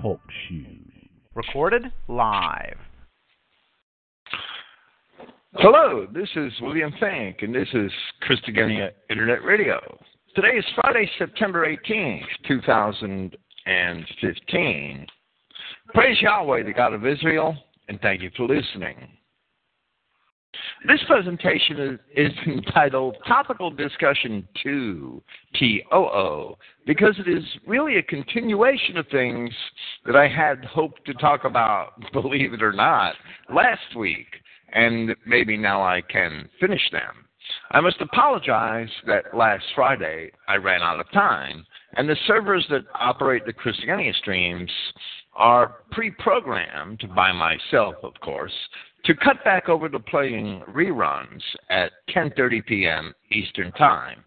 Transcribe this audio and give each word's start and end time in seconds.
Talk 0.00 0.20
Shoe. 0.48 0.64
Recorded 1.34 1.92
live. 2.08 2.78
Hello, 5.54 6.06
this 6.12 6.28
is 6.36 6.52
William 6.62 6.92
Finck, 6.92 7.42
and 7.42 7.52
this 7.54 7.68
is 7.74 7.92
Christogenea 8.26 8.92
Internet 9.10 9.44
Radio. 9.44 9.78
Today 10.34 10.56
is 10.56 10.64
Friday, 10.74 11.10
September 11.18 11.66
18th, 11.66 12.24
2015. 12.48 15.06
Praise 15.92 16.22
Yahweh, 16.22 16.62
the 16.62 16.72
God 16.72 16.94
of 16.94 17.06
Israel, 17.06 17.54
and 17.88 18.00
thank 18.00 18.22
you 18.22 18.30
for 18.36 18.46
listening. 18.46 18.96
This 20.86 21.00
presentation 21.06 21.98
is, 22.16 22.30
is 22.32 22.38
entitled 22.46 23.16
Topical 23.26 23.70
Discussion 23.70 24.46
2, 24.62 25.22
TOO, 25.58 26.56
because 26.86 27.14
it 27.18 27.28
is 27.28 27.44
really 27.66 27.98
a 27.98 28.02
continuation 28.02 28.96
of 28.96 29.06
things 29.08 29.52
that 30.06 30.16
I 30.16 30.26
had 30.26 30.64
hoped 30.64 31.04
to 31.06 31.14
talk 31.14 31.44
about, 31.44 31.92
believe 32.12 32.52
it 32.52 32.62
or 32.62 32.72
not, 32.72 33.14
last 33.54 33.96
week, 33.96 34.26
and 34.72 35.14
maybe 35.26 35.56
now 35.56 35.82
I 35.82 36.00
can 36.00 36.48
finish 36.58 36.82
them. 36.90 37.26
I 37.72 37.80
must 37.80 38.00
apologize 38.00 38.90
that 39.06 39.36
last 39.36 39.64
Friday 39.74 40.30
I 40.48 40.56
ran 40.56 40.82
out 40.82 41.00
of 41.00 41.10
time, 41.12 41.64
and 41.96 42.08
the 42.08 42.16
servers 42.26 42.66
that 42.70 42.84
operate 42.94 43.44
the 43.44 43.52
Christogenea 43.52 44.14
streams 44.16 44.70
are 45.34 45.76
pre-programmed 45.90 47.04
by 47.14 47.32
myself, 47.32 47.96
of 48.02 48.14
course, 48.20 48.52
to 49.04 49.14
cut 49.14 49.42
back 49.44 49.68
over 49.68 49.88
to 49.88 49.98
playing 49.98 50.62
reruns 50.68 51.42
at 51.70 51.92
10:30 52.10 52.66
p.m. 52.66 53.14
Eastern 53.30 53.72
Time. 53.72 54.24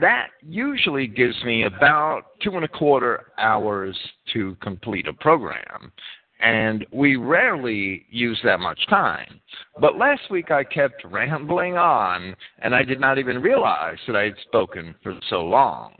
That 0.00 0.28
usually 0.42 1.06
gives 1.06 1.42
me 1.44 1.64
about 1.64 2.22
two 2.42 2.56
and 2.56 2.64
a 2.64 2.68
quarter 2.68 3.32
hours 3.38 3.96
to 4.32 4.56
complete 4.60 5.06
a 5.06 5.12
program, 5.12 5.92
and 6.40 6.86
we 6.92 7.16
rarely 7.16 8.06
use 8.10 8.38
that 8.44 8.60
much 8.60 8.86
time. 8.88 9.40
But 9.80 9.96
last 9.96 10.30
week 10.30 10.50
I 10.50 10.64
kept 10.64 11.04
rambling 11.04 11.76
on, 11.76 12.34
and 12.58 12.74
I 12.74 12.82
did 12.82 13.00
not 13.00 13.18
even 13.18 13.40
realize 13.40 13.98
that 14.06 14.16
I 14.16 14.24
had 14.24 14.36
spoken 14.46 14.94
for 15.02 15.18
so 15.30 15.42
long. 15.42 15.94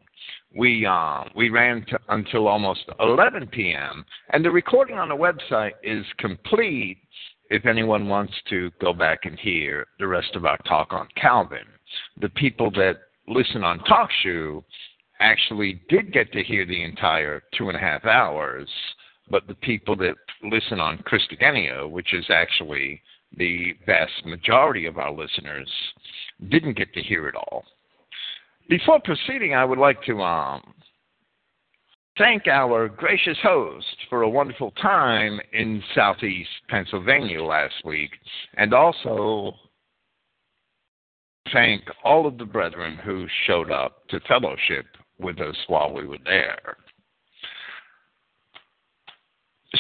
We 0.56 0.86
uh, 0.86 1.25
we 1.34 1.50
ran 1.50 1.84
until 2.09 2.47
almost 2.47 2.84
11 3.00 3.48
p.m. 3.48 4.05
and 4.31 4.44
the 4.44 4.50
recording 4.50 4.98
on 4.98 5.09
the 5.09 5.16
website 5.16 5.72
is 5.83 6.05
complete. 6.19 6.98
If 7.50 7.67
anyone 7.67 8.09
wants 8.09 8.33
to 8.50 8.70
go 8.81 8.92
back 8.92 9.20
and 9.25 9.39
hear 9.39 9.87
the 9.98 10.06
rest 10.06 10.34
of 10.34 10.45
our 10.45 10.59
talk 10.59 10.92
on 10.92 11.09
Calvin, 11.17 11.67
the 12.20 12.31
people 12.31 12.70
that 12.73 12.97
listen 13.28 13.62
on 13.62 13.81
TalkShoe 13.81 14.62
actually 15.20 15.81
did 15.89 16.12
get 16.12 16.33
to 16.33 16.42
hear 16.42 16.67
the 16.67 16.83
entire 16.83 17.42
two 17.56 17.69
and 17.69 17.77
a 17.77 17.81
half 17.81 18.05
hours, 18.05 18.69
but 19.31 19.47
the 19.47 19.55
people 19.56 19.97
that 19.97 20.15
listen 20.42 20.81
on 20.81 20.98
Christogenea, 20.98 21.89
which 21.89 22.12
is 22.12 22.25
actually 22.31 23.00
the 23.37 23.75
vast 23.87 24.25
majority 24.25 24.87
of 24.87 24.98
our 24.98 25.12
listeners, 25.12 25.70
didn't 26.48 26.77
get 26.77 26.92
to 26.95 27.03
hear 27.03 27.28
it 27.28 27.34
all. 27.34 27.65
Before 28.69 29.00
proceeding, 29.00 29.55
I 29.55 29.65
would 29.65 29.78
like 29.78 30.03
to 30.05 30.22
um, 30.22 30.75
thank 32.19 32.47
our 32.47 32.89
gracious 32.89 33.39
host 33.43 33.97
for 34.09 34.23
a 34.23 34.29
wonderful 34.29 34.70
time 34.73 35.41
in 35.53 35.83
southeast 35.95 36.51
Pennsylvania 36.69 37.43
last 37.43 37.75
week, 37.84 38.11
and 38.56 38.73
also 38.73 39.55
thank 41.53 41.83
all 42.05 42.27
of 42.27 42.39
the 42.39 42.45
brethren 42.45 42.98
who 43.05 43.27
showed 43.47 43.71
up 43.71 44.06
to 44.09 44.21
fellowship 44.21 44.87
with 45.19 45.41
us 45.41 45.56
while 45.67 45.93
we 45.93 46.06
were 46.06 46.19
there. 46.25 46.77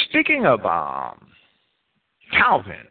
Speaking 0.08 0.44
of 0.46 0.64
um, 0.64 1.28
Calvin, 2.32 2.86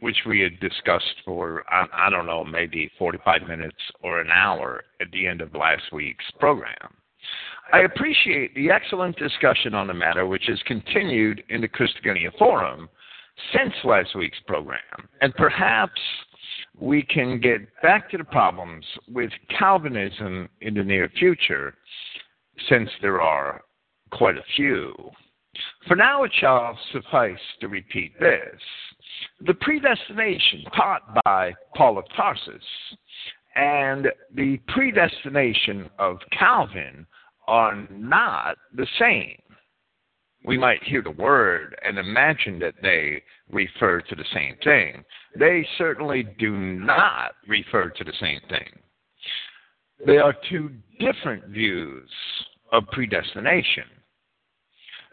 which 0.00 0.18
we 0.26 0.40
had 0.40 0.60
discussed 0.60 1.22
for, 1.24 1.64
I, 1.70 1.86
I 1.92 2.10
don't 2.10 2.26
know, 2.26 2.44
maybe 2.44 2.90
45 2.98 3.48
minutes 3.48 3.76
or 4.02 4.20
an 4.20 4.30
hour 4.30 4.82
at 5.00 5.10
the 5.12 5.26
end 5.26 5.40
of 5.40 5.54
last 5.54 5.84
week's 5.92 6.24
program. 6.38 6.94
I 7.72 7.80
appreciate 7.80 8.54
the 8.54 8.70
excellent 8.70 9.16
discussion 9.16 9.74
on 9.74 9.86
the 9.86 9.94
matter 9.94 10.26
which 10.26 10.44
has 10.48 10.60
continued 10.66 11.42
in 11.48 11.60
the 11.60 11.68
Christogenea 11.68 12.36
Forum 12.38 12.88
since 13.52 13.72
last 13.84 14.14
week's 14.14 14.38
program, 14.46 14.78
and 15.20 15.34
perhaps 15.34 16.00
we 16.78 17.02
can 17.02 17.40
get 17.40 17.60
back 17.82 18.10
to 18.10 18.18
the 18.18 18.24
problems 18.24 18.84
with 19.08 19.30
Calvinism 19.58 20.48
in 20.60 20.74
the 20.74 20.84
near 20.84 21.08
future, 21.18 21.74
since 22.68 22.88
there 23.02 23.20
are 23.20 23.62
quite 24.12 24.36
a 24.36 24.44
few. 24.56 24.94
For 25.88 25.96
now, 25.96 26.24
it 26.24 26.32
shall 26.38 26.78
suffice 26.92 27.38
to 27.60 27.68
repeat 27.68 28.18
this 28.20 28.60
the 29.40 29.54
predestination 29.54 30.64
taught 30.76 31.22
by 31.24 31.54
Paul 31.76 31.98
of 31.98 32.04
Tarsus 32.16 32.62
and 33.56 34.08
the 34.34 34.58
predestination 34.68 35.88
of 35.98 36.18
Calvin 36.36 37.06
are 37.46 37.86
not 37.90 38.56
the 38.74 38.86
same. 38.98 39.38
We 40.44 40.58
might 40.58 40.82
hear 40.82 41.02
the 41.02 41.10
word 41.10 41.74
and 41.84 41.98
imagine 41.98 42.58
that 42.58 42.74
they 42.82 43.22
refer 43.50 44.00
to 44.02 44.14
the 44.14 44.24
same 44.34 44.56
thing. 44.62 45.02
They 45.38 45.66
certainly 45.78 46.24
do 46.38 46.54
not 46.56 47.32
refer 47.48 47.88
to 47.88 48.04
the 48.04 48.12
same 48.20 48.40
thing. 48.48 48.68
They 50.06 50.18
are 50.18 50.34
two 50.50 50.70
different 51.00 51.46
views 51.46 52.10
of 52.72 52.84
predestination. 52.92 53.84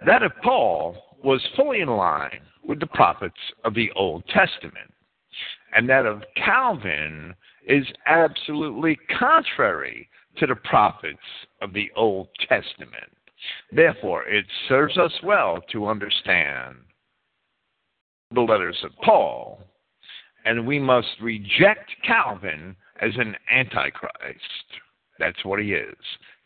That 0.06 0.24
of 0.24 0.32
Paul 0.44 0.98
was 1.24 1.42
fully 1.56 1.82
in 1.82 1.90
line 1.90 2.42
with 2.68 2.80
the 2.80 2.88
prophets 2.88 3.36
of 3.64 3.74
the 3.74 3.92
Old 3.96 4.24
Testament, 4.28 4.92
and 5.76 5.88
that 5.88 6.06
of 6.06 6.24
Calvin 6.36 7.34
is 7.68 7.86
absolutely 8.08 8.98
contrary 9.18 10.10
to 10.38 10.48
the 10.48 10.56
prophets 10.56 11.18
of 11.62 11.74
the 11.74 11.90
Old 11.96 12.28
Testament. 12.48 13.12
Therefore, 13.72 14.24
it 14.24 14.46
serves 14.68 14.98
us 14.98 15.14
well 15.24 15.60
to 15.72 15.88
understand 15.88 16.78
the 18.34 18.42
letters 18.42 18.78
of 18.84 18.92
Paul, 19.04 19.62
and 20.46 20.66
we 20.66 20.80
must 20.80 21.08
reject 21.22 21.92
Calvin 22.06 22.76
as 23.02 23.12
an 23.18 23.36
antichrist. 23.52 24.12
That's 25.20 25.44
what 25.44 25.60
he 25.60 25.74
is, 25.74 25.98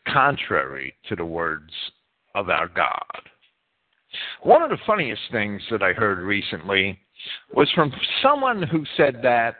contrary 0.08 0.94
to 1.08 1.16
the 1.16 1.24
words 1.24 1.72
of 2.34 2.48
our 2.48 2.68
God. 2.68 3.30
One 4.42 4.62
of 4.62 4.70
the 4.70 4.78
funniest 4.86 5.22
things 5.30 5.62
that 5.70 5.82
I 5.82 5.92
heard 5.92 6.18
recently 6.18 6.98
was 7.52 7.70
from 7.72 7.92
someone 8.22 8.62
who 8.62 8.84
said 8.96 9.20
that 9.22 9.56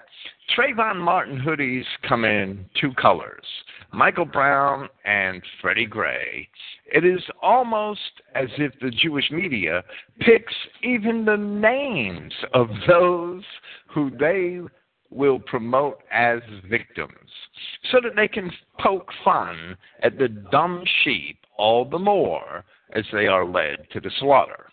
Trayvon 0.54 0.98
Martin 0.98 1.40
hoodies 1.40 1.84
come 2.08 2.24
in 2.24 2.66
two 2.80 2.92
colors 2.94 3.44
Michael 3.92 4.24
Brown 4.24 4.88
and 5.04 5.42
Freddie 5.60 5.86
Gray. 5.86 6.48
It 6.86 7.04
is 7.04 7.20
almost 7.42 8.00
as 8.34 8.48
if 8.58 8.72
the 8.80 8.90
Jewish 8.90 9.30
media 9.30 9.82
picks 10.20 10.54
even 10.82 11.24
the 11.24 11.36
names 11.36 12.32
of 12.54 12.68
those 12.86 13.42
who 13.88 14.10
they 14.18 14.60
will 15.10 15.38
promote 15.40 15.98
as 16.12 16.40
victims 16.68 17.30
so 17.90 17.98
that 18.02 18.14
they 18.14 18.28
can 18.28 18.50
poke 18.78 19.10
fun 19.24 19.76
at 20.02 20.18
the 20.18 20.28
dumb 20.28 20.84
sheep 21.02 21.38
all 21.58 21.84
the 21.84 21.98
more 21.98 22.64
as 22.92 23.04
they 23.12 23.26
are 23.26 23.44
led 23.44 23.86
to 23.92 24.00
the 24.00 24.10
slaughter. 24.20 24.66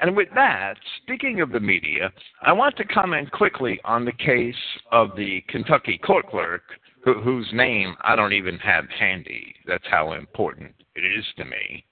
And 0.00 0.16
with 0.16 0.28
that, 0.34 0.74
speaking 1.02 1.40
of 1.40 1.50
the 1.50 1.60
media, 1.60 2.12
I 2.42 2.52
want 2.52 2.76
to 2.76 2.84
comment 2.84 3.30
quickly 3.32 3.80
on 3.84 4.04
the 4.04 4.12
case 4.12 4.54
of 4.92 5.16
the 5.16 5.42
Kentucky 5.48 5.98
court 5.98 6.28
clerk 6.28 6.62
who, 7.04 7.20
whose 7.20 7.48
name 7.52 7.96
I 8.02 8.14
don't 8.14 8.32
even 8.32 8.58
have 8.58 8.84
handy. 8.90 9.54
That's 9.66 9.86
how 9.90 10.12
important 10.12 10.72
it 10.94 11.00
is 11.00 11.24
to 11.38 11.44
me. 11.44 11.84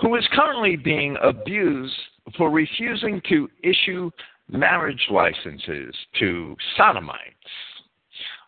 Who 0.00 0.14
is 0.16 0.26
currently 0.32 0.76
being 0.76 1.16
abused 1.22 1.94
for 2.36 2.50
refusing 2.50 3.20
to 3.28 3.48
issue 3.62 4.10
marriage 4.48 5.08
licenses 5.10 5.94
to 6.18 6.56
sodomites 6.76 7.18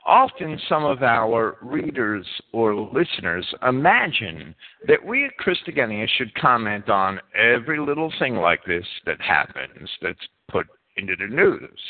often 0.06 0.60
some 0.68 0.84
of 0.84 1.02
our 1.02 1.56
readers 1.62 2.26
or 2.52 2.74
listeners 2.74 3.46
imagine 3.66 4.54
that 4.86 5.04
we 5.04 5.24
at 5.24 5.32
Christogenea 5.38 6.06
should 6.16 6.34
comment 6.34 6.88
on 6.88 7.20
every 7.34 7.80
little 7.80 8.12
thing 8.18 8.36
like 8.36 8.64
this 8.66 8.86
that 9.06 9.20
happens 9.20 9.88
that's 10.02 10.18
put 10.50 10.66
into 10.96 11.16
the 11.16 11.26
news. 11.26 11.80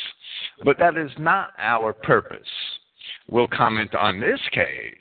But 0.65 0.79
that 0.79 0.97
is 0.97 1.11
not 1.19 1.51
our 1.59 1.93
purpose. 1.93 2.41
We'll 3.29 3.49
comment 3.49 3.95
on 3.95 4.21
this 4.21 4.41
case 4.53 4.95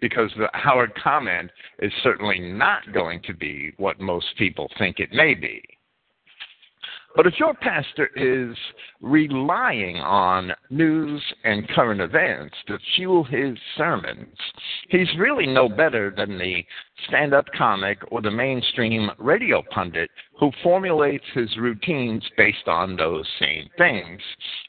because 0.00 0.30
the 0.36 0.48
Howard 0.52 0.92
comment 1.02 1.50
is 1.78 1.92
certainly 2.02 2.38
not 2.38 2.92
going 2.92 3.22
to 3.22 3.34
be 3.34 3.72
what 3.78 4.00
most 4.00 4.26
people 4.36 4.68
think 4.78 4.98
it 4.98 5.12
may 5.12 5.34
be. 5.34 5.62
But 7.16 7.28
if 7.28 7.38
your 7.38 7.54
pastor 7.54 8.10
is 8.16 8.56
relying 9.00 9.98
on 9.98 10.52
news 10.70 11.22
and 11.44 11.68
current 11.68 12.00
events 12.00 12.56
to 12.66 12.78
fuel 12.96 13.22
his 13.22 13.56
sermons, 13.76 14.36
he's 14.88 15.16
really 15.16 15.46
no 15.46 15.68
better 15.68 16.12
than 16.16 16.38
the 16.38 16.64
stand 17.06 17.32
up 17.32 17.44
comic 17.56 17.98
or 18.10 18.20
the 18.20 18.30
mainstream 18.32 19.10
radio 19.18 19.62
pundit 19.70 20.10
who 20.40 20.50
formulates 20.62 21.24
his 21.34 21.56
routines 21.56 22.24
based 22.36 22.66
on 22.66 22.96
those 22.96 23.28
same 23.38 23.68
things. 23.78 24.20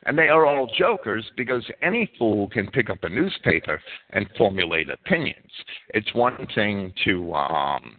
And 0.06 0.15
they 0.15 0.27
are 0.27 0.45
all 0.45 0.69
jokers 0.77 1.25
because 1.36 1.65
any 1.81 2.12
fool 2.19 2.47
can 2.50 2.69
pick 2.69 2.92
up 2.92 3.03
a 3.03 3.09
newspaper 3.09 3.81
and 4.12 4.30
formulate 4.38 4.92
opinions. 4.92 5.51
It's 5.89 6.13
one 6.13 6.47
thing 6.53 6.94
to 7.06 7.33
um, 7.33 7.97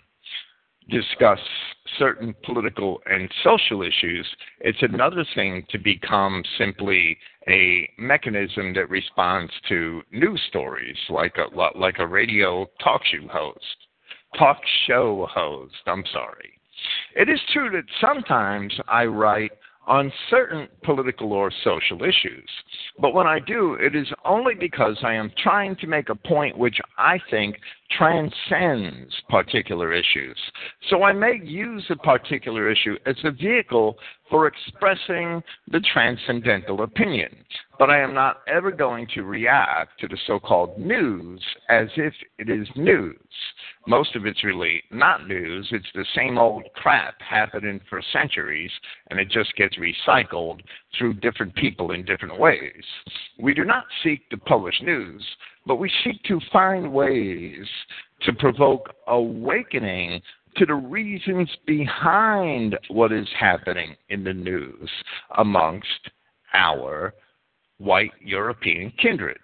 discuss 0.89 1.39
certain 1.99 2.35
political 2.45 3.01
and 3.07 3.31
social 3.43 3.83
issues, 3.83 4.27
it's 4.61 4.83
another 4.83 5.25
thing 5.35 5.65
to 5.71 5.79
become 5.79 6.43
simply 6.59 7.17
a 7.49 7.89
mechanism 7.99 8.73
that 8.75 8.91
responds 8.91 9.53
to 9.69 10.03
news 10.13 10.41
stories, 10.49 10.97
like 11.09 11.37
a 11.39 11.79
like 11.79 11.99
a 11.99 12.07
radio 12.07 12.67
talk 12.83 13.03
show 13.05 13.27
host, 13.29 13.77
talk 14.39 14.59
show 14.87 15.27
host. 15.31 15.75
I'm 15.87 16.05
sorry. 16.13 16.53
It 17.15 17.29
is 17.29 17.41
true 17.53 17.71
that 17.71 17.85
sometimes 18.01 18.75
I 18.89 19.07
write 19.07 19.53
on 19.87 20.13
certain 20.31 20.69
political 20.83 21.33
or 21.33 21.51
social 21.63 22.03
issues. 22.03 22.49
But 22.99 23.15
when 23.15 23.27
I 23.27 23.39
do, 23.39 23.75
it 23.75 23.95
is 23.95 24.09
only 24.25 24.55
because 24.55 24.97
I 25.03 25.15
am 25.15 25.31
trying 25.43 25.77
to 25.77 25.87
make 25.87 26.09
a 26.09 26.15
point 26.15 26.59
which 26.59 26.79
I 26.99 27.19
think 27.31 27.57
transcends 27.97 29.15
particular 29.29 29.93
issues. 29.93 30.37
So 30.91 31.05
I 31.05 31.13
may 31.13 31.41
use 31.43 31.85
a 31.91 31.97
particular 31.97 32.71
issue 32.71 32.97
as 33.07 33.17
a 33.25 33.31
vehicle 33.31 33.97
for 34.31 34.47
expressing 34.47 35.43
the 35.71 35.81
transcendental 35.93 36.83
opinion. 36.83 37.45
But 37.79 37.91
I 37.91 38.01
am 38.01 38.15
not 38.15 38.39
ever 38.49 38.71
going 38.71 39.07
to 39.15 39.23
react 39.23 40.01
to 40.01 40.09
the 40.09 40.19
so 40.27 40.39
called 40.41 40.79
news 40.79 41.41
as 41.69 41.89
if 41.97 42.13
it 42.39 42.49
is 42.49 42.67
news. 42.75 43.17
Most 43.87 44.17
of 44.17 44.27
it's 44.27 44.43
really 44.43 44.83
not 44.91 45.29
news. 45.29 45.69
It's 45.71 45.87
the 45.95 46.07
same 46.15 46.39
old 46.39 46.65
crap 46.75 47.15
happening 47.21 47.81
for 47.89 48.03
centuries, 48.13 48.71
and 49.11 49.21
it 49.21 49.31
just 49.31 49.55
gets 49.57 49.77
recycled 49.77 50.61
through 50.99 51.15
different 51.15 51.55
people 51.55 51.93
in 51.93 52.05
different 52.05 52.39
ways. 52.39 52.83
We 53.39 53.55
do 53.55 53.65
not 53.65 53.85
seek 54.03 54.29
to 54.31 54.39
publish 54.39 54.81
news, 54.83 55.25
but 55.67 55.77
we 55.77 55.91
seek 56.03 56.23
to 56.25 56.41
find 56.53 56.93
ways 56.93 57.67
to 58.23 58.33
provoke 58.33 58.95
awakening 59.07 60.23
to 60.57 60.67
the 60.67 60.75
reasons 60.75 61.51
behind 61.67 62.79
what 62.89 63.13
is 63.13 63.29
happening 63.39 63.97
in 64.09 64.25
the 64.25 64.33
news 64.33 64.91
amongst 65.37 66.11
our 66.55 67.15
white 67.79 68.13
European 68.21 68.93
kindred. 69.01 69.39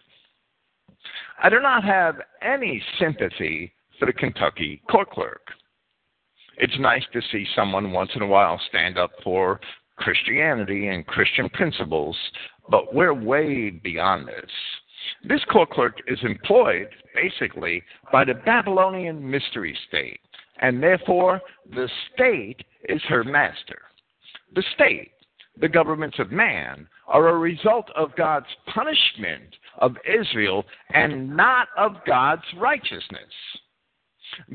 I 1.42 1.48
do 1.48 1.60
not 1.60 1.84
have 1.84 2.16
any 2.40 2.82
sympathy 2.98 3.72
for 3.98 4.06
the 4.06 4.12
Kentucky 4.12 4.80
court 4.90 5.10
clerk. 5.10 5.42
It's 6.56 6.78
nice 6.78 7.04
to 7.12 7.20
see 7.30 7.46
someone 7.54 7.92
once 7.92 8.10
in 8.14 8.22
a 8.22 8.26
while 8.26 8.60
stand 8.68 8.98
up 8.98 9.10
for 9.24 9.60
Christianity 9.96 10.88
and 10.88 11.06
Christian 11.06 11.48
principles, 11.50 12.16
but 12.70 12.94
we're 12.94 13.14
way 13.14 13.70
beyond 13.70 14.28
this. 14.28 14.50
This 15.24 15.44
court 15.50 15.70
clerk 15.70 15.98
is 16.06 16.18
employed, 16.22 16.88
basically, 17.14 17.82
by 18.12 18.24
the 18.24 18.34
Babylonian 18.34 19.28
mystery 19.28 19.76
state, 19.88 20.20
and 20.62 20.82
therefore 20.82 21.40
the 21.70 21.88
state 22.14 22.64
is 22.88 23.02
her 23.08 23.24
master. 23.24 23.82
The 24.54 24.64
state, 24.74 25.12
the 25.60 25.68
governments 25.68 26.18
of 26.18 26.32
man, 26.32 26.88
are 27.06 27.28
a 27.28 27.38
result 27.38 27.90
of 27.94 28.16
God's 28.16 28.46
punishment 28.72 29.56
of 29.78 29.96
Israel 30.08 30.64
and 30.94 31.36
not 31.36 31.68
of 31.76 31.96
God's 32.06 32.44
righteousness. 32.56 33.32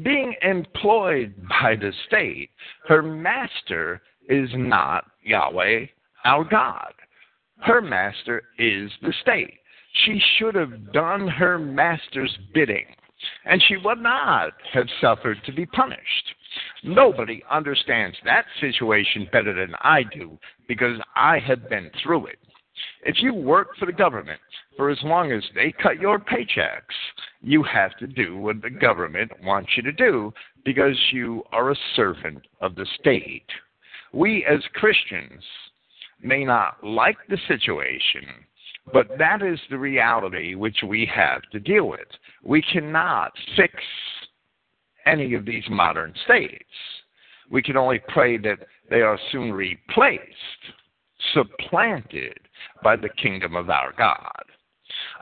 Being 0.02 0.34
employed 0.42 1.36
by 1.62 1.76
the 1.76 1.92
state, 2.08 2.50
her 2.88 3.04
master 3.04 4.02
is 4.28 4.50
not 4.56 5.06
Yahweh, 5.24 5.86
our 6.26 6.44
God. 6.44 6.94
Her 7.60 7.82
master 7.82 8.44
is 8.58 8.90
the 9.02 9.14
state. 9.22 9.60
She 10.06 10.22
should 10.38 10.56
have 10.56 10.94
done 10.94 11.28
her 11.28 11.58
master's 11.58 12.36
bidding, 12.54 12.86
and 13.46 13.62
she 13.68 13.78
would 13.78 14.00
not 14.00 14.54
have 14.74 14.88
suffered 15.02 15.38
to 15.46 15.52
be 15.52 15.66
punished. 15.66 16.36
Nobody 16.84 17.44
understands 17.50 18.18
that 18.26 18.46
situation 18.60 19.28
better 19.32 19.54
than 19.54 19.76
I 19.82 20.04
do 20.04 20.38
because 20.68 21.00
I 21.16 21.40
have 21.40 21.70
been 21.70 21.92
through 22.04 22.28
it. 22.28 22.40
If 23.04 23.22
you 23.22 23.34
work 23.34 23.70
for 23.78 23.86
the 23.86 23.92
government 23.92 24.40
for 24.76 24.90
as 24.90 25.00
long 25.04 25.32
as 25.32 25.44
they 25.56 25.74
cut 25.82 26.00
your 26.00 26.20
paychecks, 26.20 26.82
you 27.42 27.64
have 27.64 27.98
to 27.98 28.08
do 28.08 28.38
what 28.38 28.62
the 28.62 28.70
government 28.70 29.32
wants 29.44 29.72
you 29.76 29.84
to 29.84 29.92
do 29.92 30.32
because 30.64 30.98
you 31.12 31.44
are 31.52 31.72
a 31.72 31.76
servant 31.96 32.46
of 32.62 32.76
the 32.76 32.86
state. 33.00 33.48
We 34.14 34.46
as 34.46 34.60
Christians 34.74 35.44
may 36.22 36.44
not 36.44 36.84
like 36.84 37.18
the 37.30 37.38
situation, 37.48 38.26
but 38.94 39.18
that 39.18 39.42
is 39.42 39.60
the 39.70 39.78
reality 39.78 40.56
which 40.56 40.78
we 40.86 41.10
have 41.14 41.42
to 41.52 41.60
deal 41.60 41.88
with. 41.88 42.08
We 42.44 42.62
cannot 42.62 43.32
fix 43.56 43.74
any 45.06 45.34
of 45.34 45.46
these 45.46 45.64
modern 45.70 46.14
states. 46.26 46.64
We 47.50 47.62
can 47.62 47.78
only 47.78 48.00
pray 48.10 48.38
that 48.38 48.60
they 48.90 49.02
are 49.02 49.20
soon 49.32 49.54
replaced, 49.54 50.22
supplanted 51.34 52.40
by 52.84 52.96
the 52.96 53.10
kingdom 53.10 53.56
of 53.56 53.70
our 53.70 53.94
God. 53.98 54.44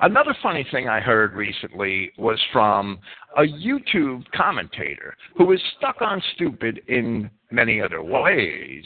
Another 0.01 0.35
funny 0.43 0.65
thing 0.71 0.87
I 0.87 0.99
heard 0.99 1.33
recently 1.33 2.11
was 2.17 2.39
from 2.51 2.99
a 3.37 3.41
YouTube 3.41 4.23
commentator 4.31 5.15
who 5.37 5.51
is 5.51 5.61
stuck 5.77 6.01
on 6.01 6.21
stupid 6.35 6.81
in 6.87 7.29
many 7.51 7.81
other 7.81 8.03
ways, 8.03 8.85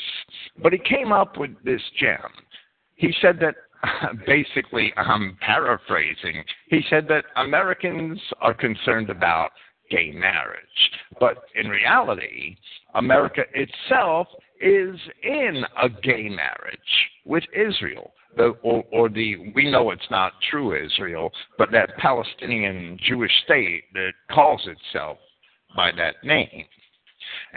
but 0.61 0.73
he 0.73 0.79
came 0.79 1.11
up 1.11 1.37
with 1.37 1.51
this 1.63 1.81
gem. 1.99 2.31
He 2.95 3.13
said 3.21 3.39
that 3.39 3.55
basically, 4.25 4.93
I'm 4.97 5.37
paraphrasing, 5.41 6.43
he 6.67 6.81
said 6.89 7.07
that 7.09 7.25
Americans 7.35 8.19
are 8.41 8.53
concerned 8.53 9.09
about 9.09 9.51
gay 9.89 10.11
marriage. 10.11 10.61
But 11.19 11.43
in 11.55 11.67
reality, 11.67 12.55
America 12.95 13.41
itself 13.53 14.27
is 14.61 14.95
in 15.23 15.63
a 15.81 15.89
gay 15.89 16.29
marriage 16.29 16.79
with 17.25 17.43
Israel. 17.55 18.11
The, 18.37 18.53
or, 18.61 18.83
or 18.91 19.09
the 19.09 19.51
we 19.55 19.71
know 19.71 19.89
it's 19.89 20.11
not 20.11 20.33
true 20.51 20.75
Israel, 20.75 21.31
but 21.57 21.71
that 21.71 21.97
Palestinian 21.97 22.99
Jewish 23.07 23.31
state 23.43 23.85
that 23.93 24.11
calls 24.31 24.61
itself 24.67 25.17
by 25.75 25.91
that 25.97 26.15
name. 26.23 26.65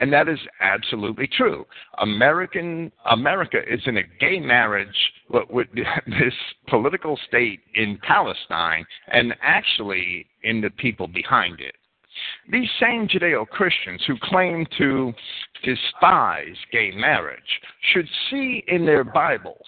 And 0.01 0.13
that 0.13 0.29
is 0.29 0.39
absolutely 0.61 1.27
true. 1.27 1.67
American 1.99 2.91
America 3.11 3.59
is 3.69 3.81
in 3.87 3.99
a 3.99 4.03
gay 4.21 4.41
marriage 4.41 5.13
with 5.51 5.69
this 6.07 6.35
political 6.69 7.19
state 7.29 7.61
in 7.75 7.99
Palestine 8.03 8.85
and 9.09 9.35
actually 9.43 10.27
in 10.43 10.61
the 10.61 10.71
people 10.71 11.07
behind 11.07 11.61
it. 11.61 11.75
These 12.51 12.69
same 12.79 13.09
Judeo 13.09 13.47
Christians 13.49 14.03
who 14.07 14.17
claim 14.23 14.67
to 14.79 15.13
despise 15.65 16.57
gay 16.71 16.91
marriage 16.91 17.41
should 17.93 18.09
see 18.31 18.65
in 18.69 18.85
their 18.85 19.05
Bibles 19.05 19.67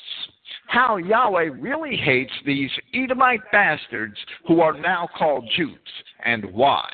how 0.67 0.97
Yahweh 0.97 1.51
really 1.59 1.97
hates 1.97 2.33
these 2.45 2.71
Edomite 2.93 3.41
bastards 3.53 4.17
who 4.47 4.61
are 4.61 4.79
now 4.79 5.09
called 5.17 5.49
Jews 5.57 5.79
and 6.25 6.45
why. 6.53 6.91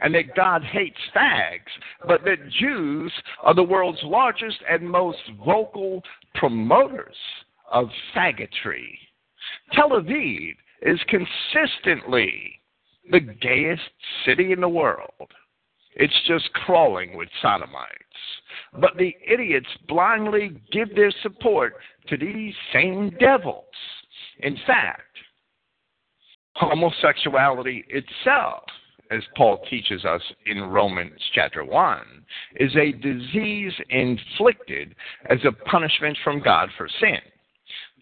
And 0.00 0.14
that 0.14 0.34
God 0.34 0.62
hates 0.62 0.98
fags, 1.14 1.60
but 2.06 2.22
that 2.24 2.50
Jews 2.60 3.12
are 3.42 3.54
the 3.54 3.62
world's 3.62 4.02
largest 4.02 4.58
and 4.68 4.88
most 4.88 5.18
vocal 5.44 6.02
promoters 6.34 7.16
of 7.72 7.88
faggotry. 8.14 8.98
Tel 9.72 9.90
Aviv 9.90 10.54
is 10.82 11.00
consistently 11.08 12.60
the 13.10 13.20
gayest 13.20 13.82
city 14.24 14.52
in 14.52 14.60
the 14.60 14.68
world. 14.68 15.32
It's 15.94 16.14
just 16.26 16.52
crawling 16.52 17.16
with 17.16 17.28
sodomites. 17.40 18.02
But 18.78 18.96
the 18.98 19.14
idiots 19.26 19.68
blindly 19.88 20.60
give 20.70 20.94
their 20.94 21.12
support 21.22 21.74
to 22.08 22.16
these 22.18 22.54
same 22.72 23.10
devils. 23.18 23.64
In 24.40 24.58
fact, 24.66 25.02
homosexuality 26.54 27.84
itself, 27.88 28.64
as 29.10 29.22
Paul 29.36 29.64
teaches 29.70 30.04
us 30.04 30.22
in 30.46 30.62
Romans 30.62 31.20
chapter 31.34 31.64
1, 31.64 32.00
is 32.56 32.74
a 32.76 32.92
disease 32.92 33.72
inflicted 33.90 34.94
as 35.30 35.38
a 35.44 35.52
punishment 35.52 36.16
from 36.24 36.40
God 36.40 36.68
for 36.76 36.88
sin. 37.00 37.18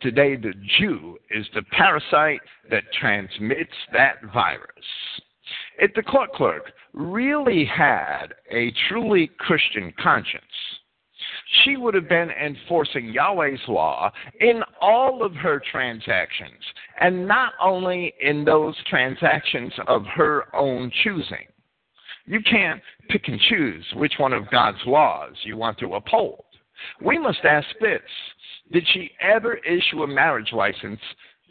Today, 0.01 0.37
the 0.37 0.53
Jew 0.79 1.17
is 1.31 1.47
the 1.55 1.63
parasite 1.63 2.41
that 2.71 2.85
transmits 2.99 3.73
that 3.93 4.17
virus. 4.33 4.61
If 5.79 5.93
the 5.95 6.03
court 6.03 6.33
clerk 6.33 6.73
really 6.93 7.65
had 7.65 8.29
a 8.51 8.73
truly 8.89 9.31
Christian 9.39 9.93
conscience, 10.03 10.45
she 11.63 11.77
would 11.77 11.95
have 11.95 12.09
been 12.09 12.31
enforcing 12.31 13.13
Yahweh's 13.13 13.61
law 13.69 14.11
in 14.41 14.63
all 14.81 15.23
of 15.23 15.35
her 15.35 15.63
transactions, 15.71 16.61
and 17.01 17.27
not 17.27 17.53
only 17.63 18.15
in 18.21 18.45
those 18.45 18.75
transactions 18.89 19.73
of 19.87 20.05
her 20.15 20.55
own 20.55 20.91
choosing. 21.03 21.47
You 22.27 22.41
can't 22.41 22.81
pick 23.11 23.29
and 23.29 23.39
choose 23.49 23.85
which 23.95 24.15
one 24.19 24.33
of 24.33 24.51
God's 24.51 24.79
laws 24.87 25.33
you 25.45 25.57
want 25.57 25.79
to 25.79 25.95
uphold. 25.95 26.45
We 27.03 27.19
must 27.19 27.45
ask 27.45 27.67
this 27.81 28.01
Did 28.73 28.85
she 28.93 29.11
ever 29.21 29.55
issue 29.55 30.03
a 30.03 30.07
marriage 30.07 30.53
license 30.53 31.01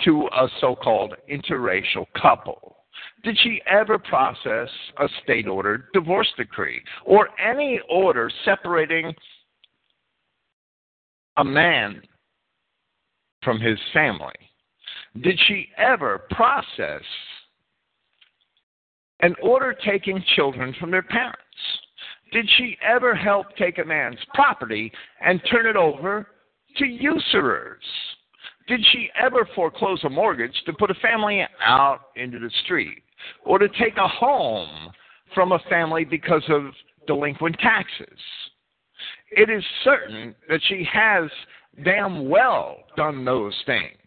to 0.03 0.27
a 0.35 0.47
so 0.59 0.75
called 0.75 1.13
interracial 1.31 2.05
couple? 2.19 2.77
Did 3.23 3.37
she 3.41 3.61
ever 3.67 3.97
process 3.97 4.69
a 4.97 5.07
state 5.23 5.47
ordered 5.47 5.85
divorce 5.93 6.31
decree 6.37 6.81
or 7.05 7.29
any 7.39 7.79
order 7.89 8.29
separating 8.43 9.13
a 11.37 11.43
man 11.43 12.01
from 13.43 13.59
his 13.59 13.77
family? 13.93 14.33
Did 15.21 15.39
she 15.47 15.67
ever 15.77 16.23
process 16.31 17.03
an 19.19 19.35
order 19.41 19.75
taking 19.85 20.23
children 20.35 20.75
from 20.79 20.91
their 20.91 21.03
parents? 21.03 21.39
Did 22.31 22.49
she 22.57 22.77
ever 22.83 23.13
help 23.13 23.55
take 23.57 23.77
a 23.77 23.85
man's 23.85 24.17
property 24.33 24.91
and 25.21 25.39
turn 25.51 25.67
it 25.67 25.75
over 25.75 26.27
to 26.77 26.85
usurers? 26.85 27.83
Did 28.67 28.83
she 28.91 29.09
ever 29.21 29.47
foreclose 29.55 30.03
a 30.03 30.09
mortgage 30.09 30.55
to 30.65 30.73
put 30.73 30.89
a 30.89 30.95
family 30.95 31.45
out 31.63 32.07
into 32.15 32.39
the 32.39 32.49
street 32.63 33.03
or 33.45 33.59
to 33.59 33.67
take 33.79 33.97
a 33.97 34.07
home 34.07 34.91
from 35.35 35.51
a 35.51 35.59
family 35.69 36.05
because 36.05 36.43
of 36.49 36.71
delinquent 37.05 37.57
taxes? 37.59 38.19
It 39.35 39.49
is 39.49 39.63
certain 39.83 40.15
mm-hmm. 40.29 40.51
that 40.51 40.61
she 40.67 40.87
has 40.91 41.29
damn 41.83 42.29
well 42.29 42.77
done 42.95 43.25
those 43.25 43.55
things. 43.65 43.97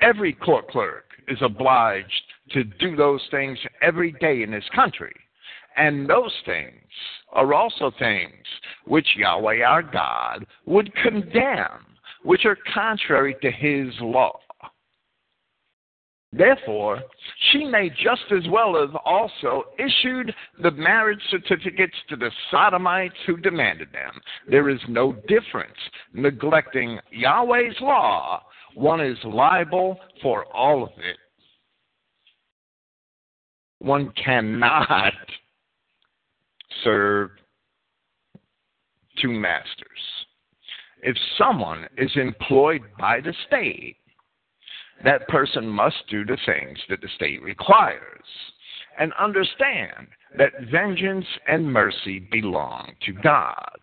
Every 0.00 0.32
court 0.32 0.68
clerk 0.68 1.04
is 1.28 1.38
obliged 1.42 2.22
to 2.50 2.64
do 2.64 2.96
those 2.96 3.22
things 3.30 3.58
every 3.80 4.12
day 4.12 4.42
in 4.42 4.50
this 4.50 4.68
country. 4.74 5.14
And 5.76 6.08
those 6.08 6.34
things 6.44 6.74
are 7.32 7.54
also 7.54 7.92
things 7.98 8.44
which 8.86 9.06
Yahweh 9.16 9.62
our 9.62 9.82
God 9.82 10.46
would 10.66 10.94
condemn, 10.96 11.86
which 12.24 12.44
are 12.44 12.58
contrary 12.74 13.36
to 13.42 13.50
his 13.50 13.88
law. 14.00 14.38
Therefore, 16.32 17.02
she 17.50 17.64
may 17.64 17.90
just 17.90 18.22
as 18.30 18.48
well 18.50 18.80
have 18.80 18.96
also 19.04 19.64
issued 19.78 20.34
the 20.62 20.70
marriage 20.70 21.20
certificates 21.30 21.94
to 22.08 22.16
the 22.16 22.30
sodomites 22.50 23.14
who 23.26 23.36
demanded 23.36 23.88
them. 23.92 24.18
There 24.48 24.70
is 24.70 24.80
no 24.88 25.12
difference. 25.28 25.76
Neglecting 26.14 26.98
Yahweh's 27.10 27.78
law, 27.82 28.42
one 28.74 29.00
is 29.00 29.18
liable 29.24 29.98
for 30.22 30.46
all 30.46 30.84
of 30.84 30.92
it. 30.96 31.18
One 33.80 34.10
cannot 34.12 35.12
serve 36.82 37.30
two 39.20 39.30
masters. 39.30 39.88
If 41.02 41.16
someone 41.36 41.86
is 41.98 42.10
employed 42.14 42.82
by 42.98 43.20
the 43.20 43.34
state, 43.48 43.96
that 45.04 45.28
person 45.28 45.68
must 45.68 45.96
do 46.08 46.24
the 46.24 46.38
things 46.46 46.78
that 46.88 47.00
the 47.00 47.08
state 47.16 47.42
requires 47.42 48.24
and 48.98 49.12
understand 49.18 50.06
that 50.36 50.52
vengeance 50.70 51.26
and 51.48 51.72
mercy 51.72 52.20
belong 52.30 52.92
to 53.04 53.12
God. 53.12 53.78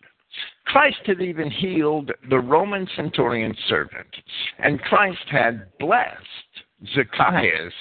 Christ 0.65 0.99
had 1.05 1.21
even 1.21 1.49
healed 1.49 2.11
the 2.29 2.39
Roman 2.39 2.87
centurion 2.95 3.55
servant, 3.67 4.15
and 4.59 4.81
Christ 4.81 5.27
had 5.31 5.67
blessed 5.79 6.15
Zacchaeus, 6.93 7.73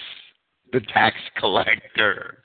the 0.73 0.81
tax 0.93 1.17
collector. 1.39 2.39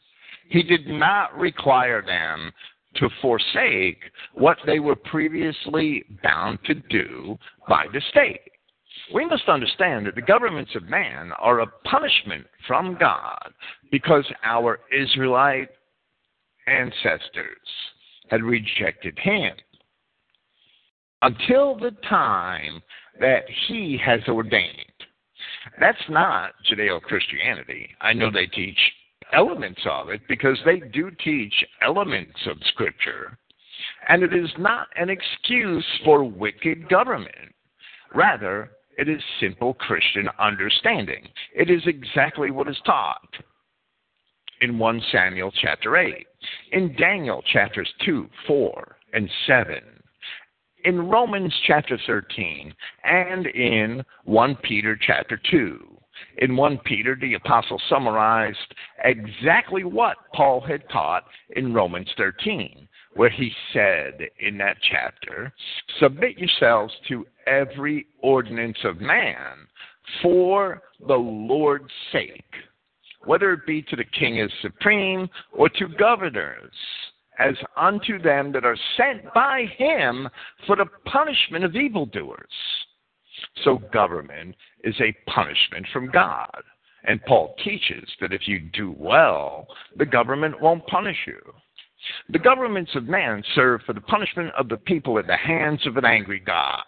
He 0.49 0.61
did 0.61 0.87
not 0.87 1.35
require 1.37 2.01
them 2.01 2.51
to 2.95 3.09
forsake 3.21 3.99
what 4.33 4.57
they 4.65 4.79
were 4.79 4.95
previously 4.95 6.03
bound 6.21 6.59
to 6.65 6.75
do 6.75 7.37
by 7.67 7.85
the 7.91 8.01
state. 8.11 8.41
We 9.11 9.25
must 9.25 9.49
understand 9.49 10.05
that 10.05 10.15
the 10.15 10.21
governments 10.21 10.71
of 10.75 10.83
man 10.83 11.31
are 11.39 11.59
a 11.59 11.67
punishment 11.85 12.45
from 12.67 12.97
God 12.99 13.51
because 13.91 14.25
our 14.43 14.79
Israelite 14.95 15.69
ancestors 16.67 17.57
had 18.29 18.43
rejected 18.43 19.17
Him 19.19 19.53
until 21.21 21.75
the 21.75 21.91
time 22.07 22.81
that 23.19 23.43
He 23.67 23.99
has 24.03 24.21
ordained. 24.27 24.85
That's 25.79 25.97
not 26.09 26.51
Judeo 26.69 27.01
Christianity. 27.01 27.89
I 28.01 28.13
know 28.13 28.31
they 28.31 28.47
teach 28.47 28.77
elements 29.33 29.81
of 29.89 30.09
it 30.09 30.21
because 30.27 30.57
they 30.65 30.79
do 30.79 31.11
teach 31.23 31.53
elements 31.81 32.39
of 32.47 32.57
Scripture. 32.67 33.37
And 34.07 34.23
it 34.23 34.33
is 34.33 34.49
not 34.57 34.87
an 34.95 35.09
excuse 35.09 35.85
for 36.05 36.23
wicked 36.23 36.87
government. 36.89 37.53
Rather, 38.13 38.71
it 38.97 39.09
is 39.09 39.21
simple 39.39 39.73
Christian 39.73 40.27
understanding. 40.39 41.27
It 41.55 41.69
is 41.69 41.81
exactly 41.85 42.51
what 42.51 42.69
is 42.69 42.77
taught 42.85 43.29
in 44.61 44.77
1 44.77 45.01
Samuel 45.11 45.51
chapter 45.61 45.97
8, 45.97 46.25
in 46.71 46.95
Daniel 46.95 47.41
chapters 47.51 47.91
2, 48.05 48.29
4, 48.47 48.97
and 49.13 49.29
7, 49.45 49.79
in 50.85 51.09
Romans 51.09 51.53
chapter 51.67 51.99
13, 52.07 52.73
and 53.03 53.47
in 53.47 54.03
1 54.25 54.55
Peter 54.63 54.97
chapter 54.99 55.39
2. 55.51 55.97
In 56.37 56.55
1 56.55 56.77
Peter, 56.85 57.17
the 57.19 57.33
apostle 57.33 57.81
summarized 57.89 58.57
exactly 59.03 59.83
what 59.83 60.17
Paul 60.33 60.61
had 60.61 60.87
taught 60.89 61.23
in 61.55 61.73
Romans 61.73 62.09
13, 62.17 62.87
where 63.15 63.29
he 63.29 63.51
said 63.73 64.19
in 64.39 64.57
that 64.57 64.77
chapter, 64.91 65.53
Submit 65.99 66.37
yourselves 66.37 66.93
to 67.07 67.25
every 67.47 68.07
ordinance 68.21 68.77
of 68.83 69.01
man 69.01 69.67
for 70.21 70.81
the 71.07 71.15
Lord's 71.15 71.91
sake, 72.11 72.43
whether 73.25 73.53
it 73.53 73.65
be 73.65 73.81
to 73.83 73.95
the 73.95 74.03
king 74.03 74.39
as 74.39 74.49
supreme 74.61 75.29
or 75.51 75.69
to 75.69 75.87
governors, 75.87 76.73
as 77.39 77.55
unto 77.77 78.21
them 78.21 78.51
that 78.51 78.65
are 78.65 78.77
sent 78.97 79.33
by 79.33 79.65
him 79.77 80.29
for 80.67 80.75
the 80.75 80.85
punishment 81.05 81.63
of 81.65 81.75
evildoers. 81.75 82.47
So, 83.63 83.79
government 83.91 84.55
is 84.83 84.95
a 84.99 85.15
punishment 85.29 85.85
from 85.91 86.09
God. 86.11 86.63
And 87.05 87.23
Paul 87.25 87.55
teaches 87.63 88.07
that 88.21 88.31
if 88.31 88.47
you 88.47 88.59
do 88.73 88.95
well, 88.97 89.67
the 89.97 90.05
government 90.05 90.61
won't 90.61 90.85
punish 90.87 91.17
you. 91.27 91.39
The 92.29 92.39
governments 92.39 92.91
of 92.95 93.05
man 93.05 93.43
serve 93.55 93.81
for 93.85 93.93
the 93.93 94.01
punishment 94.01 94.51
of 94.57 94.69
the 94.69 94.77
people 94.77 95.19
at 95.19 95.27
the 95.27 95.37
hands 95.37 95.85
of 95.85 95.97
an 95.97 96.05
angry 96.05 96.39
God. 96.39 96.83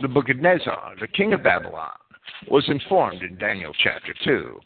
The 0.00 0.08
book 0.08 0.28
of 0.28 0.36
Nebuchadnezzar, 0.36 0.94
the 1.00 1.08
king 1.08 1.32
of 1.32 1.42
Babylon, 1.42 1.92
was 2.50 2.64
informed 2.68 3.22
in 3.22 3.36
Daniel 3.36 3.72
chapter 3.82 4.14
2 4.24 4.60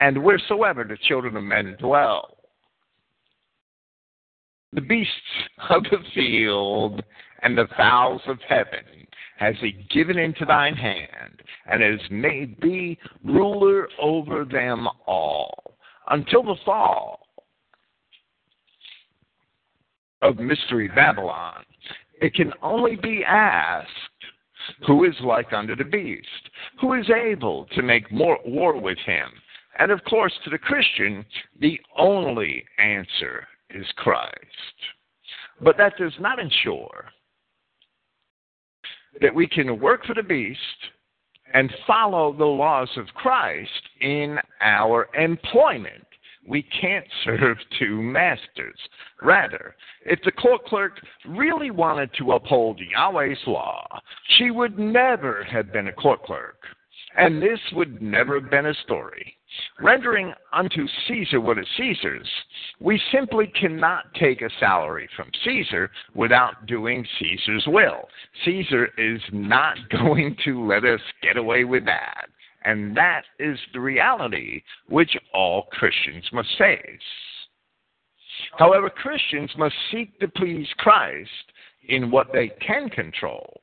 and 0.00 0.22
wheresoever 0.22 0.84
the 0.84 0.98
children 1.08 1.36
of 1.36 1.42
men 1.42 1.76
dwell, 1.78 2.36
the 4.72 4.80
beasts 4.80 5.12
of 5.70 5.84
the 5.84 5.98
field 6.14 7.02
and 7.42 7.56
the 7.56 7.68
fowls 7.76 8.20
of 8.26 8.38
heaven 8.48 9.06
has 9.38 9.54
he 9.60 9.86
given 9.90 10.18
into 10.18 10.46
thine 10.46 10.74
hand, 10.74 11.42
and 11.66 11.82
has 11.82 12.00
made 12.10 12.58
thee 12.62 12.98
ruler 13.22 13.86
over 14.00 14.46
them 14.46 14.88
all, 15.06 15.75
until 16.08 16.42
the 16.42 16.56
fall 16.64 17.26
of 20.22 20.38
Mystery 20.38 20.88
Babylon. 20.88 21.64
It 22.20 22.34
can 22.34 22.52
only 22.62 22.96
be 22.96 23.22
asked 23.24 23.90
who 24.86 25.04
is 25.04 25.14
like 25.22 25.52
unto 25.52 25.76
the 25.76 25.84
beast, 25.84 26.26
who 26.80 26.94
is 26.94 27.08
able 27.10 27.66
to 27.74 27.82
make 27.82 28.10
more 28.10 28.38
war 28.44 28.78
with 28.78 28.98
him. 29.06 29.28
And 29.78 29.90
of 29.90 30.02
course, 30.04 30.32
to 30.44 30.50
the 30.50 30.58
Christian, 30.58 31.24
the 31.60 31.78
only 31.98 32.64
answer 32.78 33.46
is 33.70 33.86
Christ. 33.96 34.34
But 35.60 35.76
that 35.76 35.96
does 35.98 36.14
not 36.18 36.38
ensure 36.38 37.06
that 39.20 39.34
we 39.34 39.46
can 39.46 39.78
work 39.80 40.04
for 40.04 40.14
the 40.14 40.22
beast 40.22 40.60
and 41.54 41.72
follow 41.86 42.32
the 42.32 42.44
laws 42.44 42.90
of 42.96 43.06
Christ 43.14 43.70
in 44.00 44.38
our 44.60 45.08
employment. 45.18 46.04
We 46.48 46.62
can't 46.80 47.06
serve 47.24 47.56
two 47.78 48.00
masters. 48.02 48.78
Rather, 49.22 49.74
if 50.04 50.20
the 50.24 50.32
court 50.32 50.64
clerk 50.66 51.00
really 51.26 51.70
wanted 51.70 52.10
to 52.18 52.32
uphold 52.32 52.80
Yahweh's 52.80 53.38
law, 53.46 53.86
she 54.36 54.50
would 54.50 54.78
never 54.78 55.44
have 55.44 55.72
been 55.72 55.88
a 55.88 55.92
court 55.92 56.22
clerk, 56.22 56.58
and 57.16 57.42
this 57.42 57.60
would 57.72 58.00
never 58.02 58.40
have 58.40 58.50
been 58.50 58.66
a 58.66 58.74
story. 58.84 59.36
Rendering 59.80 60.32
unto 60.52 60.86
Caesar 61.06 61.40
what 61.40 61.58
is 61.58 61.66
Caesar's 61.76 62.28
We 62.80 63.00
simply 63.12 63.46
cannot 63.58 64.12
take 64.14 64.42
a 64.42 64.50
salary 64.58 65.08
from 65.16 65.30
Caesar 65.44 65.90
without 66.14 66.66
doing 66.66 67.06
Caesar's 67.18 67.64
will. 67.66 68.08
Caesar 68.44 68.88
is 68.98 69.20
not 69.32 69.76
going 69.90 70.36
to 70.44 70.66
let 70.66 70.84
us 70.84 71.00
get 71.22 71.36
away 71.36 71.64
with 71.64 71.84
that. 71.86 72.26
And 72.64 72.96
that 72.96 73.22
is 73.38 73.58
the 73.72 73.80
reality 73.80 74.62
which 74.88 75.16
all 75.32 75.62
Christians 75.70 76.24
must 76.32 76.48
face. 76.58 77.00
However, 78.58 78.90
Christians 78.90 79.50
must 79.56 79.74
seek 79.90 80.18
to 80.20 80.28
please 80.28 80.66
Christ 80.78 81.30
in 81.88 82.10
what 82.10 82.32
they 82.32 82.48
can 82.66 82.88
control, 82.90 83.60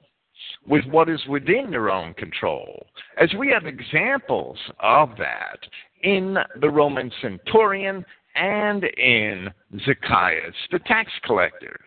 with 0.68 0.86
what 0.86 1.10
is 1.10 1.22
within 1.28 1.70
their 1.70 1.90
own 1.90 2.14
control, 2.14 2.88
as 3.18 3.34
we 3.38 3.50
have 3.50 3.66
examples 3.66 4.58
of 4.80 5.10
that 5.18 5.60
in 6.04 6.38
the 6.62 6.70
Roman 6.70 7.12
centurion 7.22 8.06
and 8.36 8.84
in 8.84 9.50
Zacchaeus, 9.86 10.56
the 10.72 10.80
tax 10.80 11.12
collector. 11.26 11.80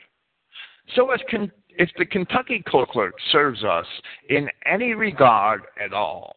So, 0.94 1.10
con- 1.30 1.52
if 1.70 1.90
the 1.98 2.06
Kentucky 2.06 2.62
clerk 2.66 3.14
serves 3.32 3.64
us 3.64 3.86
in 4.28 4.48
any 4.64 4.94
regard 4.94 5.62
at 5.82 5.92
all, 5.92 6.36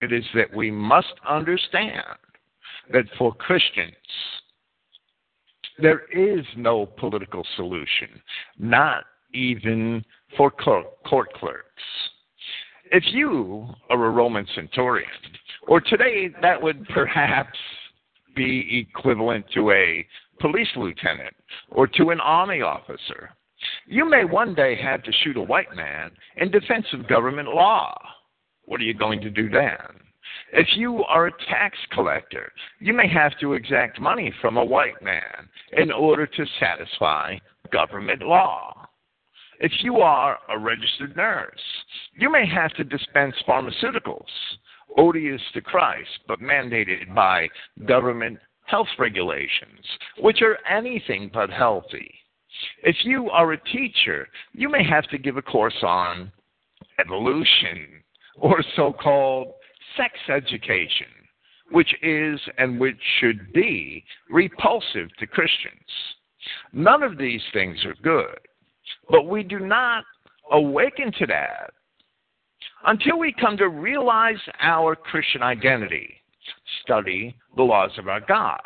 it 0.00 0.12
is 0.12 0.24
that 0.34 0.54
we 0.54 0.70
must 0.70 1.14
understand 1.28 2.04
that 2.92 3.04
for 3.16 3.34
Christians, 3.34 3.94
there 5.80 6.02
is 6.12 6.44
no 6.56 6.86
political 6.86 7.46
solution, 7.56 8.08
not 8.58 9.04
even 9.34 10.04
for 10.36 10.50
court 10.50 11.32
clerks. 11.34 11.82
If 12.90 13.04
you 13.12 13.68
are 13.90 14.06
a 14.06 14.10
Roman 14.10 14.46
centurion, 14.54 15.10
or 15.66 15.80
today 15.80 16.30
that 16.40 16.60
would 16.60 16.86
perhaps 16.88 17.58
be 18.34 18.86
equivalent 18.88 19.44
to 19.54 19.70
a 19.72 20.06
police 20.40 20.68
lieutenant 20.76 21.34
or 21.70 21.86
to 21.86 22.10
an 22.10 22.20
army 22.20 22.62
officer, 22.62 23.30
you 23.86 24.08
may 24.08 24.24
one 24.24 24.54
day 24.54 24.76
have 24.80 25.02
to 25.02 25.12
shoot 25.22 25.36
a 25.36 25.42
white 25.42 25.74
man 25.74 26.10
in 26.36 26.50
defense 26.50 26.86
of 26.92 27.08
government 27.08 27.48
law. 27.48 27.94
What 28.64 28.80
are 28.80 28.84
you 28.84 28.94
going 28.94 29.20
to 29.20 29.30
do 29.30 29.48
then? 29.50 29.76
If 30.52 30.68
you 30.76 31.04
are 31.04 31.26
a 31.26 31.44
tax 31.50 31.76
collector, 31.92 32.52
you 32.78 32.92
may 32.92 33.08
have 33.08 33.38
to 33.40 33.52
exact 33.52 34.00
money 34.00 34.32
from 34.40 34.56
a 34.56 34.64
white 34.64 35.00
man 35.02 35.48
in 35.72 35.90
order 35.90 36.26
to 36.26 36.46
satisfy 36.58 37.36
government 37.70 38.22
law. 38.22 38.88
If 39.60 39.72
you 39.82 39.98
are 39.98 40.38
a 40.48 40.58
registered 40.58 41.16
nurse, 41.16 41.60
you 42.14 42.30
may 42.30 42.46
have 42.46 42.72
to 42.74 42.84
dispense 42.84 43.34
pharmaceuticals 43.46 44.22
odious 44.96 45.42
to 45.52 45.60
Christ 45.60 46.08
but 46.26 46.40
mandated 46.40 47.14
by 47.14 47.48
government 47.86 48.38
health 48.64 48.88
regulations, 48.98 49.84
which 50.18 50.42
are 50.42 50.58
anything 50.68 51.30
but 51.32 51.50
healthy. 51.50 52.12
If 52.82 52.96
you 53.04 53.30
are 53.30 53.52
a 53.52 53.64
teacher, 53.64 54.28
you 54.52 54.68
may 54.68 54.84
have 54.84 55.08
to 55.08 55.18
give 55.18 55.36
a 55.36 55.42
course 55.42 55.82
on 55.82 56.32
evolution 57.00 58.02
or 58.36 58.62
so 58.76 58.92
called 58.92 59.48
sex 59.98 60.14
education, 60.30 61.06
which 61.70 61.94
is 62.02 62.40
and 62.56 62.80
which 62.80 62.96
should 63.20 63.52
be 63.52 64.02
repulsive 64.30 65.08
to 65.18 65.26
Christians. 65.26 65.74
None 66.72 67.02
of 67.02 67.18
these 67.18 67.42
things 67.52 67.84
are 67.84 67.96
good, 68.02 68.38
but 69.10 69.26
we 69.26 69.42
do 69.42 69.58
not 69.58 70.04
awaken 70.50 71.12
to 71.18 71.26
that 71.26 71.72
until 72.86 73.18
we 73.18 73.34
come 73.38 73.56
to 73.58 73.68
realize 73.68 74.38
our 74.60 74.94
Christian 74.96 75.42
identity, 75.42 76.14
study 76.82 77.36
the 77.56 77.62
laws 77.62 77.90
of 77.98 78.08
our 78.08 78.20
God, 78.20 78.60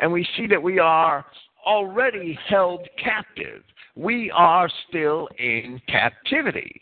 and 0.00 0.10
we 0.10 0.26
see 0.36 0.46
that 0.48 0.62
we 0.62 0.78
are 0.78 1.24
already 1.66 2.38
held 2.48 2.88
captive. 3.02 3.62
We 3.94 4.30
are 4.30 4.70
still 4.88 5.28
in 5.38 5.80
captivity 5.86 6.80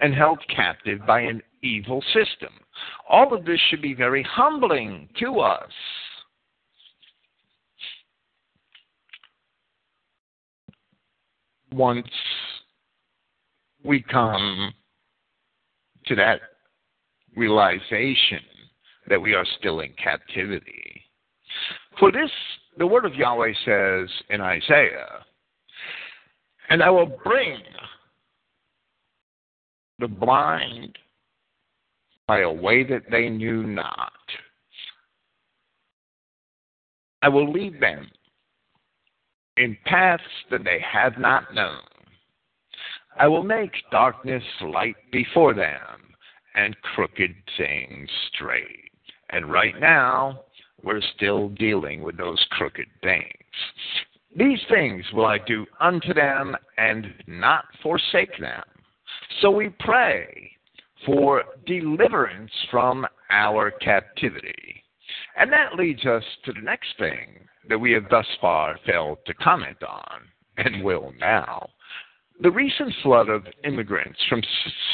and 0.00 0.14
held 0.14 0.38
captive 0.54 1.00
by 1.06 1.20
an 1.20 1.42
evil 1.62 2.02
system. 2.12 2.52
All 3.08 3.34
of 3.34 3.44
this 3.44 3.60
should 3.68 3.82
be 3.82 3.94
very 3.94 4.22
humbling 4.22 5.08
to 5.18 5.40
us. 5.40 5.70
Once 11.72 12.08
we 13.84 14.02
come 14.02 14.72
to 16.06 16.14
that 16.16 16.40
realization 17.36 18.40
that 19.08 19.20
we 19.20 19.34
are 19.34 19.46
still 19.58 19.80
in 19.80 19.92
captivity. 20.02 21.02
For 21.98 22.10
this, 22.10 22.30
the 22.78 22.86
word 22.86 23.04
of 23.04 23.14
Yahweh 23.14 23.52
says 23.64 24.08
in 24.30 24.40
Isaiah, 24.40 25.24
and 26.70 26.82
I 26.82 26.90
will 26.90 27.18
bring 27.24 27.58
the 29.98 30.08
blind 30.08 30.96
by 32.30 32.42
a 32.42 32.52
way 32.52 32.84
that 32.84 33.10
they 33.10 33.28
knew 33.28 33.64
not. 33.64 34.12
I 37.22 37.28
will 37.28 37.50
lead 37.50 37.80
them 37.80 38.08
in 39.56 39.76
paths 39.84 40.22
that 40.52 40.62
they 40.62 40.78
have 40.92 41.18
not 41.18 41.52
known. 41.52 41.80
I 43.18 43.26
will 43.26 43.42
make 43.42 43.72
darkness 43.90 44.44
light 44.62 44.94
before 45.10 45.54
them 45.54 46.14
and 46.54 46.80
crooked 46.94 47.34
things 47.58 48.08
straight. 48.32 48.92
And 49.30 49.50
right 49.50 49.80
now, 49.80 50.44
we're 50.84 51.02
still 51.16 51.48
dealing 51.48 52.00
with 52.00 52.16
those 52.16 52.46
crooked 52.52 52.86
things. 53.02 53.24
These 54.36 54.60
things 54.68 55.04
will 55.12 55.26
I 55.26 55.38
do 55.38 55.66
unto 55.80 56.14
them 56.14 56.56
and 56.78 57.12
not 57.26 57.64
forsake 57.82 58.38
them. 58.38 58.62
So 59.40 59.50
we 59.50 59.70
pray 59.80 60.52
for 61.06 61.42
deliverance 61.66 62.50
from 62.70 63.06
our 63.30 63.70
captivity. 63.70 64.84
And 65.38 65.52
that 65.52 65.74
leads 65.74 66.04
us 66.06 66.24
to 66.44 66.52
the 66.52 66.60
next 66.60 66.88
thing 66.98 67.46
that 67.68 67.78
we 67.78 67.92
have 67.92 68.08
thus 68.10 68.26
far 68.40 68.78
failed 68.86 69.18
to 69.26 69.34
comment 69.34 69.82
on, 69.82 70.20
and 70.56 70.84
will 70.84 71.12
now. 71.18 71.68
The 72.42 72.50
recent 72.50 72.92
flood 73.02 73.28
of 73.28 73.46
immigrants 73.64 74.18
from 74.28 74.42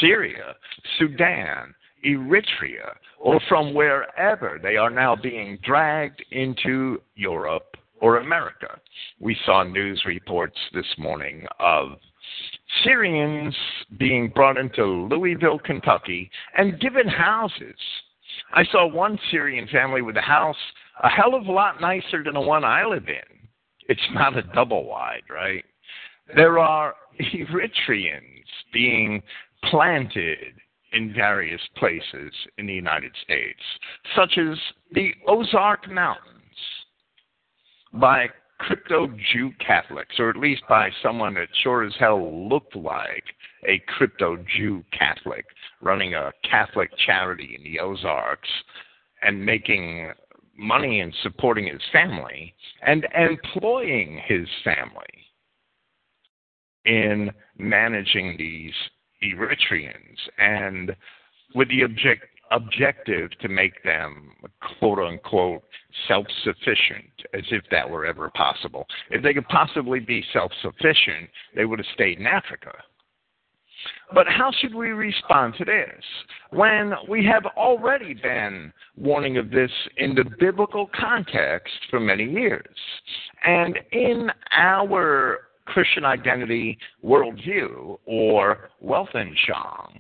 Syria, 0.01 0.57
Sudan, 0.99 1.75
Eritrea, 2.05 2.97
or 3.19 3.41
from 3.49 3.73
wherever 3.73 4.59
they 4.63 4.77
are 4.77 4.91
now 4.91 5.17
being 5.17 5.59
dragged 5.63 6.25
into 6.33 7.01
Europe 7.15 7.77
or 8.01 8.19
America. 8.19 8.79
We 9.21 9.37
saw 9.47 9.63
news 9.63 10.03
reports 10.07 10.59
this 10.73 10.87
morning 10.99 11.47
of 11.59 11.99
Syrians 12.85 13.55
being 13.99 14.29
brought 14.29 14.57
into 14.57 14.85
Louisville, 14.85 15.59
Kentucky, 15.59 16.31
and 16.57 16.81
given 16.81 17.09
houses. 17.09 17.77
I 18.53 18.65
saw 18.67 18.87
one 18.87 19.19
Syrian 19.31 19.69
family 19.69 20.03
with 20.03 20.17
a 20.17 20.23
house 20.23 20.57
a 21.03 21.09
hell 21.09 21.35
of 21.35 21.47
a 21.47 21.53
lot 21.53 21.81
nicer 21.81 22.23
than 22.25 22.35
the 22.35 22.41
one 22.41 22.65
I 22.65 22.85
live 22.85 23.09
in. 23.09 23.49
It's 23.89 24.01
not 24.15 24.37
a 24.37 24.43
double 24.43 24.85
wide, 24.87 25.23
right? 25.31 25.65
There 26.35 26.59
are 26.59 26.95
Eritreans 27.21 28.45
being 28.73 29.23
planted 29.65 30.55
in 30.93 31.13
various 31.13 31.61
places 31.77 32.33
in 32.59 32.67
the 32.67 32.73
United 32.73 33.13
States, 33.23 33.61
such 34.17 34.39
as 34.39 34.59
the 34.93 35.13
Ozark 35.29 35.89
Mountains, 35.91 36.33
by 37.93 38.29
crypto 38.59 39.09
Jew 39.33 39.53
Catholics, 39.65 40.17
or 40.19 40.31
at 40.31 40.37
least 40.37 40.63
by 40.69 40.91
someone 41.03 41.35
that 41.35 41.49
sure 41.63 41.85
as 41.85 41.95
hell 41.99 42.49
looked 42.49 42.77
like 42.77 43.25
a 43.69 43.83
crypto 43.87 44.37
Jew 44.57 44.85
Catholic 44.97 45.45
running 45.81 46.15
a 46.15 46.33
Catholic 46.49 46.91
charity 47.07 47.57
in 47.57 47.65
the 47.65 47.79
Ozarks 47.81 48.49
and 49.23 49.45
making 49.45 50.13
money 50.57 51.01
and 51.01 51.15
supporting 51.23 51.67
his 51.67 51.83
family 51.93 52.55
and 52.83 53.07
employing 53.15 54.21
his 54.27 54.49
family 54.65 55.05
in 56.85 57.31
managing 57.59 58.37
these 58.39 58.73
Eritreans. 59.23 60.19
And 60.39 60.95
with 61.55 61.69
the 61.69 61.83
object 61.83 62.25
objective 62.51 63.31
to 63.41 63.49
make 63.49 63.83
them 63.83 64.31
quote 64.79 64.99
unquote 64.99 65.63
self 66.09 66.27
sufficient, 66.45 67.11
as 67.35 67.45
if 67.51 67.65
that 67.71 67.89
were 67.89 68.07
ever 68.07 68.31
possible. 68.31 68.87
If 69.11 69.23
they 69.23 69.35
could 69.35 69.49
possibly 69.49 70.01
be 70.01 70.25
self 70.33 70.53
sufficient, 70.63 71.29
they 71.55 71.65
would 71.65 71.79
have 71.79 71.87
stayed 71.95 72.19
in 72.19 72.27
Africa. 72.27 72.73
But 74.15 74.27
how 74.29 74.51
should 74.53 74.75
we 74.75 74.91
respond 74.91 75.55
to 75.59 75.65
this 75.65 76.03
when 76.51 76.93
we 77.09 77.25
have 77.27 77.45
already 77.57 78.15
been 78.15 78.73
warning 78.97 79.37
of 79.37 79.51
this 79.51 79.71
in 79.97 80.15
the 80.15 80.25
biblical 80.39 80.89
context 80.99 81.75
for 81.91 82.01
many 82.01 82.25
years? 82.25 82.77
And 83.45 83.79
in 83.93 84.31
our 84.53 85.49
Christian 85.67 86.05
identity 86.05 86.79
worldview 87.05 87.99
or 88.07 88.71
Weltanschauung, 88.83 89.99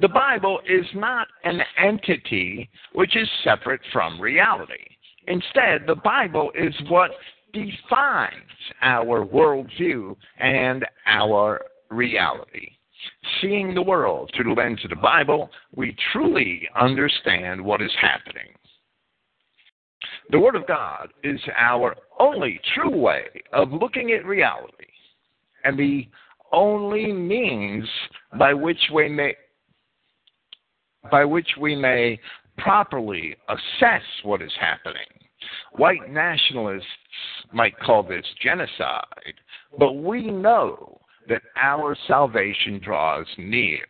the 0.00 0.08
Bible 0.08 0.60
is 0.68 0.86
not 0.94 1.26
an 1.44 1.60
entity 1.78 2.68
which 2.92 3.16
is 3.16 3.28
separate 3.42 3.80
from 3.92 4.20
reality. 4.20 4.84
Instead, 5.26 5.86
the 5.86 5.96
Bible 5.96 6.50
is 6.54 6.74
what 6.88 7.10
defines 7.52 8.34
our 8.82 9.24
worldview 9.24 10.16
and 10.38 10.84
our 11.06 11.60
reality. 11.90 12.70
Seeing 13.40 13.74
the 13.74 13.82
world 13.82 14.30
through 14.34 14.54
the 14.54 14.60
lens 14.60 14.80
of 14.84 14.90
the 14.90 14.96
Bible, 14.96 15.50
we 15.74 15.96
truly 16.12 16.68
understand 16.78 17.62
what 17.62 17.82
is 17.82 17.92
happening. 18.00 18.48
The 20.30 20.40
Word 20.40 20.54
of 20.54 20.66
God 20.66 21.10
is 21.22 21.40
our 21.56 21.94
only 22.18 22.60
true 22.74 22.96
way 22.96 23.26
of 23.52 23.72
looking 23.72 24.12
at 24.12 24.24
reality 24.24 24.86
and 25.64 25.78
the 25.78 26.08
only 26.52 27.12
means 27.12 27.88
by 28.38 28.54
which 28.54 28.78
we 28.92 29.08
may 29.08 29.34
by 31.10 31.24
which 31.24 31.48
we 31.60 31.74
may 31.74 32.18
properly 32.58 33.36
assess 33.48 34.02
what 34.22 34.42
is 34.42 34.52
happening. 34.58 35.06
White 35.72 36.10
nationalists 36.10 36.86
might 37.52 37.78
call 37.80 38.02
this 38.02 38.24
genocide, 38.42 39.34
but 39.78 39.92
we 39.94 40.30
know 40.30 41.00
that 41.28 41.42
our 41.60 41.96
salvation 42.06 42.80
draws 42.82 43.26
near. 43.38 43.84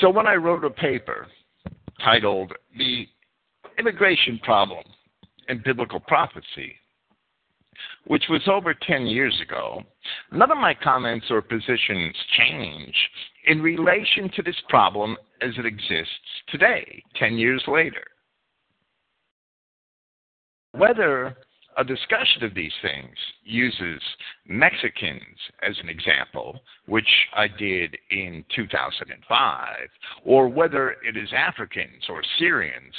So 0.00 0.10
when 0.10 0.26
I 0.26 0.34
wrote 0.34 0.64
a 0.64 0.70
paper 0.70 1.26
titled 2.04 2.52
The 2.76 3.06
Immigration 3.78 4.38
Problem 4.44 4.84
and 5.48 5.64
Biblical 5.64 6.00
Prophecy, 6.00 6.76
which 8.06 8.24
was 8.28 8.42
over 8.48 8.74
10 8.74 9.06
years 9.06 9.38
ago, 9.42 9.82
none 10.32 10.50
of 10.50 10.58
my 10.58 10.74
comments 10.74 11.26
or 11.30 11.42
positions 11.42 12.14
change 12.36 12.94
in 13.46 13.62
relation 13.62 14.30
to 14.36 14.42
this 14.42 14.60
problem 14.68 15.16
as 15.42 15.52
it 15.58 15.66
exists 15.66 16.12
today, 16.48 17.02
10 17.16 17.38
years 17.38 17.62
later. 17.66 18.04
Whether 20.72 21.36
a 21.78 21.84
discussion 21.84 22.42
of 22.42 22.54
these 22.54 22.72
things 22.82 23.14
uses 23.44 24.02
Mexicans 24.46 25.22
as 25.62 25.76
an 25.80 25.88
example, 25.88 26.60
which 26.86 27.08
I 27.34 27.46
did 27.46 27.96
in 28.10 28.44
2005, 28.54 29.76
or 30.24 30.48
whether 30.48 30.96
it 31.06 31.16
is 31.16 31.28
Africans 31.32 32.04
or 32.08 32.20
Syrians, 32.38 32.94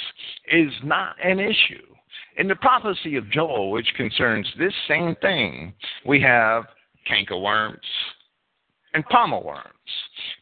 is 0.50 0.72
not 0.82 1.14
an 1.22 1.38
issue. 1.38 1.94
In 2.36 2.48
the 2.48 2.56
prophecy 2.56 3.16
of 3.16 3.30
Joel, 3.30 3.70
which 3.70 3.92
concerns 3.96 4.46
this 4.58 4.72
same 4.88 5.16
thing, 5.16 5.74
we 6.06 6.20
have 6.20 6.64
cankerworms 7.10 7.76
and 8.94 9.04
palmerworms. 9.06 9.64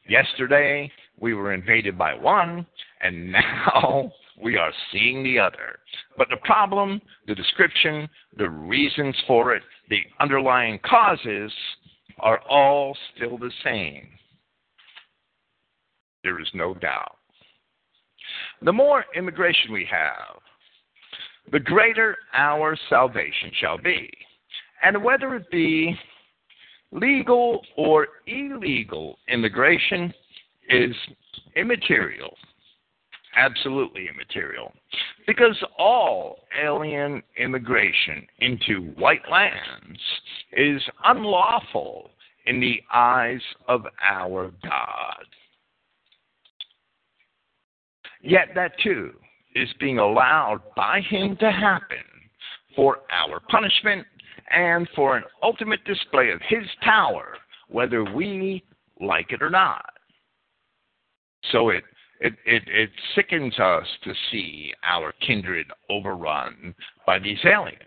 Yesterday, 0.09 0.90
we 1.20 1.35
were 1.35 1.53
invaded 1.53 1.98
by 1.98 2.14
one, 2.14 2.66
and 3.01 3.33
now 3.33 4.12
we 4.42 4.57
are 4.57 4.72
seeing 4.92 5.22
the 5.22 5.38
other. 5.38 5.79
But 6.16 6.29
the 6.31 6.37
problem, 6.44 7.01
the 7.27 7.35
description, 7.35 8.09
the 8.37 8.48
reasons 8.48 9.16
for 9.27 9.55
it, 9.55 9.62
the 9.90 10.01
underlying 10.20 10.79
causes 10.85 11.53
are 12.20 12.40
all 12.48 12.96
still 13.14 13.38
the 13.38 13.51
same. 13.64 14.09
There 16.22 16.40
is 16.40 16.48
no 16.55 16.74
doubt. 16.74 17.16
The 18.62 18.72
more 18.72 19.05
immigration 19.14 19.72
we 19.72 19.88
have, 19.90 20.38
the 21.52 21.61
greater 21.61 22.16
our 22.34 22.76
salvation 22.88 23.50
shall 23.61 23.78
be. 23.78 24.11
And 24.82 25.02
whether 25.02 25.34
it 25.34 25.50
be 25.50 25.98
legal 26.92 27.62
or 27.76 28.08
illegal 28.26 29.18
immigration 29.28 30.12
is 30.68 30.94
immaterial 31.56 32.34
absolutely 33.38 34.08
immaterial 34.12 34.72
because 35.26 35.56
all 35.78 36.40
alien 36.62 37.22
immigration 37.38 38.26
into 38.40 38.92
white 38.96 39.22
lands 39.30 40.00
is 40.52 40.82
unlawful 41.04 42.11
in 42.46 42.61
the 42.61 42.80
eyes 42.92 43.40
of 43.68 43.82
our 44.02 44.50
God. 44.62 45.24
Yet 48.22 48.48
that 48.54 48.72
too 48.82 49.12
is 49.58 49.68
being 49.80 49.98
allowed 49.98 50.60
by 50.76 51.00
Him 51.00 51.36
to 51.38 51.50
happen 51.50 51.98
for 52.76 52.98
our 53.10 53.40
punishment 53.50 54.06
and 54.50 54.88
for 54.94 55.16
an 55.16 55.24
ultimate 55.42 55.84
display 55.84 56.30
of 56.30 56.40
His 56.48 56.64
power, 56.82 57.36
whether 57.68 58.04
we 58.04 58.64
like 59.00 59.32
it 59.32 59.42
or 59.42 59.50
not. 59.50 59.90
So 61.52 61.70
it 61.70 61.84
it, 62.20 62.34
it, 62.44 62.62
it 62.66 62.90
sickens 63.14 63.58
us 63.58 63.86
to 64.04 64.12
see 64.30 64.72
our 64.82 65.12
kindred 65.24 65.66
overrun 65.88 66.74
by 67.06 67.18
these 67.18 67.38
aliens. 67.44 67.82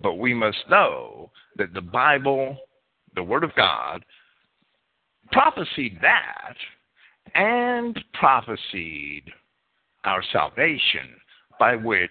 But 0.00 0.14
we 0.14 0.34
must 0.34 0.58
know 0.68 1.30
that 1.56 1.72
the 1.72 1.80
Bible, 1.80 2.56
the 3.14 3.22
Word 3.22 3.44
of 3.44 3.54
God, 3.54 4.04
prophesied 5.30 5.98
that 6.02 6.54
and 7.34 7.98
prophesied 8.14 9.30
our 10.04 10.22
salvation 10.32 11.08
by 11.58 11.76
which 11.76 12.10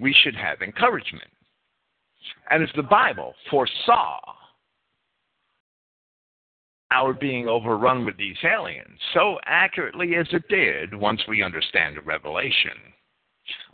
we 0.00 0.14
should 0.22 0.34
have 0.34 0.62
encouragement. 0.62 1.30
And 2.50 2.62
as 2.62 2.68
the 2.76 2.82
Bible 2.82 3.34
foresaw 3.50 4.20
our 6.90 7.12
being 7.12 7.48
overrun 7.48 8.04
with 8.04 8.16
these 8.16 8.36
aliens 8.44 8.98
so 9.12 9.38
accurately 9.44 10.14
as 10.16 10.26
it 10.32 10.48
did 10.48 10.94
once 10.94 11.20
we 11.28 11.42
understand 11.42 11.96
the 11.96 12.00
revelation, 12.00 12.72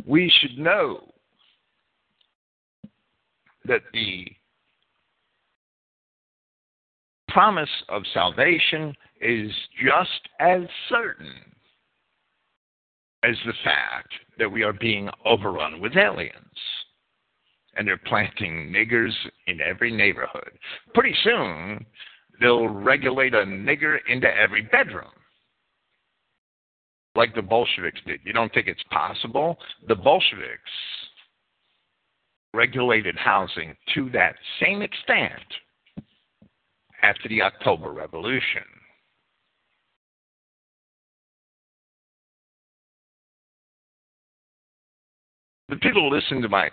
we 0.04 0.32
should 0.40 0.58
know 0.58 1.00
that 3.66 3.82
the 3.92 4.26
promise 7.28 7.70
of 7.88 8.02
salvation 8.12 8.94
is 9.20 9.50
just 9.82 10.28
as 10.40 10.60
certain 10.88 11.32
as 13.24 13.36
the 13.46 13.54
fact 13.64 14.12
that 14.38 14.50
we 14.50 14.62
are 14.62 14.72
being 14.72 15.08
overrun 15.24 15.80
with 15.80 15.96
aliens. 15.96 16.34
And 17.76 17.88
they're 17.88 17.96
planting 17.96 18.72
niggers 18.72 19.12
in 19.46 19.60
every 19.60 19.90
neighborhood. 19.90 20.50
Pretty 20.94 21.14
soon, 21.24 21.84
they'll 22.40 22.68
regulate 22.68 23.34
a 23.34 23.38
nigger 23.38 23.98
into 24.08 24.28
every 24.28 24.62
bedroom. 24.62 25.10
Like 27.16 27.34
the 27.34 27.42
Bolsheviks 27.42 28.00
did. 28.06 28.20
You 28.24 28.32
don't 28.32 28.52
think 28.52 28.66
it's 28.68 28.82
possible? 28.90 29.56
The 29.88 29.94
Bolsheviks 29.94 30.70
regulated 32.52 33.16
housing 33.16 33.74
to 33.94 34.10
that 34.10 34.36
same 34.60 34.82
extent 34.82 35.32
after 37.02 37.28
the 37.28 37.42
October 37.42 37.92
Revolution. 37.92 38.62
The 45.68 45.76
people 45.76 46.08
who 46.08 46.14
listen 46.14 46.42
to 46.42 46.48
my 46.48 46.70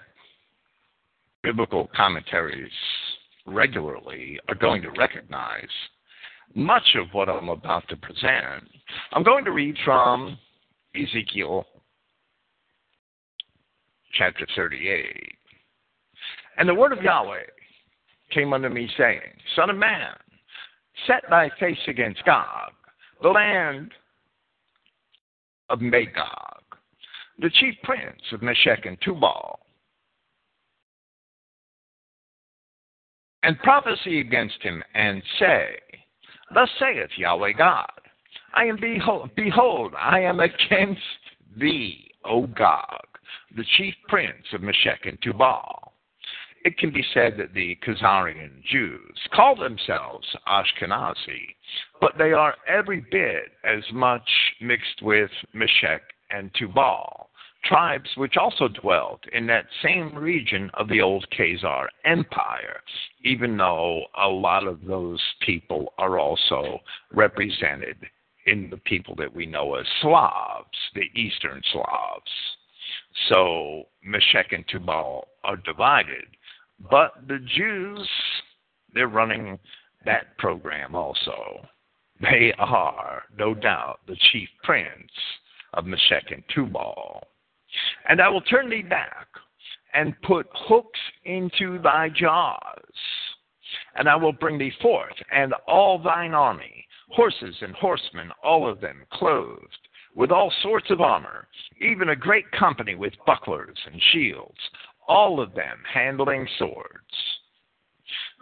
biblical 1.43 1.89
commentaries 1.95 2.71
regularly 3.45 4.39
are 4.49 4.55
going 4.55 4.81
to 4.81 4.91
recognize 4.91 5.69
much 6.53 6.95
of 6.95 7.07
what 7.13 7.29
I'm 7.29 7.49
about 7.49 7.87
to 7.89 7.95
present. 7.95 8.67
I'm 9.13 9.23
going 9.23 9.45
to 9.45 9.51
read 9.51 9.75
from 9.85 10.37
Ezekiel 10.95 11.65
chapter 14.13 14.45
38. 14.55 15.35
And 16.57 16.67
the 16.67 16.75
word 16.75 16.91
of 16.91 17.01
Yahweh 17.01 17.43
came 18.31 18.53
unto 18.53 18.69
me, 18.69 18.89
saying, 18.97 19.21
Son 19.55 19.69
of 19.69 19.77
man, 19.77 20.13
set 21.07 21.23
thy 21.29 21.49
face 21.59 21.79
against 21.87 22.23
Gog, 22.25 22.71
the 23.21 23.29
land 23.29 23.91
of 25.69 25.81
Magog, 25.81 26.60
the 27.41 27.49
chief 27.49 27.75
prince 27.83 28.21
of 28.31 28.43
Meshech 28.43 28.85
and 28.85 28.97
Tubal 29.01 29.59
and 33.43 33.57
prophesy 33.59 34.19
against 34.19 34.61
him, 34.61 34.83
and 34.93 35.23
say, 35.39 35.75
Thus 36.53 36.69
saith 36.79 37.09
Yahweh 37.17 37.53
God, 37.57 37.89
I 38.53 38.65
am 38.65 38.77
behold, 38.79 39.31
behold, 39.35 39.93
I 39.97 40.19
am 40.19 40.39
against 40.39 41.01
thee, 41.57 42.11
O 42.23 42.45
Gog, 42.45 43.07
the 43.55 43.65
chief 43.77 43.95
prince 44.07 44.45
of 44.53 44.61
Meshech 44.61 45.05
and 45.05 45.17
Tubal. 45.23 45.93
It 46.63 46.77
can 46.77 46.91
be 46.91 47.03
said 47.15 47.37
that 47.39 47.55
the 47.55 47.75
Khazarian 47.83 48.63
Jews 48.69 49.17
call 49.33 49.55
themselves 49.55 50.27
Ashkenazi, 50.47 51.55
but 51.99 52.11
they 52.19 52.33
are 52.33 52.53
every 52.67 53.03
bit 53.09 53.45
as 53.63 53.83
much 53.91 54.29
mixed 54.61 55.01
with 55.01 55.31
Meshech 55.53 56.03
and 56.29 56.51
Tubal 56.53 57.30
tribes 57.63 58.09
which 58.15 58.37
also 58.37 58.67
dwelt 58.67 59.21
in 59.33 59.45
that 59.47 59.65
same 59.83 60.13
region 60.15 60.69
of 60.73 60.87
the 60.87 61.01
old 61.01 61.25
Khazar 61.37 61.87
Empire, 62.05 62.81
even 63.23 63.57
though 63.57 64.03
a 64.17 64.27
lot 64.27 64.65
of 64.65 64.83
those 64.85 65.21
people 65.45 65.93
are 65.97 66.19
also 66.19 66.79
represented 67.11 67.97
in 68.45 68.69
the 68.69 68.77
people 68.77 69.15
that 69.15 69.33
we 69.33 69.45
know 69.45 69.75
as 69.75 69.85
Slavs, 70.01 70.77
the 70.95 71.09
Eastern 71.15 71.61
Slavs. 71.71 72.31
So 73.29 73.83
Meshech 74.03 74.51
and 74.51 74.67
Tubal 74.67 75.27
are 75.43 75.57
divided. 75.57 76.25
But 76.89 77.13
the 77.27 77.39
Jews, 77.55 78.09
they're 78.93 79.07
running 79.07 79.59
that 80.05 80.37
program 80.37 80.95
also. 80.95 81.67
They 82.19 82.53
are, 82.57 83.23
no 83.37 83.53
doubt, 83.53 83.99
the 84.07 84.17
chief 84.31 84.49
prince 84.63 85.11
of 85.73 85.85
Meshech 85.85 86.31
and 86.31 86.43
Tubal. 86.53 87.27
And 88.07 88.21
I 88.21 88.29
will 88.29 88.41
turn 88.41 88.69
thee 88.69 88.81
back 88.81 89.27
and 89.93 90.19
put 90.21 90.47
hooks 90.53 90.99
into 91.25 91.79
thy 91.81 92.09
jaws. 92.09 92.93
And 93.95 94.09
I 94.09 94.15
will 94.15 94.33
bring 94.33 94.57
thee 94.57 94.73
forth, 94.81 95.15
and 95.31 95.53
all 95.67 95.97
thine 95.97 96.33
army, 96.33 96.85
horses 97.09 97.55
and 97.61 97.73
horsemen, 97.75 98.31
all 98.43 98.69
of 98.69 98.81
them 98.81 99.05
clothed 99.13 99.87
with 100.15 100.31
all 100.31 100.51
sorts 100.61 100.89
of 100.89 101.01
armor, 101.01 101.47
even 101.79 102.09
a 102.09 102.15
great 102.15 102.49
company 102.51 102.95
with 102.95 103.13
bucklers 103.25 103.77
and 103.85 104.01
shields, 104.11 104.57
all 105.07 105.39
of 105.39 105.53
them 105.53 105.77
handling 105.91 106.47
swords. 106.57 107.15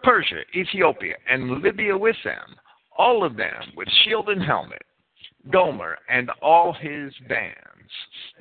Persia, 0.03 0.41
Ethiopia, 0.55 1.15
and 1.29 1.61
Libya 1.61 1.97
with 1.97 2.15
them, 2.23 2.55
all 2.97 3.23
of 3.23 3.37
them 3.37 3.71
with 3.75 3.87
shield 4.03 4.29
and 4.29 4.43
helmet, 4.43 4.81
Gomer 5.51 5.97
and 6.09 6.29
all 6.41 6.73
his 6.73 7.13
bands, 7.27 7.91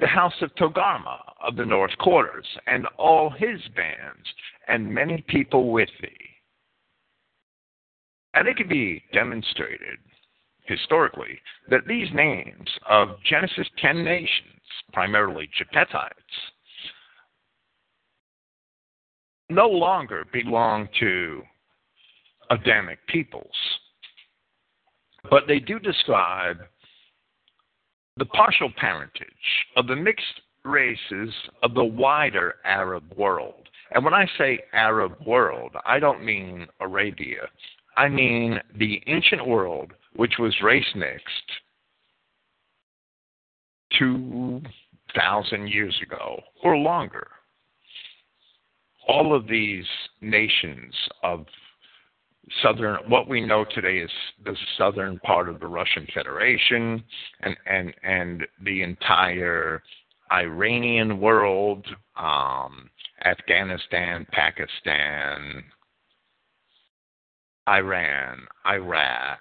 the 0.01 0.07
house 0.07 0.35
of 0.43 0.55
Togarmah 0.57 1.21
of 1.43 1.57
the 1.57 1.65
north 1.65 1.97
quarters, 1.99 2.47
and 2.67 2.87
all 2.99 3.31
his 3.31 3.61
bands, 3.75 4.27
and 4.69 4.93
many 4.93 5.25
people 5.29 5.71
with 5.71 5.89
thee. 6.01 6.17
And 8.35 8.47
it 8.47 8.57
can 8.57 8.69
be 8.69 9.03
demonstrated 9.13 9.99
historically 10.65 11.41
that 11.71 11.87
these 11.87 12.09
names 12.13 12.69
of 12.89 13.17
Genesis 13.29 13.67
10 13.81 14.05
nations, 14.05 14.61
primarily 14.93 15.49
Japhethites, 15.59 16.13
no 19.49 19.69
longer 19.69 20.25
belong 20.33 20.89
to 21.01 21.43
Adamic 22.51 22.99
peoples, 23.09 23.47
but 25.31 25.45
they 25.47 25.59
do 25.59 25.79
describe 25.79 26.59
the 28.19 28.25
partial 28.27 28.71
parentage 28.77 29.27
of 29.77 29.87
the 29.87 29.97
mixed 29.97 30.41
races 30.65 31.33
of 31.63 31.75
the 31.75 31.85
wider 31.85 32.57
Arab 32.65 33.05
world. 33.17 33.69
And 33.93 34.05
when 34.05 34.15
I 34.15 34.27
say 34.37 34.61
Arab 34.73 35.15
world, 35.25 35.73
I 35.87 35.99
don't 35.99 36.25
mean 36.25 36.67
Arabia. 36.81 37.49
I 37.97 38.09
mean 38.09 38.61
the 38.77 39.03
ancient 39.07 39.47
world 39.47 39.93
which 40.15 40.35
was 40.39 40.55
race 40.63 40.87
mixed 40.95 41.51
2,000 43.99 45.69
years 45.69 45.99
ago 46.03 46.41
or 46.63 46.77
longer. 46.77 47.29
All 49.07 49.35
of 49.35 49.47
these 49.47 49.87
nations 50.21 50.93
of 51.23 51.47
southern, 52.63 52.99
what 53.09 53.29
we 53.29 53.41
know 53.41 53.65
today 53.75 53.99
is 53.99 54.11
the 54.45 54.57
southern 54.77 55.19
part 55.21 55.49
of 55.49 55.61
the 55.61 55.67
Russian 55.67 56.07
Federation 56.15 57.03
and, 57.41 57.57
and, 57.67 57.95
and 58.03 58.47
the 58.65 58.83
entire 58.83 59.83
Iranian 60.31 61.21
world, 61.21 61.87
um, 62.17 62.91
Afghanistan, 63.25 64.27
Pakistan, 64.33 65.65
Iran, 67.69 68.47
Iraq, 68.67 69.41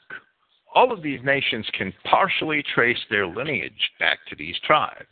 all 0.73 0.91
of 0.91 1.01
these 1.01 1.19
nations 1.23 1.65
can 1.77 1.93
partially 2.03 2.63
trace 2.75 2.99
their 3.09 3.25
lineage 3.25 3.91
back 3.99 4.19
to 4.29 4.35
these 4.35 4.55
tribes. 4.65 5.05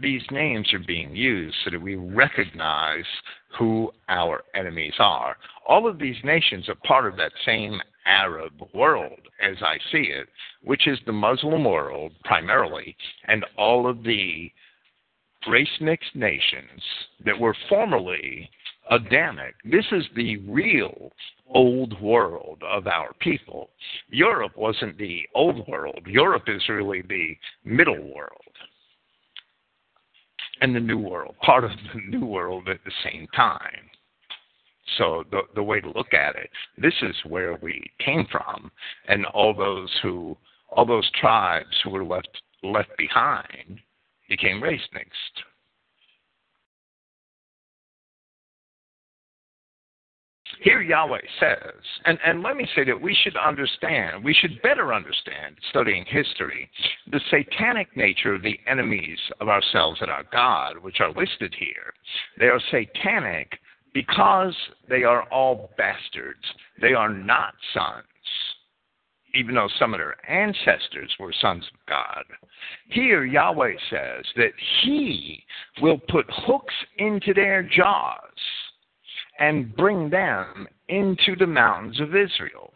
These 0.00 0.24
names 0.32 0.72
are 0.74 0.80
being 0.80 1.14
used 1.14 1.56
so 1.64 1.70
that 1.70 1.80
we 1.80 1.94
recognize 1.94 3.04
who 3.56 3.92
our 4.08 4.42
enemies 4.54 4.94
are. 4.98 5.36
All 5.68 5.86
of 5.86 5.98
these 5.98 6.16
nations 6.24 6.68
are 6.68 6.74
part 6.74 7.06
of 7.06 7.16
that 7.16 7.32
same 7.46 7.80
Arab 8.04 8.52
world, 8.74 9.20
as 9.40 9.56
I 9.62 9.78
see 9.92 10.08
it, 10.10 10.28
which 10.62 10.88
is 10.88 10.98
the 11.06 11.12
Muslim 11.12 11.64
world 11.64 12.12
primarily, 12.24 12.96
and 13.28 13.46
all 13.56 13.86
of 13.86 14.02
the 14.02 14.50
race 15.48 15.80
mixed 15.80 16.16
nations 16.16 16.82
that 17.24 17.38
were 17.38 17.56
formerly 17.68 18.50
Adamic. 18.90 19.54
This 19.64 19.86
is 19.92 20.04
the 20.14 20.36
real 20.38 21.12
old 21.48 21.98
world 22.02 22.62
of 22.62 22.86
our 22.86 23.14
people. 23.20 23.70
Europe 24.10 24.56
wasn't 24.56 24.98
the 24.98 25.22
old 25.34 25.66
world, 25.68 26.00
Europe 26.06 26.48
is 26.48 26.68
really 26.68 27.02
the 27.02 27.36
middle 27.64 28.12
world 28.14 28.42
and 30.60 30.74
the 30.74 30.80
new 30.80 30.98
world, 30.98 31.34
part 31.42 31.64
of 31.64 31.70
the 31.70 32.00
new 32.08 32.24
world 32.24 32.68
at 32.68 32.82
the 32.84 32.92
same 33.04 33.26
time. 33.34 33.90
So 34.98 35.24
the 35.30 35.42
the 35.54 35.62
way 35.62 35.80
to 35.80 35.90
look 35.90 36.12
at 36.12 36.36
it, 36.36 36.50
this 36.76 36.94
is 37.02 37.14
where 37.26 37.56
we 37.62 37.82
came 38.04 38.26
from, 38.30 38.70
and 39.08 39.24
all 39.26 39.54
those 39.54 39.90
who 40.02 40.36
all 40.68 40.84
those 40.84 41.10
tribes 41.20 41.74
who 41.82 41.90
were 41.90 42.04
left 42.04 42.28
left 42.62 42.90
behind 42.98 43.80
became 44.28 44.62
race 44.62 44.86
mixed. 44.92 45.44
Here 50.60 50.82
Yahweh 50.82 51.20
says, 51.40 51.82
and, 52.04 52.18
and 52.24 52.42
let 52.42 52.56
me 52.56 52.66
say 52.74 52.84
that 52.84 53.00
we 53.00 53.16
should 53.22 53.36
understand, 53.36 54.24
we 54.24 54.34
should 54.34 54.60
better 54.62 54.92
understand, 54.92 55.56
studying 55.70 56.04
history, 56.06 56.70
the 57.10 57.20
satanic 57.30 57.96
nature 57.96 58.34
of 58.34 58.42
the 58.42 58.58
enemies 58.66 59.18
of 59.40 59.48
ourselves 59.48 60.00
and 60.00 60.10
our 60.10 60.24
God, 60.32 60.78
which 60.78 61.00
are 61.00 61.12
listed 61.12 61.54
here. 61.58 61.92
They 62.38 62.46
are 62.46 62.60
satanic 62.70 63.58
because 63.92 64.54
they 64.88 65.04
are 65.04 65.22
all 65.30 65.70
bastards. 65.76 66.44
They 66.80 66.92
are 66.92 67.08
not 67.08 67.54
sons, 67.72 68.04
even 69.34 69.54
though 69.54 69.68
some 69.78 69.94
of 69.94 70.00
their 70.00 70.16
ancestors 70.28 71.14
were 71.18 71.32
sons 71.40 71.64
of 71.72 71.86
God. 71.88 72.24
Here 72.88 73.24
Yahweh 73.24 73.74
says 73.90 74.24
that 74.36 74.52
He 74.82 75.44
will 75.80 75.98
put 76.08 76.26
hooks 76.28 76.74
into 76.98 77.32
their 77.32 77.62
jaws 77.62 78.20
and 79.38 79.74
bring 79.76 80.10
them 80.10 80.68
into 80.88 81.36
the 81.36 81.46
mountains 81.46 82.00
of 82.00 82.14
Israel. 82.14 82.72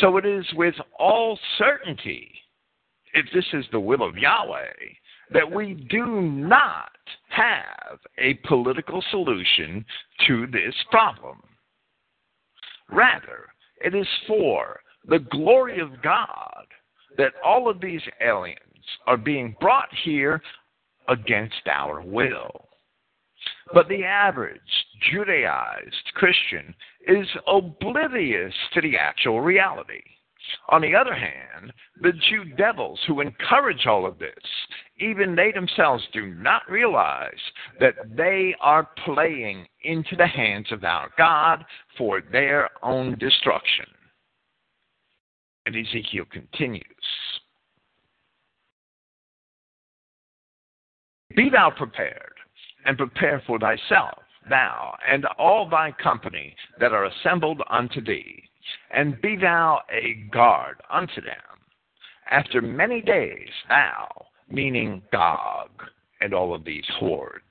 So 0.00 0.16
it 0.16 0.26
is 0.26 0.46
with 0.54 0.74
all 0.98 1.38
certainty, 1.58 2.30
if 3.14 3.26
this 3.32 3.46
is 3.52 3.64
the 3.72 3.80
will 3.80 4.02
of 4.02 4.16
Yahweh, 4.16 4.72
that 5.32 5.50
we 5.50 5.74
do 5.90 6.20
not 6.22 6.90
have 7.28 7.98
a 8.18 8.34
political 8.46 9.02
solution 9.10 9.84
to 10.26 10.46
this 10.46 10.74
problem. 10.90 11.42
Rather, 12.90 13.46
it 13.84 13.94
is 13.94 14.06
for 14.26 14.80
the 15.08 15.18
glory 15.18 15.80
of 15.80 16.02
God 16.02 16.66
that 17.18 17.32
all 17.44 17.68
of 17.68 17.80
these 17.80 18.02
aliens 18.20 18.60
are 19.06 19.16
being 19.16 19.56
brought 19.60 19.88
here 20.04 20.40
against 21.08 21.66
our 21.70 22.00
will. 22.00 22.68
But 23.72 23.88
the 23.88 24.04
average 24.04 24.60
Judaized 25.10 26.12
Christian 26.14 26.74
is 27.06 27.26
oblivious 27.46 28.54
to 28.74 28.80
the 28.80 28.96
actual 28.96 29.40
reality. 29.40 30.02
On 30.68 30.80
the 30.80 30.94
other 30.94 31.14
hand, 31.14 31.72
the 32.00 32.12
Jew 32.12 32.44
devils 32.56 33.00
who 33.06 33.20
encourage 33.20 33.86
all 33.86 34.06
of 34.06 34.18
this, 34.18 34.32
even 34.98 35.34
they 35.34 35.50
themselves 35.50 36.04
do 36.12 36.26
not 36.26 36.62
realize 36.70 37.40
that 37.80 37.94
they 38.16 38.54
are 38.60 38.88
playing 39.04 39.66
into 39.82 40.14
the 40.14 40.26
hands 40.26 40.70
of 40.70 40.84
our 40.84 41.10
God 41.18 41.64
for 41.98 42.20
their 42.20 42.70
own 42.84 43.16
destruction. 43.18 43.86
And 45.66 45.74
Ezekiel 45.74 46.26
continues 46.30 46.84
Be 51.34 51.50
thou 51.50 51.70
prepared 51.70 52.35
and 52.86 52.96
prepare 52.96 53.42
for 53.46 53.58
thyself, 53.58 54.18
thou 54.48 54.96
and 55.08 55.26
all 55.38 55.68
thy 55.68 55.92
company 55.92 56.54
that 56.80 56.92
are 56.92 57.04
assembled 57.04 57.62
unto 57.68 58.00
thee, 58.00 58.42
and 58.92 59.20
be 59.20 59.36
thou 59.36 59.80
a 59.90 60.14
guard 60.30 60.80
unto 60.88 61.20
them. 61.20 61.34
After 62.30 62.62
many 62.62 63.00
days, 63.00 63.48
thou, 63.68 64.26
meaning 64.48 65.02
Gog, 65.12 65.70
and 66.20 66.32
all 66.32 66.54
of 66.54 66.64
these 66.64 66.86
hordes, 66.98 67.44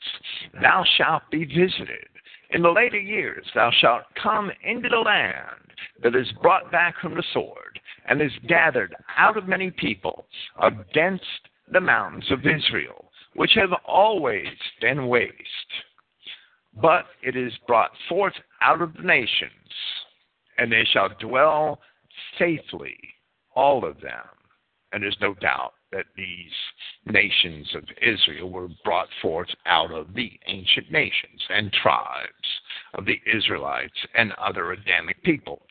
thou 0.62 0.84
shalt 0.98 1.24
be 1.32 1.46
visited. 1.46 2.08
In 2.52 2.62
the 2.62 2.70
later 2.70 3.00
years, 3.00 3.46
thou 3.54 3.72
shalt 3.72 4.04
come 4.22 4.52
into 4.64 4.90
the 4.90 4.98
land 4.98 5.74
that 6.02 6.16
is 6.16 6.32
brought 6.42 6.72
back 6.72 6.96
from 7.02 7.16
the 7.16 7.24
sword, 7.34 7.80
and 8.08 8.22
is 8.22 8.32
gathered 8.48 8.96
out 9.18 9.38
of 9.38 9.48
many 9.48 9.72
people 9.72 10.26
against 10.62 11.24
the 11.72 11.82
mountains 11.82 12.32
of 12.32 12.46
Israel 12.46 13.05
which 13.36 13.52
have 13.56 13.74
always 13.86 14.48
been 14.82 15.08
waste, 15.08 15.34
but 16.82 17.06
it 17.22 17.36
is 17.36 17.54
brought 17.68 17.92
forth 18.10 18.34
out 18.62 18.82
of 18.82 18.94
the 18.94 19.04
nations, 19.04 19.52
and 20.58 20.72
they 20.72 20.86
shall 20.92 21.10
dwell 21.20 21.80
safely, 22.40 22.98
all 23.56 23.86
of 23.86 24.00
them. 24.02 24.26
And 24.92 25.04
there's 25.04 25.18
no 25.20 25.34
doubt 25.36 25.74
that 25.92 26.06
these 26.16 26.52
nations 27.06 27.74
of 27.76 27.84
Israel 28.02 28.50
were 28.50 28.70
brought 28.84 29.10
forth 29.22 29.50
out 29.66 29.92
of 29.92 30.14
the 30.14 30.32
ancient 30.48 30.92
nations 30.92 31.42
and 31.50 31.72
tribes 31.72 32.30
of 32.94 33.06
the 33.06 33.20
Israelites 33.34 33.94
and 34.14 34.32
other 34.34 34.72
Adamic 34.72 35.22
people. 35.24 35.62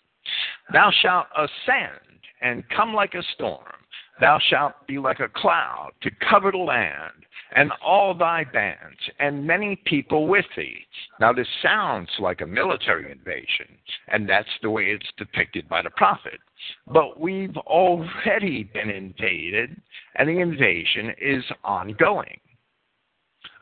Thou 0.72 0.90
shalt 1.02 1.26
ascend 1.36 2.20
and 2.40 2.68
come 2.70 2.94
like 2.94 3.14
a 3.14 3.22
storm. 3.34 3.83
Thou 4.20 4.38
shalt 4.48 4.86
be 4.86 4.98
like 4.98 5.20
a 5.20 5.28
cloud 5.28 5.92
to 6.02 6.10
cover 6.30 6.52
the 6.52 6.58
land, 6.58 7.26
and 7.56 7.72
all 7.84 8.14
thy 8.14 8.44
bands, 8.44 8.98
and 9.18 9.46
many 9.46 9.76
people 9.84 10.26
with 10.26 10.44
thee. 10.56 10.86
Now, 11.20 11.32
this 11.32 11.48
sounds 11.62 12.08
like 12.18 12.40
a 12.40 12.46
military 12.46 13.10
invasion, 13.10 13.78
and 14.08 14.28
that's 14.28 14.48
the 14.62 14.70
way 14.70 14.84
it's 14.84 15.10
depicted 15.16 15.68
by 15.68 15.82
the 15.82 15.90
prophet. 15.90 16.40
But 16.86 17.20
we've 17.20 17.56
already 17.56 18.64
been 18.64 18.90
invaded, 18.90 19.80
and 20.16 20.28
the 20.28 20.40
invasion 20.40 21.12
is 21.20 21.44
ongoing. 21.64 22.40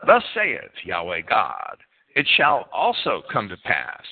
Thus 0.07 0.23
saith 0.35 0.73
Yahweh 0.85 1.23
God, 1.29 1.77
it 2.15 2.27
shall 2.37 2.69
also 2.73 3.23
come 3.33 3.49
to 3.49 3.57
pass 3.59 4.05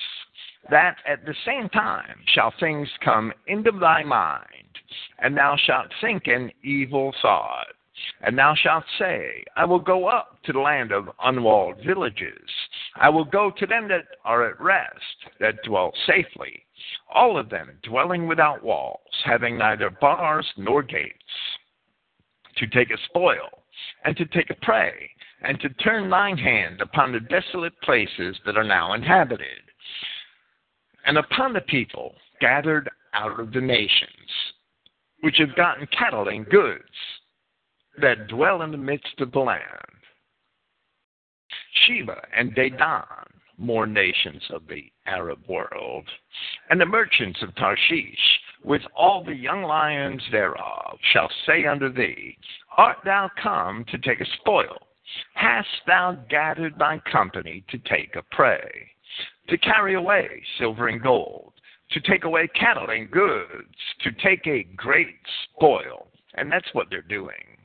that 0.70 0.96
at 1.06 1.24
the 1.24 1.34
same 1.44 1.68
time 1.70 2.16
shall 2.34 2.52
things 2.60 2.88
come 3.04 3.32
into 3.46 3.72
thy 3.72 4.02
mind, 4.04 4.59
and 5.18 5.36
thou 5.36 5.56
shalt 5.56 5.88
think 6.00 6.26
an 6.26 6.50
evil 6.62 7.14
thought 7.22 7.66
and 8.22 8.38
thou 8.38 8.54
shalt 8.54 8.84
say, 8.98 9.44
I 9.56 9.64
will 9.64 9.78
go 9.78 10.06
up 10.06 10.38
to 10.44 10.52
the 10.52 10.60
land 10.60 10.92
of 10.92 11.10
unwalled 11.22 11.76
villages. 11.84 12.48
I 12.96 13.08
will 13.08 13.24
go 13.24 13.50
to 13.50 13.66
them 13.66 13.88
that 13.88 14.06
are 14.24 14.48
at 14.48 14.60
rest, 14.60 14.94
that 15.38 15.62
dwell 15.64 15.92
safely, 16.06 16.64
all 17.12 17.38
of 17.38 17.48
them 17.50 17.78
dwelling 17.82 18.26
without 18.26 18.62
walls, 18.62 19.00
having 19.24 19.58
neither 19.58 19.90
bars 19.90 20.46
nor 20.56 20.82
gates, 20.82 21.14
to 22.56 22.66
take 22.66 22.90
a 22.90 22.98
spoil, 23.06 23.62
and 24.04 24.16
to 24.16 24.26
take 24.26 24.50
a 24.50 24.64
prey, 24.66 25.10
and 25.42 25.60
to 25.60 25.68
turn 25.70 26.10
thine 26.10 26.36
hand 26.36 26.80
upon 26.80 27.12
the 27.12 27.20
desolate 27.20 27.78
places 27.82 28.38
that 28.44 28.56
are 28.56 28.64
now 28.64 28.92
inhabited, 28.92 29.62
and 31.06 31.16
upon 31.16 31.52
the 31.52 31.60
people 31.62 32.14
gathered 32.40 32.90
out 33.14 33.40
of 33.40 33.52
the 33.52 33.60
nations, 33.60 34.30
which 35.22 35.38
have 35.38 35.54
gotten 35.56 35.86
cattle 35.86 36.28
and 36.28 36.48
goods 36.48 36.84
that 38.00 38.28
dwell 38.28 38.62
in 38.62 38.70
the 38.70 38.78
midst 38.78 39.20
of 39.20 39.32
the 39.32 39.38
land. 39.38 39.60
Sheba 41.86 42.26
and 42.36 42.54
Dedan, 42.54 43.26
more 43.58 43.86
nations 43.86 44.42
of 44.50 44.66
the 44.66 44.90
Arab 45.06 45.40
world, 45.48 46.08
and 46.70 46.80
the 46.80 46.86
merchants 46.86 47.42
of 47.42 47.54
Tarshish, 47.56 48.40
with 48.64 48.82
all 48.94 49.24
the 49.24 49.34
young 49.34 49.62
lions 49.62 50.22
thereof, 50.30 50.98
shall 51.12 51.30
say 51.46 51.66
unto 51.66 51.92
thee, 51.92 52.36
Art 52.76 52.98
thou 53.04 53.30
come 53.42 53.84
to 53.86 53.98
take 53.98 54.20
a 54.20 54.26
spoil? 54.40 54.86
Hast 55.34 55.68
thou 55.86 56.12
gathered 56.28 56.78
thy 56.78 56.98
company 57.10 57.64
to 57.68 57.78
take 57.78 58.14
a 58.16 58.22
prey, 58.30 58.90
to 59.48 59.58
carry 59.58 59.94
away 59.94 60.42
silver 60.58 60.88
and 60.88 61.02
gold, 61.02 61.52
to 61.92 62.00
take 62.00 62.24
away 62.24 62.48
cattle 62.48 62.90
and 62.90 63.10
goods, 63.10 63.74
to 64.02 64.10
take 64.22 64.46
a 64.46 64.64
great 64.76 65.16
spoil? 65.44 66.08
And 66.34 66.50
that's 66.50 66.68
what 66.72 66.86
they're 66.90 67.02
doing 67.02 67.58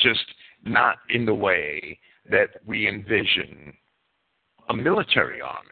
just 0.00 0.24
not 0.64 0.96
in 1.10 1.24
the 1.24 1.34
way 1.34 1.98
that 2.30 2.48
we 2.66 2.88
envision 2.88 3.72
a 4.68 4.74
military 4.74 5.40
army. 5.40 5.66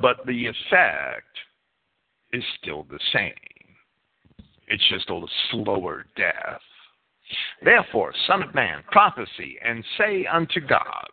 But 0.00 0.18
the 0.26 0.46
effect 0.46 1.26
is 2.32 2.44
still 2.60 2.86
the 2.88 3.00
same. 3.12 3.32
It's 4.68 4.88
just 4.90 5.08
a 5.10 5.20
slower 5.50 6.04
death. 6.16 6.60
Therefore, 7.62 8.12
Son 8.26 8.42
of 8.42 8.54
Man, 8.54 8.82
prophesy 8.90 9.58
and 9.64 9.84
say 9.96 10.26
unto 10.26 10.60
Gog, 10.60 11.10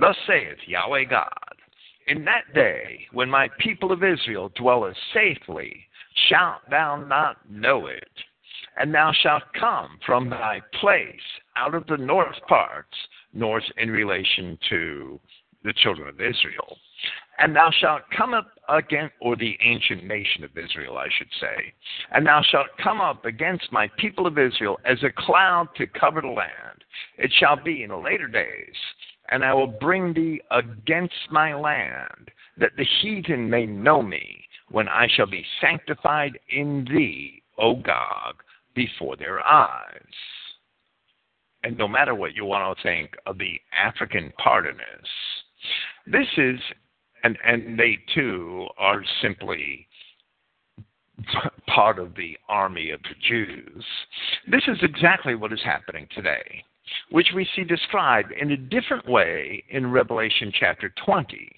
Thus 0.00 0.16
saith 0.26 0.58
Yahweh 0.66 1.04
God, 1.04 1.55
In 2.06 2.24
that 2.24 2.54
day, 2.54 3.06
when 3.12 3.28
my 3.28 3.48
people 3.58 3.90
of 3.90 4.04
Israel 4.04 4.52
dwelleth 4.54 4.96
safely, 5.12 5.86
shalt 6.28 6.62
thou 6.70 6.96
not 6.96 7.38
know 7.50 7.86
it, 7.86 8.08
and 8.76 8.94
thou 8.94 9.12
shalt 9.12 9.42
come 9.58 9.98
from 10.06 10.30
thy 10.30 10.60
place 10.80 11.20
out 11.56 11.74
of 11.74 11.86
the 11.86 11.96
north 11.96 12.36
parts, 12.48 12.96
north 13.32 13.64
in 13.76 13.90
relation 13.90 14.58
to 14.68 15.18
the 15.64 15.72
children 15.72 16.08
of 16.08 16.20
Israel. 16.20 16.78
And 17.38 17.54
thou 17.54 17.70
shalt 17.70 18.02
come 18.16 18.32
up 18.32 18.52
against, 18.68 19.14
or 19.20 19.36
the 19.36 19.58
ancient 19.60 20.04
nation 20.04 20.44
of 20.44 20.56
Israel, 20.56 20.96
I 20.96 21.08
should 21.18 21.28
say, 21.40 21.74
and 22.12 22.26
thou 22.26 22.40
shalt 22.42 22.68
come 22.82 23.00
up 23.00 23.24
against 23.24 23.70
my 23.72 23.88
people 23.98 24.26
of 24.26 24.38
Israel 24.38 24.78
as 24.84 25.02
a 25.02 25.10
cloud 25.10 25.68
to 25.76 25.86
cover 25.86 26.20
the 26.20 26.28
land. 26.28 26.84
It 27.18 27.32
shall 27.38 27.56
be 27.56 27.82
in 27.82 27.90
the 27.90 27.96
later 27.96 28.28
days, 28.28 28.74
and 29.30 29.44
I 29.44 29.54
will 29.54 29.66
bring 29.66 30.12
thee 30.12 30.40
against 30.50 31.30
my 31.30 31.54
land, 31.54 32.30
that 32.58 32.72
the 32.76 32.86
heathen 33.00 33.50
may 33.50 33.66
know 33.66 34.02
me, 34.02 34.46
when 34.70 34.88
I 34.88 35.06
shall 35.08 35.26
be 35.26 35.44
sanctified 35.60 36.38
in 36.48 36.86
thee, 36.90 37.42
O 37.58 37.76
Gog, 37.76 38.42
before 38.74 39.16
their 39.16 39.44
eyes. 39.46 40.00
And 41.62 41.76
no 41.78 41.88
matter 41.88 42.14
what 42.14 42.34
you 42.34 42.44
want 42.44 42.76
to 42.76 42.82
think 42.82 43.12
of 43.26 43.38
the 43.38 43.60
African 43.76 44.32
part 44.38 44.66
of 44.66 44.76
this, 44.76 45.08
this 46.06 46.28
is, 46.36 46.60
and, 47.24 47.36
and 47.44 47.78
they 47.78 47.98
too 48.14 48.66
are 48.78 49.02
simply 49.20 49.86
part 51.66 51.98
of 51.98 52.14
the 52.14 52.36
army 52.48 52.90
of 52.90 53.00
the 53.02 53.14
Jews. 53.26 53.84
This 54.48 54.62
is 54.68 54.78
exactly 54.82 55.34
what 55.34 55.52
is 55.52 55.62
happening 55.64 56.06
today, 56.14 56.62
which 57.10 57.28
we 57.34 57.48
see 57.54 57.64
described 57.64 58.32
in 58.32 58.52
a 58.52 58.56
different 58.56 59.08
way 59.08 59.64
in 59.70 59.90
Revelation 59.90 60.52
chapter 60.58 60.92
20. 61.04 61.50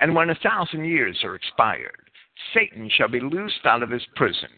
And 0.00 0.14
when 0.14 0.30
a 0.30 0.34
thousand 0.36 0.84
years 0.84 1.18
are 1.24 1.34
expired, 1.34 2.10
Satan 2.52 2.90
shall 2.96 3.08
be 3.08 3.20
loosed 3.20 3.64
out 3.64 3.82
of 3.82 3.90
his 3.90 4.04
prison 4.16 4.50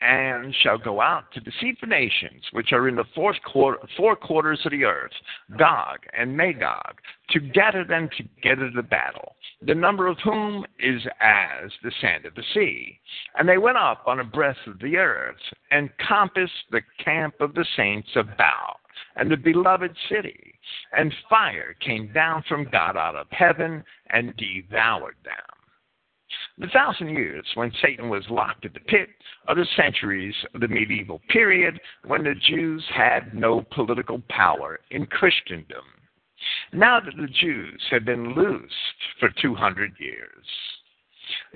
and 0.00 0.54
shall 0.62 0.78
go 0.78 1.00
out 1.00 1.24
to 1.32 1.40
deceive 1.40 1.76
the 1.80 1.86
nations 1.86 2.42
which 2.52 2.72
are 2.72 2.88
in 2.88 2.94
the 2.94 3.04
quarter, 3.44 3.78
four 3.96 4.14
quarters 4.14 4.60
of 4.64 4.70
the 4.70 4.84
earth, 4.84 5.12
Gog 5.58 5.98
and 6.16 6.36
Magog, 6.36 7.00
to 7.30 7.40
gather 7.40 7.84
them 7.84 8.08
together 8.16 8.70
to 8.70 8.82
battle, 8.82 9.34
the 9.62 9.74
number 9.74 10.06
of 10.06 10.16
whom 10.22 10.64
is 10.78 11.02
as 11.20 11.70
the 11.82 11.92
sand 12.00 12.26
of 12.26 12.34
the 12.34 12.44
sea. 12.54 12.98
And 13.36 13.48
they 13.48 13.58
went 13.58 13.76
up 13.76 14.04
on 14.06 14.20
a 14.20 14.24
breadth 14.24 14.58
of 14.66 14.78
the 14.78 14.96
earth, 14.96 15.36
and 15.70 15.90
compassed 16.06 16.52
the 16.70 16.82
camp 17.04 17.34
of 17.40 17.54
the 17.54 17.66
saints 17.76 18.10
about, 18.14 18.78
and 19.16 19.30
the 19.30 19.36
beloved 19.36 19.96
city. 20.08 20.54
And 20.92 21.12
fire 21.28 21.74
came 21.80 22.12
down 22.12 22.44
from 22.48 22.68
God 22.70 22.96
out 22.96 23.16
of 23.16 23.26
heaven, 23.30 23.84
and 24.10 24.36
devoured 24.36 25.16
them. 25.24 25.58
The 26.58 26.68
thousand 26.68 27.10
years 27.10 27.46
when 27.54 27.72
Satan 27.80 28.10
was 28.10 28.28
locked 28.28 28.64
in 28.64 28.72
the 28.72 28.80
pit 28.80 29.08
are 29.46 29.54
the 29.54 29.66
centuries 29.76 30.34
of 30.54 30.60
the 30.60 30.68
medieval 30.68 31.20
period 31.28 31.80
when 32.04 32.24
the 32.24 32.34
Jews 32.34 32.84
had 32.94 33.32
no 33.32 33.62
political 33.72 34.20
power 34.28 34.80
in 34.90 35.06
Christendom. 35.06 35.84
Now 36.72 37.00
that 37.00 37.16
the 37.16 37.28
Jews 37.28 37.82
have 37.90 38.04
been 38.04 38.34
loosed 38.34 38.74
for 39.18 39.30
200 39.40 39.94
years, 39.98 40.46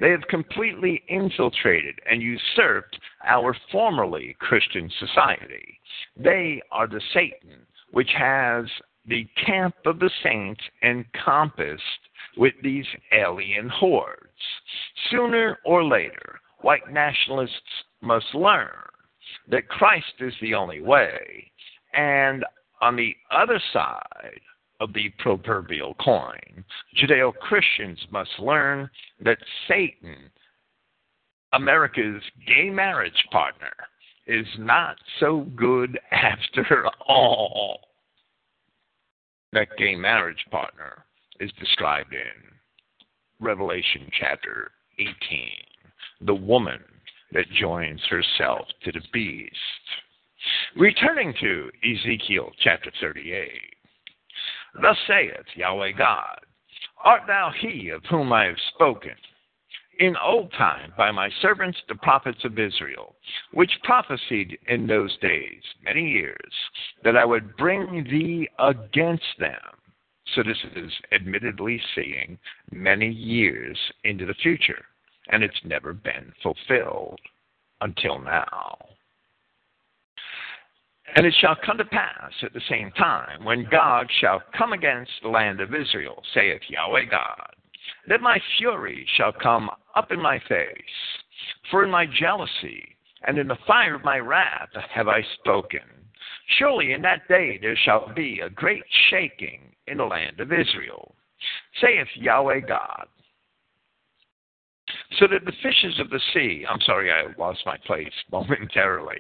they 0.01 0.11
have 0.11 0.27
completely 0.29 1.03
infiltrated 1.09 1.99
and 2.11 2.23
usurped 2.23 2.99
our 3.27 3.57
formerly 3.71 4.37
Christian 4.39 4.91
society. 4.99 5.79
They 6.17 6.63
are 6.71 6.87
the 6.87 7.01
Satan 7.13 7.67
which 7.93 8.11
has 8.17 8.65
the 9.07 9.27
camp 9.47 9.75
of 9.85 9.99
the 9.99 10.11
saints 10.23 10.61
encompassed 10.83 11.83
with 12.37 12.55
these 12.63 12.87
alien 13.13 13.69
hordes. 13.69 14.31
Sooner 15.11 15.59
or 15.65 15.85
later, 15.85 16.41
white 16.63 16.91
nationalists 16.91 17.85
must 18.01 18.35
learn 18.35 18.71
that 19.49 19.69
Christ 19.69 20.15
is 20.21 20.35
the 20.41 20.55
only 20.55 20.81
way, 20.81 21.51
and 21.95 22.45
on 22.81 22.97
the 22.97 23.15
other 23.31 23.61
side 23.73 24.41
of 24.83 24.93
the 24.93 25.11
proverbial 25.19 25.95
coin, 25.95 26.65
Judeo 26.97 27.33
Christians 27.35 28.01
must 28.11 28.31
learn 28.41 28.91
that 29.25 29.39
Satan, 29.69 30.17
America's 31.53 32.23
gay 32.49 32.69
marriage 32.69 33.25
partner, 33.31 33.73
is 34.27 34.47
not 34.59 34.97
so 35.21 35.47
good 35.55 35.99
after 36.11 36.89
all. 37.07 37.81
That 39.53 39.69
gay 39.79 39.95
marriage 39.95 40.45
partner 40.51 41.05
is 41.39 41.53
described 41.61 42.13
in 42.13 43.47
Revelation 43.47 44.11
chapter 44.19 44.73
18, 44.99 45.13
the 46.23 46.35
woman 46.35 46.81
that 47.31 47.51
joins 47.53 48.01
herself 48.11 48.67
to 48.85 48.91
the 48.91 49.03
beast. 49.13 49.55
Returning 50.77 51.33
to 51.41 51.71
Ezekiel 51.85 52.51
chapter 52.59 52.91
38, 53.01 53.49
Thus 54.81 54.97
saith 55.07 55.47
Yahweh 55.55 55.93
God, 55.93 56.41
Art 57.05 57.23
thou 57.27 57.53
he 57.61 57.91
of 57.91 58.05
whom 58.07 58.33
I 58.33 58.47
have 58.47 58.59
spoken? 58.75 59.15
in 59.99 60.17
old 60.17 60.51
time 60.53 60.93
by 60.97 61.11
my 61.11 61.31
servants 61.41 61.79
the 61.89 61.95
prophets 61.97 62.45
of 62.45 62.59
Israel, 62.59 63.15
which 63.53 63.71
prophesied 63.85 64.59
in 64.69 64.87
those 64.87 65.17
days, 65.19 65.63
many 65.85 66.09
years, 66.09 66.53
that 67.05 67.17
I 67.17 67.25
would 67.25 67.57
bring 67.57 68.05
thee 68.05 68.49
against 68.59 69.39
them. 69.39 69.61
So 70.35 70.43
this 70.43 70.59
is 70.75 70.93
admittedly 71.13 71.81
seeing 71.95 72.39
many 72.71 73.11
years 73.11 73.79
into 74.05 74.25
the 74.25 74.35
future, 74.35 74.85
and 75.29 75.43
it's 75.45 75.65
never 75.65 75.93
been 75.93 76.33
fulfilled 76.43 77.21
until 77.81 78.19
now. 78.19 78.79
And 81.15 81.27
it 81.27 81.35
shall 81.41 81.57
come 81.65 81.79
to 81.79 81.85
pass 81.85 82.33
at 82.43 82.53
the 82.53 82.61
same 82.69 82.91
time, 82.93 83.45
when 83.45 83.69
Gog 83.71 84.07
shall 84.21 84.43
come 84.57 84.73
against 84.73 85.13
the 85.23 85.29
land 85.29 85.61
of 85.61 85.75
Israel, 85.75 86.23
saith 86.33 86.63
Yahweh 86.69 87.05
God, 87.11 87.55
that 88.09 88.23
my 88.23 88.41
fury 88.57 89.07
shall 89.17 89.33
come 89.33 89.69
up 89.95 90.11
in 90.11 90.21
my 90.21 90.39
face. 90.49 90.73
For 91.71 91.85
in 91.85 91.91
my 91.91 92.07
jealousy 92.07 92.97
and 93.27 93.39
in 93.39 93.47
the 93.47 93.59
fire 93.67 93.95
of 93.95 94.05
my 94.05 94.19
wrath 94.19 94.71
have 94.91 95.09
I 95.09 95.23
spoken. 95.41 95.81
Surely 96.59 96.93
in 96.93 97.03
that 97.03 97.29
day 97.29 97.59
there 97.61 97.77
shall 97.77 98.13
be 98.15 98.41
a 98.41 98.51
great 98.51 98.85
shaking 99.11 99.61
in 99.87 99.99
the 99.99 100.05
land 100.05 100.41
of 100.41 100.53
Israel, 100.53 101.15
saith 101.81 102.09
Yahweh 102.15 102.61
God 102.61 103.07
so 105.19 105.27
that 105.27 105.45
the 105.45 105.53
fishes 105.63 105.99
of 106.01 106.11
the 106.11 106.21
sea, 106.33 106.65
I'm 106.69 106.81
sorry, 106.81 107.11
I 107.11 107.25
lost 107.39 107.61
my 107.67 107.77
place 107.87 108.13
momentarily, 108.33 109.19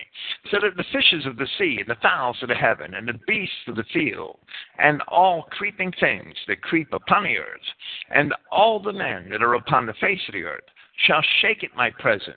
so 0.51 0.59
that 0.63 0.77
the 0.77 0.85
fishes 0.93 1.27
of 1.27 1.37
the 1.37 1.49
sea, 1.59 1.79
and 1.81 1.89
the 1.89 2.01
fowls 2.01 2.37
of 2.43 2.49
the 2.49 2.55
heaven, 2.55 2.95
and 2.95 3.07
the 3.07 3.19
beasts 3.27 3.69
of 3.69 3.77
the 3.77 3.85
field, 3.93 4.39
and 4.79 5.03
all 5.09 5.45
creeping 5.51 5.93
things 6.01 6.35
that 6.49 6.63
creep 6.63 6.93
upon 6.93 7.25
the 7.25 7.39
earth, 7.39 7.61
and 8.11 8.35
all 8.51 8.81
the 8.81 8.93
men 8.93 9.29
that 9.31 9.43
are 9.43 9.55
upon 9.55 9.87
the 9.87 9.95
face 9.95 10.21
of 10.29 10.35
the 10.35 10.45
earth, 10.45 10.65
shall 11.07 11.23
shake 11.41 11.65
at 11.65 11.77
my 11.77 11.91
presence, 11.91 12.37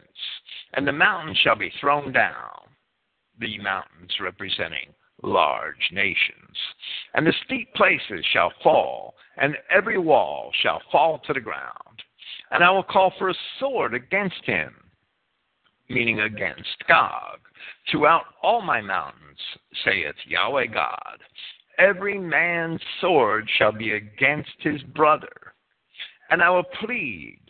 and 0.74 0.88
the 0.88 0.92
mountains 0.92 1.38
shall 1.44 1.56
be 1.56 1.72
thrown 1.80 2.12
down, 2.12 2.62
the 3.40 3.58
mountains 3.60 4.12
representing 4.22 4.94
large 5.24 5.90
nations, 5.92 6.58
and 7.14 7.26
the 7.26 7.34
steep 7.46 7.74
places 7.74 8.26
shall 8.32 8.52
fall, 8.64 9.16
and 9.38 9.56
every 9.70 9.98
wall 9.98 10.52
shall 10.62 10.82
fall 10.92 11.20
to 11.20 11.34
the 11.34 11.40
ground 11.40 12.04
and 12.56 12.64
I 12.64 12.72
will 12.72 12.84
call 12.84 13.12
for 13.20 13.30
a 13.30 13.36
sword 13.60 13.94
against 13.94 14.46
him, 14.46 14.74
meaning 15.90 16.22
against 16.22 16.88
Gog, 16.88 17.40
throughout 17.92 18.24
all 18.42 18.62
my 18.62 18.80
mountains, 18.80 19.38
saith 19.84 20.16
Yahweh 20.26 20.68
God. 20.68 21.18
Every 21.78 22.18
man's 22.18 22.80
sword 23.02 23.50
shall 23.58 23.74
be 23.74 23.92
against 23.92 24.54
his 24.60 24.82
brother, 24.96 25.54
and 26.30 26.42
I 26.42 26.50
will 26.50 26.64
plead 26.64 27.42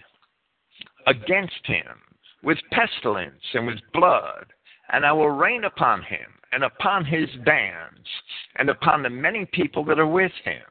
against 1.06 1.64
him 1.66 2.01
with 2.41 2.58
pestilence 2.72 3.43
and 3.53 3.68
with 3.68 3.80
blood, 3.93 4.47
and 4.91 5.06
I 5.06 5.12
will 5.12 5.30
rain 5.30 5.66
upon 5.66 6.01
him 6.01 6.34
and 6.51 6.64
upon 6.64 7.06
his 7.06 7.30
bands 7.45 8.08
and 8.56 8.72
upon 8.72 9.03
the 9.03 9.10
many 9.12 9.45
people 9.45 9.86
that 9.86 9.99
are 9.99 10.08
with 10.08 10.32
him, 10.43 10.64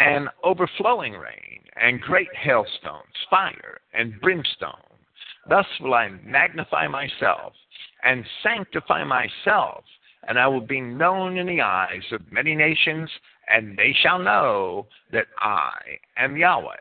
and 0.00 0.28
overflowing 0.42 1.12
rain 1.12 1.60
and 1.76 2.00
great 2.00 2.34
hailstones, 2.34 3.14
fire 3.30 3.78
and 3.92 4.20
brimstone. 4.20 4.72
Thus 5.48 5.66
will 5.80 5.94
I 5.94 6.08
magnify 6.24 6.88
myself 6.88 7.52
and 8.02 8.24
sanctify 8.42 9.04
myself, 9.04 9.84
and 10.26 10.38
I 10.38 10.46
will 10.46 10.60
be 10.60 10.80
known 10.80 11.36
in 11.36 11.46
the 11.46 11.60
eyes 11.60 12.04
of 12.12 12.32
many 12.32 12.54
nations, 12.54 13.10
and 13.48 13.76
they 13.76 13.94
shall 14.02 14.18
know 14.18 14.86
that 15.12 15.26
I 15.38 15.72
am 16.16 16.36
Yahweh. 16.36 16.76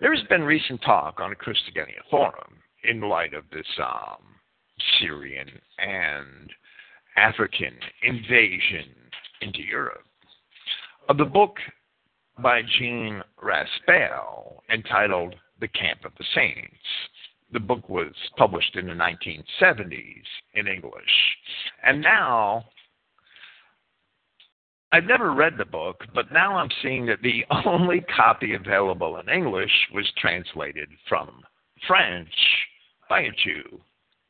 There 0.00 0.14
has 0.14 0.26
been 0.28 0.42
recent 0.42 0.80
talk 0.82 1.20
on 1.20 1.30
the 1.30 1.36
Christogenea 1.36 2.02
Forum 2.10 2.58
in 2.84 3.00
light 3.00 3.34
of 3.34 3.44
this 3.52 3.66
um, 3.78 4.22
Syrian 4.98 5.48
and 5.78 6.50
African 7.16 7.74
invasion 8.02 8.88
into 9.42 9.62
Europe 9.62 10.04
of 11.08 11.18
the 11.18 11.24
book 11.24 11.56
by 12.42 12.62
Jean 12.78 13.22
Raspail 13.42 14.62
entitled 14.72 15.34
The 15.60 15.68
Camp 15.68 16.04
of 16.04 16.12
the 16.18 16.24
Saints. 16.34 16.74
The 17.52 17.60
book 17.60 17.88
was 17.88 18.12
published 18.36 18.76
in 18.76 18.86
the 18.86 18.92
1970s 18.92 20.22
in 20.54 20.68
English. 20.68 21.36
And 21.84 22.00
now, 22.00 22.64
I've 24.92 25.04
never 25.04 25.32
read 25.32 25.54
the 25.56 25.64
book, 25.64 26.04
but 26.14 26.32
now 26.32 26.56
I'm 26.56 26.70
seeing 26.82 27.06
that 27.06 27.22
the 27.22 27.44
only 27.66 28.00
copy 28.16 28.54
available 28.54 29.18
in 29.18 29.28
English 29.28 29.72
was 29.92 30.10
translated 30.18 30.88
from 31.08 31.42
French 31.86 32.28
by 33.08 33.20
a 33.22 33.30
Jew. 33.30 33.80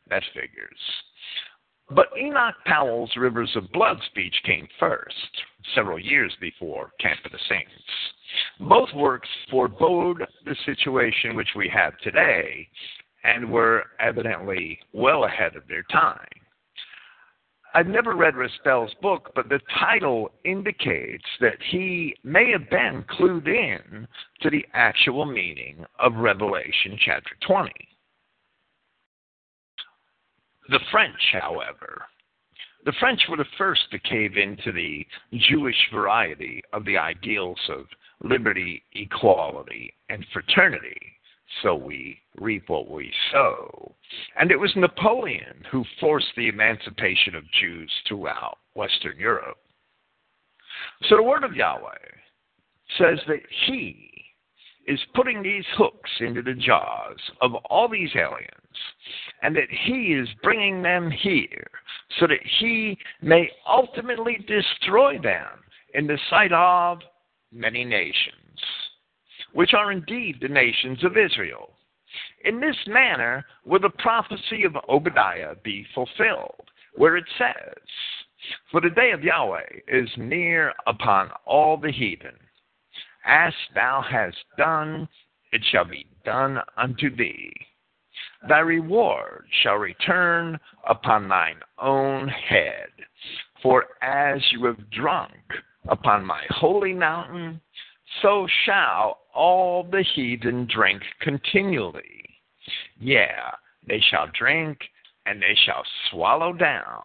That 0.09 0.23
figures. 0.35 0.79
But 1.93 2.07
Enoch 2.16 2.55
Powell's 2.66 3.11
Rivers 3.16 3.51
of 3.57 3.70
Blood 3.72 3.99
speech 4.07 4.34
came 4.45 4.68
first, 4.78 5.43
several 5.74 5.99
years 5.99 6.32
before 6.41 6.93
Camp 7.01 7.18
of 7.24 7.32
the 7.32 7.38
Saints. 7.49 7.72
Both 8.61 8.91
works 8.95 9.28
forebode 9.51 10.24
the 10.45 10.57
situation 10.64 11.34
which 11.34 11.49
we 11.57 11.68
have 11.68 11.99
today 11.99 12.68
and 13.24 13.51
were 13.51 13.86
evidently 13.99 14.78
well 14.93 15.24
ahead 15.24 15.57
of 15.57 15.66
their 15.66 15.82
time. 15.91 16.28
I've 17.74 17.86
never 17.86 18.14
read 18.16 18.36
Raspail's 18.36 18.95
book, 19.01 19.32
but 19.34 19.49
the 19.49 19.61
title 19.78 20.32
indicates 20.45 21.24
that 21.41 21.59
he 21.70 22.14
may 22.24 22.51
have 22.51 22.68
been 22.70 23.05
clued 23.05 23.47
in 23.47 24.07
to 24.43 24.51
the 24.51 24.64
actual 24.74 25.24
meaning 25.24 25.84
of 25.99 26.14
Revelation 26.14 26.99
chapter 27.05 27.36
20. 27.47 27.72
The 30.71 30.81
French, 30.93 31.21
however, 31.33 32.03
the 32.85 32.93
French 33.01 33.21
were 33.29 33.37
the 33.37 33.45
first 33.59 33.91
to 33.91 33.99
cave 33.99 34.37
into 34.37 34.71
the 34.71 35.05
Jewish 35.49 35.89
variety 35.93 36.62
of 36.73 36.85
the 36.85 36.97
ideals 36.97 37.59
of 37.68 37.87
liberty, 38.23 38.85
equality, 38.93 39.93
and 40.09 40.25
fraternity. 40.33 41.01
So 41.62 41.75
we 41.75 42.21
reap 42.39 42.68
what 42.68 42.89
we 42.89 43.12
sow. 43.33 43.97
And 44.39 44.53
it 44.53 44.61
was 44.61 44.71
Napoleon 44.77 45.64
who 45.73 45.85
forced 45.99 46.33
the 46.37 46.47
emancipation 46.47 47.35
of 47.35 47.51
Jews 47.61 47.91
throughout 48.07 48.59
Western 48.75 49.18
Europe. 49.18 49.59
So 51.09 51.16
the 51.16 51.23
word 51.25 51.43
of 51.43 51.57
Yahweh 51.57 51.99
says 52.97 53.18
that 53.27 53.43
he 53.66 54.20
is 54.91 54.99
putting 55.14 55.41
these 55.41 55.64
hooks 55.76 56.11
into 56.18 56.43
the 56.43 56.53
jaws 56.53 57.16
of 57.41 57.55
all 57.66 57.88
these 57.88 58.11
aliens 58.16 58.49
and 59.41 59.55
that 59.55 59.70
he 59.84 60.14
is 60.14 60.28
bringing 60.43 60.82
them 60.82 61.12
here 61.12 61.70
so 62.18 62.26
that 62.26 62.41
he 62.59 62.99
may 63.22 63.49
ultimately 63.68 64.45
destroy 64.49 65.16
them 65.16 65.47
in 65.95 66.09
the 66.09 66.18
sight 66.28 66.53
of 66.53 66.99
many 67.53 67.84
nations, 67.84 68.34
which 69.53 69.74
are 69.74 69.93
indeed 69.93 70.38
the 70.41 70.49
nations 70.49 71.05
of 71.05 71.16
Israel. 71.16 71.70
In 72.45 72.59
this 72.59 72.76
manner 72.88 73.45
will 73.64 73.80
the 73.80 73.91
prophecy 73.91 74.64
of 74.64 74.76
Obadiah 74.88 75.55
be 75.62 75.86
fulfilled, 75.95 76.68
where 76.97 77.16
it 77.16 77.26
says, 77.38 77.78
For 78.72 78.80
the 78.80 78.91
day 78.91 79.12
of 79.12 79.22
Yahweh 79.22 79.68
is 79.86 80.09
near 80.16 80.72
upon 80.88 81.30
all 81.47 81.76
the 81.76 81.93
heathen. 81.93 82.36
As 83.25 83.53
thou 83.75 84.03
hast 84.03 84.39
done, 84.57 85.09
it 85.53 85.62
shall 85.71 85.85
be 85.85 86.07
done 86.25 86.59
unto 86.77 87.14
thee 87.14 87.53
thy 88.49 88.61
reward 88.61 89.47
shall 89.62 89.77
return 89.77 90.59
upon 90.89 91.29
thine 91.29 91.61
own 91.79 92.29
head. 92.29 92.89
For 93.62 93.85
as 94.03 94.41
you 94.53 94.64
have 94.66 94.91
drunk 94.91 95.35
upon 95.89 96.25
my 96.25 96.43
holy 96.49 96.95
mountain, 96.95 97.61
so 98.23 98.47
shall 98.64 99.18
all 99.35 99.85
the 99.85 100.05
heathen 100.14 100.66
drink 100.66 101.03
continually. 101.21 102.25
Yeah, 102.99 103.51
they 103.87 104.01
shall 104.11 104.29
drink, 104.39 104.79
and 105.27 105.41
they 105.41 105.57
shall 105.66 105.85
swallow 106.11 106.53
down, 106.53 107.03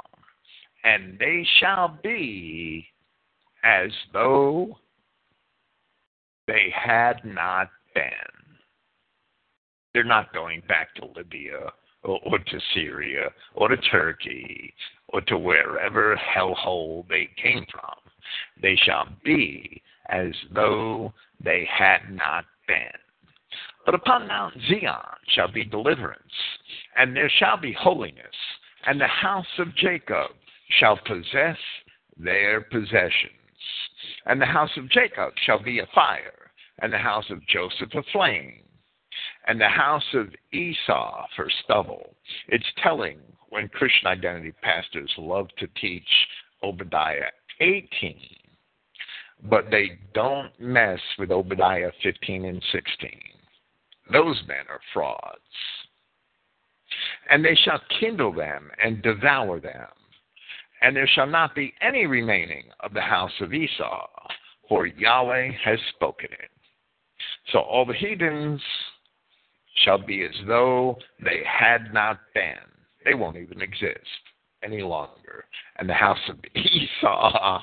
and 0.83 1.19
they 1.19 1.45
shall 1.59 1.99
be 2.01 2.87
as 3.63 3.91
though 4.13 4.77
they 6.47 6.73
had 6.75 7.23
not 7.23 7.69
been. 7.93 8.11
They're 9.93 10.03
not 10.03 10.33
going 10.33 10.61
back 10.67 10.93
to 10.95 11.05
Libya 11.15 11.71
or, 12.03 12.19
or 12.25 12.37
to 12.37 12.59
Syria 12.73 13.29
or 13.53 13.69
to 13.69 13.77
Turkey 13.77 14.73
or 15.09 15.21
to 15.21 15.37
wherever 15.37 16.17
hellhole 16.17 17.07
they 17.07 17.29
came 17.41 17.65
from. 17.71 17.95
They 18.61 18.75
shall 18.75 19.07
be 19.23 19.81
as 20.09 20.31
though 20.53 21.13
they 21.43 21.67
had 21.71 22.09
not 22.11 22.45
been. 22.67 22.99
But 23.85 23.95
upon 23.95 24.27
Mount 24.27 24.55
Zion 24.67 24.99
shall 25.29 25.51
be 25.51 25.63
deliverance, 25.63 26.19
and 26.97 27.15
there 27.15 27.31
shall 27.37 27.57
be 27.57 27.71
holiness, 27.71 28.35
and 28.85 28.99
the 28.99 29.07
house 29.07 29.45
of 29.59 29.75
Jacob 29.75 30.31
shall 30.79 30.97
possess 31.05 31.57
their 32.17 32.61
possessions. 32.61 33.44
And 34.25 34.41
the 34.41 34.45
house 34.45 34.71
of 34.77 34.89
Jacob 34.89 35.33
shall 35.45 35.61
be 35.61 35.79
a 35.79 35.87
fire, 35.93 36.51
and 36.79 36.91
the 36.91 36.97
house 36.97 37.29
of 37.29 37.45
Joseph 37.47 37.93
a 37.93 38.03
flame 38.11 38.65
and 39.47 39.59
the 39.59 39.69
house 39.69 40.13
of 40.13 40.27
Esau 40.51 41.25
for 41.35 41.49
stubble. 41.63 42.15
It's 42.47 42.65
telling 42.81 43.19
when 43.49 43.69
Christian 43.69 44.07
identity 44.07 44.53
pastors 44.61 45.11
love 45.17 45.47
to 45.59 45.67
teach 45.79 46.07
Obadiah 46.63 47.29
18, 47.61 48.19
but 49.43 49.65
they 49.69 49.99
don't 50.13 50.51
mess 50.59 50.99
with 51.19 51.31
Obadiah 51.31 51.91
15 52.03 52.45
and 52.45 52.63
16. 52.71 53.11
Those 54.11 54.41
men 54.47 54.65
are 54.69 54.81
frauds. 54.93 55.39
And 57.29 57.43
they 57.43 57.55
shall 57.55 57.81
kindle 57.99 58.33
them 58.33 58.69
and 58.83 59.01
devour 59.01 59.59
them, 59.59 59.87
and 60.85 60.95
there 60.95 61.09
shall 61.15 61.25
not 61.25 61.55
be 61.55 61.73
any 61.81 62.05
remaining 62.05 62.65
of 62.81 62.93
the 62.93 63.01
house 63.01 63.31
of 63.41 63.55
Esau, 63.55 64.07
for 64.69 64.85
Yahweh 64.85 65.49
has 65.63 65.79
spoken 65.95 66.29
it. 66.31 66.51
So 67.51 67.57
all 67.57 67.87
the 67.87 67.95
heathens 67.95 68.61
shall 69.83 69.97
be 69.97 70.23
as 70.23 70.35
though 70.45 70.99
they 71.23 71.41
had 71.43 71.91
not 71.91 72.19
been. 72.35 72.53
They 73.03 73.15
won't 73.15 73.35
even 73.35 73.63
exist 73.63 73.99
any 74.63 74.83
longer. 74.83 75.45
And 75.77 75.89
the 75.89 75.95
house 75.95 76.19
of 76.29 76.37
Esau 76.55 77.61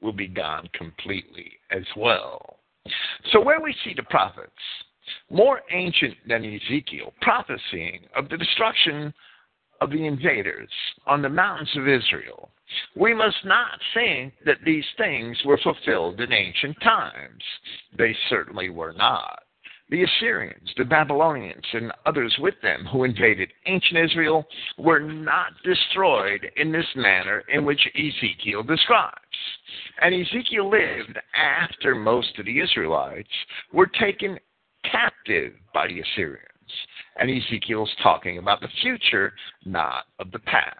will 0.00 0.14
be 0.14 0.28
gone 0.28 0.70
completely 0.72 1.52
as 1.70 1.84
well. 1.98 2.60
So, 3.30 3.42
where 3.42 3.60
we 3.60 3.74
see 3.84 3.92
the 3.94 4.04
prophets, 4.04 4.52
more 5.28 5.60
ancient 5.70 6.14
than 6.26 6.44
Ezekiel, 6.44 7.12
prophesying 7.20 8.06
of 8.16 8.30
the 8.30 8.38
destruction 8.38 9.12
of 9.80 9.90
the 9.90 10.06
invaders 10.06 10.70
on 11.06 11.22
the 11.22 11.28
mountains 11.28 11.70
of 11.76 11.88
Israel, 11.88 12.50
we 12.96 13.14
must 13.14 13.44
not 13.44 13.80
think 13.94 14.34
that 14.44 14.58
these 14.64 14.84
things 14.96 15.36
were 15.44 15.58
fulfilled 15.58 16.20
in 16.20 16.32
ancient 16.32 16.80
times. 16.82 17.42
They 17.96 18.14
certainly 18.28 18.70
were 18.70 18.92
not. 18.92 19.42
The 19.88 20.02
Assyrians, 20.02 20.72
the 20.76 20.84
Babylonians, 20.84 21.64
and 21.72 21.92
others 22.06 22.34
with 22.40 22.60
them 22.60 22.84
who 22.86 23.04
invaded 23.04 23.52
ancient 23.66 24.10
Israel 24.10 24.44
were 24.78 24.98
not 24.98 25.52
destroyed 25.62 26.50
in 26.56 26.72
this 26.72 26.86
manner 26.96 27.44
in 27.52 27.64
which 27.64 27.88
Ezekiel 27.94 28.64
describes. 28.64 29.14
And 30.02 30.12
Ezekiel 30.12 30.68
lived 30.68 31.18
after 31.36 31.94
most 31.94 32.36
of 32.38 32.46
the 32.46 32.58
Israelites 32.58 33.28
were 33.72 33.86
taken 33.86 34.40
captive 34.90 35.52
by 35.72 35.86
the 35.86 36.00
Assyrians. 36.00 36.55
And 37.18 37.30
Ezekiel's 37.30 37.94
talking 38.02 38.38
about 38.38 38.60
the 38.60 38.68
future, 38.82 39.32
not 39.64 40.04
of 40.18 40.30
the 40.32 40.38
past. 40.40 40.74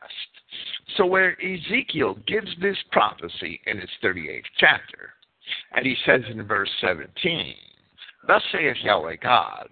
So, 0.97 1.07
where 1.07 1.37
Ezekiel 1.43 2.19
gives 2.27 2.51
this 2.61 2.77
prophecy 2.93 3.61
in 3.67 3.79
his 3.79 3.91
38th 4.03 4.43
chapter, 4.59 5.11
and 5.75 5.87
he 5.87 5.97
says 6.05 6.23
in 6.31 6.43
verse 6.47 6.71
17, 6.81 7.55
Thus 8.27 8.43
saith 8.53 8.77
Yahweh 8.83 9.17
God, 9.23 9.69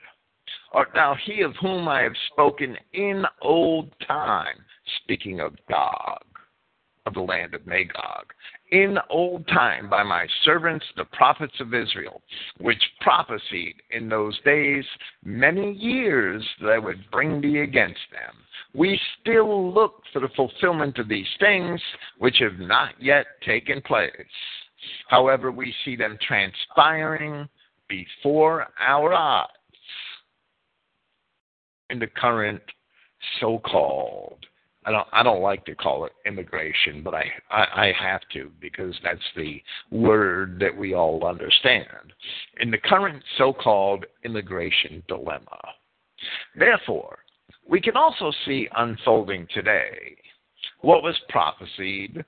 Art 0.73 0.91
thou 0.95 1.15
he 1.25 1.43
of 1.43 1.55
whom 1.61 1.87
I 1.89 2.03
have 2.03 2.17
spoken 2.33 2.77
in 2.93 3.25
old 3.43 3.93
time, 4.07 4.57
speaking 5.03 5.41
of 5.41 5.55
Gog, 5.69 6.25
of 7.07 7.15
the 7.15 7.21
land 7.21 7.55
of 7.55 7.67
Magog, 7.67 8.33
in 8.71 8.99
old 9.11 9.47
time 9.49 9.89
by 9.89 10.03
my 10.03 10.27
servants 10.45 10.85
the 10.97 11.05
prophets 11.05 11.55
of 11.61 11.75
Israel, 11.75 12.23
which 12.59 12.83
prophesied 13.01 13.75
in 13.91 14.09
those 14.09 14.39
days 14.41 14.85
many 15.25 15.73
years 15.73 16.45
that 16.61 16.71
I 16.71 16.79
would 16.79 17.11
bring 17.11 17.41
thee 17.41 17.61
against 17.61 18.01
them. 18.11 18.35
We 18.75 18.99
still 19.21 19.73
look 19.73 20.03
for 20.13 20.21
the 20.21 20.31
fulfillment 20.35 20.99
of 20.99 21.09
these 21.09 21.29
things 21.39 21.81
which 22.19 22.39
have 22.41 22.59
not 22.59 23.01
yet 23.01 23.27
taken 23.45 23.81
place. 23.83 24.11
However, 25.09 25.51
we 25.51 25.75
see 25.85 25.97
them 25.97 26.19
transpiring 26.27 27.49
before 27.89 28.67
our 28.81 29.13
eyes 29.13 29.49
in 31.91 31.99
the 31.99 32.07
current 32.07 32.63
so-called 33.41 34.45
I 34.87 34.91
don't 34.91 35.09
I 35.13 35.23
don't 35.23 35.41
like 35.41 35.65
to 35.67 35.75
call 35.75 36.05
it 36.05 36.13
immigration, 36.27 37.03
but 37.03 37.15
I, 37.15 37.25
I, 37.51 37.87
I 37.87 37.93
have 37.99 38.21
to 38.35 38.51
because 38.61 38.95
that's 39.03 39.19
the 39.37 39.63
word 39.91 40.59
that 40.61 40.77
we 40.77 40.95
all 40.95 41.27
understand. 41.27 42.13
In 42.61 42.71
the 42.71 42.79
current 42.79 43.23
so-called 43.39 44.05
immigration 44.25 45.03
dilemma. 45.09 45.61
Therefore, 46.57 47.19
we 47.69 47.81
can 47.81 47.97
also 47.97 48.33
see 48.45 48.69
unfolding 48.77 49.47
today 49.53 50.17
what 50.81 51.03
was 51.03 51.19
prophesied 51.29 52.25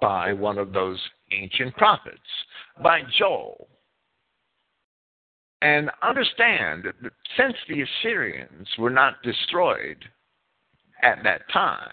by 0.00 0.32
one 0.32 0.58
of 0.58 0.72
those 0.72 1.00
ancient 1.32 1.74
prophets 1.76 2.18
by 2.82 3.00
Joel. 3.18 3.68
And 5.64 5.90
understand 6.02 6.84
that 6.84 7.10
since 7.38 7.56
the 7.70 7.80
Assyrians 7.80 8.68
were 8.78 8.90
not 8.90 9.22
destroyed 9.22 9.96
at 11.02 11.22
that 11.24 11.40
time, 11.50 11.88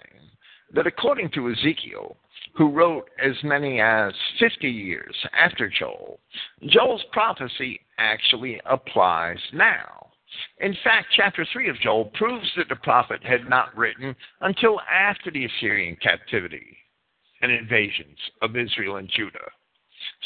that 0.73 0.87
according 0.87 1.29
to 1.31 1.49
Ezekiel, 1.49 2.17
who 2.53 2.69
wrote 2.69 3.09
as 3.23 3.41
many 3.45 3.79
as 3.79 4.11
50 4.39 4.69
years 4.69 5.15
after 5.31 5.69
Joel, 5.69 6.19
Joel's 6.67 7.05
prophecy 7.13 7.79
actually 7.97 8.59
applies 8.65 9.39
now. 9.53 10.09
In 10.59 10.75
fact, 10.83 11.07
chapter 11.15 11.47
3 11.53 11.69
of 11.69 11.79
Joel 11.79 12.11
proves 12.13 12.51
that 12.57 12.67
the 12.67 12.75
prophet 12.75 13.23
had 13.23 13.49
not 13.49 13.75
written 13.77 14.13
until 14.41 14.81
after 14.81 15.31
the 15.31 15.45
Assyrian 15.45 15.95
captivity 16.03 16.77
and 17.41 17.53
invasions 17.53 18.17
of 18.41 18.57
Israel 18.57 18.97
and 18.97 19.09
Judah. 19.15 19.49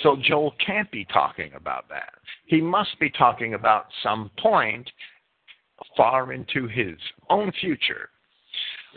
So 0.03 0.17
Joel 0.21 0.53
can't 0.65 0.89
be 0.91 1.05
talking 1.05 1.51
about 1.55 1.87
that. 1.89 2.13
He 2.45 2.61
must 2.61 2.99
be 2.99 3.09
talking 3.09 3.53
about 3.53 3.87
some 4.03 4.29
point 4.39 4.89
far 5.95 6.33
into 6.33 6.67
his 6.67 6.95
own 7.29 7.51
future 7.59 8.09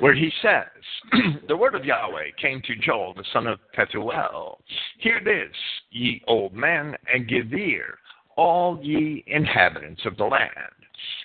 where 0.01 0.15
he 0.15 0.31
says, 0.43 0.67
The 1.49 1.57
word 1.57 1.75
of 1.75 1.85
Yahweh 1.85 2.31
came 2.41 2.63
to 2.63 2.77
Joel, 2.77 3.15
the 3.15 3.25
son 3.33 3.47
of 3.47 3.59
Pethuel. 3.77 4.59
Hear 4.99 5.21
this, 5.25 5.55
ye 5.91 6.23
old 6.27 6.55
men, 6.55 6.95
and 7.13 7.29
give 7.29 7.53
ear, 7.53 7.99
all 8.37 8.79
ye 8.83 9.25
inhabitants 9.27 10.03
of 10.07 10.17
the 10.17 10.25
land. 10.25 10.53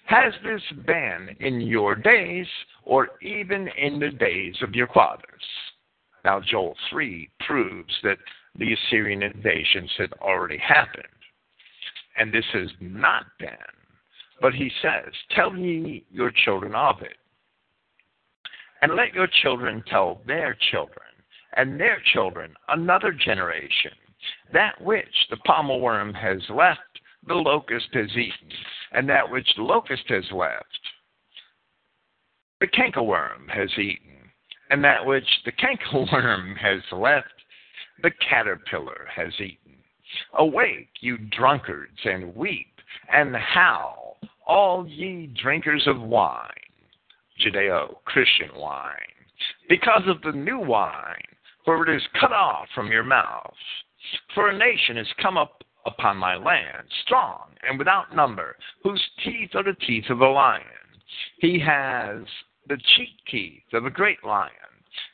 Has 0.06 0.34
this 0.44 0.62
been 0.86 1.36
in 1.40 1.62
your 1.62 1.96
days, 1.96 2.48
or 2.84 3.10
even 3.22 3.68
in 3.78 4.00
the 4.00 4.10
days 4.10 4.56
of 4.62 4.76
your 4.76 4.88
fathers? 4.88 5.44
Now, 6.26 6.40
Joel 6.40 6.76
3 6.90 7.30
proves 7.46 7.94
that 8.04 8.18
the 8.58 8.74
Assyrian 8.74 9.24
invasions 9.24 9.92
had 9.98 10.14
already 10.22 10.58
happened. 10.58 11.08
And 12.18 12.32
this 12.32 12.46
has 12.54 12.70
not 12.80 13.26
been. 13.40 13.50
But 14.42 14.54
he 14.54 14.70
says, 14.82 15.12
Tell 15.32 15.56
ye 15.56 16.06
your 16.12 16.32
children 16.46 16.76
of 16.76 17.02
it. 17.02 17.18
And 18.82 18.96
let 18.96 19.14
your 19.14 19.28
children 19.42 19.84
tell 19.88 20.22
their 20.28 20.58
children, 20.72 21.08
and 21.56 21.80
their 21.80 22.02
children 22.14 22.54
another 22.68 23.14
generation, 23.14 23.94
that 24.52 24.80
which 24.82 25.28
the 25.30 25.38
palmerworm 25.48 26.14
has 26.14 26.42
left, 26.50 26.82
the 27.26 27.34
locust 27.34 27.88
has 27.94 28.10
eaten, 28.12 28.50
and 28.92 29.08
that 29.08 29.32
which 29.32 29.48
the 29.56 29.64
locust 29.64 30.04
has 30.10 30.26
left, 30.34 30.66
the 32.60 32.68
cankerworm 32.68 33.50
has 33.50 33.70
eaten, 33.78 34.30
and 34.70 34.84
that 34.84 35.06
which 35.06 35.28
the 35.46 35.52
cankerworm 35.54 36.58
has 36.62 36.82
left, 36.92 37.33
the 38.04 38.12
caterpillar 38.30 39.08
has 39.14 39.34
eaten. 39.40 39.78
Awake, 40.38 40.90
you 41.00 41.18
drunkards, 41.18 41.98
and 42.06 42.36
weep, 42.36 42.68
and 43.12 43.36
howl, 43.36 44.18
all 44.46 44.86
ye 44.88 45.34
drinkers 45.42 45.88
of 45.88 46.02
wine, 46.02 46.50
Judeo 47.40 47.96
Christian 48.06 48.50
wine, 48.56 48.94
because 49.68 50.04
of 50.08 50.22
the 50.22 50.38
new 50.38 50.60
wine, 50.60 51.24
for 51.66 51.88
it 51.88 51.96
is 51.96 52.04
cut 52.20 52.32
off 52.32 52.68
from 52.76 52.92
your 52.92 53.04
mouth. 53.04 53.54
For 54.36 54.50
a 54.50 54.58
nation 54.58 54.98
has 54.98 55.08
come 55.22 55.38
up 55.38 55.64
upon 55.86 56.18
my 56.18 56.36
land, 56.36 56.88
strong 57.06 57.54
and 57.68 57.80
without 57.80 58.16
number, 58.16 58.58
whose 58.84 59.02
teeth 59.24 59.52
are 59.56 59.64
the 59.64 59.76
teeth 59.86 60.10
of 60.10 60.22
a 60.22 60.28
lion. 60.28 60.64
He 61.38 61.60
has 61.60 62.26
the 62.68 62.78
cheek 62.96 63.10
teeth 63.30 63.74
of 63.74 63.86
a 63.86 63.90
great 63.90 64.24
lion. 64.24 64.52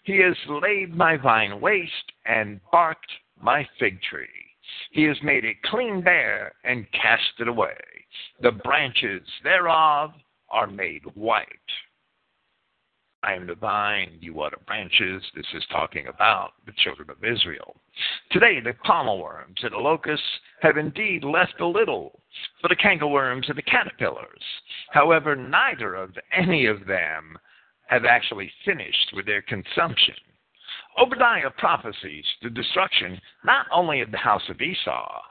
He 0.04 0.18
has 0.18 0.36
laid 0.48 0.96
my 0.96 1.18
vine 1.18 1.62
waste 1.62 2.12
and 2.26 2.60
barked 2.72 3.12
my 3.42 3.68
fig 3.80 4.02
tree. 4.02 4.28
He 4.92 5.04
has 5.04 5.18
made 5.24 5.46
it 5.46 5.62
clean 5.64 6.02
bare 6.02 6.54
and 6.64 6.92
cast 6.92 7.40
it 7.40 7.48
away. 7.48 7.78
The 8.42 8.52
branches 8.52 9.28
thereof 9.44 10.14
are 10.50 10.68
made 10.68 11.04
white. 11.16 11.48
I 13.22 13.34
am 13.34 13.48
the 13.48 13.56
vine, 13.56 14.18
you 14.22 14.40
are 14.42 14.50
the 14.50 14.64
branches. 14.66 15.22
This 15.36 15.46
is 15.54 15.66
talking 15.70 16.08
about 16.08 16.54
the 16.66 16.72
children 16.72 17.10
of 17.10 17.24
Israel. 17.24 17.76
Today, 18.32 18.62
the 18.62 18.74
palmerworms 18.86 19.62
and 19.62 19.74
the 19.74 19.78
locusts 19.78 20.26
have 20.62 20.78
indeed 20.78 21.26
left 21.26 21.60
a 21.60 21.68
little 21.68 22.22
for 22.62 22.70
the 22.70 22.78
cankerworms 22.78 23.50
and 23.50 23.58
the 23.58 23.62
caterpillars. 23.62 24.44
However, 24.92 25.36
neither 25.36 25.96
of 25.96 26.18
any 26.32 26.66
of 26.66 26.86
them 26.86 27.38
have 27.90 28.06
actually 28.06 28.52
finished 28.66 29.12
with 29.16 29.26
their 29.26 29.42
consumption. 29.42 30.16
Obadiah 30.98 31.50
prophesies 31.58 32.26
the 32.42 32.50
destruction 32.50 33.20
not 33.44 33.66
only 33.72 34.02
of 34.02 34.12
the 34.12 34.18
house 34.18 34.48
of 34.50 34.62
Esau, 34.62 35.22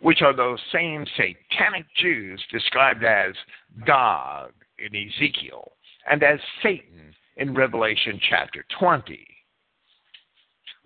which 0.00 0.22
are 0.22 0.34
those 0.34 0.60
same 0.72 1.06
satanic 1.16 1.86
Jews 1.96 2.42
described 2.52 3.04
as 3.04 3.34
Gog 3.86 4.52
in 4.78 4.94
Ezekiel 4.94 5.72
and 6.10 6.22
as 6.22 6.38
Satan 6.62 7.14
in 7.36 7.54
Revelation 7.54 8.20
chapter 8.28 8.64
20. 8.78 9.26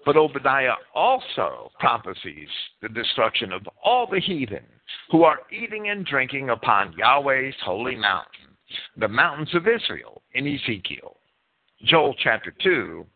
But 0.05 0.17
Obadiah 0.17 0.77
also 0.95 1.71
prophesies 1.79 2.49
the 2.81 2.89
destruction 2.89 3.53
of 3.53 3.69
all 3.85 4.07
the 4.07 4.21
heathen 4.21 4.65
who 5.11 5.25
are 5.25 5.41
eating 5.53 5.91
and 5.91 6.07
drinking 6.07 6.51
upon 6.51 6.95
Yahweh's 6.95 7.55
holy 7.63 7.97
mountain, 7.97 8.50
the 8.97 9.09
mountains 9.09 9.55
of 9.55 9.67
Israel 9.67 10.23
in 10.35 10.47
Ezekiel. 10.47 11.17
Joel 11.85 12.15
chapter 12.23 12.55
2 12.63 13.07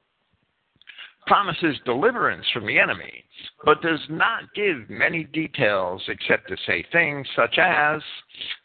promises 1.27 1.77
deliverance 1.85 2.45
from 2.53 2.67
the 2.67 2.79
enemy, 2.79 3.25
but 3.65 3.83
does 3.83 4.01
not 4.09 4.43
give 4.55 4.89
many 4.91 5.25
details 5.25 6.03
except 6.09 6.49
to 6.49 6.57
say 6.67 6.85
things 6.93 7.27
such 7.35 7.59
as 7.59 8.03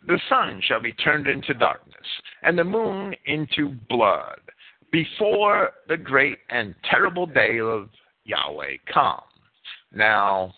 the 0.08 0.20
sun 0.30 0.62
shall 0.64 0.82
be 0.82 0.94
turned 0.94 1.28
into 1.28 1.54
darkness 1.54 1.96
and 2.44 2.58
the 2.58 2.64
moon 2.64 3.16
into 3.26 3.76
blood 3.90 4.40
before 4.92 5.72
the 5.88 5.98
great 5.98 6.38
and 6.50 6.76
terrible 6.90 7.26
day 7.26 7.60
of 7.60 7.90
Yahweh 8.26 8.76
come. 8.94 9.22
Now, 9.94 10.54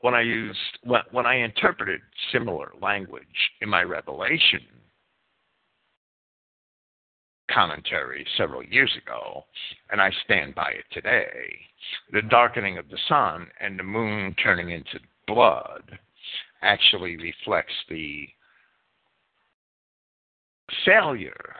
when 0.00 0.14
I 0.14 0.22
used 0.22 0.58
when, 0.84 1.02
when 1.10 1.26
I 1.26 1.36
interpreted 1.36 2.00
similar 2.32 2.72
language 2.80 3.24
in 3.60 3.68
my 3.68 3.82
revelation 3.82 4.60
commentary 7.56 8.26
several 8.36 8.62
years 8.62 8.92
ago, 9.02 9.42
and 9.90 10.00
I 10.00 10.10
stand 10.24 10.54
by 10.54 10.72
it 10.72 10.84
today. 10.92 11.56
The 12.12 12.20
darkening 12.20 12.76
of 12.76 12.88
the 12.90 12.98
sun 13.08 13.46
and 13.60 13.78
the 13.78 13.82
moon 13.82 14.34
turning 14.42 14.70
into 14.70 15.00
blood 15.26 15.98
actually 16.60 17.16
reflects 17.16 17.72
the 17.88 18.28
failure 20.84 21.54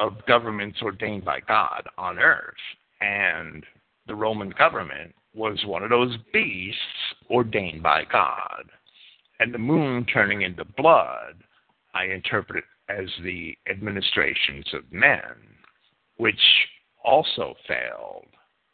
of 0.00 0.26
governments 0.26 0.78
ordained 0.82 1.24
by 1.24 1.38
God 1.46 1.84
on 1.96 2.18
earth. 2.18 2.54
And 3.00 3.64
the 4.08 4.14
Roman 4.14 4.52
government 4.58 5.14
was 5.34 5.64
one 5.66 5.84
of 5.84 5.90
those 5.90 6.16
beasts 6.32 6.80
ordained 7.30 7.82
by 7.82 8.04
God. 8.10 8.64
And 9.38 9.54
the 9.54 9.58
moon 9.58 10.04
turning 10.06 10.42
into 10.42 10.64
blood, 10.64 11.44
I 11.94 12.06
interpret 12.06 12.64
as 12.88 13.06
the 13.22 13.56
administrations 13.68 14.66
of 14.74 14.90
men, 14.92 15.34
which 16.16 16.40
also 17.04 17.54
failed 17.66 18.26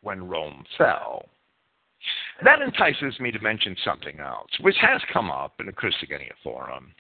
when 0.02 0.28
Rome 0.28 0.64
fell. 0.76 1.24
That 2.44 2.60
entices 2.60 3.18
me 3.20 3.30
to 3.30 3.38
mention 3.40 3.76
something 3.84 4.18
else, 4.18 4.50
which 4.60 4.76
has 4.80 5.00
come 5.12 5.30
up 5.30 5.54
in 5.60 5.66
the 5.66 5.72
Christogenea 5.72 6.32
Forum, 6.42 6.92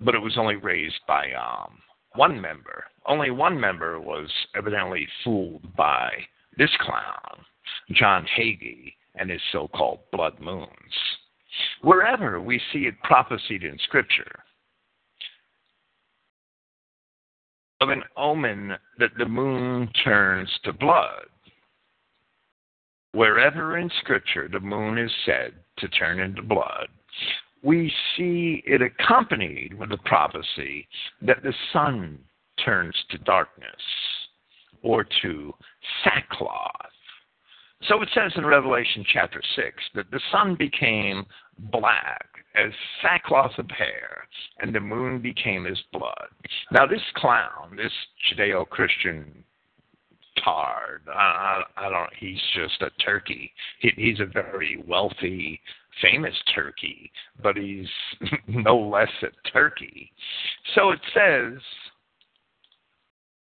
but 0.00 0.14
it 0.14 0.22
was 0.22 0.36
only 0.36 0.56
raised 0.56 1.00
by 1.06 1.32
um, 1.32 1.78
one 2.14 2.40
member. 2.40 2.84
Only 3.06 3.30
one 3.30 3.58
member 3.60 4.00
was 4.00 4.28
evidently 4.56 5.06
fooled 5.22 5.76
by 5.76 6.10
this 6.56 6.70
clown, 6.80 7.44
John 7.92 8.26
Hagee, 8.36 8.94
and 9.14 9.30
his 9.30 9.40
so 9.52 9.68
called 9.68 10.00
blood 10.12 10.40
moons. 10.40 10.68
Wherever 11.82 12.40
we 12.40 12.60
see 12.72 12.86
it 12.86 13.00
prophesied 13.02 13.62
in 13.62 13.78
Scripture, 13.84 14.42
of 17.80 17.90
an 17.90 18.02
omen 18.16 18.74
that 18.98 19.10
the 19.18 19.26
moon 19.26 19.88
turns 20.04 20.50
to 20.64 20.72
blood. 20.72 21.26
Wherever 23.12 23.78
in 23.78 23.90
Scripture 24.00 24.48
the 24.50 24.60
moon 24.60 24.98
is 24.98 25.10
said 25.24 25.52
to 25.78 25.88
turn 25.88 26.20
into 26.20 26.42
blood, 26.42 26.88
we 27.62 27.92
see 28.16 28.62
it 28.66 28.82
accompanied 28.82 29.74
with 29.74 29.90
the 29.90 29.98
prophecy 29.98 30.86
that 31.22 31.42
the 31.42 31.54
sun 31.72 32.18
turns 32.64 32.94
to 33.10 33.18
darkness 33.18 33.70
or 34.82 35.06
to 35.22 35.52
sackcloth. 36.04 36.70
So 37.88 38.02
it 38.02 38.08
says 38.12 38.32
in 38.36 38.44
Revelation 38.44 39.04
chapter 39.12 39.40
6 39.56 39.66
that 39.94 40.10
the 40.10 40.20
sun 40.32 40.56
became 40.56 41.24
black 41.70 42.26
as 42.58 42.72
sackcloth 43.02 43.58
of 43.58 43.70
hair, 43.70 44.26
and 44.58 44.74
the 44.74 44.80
moon 44.80 45.20
became 45.20 45.64
his 45.64 45.80
blood. 45.92 46.28
Now, 46.72 46.86
this 46.86 47.02
clown, 47.16 47.76
this 47.76 47.92
Judeo 48.30 48.68
Christian 48.68 49.44
tard, 50.42 51.02
I, 51.08 51.62
I, 51.76 51.86
I 51.86 51.90
don't. 51.90 52.10
He's 52.18 52.40
just 52.54 52.82
a 52.82 52.90
turkey. 53.02 53.52
He, 53.80 53.90
he's 53.96 54.20
a 54.20 54.26
very 54.26 54.82
wealthy, 54.86 55.60
famous 56.02 56.34
turkey, 56.54 57.10
but 57.42 57.56
he's 57.56 57.88
no 58.48 58.76
less 58.76 59.10
a 59.22 59.50
turkey. 59.50 60.12
So 60.74 60.90
it 60.90 61.00
says 61.14 61.60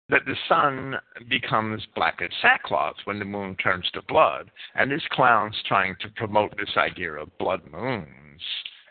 that 0.08 0.22
the 0.26 0.36
sun 0.48 0.96
becomes 1.28 1.86
black 1.94 2.20
as 2.22 2.30
sackcloth 2.42 2.96
when 3.04 3.18
the 3.18 3.24
moon 3.24 3.56
turns 3.56 3.88
to 3.94 4.02
blood, 4.08 4.50
and 4.74 4.90
this 4.90 5.02
clown's 5.12 5.56
trying 5.66 5.94
to 6.00 6.08
promote 6.16 6.56
this 6.56 6.76
idea 6.76 7.12
of 7.12 7.36
blood 7.38 7.60
moons 7.70 8.40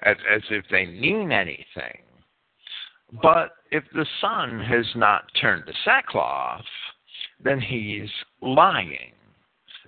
as, 0.04 0.18
as 0.34 0.42
if 0.50 0.66
they 0.72 0.86
mean 0.86 1.32
anything. 1.32 2.02
But 3.22 3.52
if 3.72 3.84
the 3.94 4.06
sun 4.22 4.60
has 4.60 4.86
not 4.96 5.24
turned 5.40 5.66
to 5.66 5.74
sackcloth, 5.84 6.66
then 7.44 7.60
he's 7.60 8.10
lying. 8.42 9.14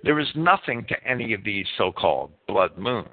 There 0.04 0.18
is 0.18 0.28
nothing 0.34 0.84
to 0.88 1.04
any 1.06 1.32
of 1.32 1.44
these 1.44 1.66
so 1.78 1.92
called 1.92 2.32
blood 2.48 2.76
moons. 2.76 3.08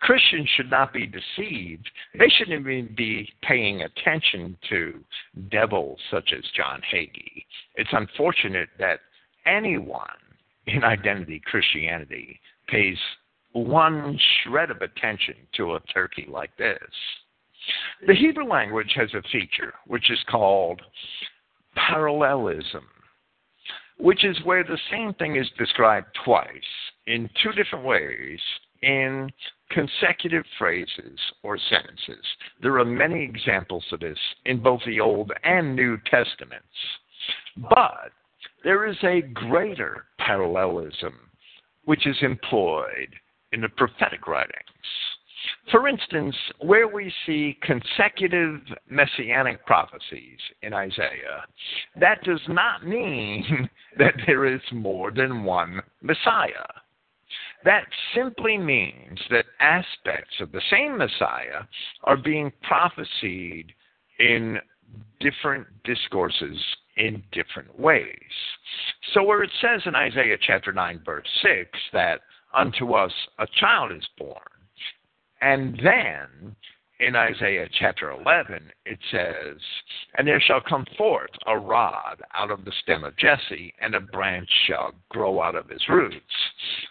Christians 0.00 0.48
should 0.54 0.70
not 0.70 0.92
be 0.92 1.06
deceived. 1.06 1.88
They 2.18 2.28
shouldn't 2.28 2.60
even 2.60 2.94
be 2.94 3.32
paying 3.42 3.82
attention 3.82 4.58
to 4.68 5.02
devils 5.50 5.98
such 6.10 6.34
as 6.36 6.44
John 6.54 6.82
Hagee. 6.92 7.46
It's 7.76 7.92
unfortunate 7.92 8.68
that 8.78 9.00
anyone 9.46 10.06
in 10.66 10.84
identity 10.84 11.40
Christianity 11.46 12.38
pays 12.68 12.98
one 13.52 14.18
shred 14.42 14.70
of 14.70 14.82
attention 14.82 15.34
to 15.56 15.74
a 15.74 15.80
turkey 15.92 16.26
like 16.30 16.56
this. 16.56 16.78
The 18.06 18.14
Hebrew 18.14 18.44
language 18.44 18.92
has 18.94 19.12
a 19.14 19.22
feature 19.30 19.74
which 19.86 20.10
is 20.10 20.18
called 20.30 20.80
parallelism, 21.74 22.86
which 23.98 24.24
is 24.24 24.36
where 24.44 24.64
the 24.64 24.78
same 24.90 25.12
thing 25.14 25.36
is 25.36 25.48
described 25.58 26.06
twice 26.24 26.46
in 27.06 27.28
two 27.42 27.52
different 27.52 27.84
ways 27.84 28.38
in 28.82 29.30
consecutive 29.70 30.44
phrases 30.58 31.18
or 31.42 31.58
sentences. 31.58 32.24
There 32.62 32.78
are 32.78 32.84
many 32.84 33.22
examples 33.22 33.84
of 33.92 34.00
this 34.00 34.18
in 34.46 34.62
both 34.62 34.80
the 34.86 35.00
Old 35.00 35.32
and 35.44 35.74
New 35.74 35.98
Testaments. 36.10 36.66
But 37.56 38.12
there 38.64 38.86
is 38.86 38.96
a 39.02 39.20
greater 39.20 40.06
parallelism 40.18 41.14
which 41.84 42.06
is 42.06 42.16
employed 42.22 43.14
in 43.52 43.60
the 43.60 43.68
prophetic 43.68 44.26
writings. 44.26 44.54
For 45.70 45.86
instance, 45.86 46.34
where 46.60 46.88
we 46.88 47.12
see 47.26 47.58
consecutive 47.62 48.60
messianic 48.88 49.64
prophecies 49.66 50.38
in 50.62 50.72
Isaiah, 50.72 51.44
that 52.00 52.22
does 52.24 52.40
not 52.48 52.86
mean 52.86 53.68
that 53.98 54.14
there 54.26 54.46
is 54.46 54.60
more 54.72 55.10
than 55.10 55.44
one 55.44 55.80
Messiah. 56.02 56.66
That 57.64 57.84
simply 58.14 58.56
means 58.56 59.18
that 59.30 59.44
aspects 59.60 60.40
of 60.40 60.52
the 60.52 60.62
same 60.70 60.96
Messiah 60.96 61.64
are 62.04 62.16
being 62.16 62.52
prophesied 62.62 63.72
in 64.18 64.58
different 65.20 65.66
discourses 65.84 66.58
in 66.96 67.22
different 67.32 67.78
ways. 67.78 68.14
So, 69.12 69.22
where 69.22 69.42
it 69.42 69.50
says 69.60 69.82
in 69.86 69.94
Isaiah 69.94 70.38
chapter 70.40 70.72
9, 70.72 71.02
verse 71.04 71.26
6, 71.42 71.70
that 71.92 72.20
unto 72.58 72.92
us 72.92 73.12
a 73.38 73.46
child 73.60 73.92
is 73.92 74.06
born. 74.18 74.36
And 75.40 75.78
then 75.82 76.56
in 77.00 77.14
Isaiah 77.14 77.68
chapter 77.78 78.10
11, 78.10 78.60
it 78.84 78.98
says, 79.12 79.56
And 80.16 80.26
there 80.26 80.40
shall 80.40 80.60
come 80.60 80.84
forth 80.96 81.30
a 81.46 81.56
rod 81.56 82.20
out 82.34 82.50
of 82.50 82.64
the 82.64 82.72
stem 82.82 83.04
of 83.04 83.16
Jesse, 83.16 83.72
and 83.80 83.94
a 83.94 84.00
branch 84.00 84.48
shall 84.66 84.92
grow 85.08 85.40
out 85.40 85.54
of 85.54 85.68
his 85.68 85.82
roots. 85.88 86.16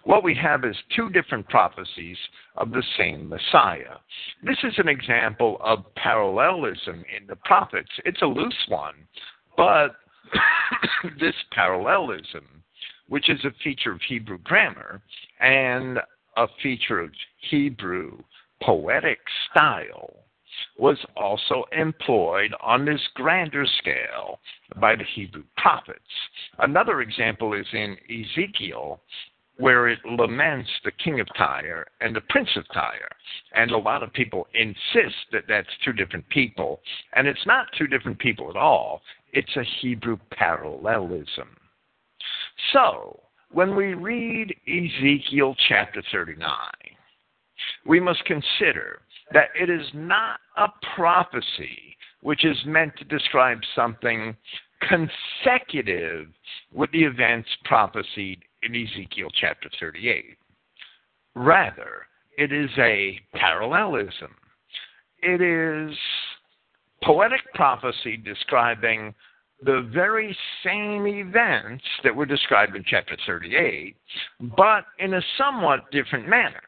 What 0.05 0.24
we 0.24 0.34
have 0.36 0.63
is 0.63 0.78
two 0.95 1.09
different 1.09 1.49
prophecies 1.49 2.18
of 2.55 2.72
the 2.72 2.84
same 2.97 3.28
Messiah. 3.28 3.97
This 4.43 4.59
is 4.63 4.76
an 4.78 4.88
example 4.88 5.57
of 5.61 5.93
parallelism 5.95 7.03
in 7.15 7.28
the 7.28 7.36
prophets. 7.43 7.91
It's 8.05 8.22
a 8.22 8.28
loose 8.28 8.65
one, 8.70 8.95
but 9.57 9.97
this 11.20 11.36
parallelism 11.51 12.45
which 13.10 13.30
is 13.30 13.43
a 13.45 13.51
feature 13.64 13.91
of 13.91 14.01
Hebrew 14.01 14.38
grammar 14.39 15.01
and 15.39 15.99
a 16.36 16.47
feature 16.62 16.99
of 16.99 17.12
Hebrew 17.49 18.18
poetic 18.62 19.20
style, 19.49 20.14
was 20.78 20.97
also 21.16 21.66
employed 21.72 22.53
on 22.62 22.86
this 22.86 23.01
grander 23.14 23.66
scale 23.80 24.39
by 24.80 24.95
the 24.95 25.03
Hebrew 25.16 25.43
prophets. 25.58 25.99
Another 26.60 27.01
example 27.01 27.53
is 27.53 27.66
in 27.74 27.95
Ezekiel 28.10 28.99
where 29.58 29.88
it 29.88 29.99
laments 30.05 30.70
the 30.84 30.91
king 30.91 31.20
of 31.20 31.28
Tyre 31.36 31.86
and 31.99 32.16
the 32.16 32.22
prince 32.22 32.49
of 32.55 32.64
Tyre. 32.74 33.10
And 33.55 33.72
a 33.72 33.78
lot 33.78 34.03
of 34.03 34.14
people 34.14 34.47
insist 34.53 35.16
that 35.32 35.45
that's 35.47 35.68
two 35.84 35.93
different 35.93 36.28
people. 36.30 36.80
And 37.14 37.28
it's 37.28 37.45
not 37.45 37.68
two 37.78 37.88
different 37.88 38.20
people 38.20 38.49
at 38.51 38.55
all, 38.55 39.01
it's 39.34 39.55
a 39.55 39.64
Hebrew 39.82 40.18
parallelism. 40.32 41.57
So, 42.74 43.20
when 43.51 43.76
we 43.76 43.93
read 43.93 44.53
Ezekiel 44.68 45.55
chapter 45.70 46.03
39, 46.12 46.49
we 47.86 47.99
must 47.99 48.24
consider 48.26 49.01
that 49.32 49.49
it 49.60 49.70
is 49.70 49.88
not 49.93 50.39
a 50.58 50.68
prophecy 50.95 51.97
which 52.22 52.45
is 52.45 52.58
meant 52.66 52.93
to 52.97 53.05
describe 53.05 53.60
something 53.76 54.36
consecutive 54.82 56.28
with 56.74 56.91
the 56.91 57.03
events 57.03 57.49
prophesied 57.66 58.39
in 58.64 58.76
Ezekiel 58.76 59.30
chapter 59.39 59.70
38. 59.80 60.38
Rather, 61.36 62.08
it 62.38 62.51
is 62.51 62.70
a 62.78 63.20
parallelism. 63.34 64.36
It 65.22 65.41
is 65.41 65.97
poetic 67.03 67.41
prophecy 67.53 68.18
describing 68.18 69.14
the 69.64 69.89
very 69.93 70.36
same 70.64 71.08
events 71.08 71.84
that 72.03 72.16
were 72.16 72.26
described 72.26 72.76
in 72.76 72.84
chapter 72.86 73.18
38, 73.26 73.95
but 74.55 74.86
in 74.99 75.16
a 75.16 75.22
somewhat 75.38 75.89
different 75.91 76.28
manner. 76.28 76.62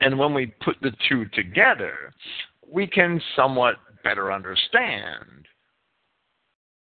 And 0.00 0.18
when 0.18 0.34
we 0.34 0.46
put 0.64 0.76
the 0.82 0.92
two 1.08 1.26
together, 1.26 2.12
we 2.66 2.86
can 2.86 3.20
somewhat 3.36 3.76
better 4.02 4.32
understand 4.32 5.46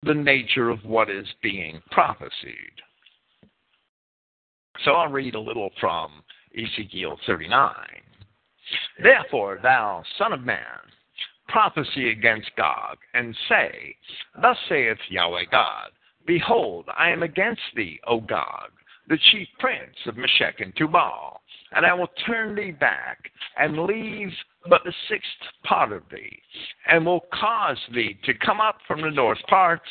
the 0.02 0.14
nature 0.14 0.70
of 0.70 0.84
what 0.84 1.10
is 1.10 1.26
being 1.42 1.80
prophesied. 1.90 2.82
So 4.84 4.92
I'll 4.92 5.10
read 5.10 5.34
a 5.34 5.40
little 5.40 5.70
from 5.80 6.22
Ezekiel 6.56 7.18
39. 7.26 7.74
Therefore, 9.02 9.58
thou 9.62 10.02
son 10.18 10.32
of 10.32 10.42
man, 10.42 10.58
prophesy 11.48 12.10
against 12.10 12.54
Gog, 12.56 12.98
and 13.14 13.36
say, 13.48 13.96
Thus 14.40 14.56
saith 14.68 14.98
Yahweh 15.08 15.44
God, 15.50 15.90
Behold, 16.26 16.86
I 16.96 17.10
am 17.10 17.22
against 17.22 17.62
thee, 17.74 17.98
O 18.06 18.20
Gog, 18.20 18.70
the 19.08 19.18
chief 19.30 19.48
prince 19.58 19.96
of 20.06 20.16
Meshech 20.16 20.60
and 20.60 20.74
Tubal, 20.76 21.40
and 21.72 21.86
I 21.86 21.94
will 21.94 22.10
turn 22.26 22.54
thee 22.54 22.70
back, 22.70 23.18
and 23.58 23.84
leave 23.84 24.30
but 24.68 24.82
the 24.84 24.92
sixth 25.08 25.28
part 25.64 25.92
of 25.92 26.02
thee, 26.10 26.38
and 26.86 27.04
will 27.04 27.26
cause 27.32 27.78
thee 27.94 28.18
to 28.24 28.34
come 28.34 28.60
up 28.60 28.76
from 28.86 29.00
the 29.00 29.10
north 29.10 29.40
parts, 29.48 29.88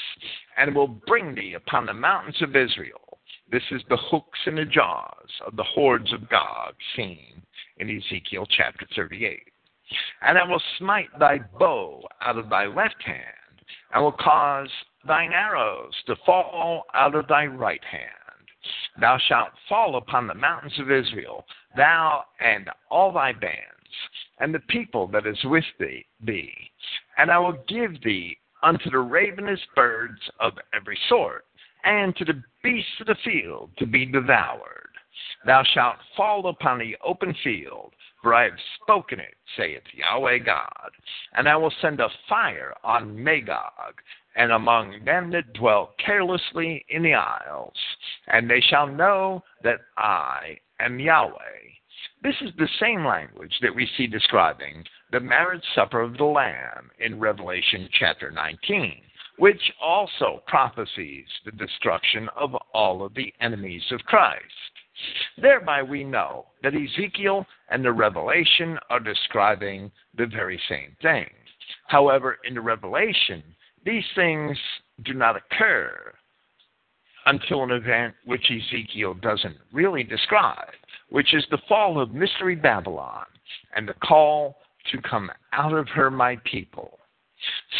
and 0.57 0.75
will 0.75 0.87
bring 0.87 1.33
thee 1.33 1.55
upon 1.55 1.85
the 1.85 1.93
mountains 1.93 2.41
of 2.41 2.55
Israel. 2.55 3.19
This 3.51 3.63
is 3.71 3.81
the 3.89 3.97
hooks 3.97 4.39
and 4.45 4.57
the 4.57 4.65
jaws 4.65 5.29
of 5.45 5.55
the 5.55 5.63
hordes 5.63 6.11
of 6.13 6.29
Gog 6.29 6.75
seen 6.95 7.41
in 7.77 7.89
Ezekiel 7.89 8.45
chapter 8.49 8.85
38. 8.95 9.39
And 10.21 10.37
I 10.37 10.43
will 10.47 10.61
smite 10.77 11.09
thy 11.19 11.39
bow 11.59 12.03
out 12.21 12.37
of 12.37 12.49
thy 12.49 12.65
left 12.65 13.01
hand, 13.03 13.61
and 13.93 14.03
will 14.03 14.11
cause 14.11 14.69
thine 15.05 15.31
arrows 15.31 15.93
to 16.05 16.15
fall 16.25 16.85
out 16.93 17.15
of 17.15 17.27
thy 17.27 17.45
right 17.45 17.83
hand. 17.83 18.11
Thou 18.99 19.17
shalt 19.17 19.51
fall 19.69 19.95
upon 19.95 20.27
the 20.27 20.33
mountains 20.33 20.77
of 20.79 20.91
Israel, 20.91 21.45
thou 21.75 22.25
and 22.39 22.69
all 22.89 23.11
thy 23.11 23.31
bands, 23.31 23.61
and 24.39 24.53
the 24.53 24.59
people 24.67 25.07
that 25.07 25.25
is 25.25 25.41
with 25.45 25.63
thee. 25.79 26.71
And 27.17 27.31
I 27.31 27.39
will 27.39 27.63
give 27.67 28.01
thee 28.03 28.37
unto 28.63 28.89
the 28.89 28.99
ravenous 28.99 29.61
birds 29.75 30.19
of 30.39 30.53
every 30.73 30.97
sort, 31.07 31.45
and 31.83 32.15
to 32.17 32.25
the 32.25 32.43
beasts 32.63 32.99
of 32.99 33.07
the 33.07 33.15
field 33.23 33.69
to 33.77 33.85
be 33.85 34.05
devoured. 34.05 34.89
Thou 35.45 35.63
shalt 35.63 35.97
fall 36.15 36.47
upon 36.47 36.79
the 36.79 36.97
open 37.05 37.33
field, 37.43 37.93
for 38.21 38.33
I 38.33 38.43
have 38.43 38.59
spoken 38.81 39.19
it, 39.19 39.35
saith 39.55 39.83
Yahweh 39.93 40.39
God. 40.39 40.91
And 41.33 41.47
I 41.47 41.55
will 41.55 41.73
send 41.81 41.99
a 41.99 42.09
fire 42.27 42.73
on 42.83 43.23
Magog, 43.23 44.01
and 44.35 44.51
among 44.51 45.03
them 45.05 45.31
that 45.31 45.53
dwell 45.53 45.93
carelessly 46.03 46.85
in 46.89 47.03
the 47.03 47.13
isles, 47.13 47.73
and 48.27 48.49
they 48.49 48.61
shall 48.61 48.87
know 48.87 49.43
that 49.63 49.79
I 49.97 50.57
am 50.79 50.99
Yahweh. 50.99 51.33
This 52.23 52.35
is 52.41 52.51
the 52.57 52.69
same 52.79 53.05
language 53.05 53.53
that 53.61 53.73
we 53.73 53.87
see 53.97 54.07
describing 54.07 54.83
the 55.11 55.19
marriage 55.19 55.63
supper 55.75 56.01
of 56.01 56.17
the 56.17 56.25
Lamb 56.25 56.89
in 56.99 57.19
Revelation 57.19 57.87
chapter 57.99 58.31
19, 58.31 59.01
which 59.37 59.61
also 59.81 60.43
prophesies 60.47 61.27
the 61.45 61.51
destruction 61.51 62.27
of 62.35 62.55
all 62.73 63.03
of 63.03 63.13
the 63.13 63.33
enemies 63.39 63.83
of 63.91 64.01
Christ. 64.01 64.43
Thereby 65.37 65.83
we 65.83 66.03
know 66.03 66.47
that 66.63 66.73
Ezekiel 66.73 67.45
and 67.69 67.83
the 67.83 67.91
Revelation 67.91 68.77
are 68.89 68.99
describing 68.99 69.91
the 70.17 70.25
very 70.25 70.59
same 70.69 70.95
thing. 71.01 71.29
However, 71.87 72.37
in 72.45 72.53
the 72.53 72.61
Revelation, 72.61 73.43
these 73.85 74.05
things 74.15 74.57
do 75.03 75.13
not 75.13 75.35
occur 75.35 76.13
until 77.25 77.63
an 77.63 77.71
event 77.71 78.13
which 78.25 78.49
Ezekiel 78.49 79.13
doesn't 79.15 79.57
really 79.73 80.03
describe, 80.03 80.73
which 81.09 81.33
is 81.33 81.45
the 81.51 81.57
fall 81.67 81.99
of 81.99 82.13
Mystery 82.13 82.55
Babylon 82.55 83.25
and 83.75 83.87
the 83.87 83.93
call 83.95 84.57
to 84.91 85.01
come 85.01 85.29
out 85.51 85.73
of 85.73 85.87
her, 85.89 86.09
my 86.09 86.37
people. 86.45 86.99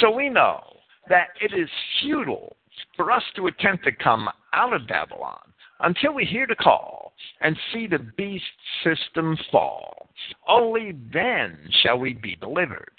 So 0.01 0.11
we 0.11 0.29
know 0.29 0.61
that 1.09 1.29
it 1.41 1.57
is 1.57 1.69
futile 2.01 2.57
for 2.95 3.11
us 3.11 3.23
to 3.38 3.47
attempt 3.47 3.85
to 3.85 3.91
come 3.91 4.27
out 4.53 4.73
of 4.73 4.88
Babylon 4.88 5.39
until 5.82 6.13
we 6.13 6.25
hear 6.25 6.47
the 6.47 6.55
call 6.55 7.13
and 7.41 7.57
see 7.71 7.88
the 7.88 7.99
beast 8.17 8.43
system 8.84 9.38
fall. 9.51 10.09
Only 10.47 10.93
then 11.13 11.57
shall 11.82 11.99
we 11.99 12.13
be 12.13 12.36
delivered. 12.36 12.91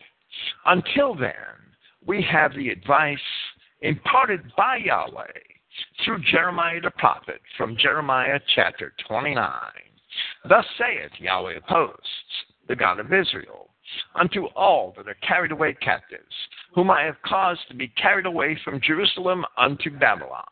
Until 0.66 1.14
then, 1.14 1.32
we 2.06 2.22
have 2.30 2.54
the 2.54 2.68
advice 2.68 3.18
imparted 3.80 4.40
by 4.56 4.76
Yahweh 4.76 5.26
through 6.04 6.22
Jeremiah 6.30 6.80
the 6.80 6.90
prophet 6.90 7.40
from 7.56 7.76
Jeremiah 7.76 8.40
chapter 8.54 8.92
29. 9.06 9.50
Thus 10.48 10.64
saith 10.76 11.12
Yahweh 11.18 11.56
of 11.56 11.62
hosts, 11.64 12.08
the 12.68 12.76
God 12.76 13.00
of 13.00 13.12
Israel, 13.12 13.70
unto 14.14 14.46
all 14.56 14.94
that 14.96 15.08
are 15.08 15.16
carried 15.26 15.52
away 15.52 15.74
captives, 15.80 16.22
whom 16.74 16.90
I 16.90 17.02
have 17.02 17.20
caused 17.24 17.60
to 17.68 17.74
be 17.74 17.88
carried 17.88 18.26
away 18.26 18.58
from 18.64 18.80
Jerusalem 18.80 19.44
unto 19.56 19.90
Babylon. 19.90 20.44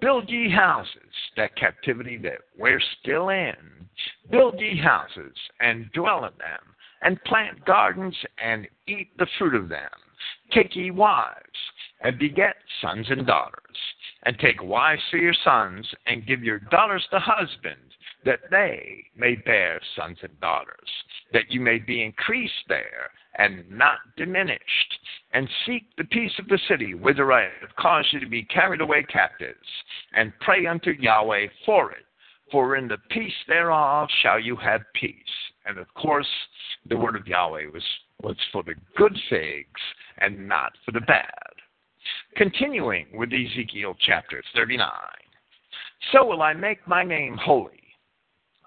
Build 0.00 0.28
ye 0.30 0.50
houses, 0.50 1.12
that 1.36 1.54
captivity 1.56 2.16
that 2.18 2.38
we're 2.58 2.82
still 3.00 3.28
in. 3.28 3.54
Build 4.30 4.60
ye 4.60 4.76
houses, 4.76 5.36
and 5.60 5.90
dwell 5.92 6.24
in 6.24 6.32
them, 6.38 6.74
and 7.02 7.22
plant 7.24 7.64
gardens, 7.64 8.16
and 8.42 8.66
eat 8.86 9.16
the 9.18 9.26
fruit 9.38 9.54
of 9.54 9.68
them 9.68 9.90
Take 10.52 10.76
ye 10.76 10.90
wives, 10.90 11.58
and 12.02 12.18
beget 12.18 12.56
sons 12.80 13.10
and 13.10 13.26
daughters, 13.26 13.76
and 14.24 14.38
take 14.38 14.62
wives 14.62 15.02
for 15.10 15.16
your 15.16 15.34
sons, 15.34 15.94
and 16.06 16.26
give 16.26 16.44
your 16.44 16.58
daughters 16.58 17.06
to 17.10 17.18
husbands, 17.18 17.91
that 18.24 18.40
they 18.50 19.04
may 19.16 19.34
bear 19.34 19.80
sons 19.96 20.18
and 20.22 20.40
daughters, 20.40 20.88
that 21.32 21.50
you 21.50 21.60
may 21.60 21.78
be 21.78 22.02
increased 22.02 22.52
there, 22.68 23.10
and 23.38 23.68
not 23.70 23.98
diminished, 24.16 24.98
and 25.32 25.48
seek 25.66 25.84
the 25.96 26.04
peace 26.04 26.32
of 26.38 26.48
the 26.48 26.60
city 26.68 26.94
whither 26.94 27.32
I 27.32 27.44
have 27.60 27.74
caused 27.78 28.12
you 28.12 28.20
to 28.20 28.28
be 28.28 28.44
carried 28.44 28.80
away 28.80 29.04
captives, 29.04 29.68
and 30.14 30.32
pray 30.40 30.66
unto 30.66 30.90
Yahweh 30.90 31.46
for 31.64 31.92
it, 31.92 32.04
for 32.50 32.76
in 32.76 32.88
the 32.88 32.98
peace 33.10 33.32
thereof 33.48 34.08
shall 34.22 34.38
you 34.38 34.56
have 34.56 34.82
peace. 34.94 35.16
And 35.64 35.78
of 35.78 35.92
course, 35.94 36.28
the 36.88 36.96
word 36.96 37.16
of 37.16 37.26
Yahweh 37.26 37.66
was 37.72 37.84
was 38.22 38.36
for 38.52 38.62
the 38.62 38.74
good 38.96 39.16
figs 39.28 39.80
and 40.18 40.48
not 40.48 40.72
for 40.84 40.92
the 40.92 41.00
bad. 41.00 41.26
Continuing 42.36 43.06
with 43.14 43.30
Ezekiel 43.32 43.96
chapter 44.04 44.42
39. 44.54 44.88
So 46.12 46.24
will 46.24 46.42
I 46.42 46.52
make 46.52 46.86
my 46.86 47.04
name 47.04 47.36
holy, 47.36 47.81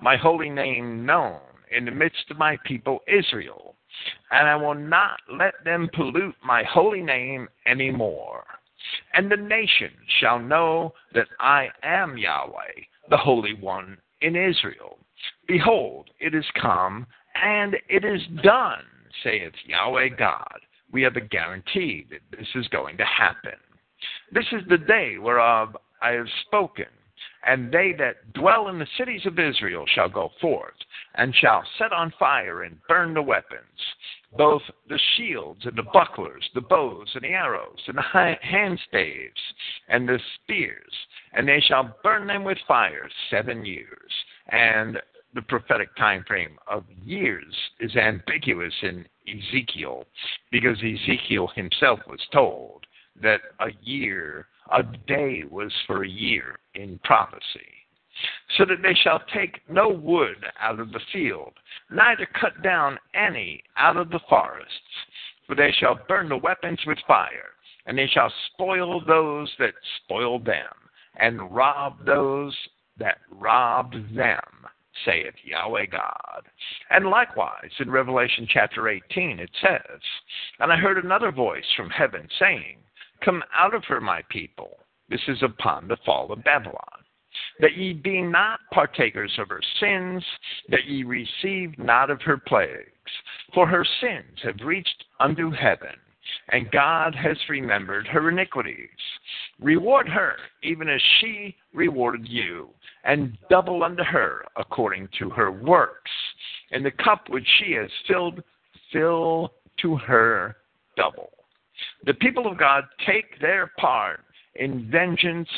my 0.06 0.16
holy 0.16 0.52
name 0.52 1.04
known 1.04 1.40
in 1.76 1.84
the 1.84 1.92
midst 1.92 2.30
of 2.30 2.38
my 2.38 2.56
people 2.64 3.00
Israel, 3.08 3.74
and 4.30 4.48
I 4.48 4.56
will 4.56 4.76
not 4.76 5.20
let 5.36 5.56
them 5.64 5.90
pollute 5.96 6.36
my 6.46 6.64
holy 6.64 7.02
name 7.02 7.48
any 7.66 7.90
more. 7.90 8.44
And 9.16 9.32
the 9.32 9.36
nations 9.36 9.98
shall 10.20 10.38
know 10.38 10.94
that 11.16 11.26
I 11.40 11.70
am 11.82 12.20
Yahweh, 12.20 12.84
the 13.10 13.18
Holy 13.18 13.56
One 13.56 13.98
in 14.22 14.36
Israel. 14.36 15.00
Behold, 15.48 16.12
it 16.20 16.36
is 16.36 16.46
come, 16.62 17.08
and 17.44 17.76
it 17.90 18.06
is 18.06 18.22
done 18.44 18.86
saith 19.24 19.54
Yahweh 19.66 20.10
God, 20.20 20.60
we 20.92 21.02
have 21.02 21.16
a 21.16 21.22
guarantee 21.22 22.06
that 22.12 22.38
this 22.38 22.48
is 22.54 22.68
going 22.68 22.98
to 22.98 23.06
happen. 23.06 23.58
This 24.32 24.46
is 24.52 24.62
the 24.70 24.78
day 24.78 25.18
whereof 25.18 25.76
I 26.00 26.12
have 26.12 26.28
spoken, 26.46 26.86
and 27.46 27.72
they 27.72 27.94
that 27.98 28.34
dwell 28.34 28.68
in 28.70 28.80
the 28.80 28.88
cities 28.98 29.26
of 29.26 29.40
Israel 29.40 29.86
shall 29.94 30.10
go 30.10 30.32
forth, 30.42 30.74
and 31.16 31.36
shall 31.36 31.64
set 31.78 31.94
on 31.94 32.14
fire 32.18 32.64
and 32.64 32.78
burn 32.88 33.14
the 33.14 33.22
weapons, 33.22 33.62
both 34.38 34.62
the 34.90 35.00
shields 35.16 35.66
and 35.66 35.78
the 35.78 35.84
bucklers, 35.94 36.50
the 36.54 36.62
bows 36.62 37.10
and 37.14 37.24
the 37.24 37.30
arrows, 37.30 37.80
and 37.88 37.98
the 37.98 38.36
handstaves, 38.44 39.32
and 39.90 40.08
the 40.08 40.20
spears, 40.36 40.94
and 41.34 41.48
they 41.48 41.62
shall 41.62 41.96
burn 42.04 42.28
them 42.28 42.44
with 42.44 42.58
fire 42.68 43.10
seven 43.30 43.66
years. 43.66 44.12
And 44.50 44.98
the 45.34 45.42
prophetic 45.42 45.96
time 45.98 46.24
frame 46.28 46.58
of 46.68 46.86
years 47.04 47.54
is 47.80 47.96
ambiguous 47.96 48.74
in 48.82 49.06
Ezekiel 49.28 50.06
because 50.52 50.78
Ezekiel 50.78 51.52
himself 51.56 52.00
was 52.08 52.22
told 52.32 52.86
that 53.22 53.42
a 53.60 53.70
year, 53.82 54.48
a 54.72 54.84
day 54.84 55.44
was 55.50 55.72
for 55.88 56.04
a 56.04 56.10
year 56.10 56.60
in 56.74 57.00
prophecy. 57.04 57.42
So 58.58 58.66
that 58.66 58.82
they 58.82 58.94
shall 58.94 59.22
take 59.34 59.60
no 59.70 59.90
wood 59.90 60.46
out 60.60 60.80
of 60.80 60.92
the 60.92 61.02
field, 61.12 61.54
neither 61.92 62.26
cut 62.40 62.64
down 62.64 62.98
any 63.14 63.62
out 63.78 63.98
of 63.98 64.10
the 64.10 64.22
forests, 64.30 64.72
for 65.46 65.56
they 65.56 65.74
shall 65.74 66.00
burn 66.08 66.30
the 66.30 66.38
weapons 66.38 66.80
with 66.88 66.98
fire, 67.06 67.52
and 67.86 67.98
they 67.98 68.08
shall 68.08 68.32
spoil 68.54 69.04
those 69.06 69.52
that 69.60 69.74
spoil 69.98 70.40
them, 70.40 70.72
and 71.18 71.54
rob 71.54 72.06
those 72.06 72.56
that 72.98 73.18
robbed 73.30 73.96
them 74.16 74.66
saith 75.04 75.36
Yahweh 75.44 75.88
God. 75.88 76.44
And 76.90 77.08
likewise, 77.08 77.72
in 77.80 77.92
Revelation 77.92 78.48
chapter 78.50 78.88
18, 78.88 79.40
it 79.40 79.50
says, 79.62 80.00
And 80.60 80.72
I 80.72 80.78
heard 80.78 81.04
another 81.04 81.32
voice 81.32 81.66
from 81.76 81.90
heaven 81.90 82.28
saying, 82.40 82.78
Come 83.24 83.44
out 83.58 83.74
of 83.74 83.84
her, 83.86 84.02
my 84.02 84.22
people. 84.30 84.78
This 85.10 85.22
is 85.28 85.42
upon 85.44 85.88
the 85.88 85.98
fall 86.06 86.32
of 86.32 86.44
Babylon. 86.44 86.76
That 87.60 87.76
ye 87.76 87.94
be 87.94 88.22
not 88.22 88.60
partakers 88.72 89.32
of 89.38 89.50
her 89.50 89.62
sins, 89.80 90.24
that 90.70 90.86
ye 90.86 91.04
receive 91.04 91.78
not 91.78 92.10
of 92.10 92.22
her 92.22 92.38
plagues. 92.38 92.90
For 93.54 93.68
her 93.68 93.86
sins 94.02 94.40
have 94.44 94.60
reached 94.66 95.06
unto 95.20 95.52
heaven, 95.52 95.96
and 96.50 96.72
God 96.72 97.16
has 97.16 97.38
remembered 97.50 98.08
her 98.08 98.30
iniquities. 98.30 98.90
Reward 99.60 100.08
her, 100.10 100.38
even 100.64 100.90
as 100.90 101.02
she 101.20 101.56
rewarded 101.74 102.28
you, 102.28 102.70
and 103.04 103.38
double 103.50 103.84
unto 103.84 104.04
her 104.04 104.46
according 104.56 105.10
to 105.20 105.30
her 105.30 105.52
works. 105.52 106.12
And 106.72 106.86
the 106.86 106.92
cup 106.92 107.30
which 107.30 107.48
she 107.60 107.74
has 107.74 107.90
filled, 108.08 108.44
fill 108.92 109.54
to 109.82 109.98
her 109.98 110.58
double. 110.98 111.35
The 112.06 112.14
people 112.14 112.48
of 112.48 112.58
God 112.58 112.86
take 113.06 113.40
their 113.40 113.72
part 113.78 114.22
in 114.56 114.90
vengeance 114.90 115.50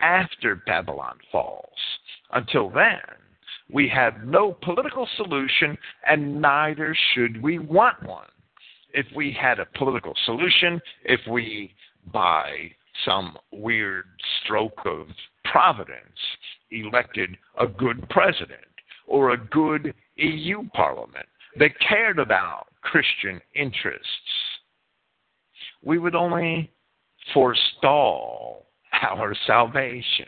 after 0.00 0.56
Babylon 0.66 1.18
falls. 1.32 1.68
Until 2.32 2.70
then, 2.70 3.00
we 3.72 3.88
have 3.88 4.24
no 4.24 4.56
political 4.62 5.08
solution, 5.16 5.76
and 6.06 6.40
neither 6.40 6.96
should 7.14 7.42
we 7.42 7.58
want 7.58 8.02
one. 8.04 8.28
If 8.92 9.06
we 9.14 9.32
had 9.38 9.58
a 9.58 9.66
political 9.76 10.14
solution, 10.24 10.80
if 11.04 11.20
we, 11.28 11.74
by 12.12 12.70
some 13.04 13.36
weird 13.52 14.06
stroke 14.42 14.80
of 14.86 15.08
providence, 15.44 16.18
elected 16.70 17.36
a 17.60 17.66
good 17.66 18.08
president 18.08 18.60
or 19.06 19.30
a 19.30 19.46
good 19.46 19.94
EU 20.16 20.68
parliament 20.72 21.26
that 21.58 21.78
cared 21.86 22.18
about 22.18 22.66
Christian 22.82 23.40
interests, 23.54 24.06
we 25.86 25.98
would 25.98 26.16
only 26.16 26.68
forestall 27.32 28.66
our 28.92 29.34
salvation. 29.46 30.26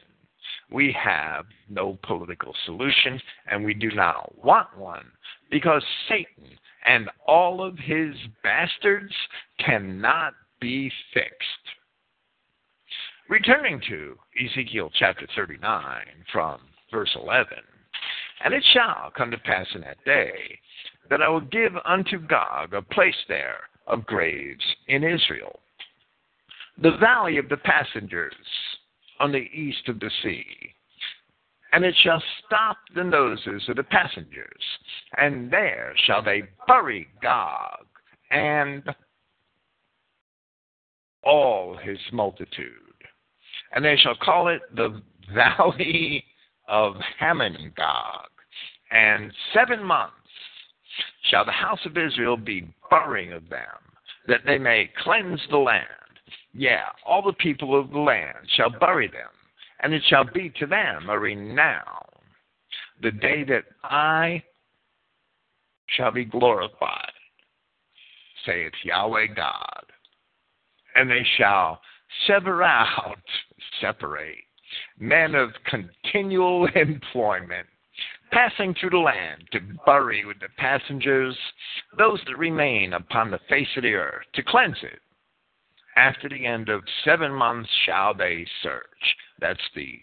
We 0.70 0.96
have 1.02 1.46
no 1.68 1.98
political 2.04 2.54
solution, 2.64 3.20
and 3.50 3.64
we 3.64 3.74
do 3.74 3.90
not 3.90 4.42
want 4.42 4.68
one 4.78 5.06
because 5.50 5.82
Satan 6.08 6.56
and 6.86 7.10
all 7.26 7.62
of 7.62 7.76
his 7.76 8.14
bastards 8.42 9.12
cannot 9.58 10.34
be 10.60 10.92
fixed. 11.12 11.34
Returning 13.28 13.80
to 13.88 14.16
Ezekiel 14.42 14.90
chapter 14.96 15.26
39 15.34 15.80
from 16.32 16.60
verse 16.92 17.14
11, 17.20 17.48
And 18.44 18.54
it 18.54 18.64
shall 18.72 19.10
come 19.16 19.32
to 19.32 19.38
pass 19.38 19.66
in 19.74 19.80
that 19.80 20.02
day 20.04 20.60
that 21.10 21.20
I 21.20 21.28
will 21.28 21.40
give 21.40 21.72
unto 21.84 22.20
Gog 22.20 22.74
a 22.74 22.82
place 22.82 23.16
there 23.26 23.60
of 23.88 24.06
graves 24.06 24.64
in 24.86 25.02
Israel, 25.02 25.58
the 26.80 26.96
valley 26.98 27.38
of 27.38 27.48
the 27.48 27.56
passengers 27.56 28.34
on 29.20 29.32
the 29.32 29.38
east 29.38 29.88
of 29.88 29.98
the 30.00 30.10
sea. 30.22 30.44
And 31.72 31.84
it 31.84 31.94
shall 32.02 32.22
stop 32.46 32.78
the 32.94 33.04
noses 33.04 33.62
of 33.68 33.76
the 33.76 33.82
passengers, 33.82 34.62
and 35.18 35.50
there 35.50 35.92
shall 36.06 36.22
they 36.22 36.44
bury 36.66 37.08
Gog 37.22 37.84
and 38.30 38.82
all 41.22 41.76
his 41.76 41.98
multitude 42.12 42.72
and 43.72 43.84
they 43.84 43.96
shall 43.96 44.16
call 44.16 44.48
it 44.48 44.62
the 44.74 45.02
Valley 45.34 46.24
of 46.68 46.94
Hamon-Gog. 47.18 48.28
And 48.90 49.32
seven 49.52 49.84
months 49.84 50.14
shall 51.28 51.44
the 51.44 51.52
house 51.52 51.84
of 51.84 51.96
Israel 51.96 52.36
be 52.36 52.68
burying 52.90 53.32
of 53.32 53.48
them, 53.48 53.66
that 54.26 54.40
they 54.46 54.58
may 54.58 54.90
cleanse 55.02 55.40
the 55.50 55.58
land. 55.58 55.86
Yeah, 56.54 56.86
all 57.06 57.22
the 57.22 57.32
people 57.34 57.78
of 57.78 57.90
the 57.90 57.98
land 57.98 58.38
shall 58.56 58.70
bury 58.70 59.08
them, 59.08 59.30
and 59.80 59.94
it 59.94 60.02
shall 60.08 60.24
be 60.24 60.50
to 60.58 60.66
them 60.66 61.08
a 61.08 61.18
renown. 61.18 62.04
The 63.02 63.12
day 63.12 63.44
that 63.44 63.64
I 63.84 64.42
shall 65.86 66.10
be 66.10 66.24
glorified, 66.24 67.12
saith 68.44 68.72
Yahweh 68.84 69.28
God. 69.34 69.84
And 70.94 71.10
they 71.10 71.24
shall 71.36 71.80
sever 72.26 72.62
out 72.62 73.18
separate, 73.80 74.38
men 74.98 75.34
of 75.34 75.50
continual 75.64 76.66
employment, 76.74 77.66
passing 78.30 78.74
through 78.74 78.90
the 78.90 78.98
land 78.98 79.44
to 79.52 79.60
bury 79.86 80.24
with 80.24 80.38
the 80.40 80.48
passengers 80.56 81.36
those 81.96 82.20
that 82.26 82.38
remain 82.38 82.92
upon 82.92 83.30
the 83.30 83.40
face 83.48 83.68
of 83.76 83.82
the 83.82 83.94
earth, 83.94 84.24
to 84.34 84.42
cleanse 84.42 84.78
it. 84.82 85.00
After 85.96 86.28
the 86.28 86.46
end 86.46 86.68
of 86.68 86.82
seven 87.04 87.32
months 87.32 87.70
shall 87.84 88.14
they 88.14 88.46
search. 88.62 89.16
That's 89.40 89.60
the 89.74 90.00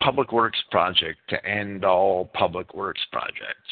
Public 0.00 0.30
Works 0.30 0.62
Project 0.70 1.18
to 1.28 1.44
end 1.44 1.84
all 1.84 2.26
public 2.34 2.74
works 2.74 3.00
projects. 3.10 3.70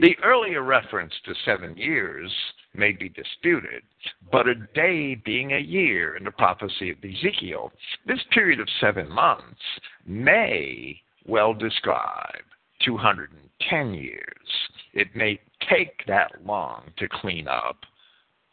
The 0.00 0.16
earlier 0.22 0.62
reference 0.62 1.14
to 1.24 1.34
seven 1.44 1.76
years 1.76 2.30
may 2.74 2.92
be 2.92 3.08
disputed, 3.08 3.82
but 4.30 4.46
a 4.46 4.54
day 4.74 5.14
being 5.14 5.52
a 5.52 5.58
year 5.58 6.16
in 6.16 6.24
the 6.24 6.30
prophecy 6.30 6.90
of 6.90 6.98
Ezekiel, 6.98 7.72
this 8.06 8.20
period 8.30 8.60
of 8.60 8.68
seven 8.80 9.08
months 9.10 9.60
may 10.06 11.00
well 11.26 11.54
describe 11.54 12.44
210 12.84 13.94
years. 13.94 14.48
It 14.92 15.08
may 15.14 15.40
take 15.68 16.04
that 16.06 16.44
long 16.44 16.84
to 16.98 17.08
clean 17.08 17.48
up 17.48 17.78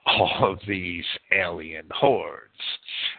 all 0.06 0.52
of 0.52 0.60
these 0.68 1.06
alien 1.32 1.88
hordes. 1.92 2.52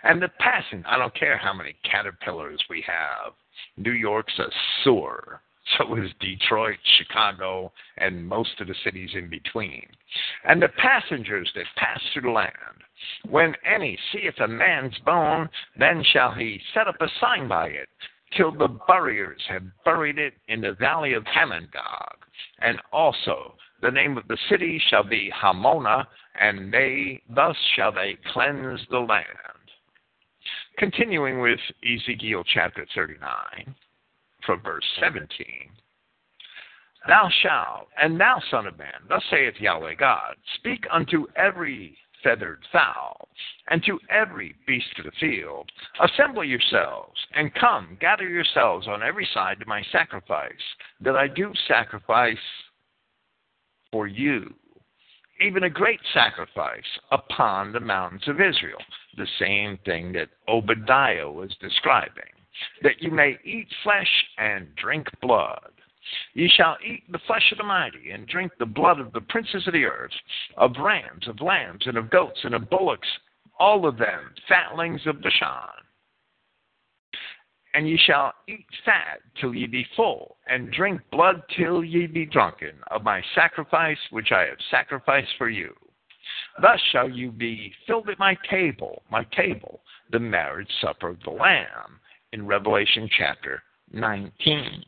And 0.02 0.20
the 0.20 0.30
passing, 0.38 0.84
I 0.86 0.98
don't 0.98 1.14
care 1.14 1.38
how 1.38 1.52
many 1.52 1.76
caterpillars 1.88 2.62
we 2.68 2.84
have, 2.86 3.34
New 3.76 3.92
York's 3.92 4.38
a 4.38 4.46
sewer. 4.82 5.40
So 5.78 5.94
is 5.94 6.10
Detroit, 6.18 6.78
Chicago, 6.98 7.72
and 7.98 8.26
most 8.26 8.60
of 8.60 8.66
the 8.66 8.74
cities 8.82 9.10
in 9.14 9.30
between. 9.30 9.86
And 10.44 10.60
the 10.60 10.68
passengers 10.68 11.48
that 11.54 11.66
pass 11.76 12.00
through 12.12 12.22
the 12.22 12.30
land, 12.30 12.50
when 13.28 13.54
any 13.64 13.96
seeth 14.10 14.40
a 14.40 14.48
man's 14.48 14.98
bone, 15.06 15.48
then 15.78 16.02
shall 16.12 16.32
he 16.32 16.60
set 16.74 16.88
up 16.88 16.96
a 17.00 17.06
sign 17.20 17.46
by 17.46 17.68
it, 17.68 17.88
till 18.36 18.52
the 18.52 18.68
buriers 18.88 19.42
have 19.48 19.62
buried 19.84 20.18
it 20.18 20.34
in 20.48 20.60
the 20.60 20.72
valley 20.72 21.14
of 21.14 21.24
Hamon-Gog. 21.26 22.16
And 22.60 22.78
also 22.92 23.54
the 23.80 23.90
name 23.90 24.16
of 24.16 24.28
the 24.28 24.38
city 24.48 24.80
shall 24.88 25.02
be 25.02 25.32
Hamona, 25.42 26.06
and 26.40 26.72
they 26.72 27.22
thus 27.28 27.56
shall 27.74 27.92
they 27.92 28.16
cleanse 28.32 28.80
the 28.90 28.98
land. 28.98 29.26
Continuing 30.78 31.40
with 31.40 31.60
Ezekiel 31.84 32.44
chapter 32.54 32.86
39 32.94 33.74
from 34.46 34.62
verse 34.62 34.84
17. 35.00 35.28
Thou 37.06 37.28
shalt, 37.42 37.88
and 38.00 38.18
thou, 38.18 38.40
son 38.50 38.66
of 38.66 38.78
man, 38.78 39.02
thus 39.08 39.22
saith 39.30 39.54
Yahweh 39.58 39.94
God, 39.94 40.36
speak 40.54 40.86
unto 40.90 41.26
every 41.36 41.96
feathered 42.22 42.60
fowl, 42.72 43.28
and 43.68 43.82
to 43.84 43.98
every 44.10 44.54
beast 44.66 44.98
of 44.98 45.04
the 45.04 45.12
field, 45.20 45.70
Assemble 46.00 46.44
yourselves, 46.44 47.18
and 47.34 47.54
come, 47.54 47.96
gather 48.00 48.28
yourselves 48.28 48.88
on 48.88 49.02
every 49.02 49.28
side 49.32 49.58
to 49.60 49.66
my 49.66 49.82
sacrifice, 49.92 50.52
that 51.00 51.16
I 51.16 51.28
do 51.28 51.52
sacrifice 51.68 52.36
for 53.90 54.06
you, 54.06 54.54
even 55.40 55.64
a 55.64 55.70
great 55.70 56.00
sacrifice 56.14 56.98
upon 57.10 57.72
the 57.72 57.80
mountains 57.80 58.26
of 58.26 58.40
Israel. 58.40 58.82
The 59.16 59.26
same 59.38 59.78
thing 59.84 60.12
that 60.12 60.30
Obadiah 60.48 61.30
was 61.30 61.54
describing 61.60 62.24
that 62.82 63.00
you 63.00 63.10
may 63.10 63.38
eat 63.44 63.68
flesh 63.82 64.24
and 64.38 64.74
drink 64.76 65.08
blood. 65.20 65.71
Ye 66.34 66.48
shall 66.48 66.76
eat 66.84 67.10
the 67.10 67.20
flesh 67.20 67.52
of 67.52 67.58
the 67.58 67.64
mighty, 67.64 68.10
and 68.10 68.26
drink 68.26 68.52
the 68.58 68.66
blood 68.66 68.98
of 68.98 69.12
the 69.12 69.20
princes 69.20 69.66
of 69.66 69.72
the 69.72 69.84
earth, 69.84 70.12
of 70.56 70.76
rams, 70.78 71.28
of 71.28 71.40
lambs, 71.40 71.86
and 71.86 71.96
of 71.96 72.10
goats, 72.10 72.40
and 72.44 72.54
of 72.54 72.68
bullocks, 72.70 73.08
all 73.58 73.86
of 73.86 73.98
them 73.98 74.34
fatlings 74.48 75.06
of 75.06 75.22
Bashan. 75.22 75.70
and 77.74 77.88
ye 77.88 77.96
shall 77.96 78.34
eat 78.48 78.66
fat 78.84 79.20
till 79.40 79.54
ye 79.54 79.66
be 79.66 79.86
full, 79.96 80.36
and 80.46 80.72
drink 80.72 81.00
blood 81.10 81.42
till 81.56 81.82
ye 81.84 82.06
be 82.06 82.26
drunken 82.26 82.74
of 82.90 83.02
my 83.02 83.22
sacrifice 83.34 83.98
which 84.10 84.30
I 84.32 84.42
have 84.42 84.58
sacrificed 84.70 85.32
for 85.38 85.48
you. 85.48 85.74
Thus 86.60 86.80
shall 86.90 87.08
you 87.08 87.30
be 87.30 87.72
filled 87.86 88.08
at 88.08 88.18
my 88.18 88.36
table, 88.50 89.02
my 89.10 89.24
table, 89.24 89.82
the 90.10 90.18
marriage 90.18 90.70
supper 90.80 91.08
of 91.08 91.20
the 91.22 91.30
Lamb, 91.30 92.00
in 92.32 92.46
Revelation 92.46 93.08
chapter 93.16 93.62
19. 93.92 94.84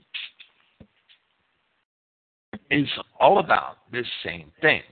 Is 2.74 2.88
all 3.20 3.38
about 3.38 3.76
this 3.92 4.06
same 4.24 4.50
thing. 4.60 4.82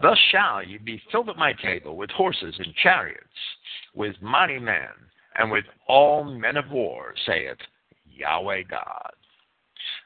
Thus 0.00 0.16
shall 0.30 0.62
ye 0.62 0.78
be 0.78 1.02
filled 1.10 1.28
at 1.30 1.36
my 1.36 1.52
table 1.52 1.96
with 1.96 2.10
horses 2.10 2.54
and 2.58 2.72
chariots, 2.76 3.26
with 3.92 4.14
mighty 4.22 4.60
men, 4.60 4.92
and 5.34 5.50
with 5.50 5.64
all 5.88 6.22
men 6.22 6.56
of 6.56 6.70
war, 6.70 7.12
saith 7.26 7.58
Yahweh 8.08 8.62
God. 8.70 9.10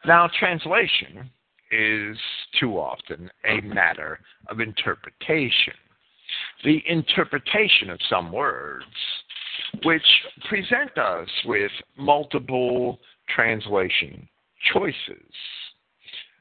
Now, 0.07 0.31
translation 0.39 1.31
is 1.71 2.17
too 2.59 2.79
often 2.79 3.31
a 3.45 3.61
matter 3.61 4.21
of 4.47 4.61
interpretation. 4.61 5.75
The 6.65 6.83
interpretation 6.87 7.91
of 7.91 8.01
some 8.09 8.33
words, 8.33 8.87
which 9.85 10.27
present 10.49 10.97
us 10.97 11.29
with 11.45 11.73
multiple 11.99 13.01
translation 13.29 14.27
choices, 14.73 15.33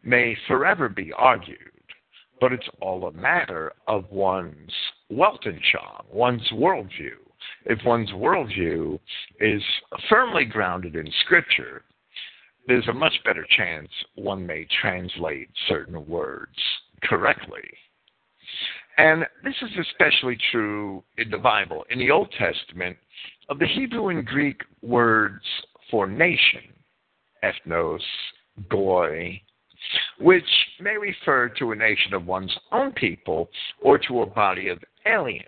may 0.04 0.36
forever 0.48 0.90
be 0.90 1.12
argued, 1.14 1.58
but 2.40 2.54
it's 2.54 2.70
all 2.82 3.08
a 3.08 3.12
matter 3.14 3.74
of 3.88 4.10
one's 4.12 4.72
Weltanschauung, 5.12 6.06
one's 6.12 6.48
worldview 6.54 7.18
if 7.66 7.80
one's 7.86 8.10
worldview 8.12 9.00
is 9.40 9.62
firmly 10.10 10.46
grounded 10.46 10.96
in 10.96 11.12
Scripture, 11.26 11.84
there's 12.68 12.88
a 12.88 12.94
much 12.94 13.14
better 13.24 13.46
chance 13.56 13.90
one 14.16 14.46
may 14.46 14.68
translate 14.82 15.50
certain 15.68 16.06
words 16.08 16.58
correctly. 17.04 17.64
And 18.98 19.26
this 19.44 19.56
is 19.62 19.70
especially 19.80 20.38
true 20.52 21.04
in 21.18 21.30
the 21.30 21.38
Bible. 21.38 21.86
In 21.90 22.00
the 22.00 22.12
Old 22.12 22.34
Testament, 22.38 22.98
of 23.50 23.60
the 23.60 23.68
Hebrew 23.68 24.10
and 24.10 24.26
Greek 24.26 24.62
words 24.82 25.44
for 25.92 26.08
nation, 26.08 26.64
ethnos, 27.44 28.02
goy, 28.70 29.42
which 30.20 30.44
may 30.80 30.98
refer 30.98 31.50
to 31.50 31.72
a 31.72 31.76
nation 31.76 32.14
of 32.14 32.26
one's 32.26 32.56
own 32.72 32.92
people 32.94 33.50
or 33.82 33.98
to 33.98 34.22
a 34.22 34.26
body 34.26 34.70
of 34.70 34.80
aliens 35.06 35.44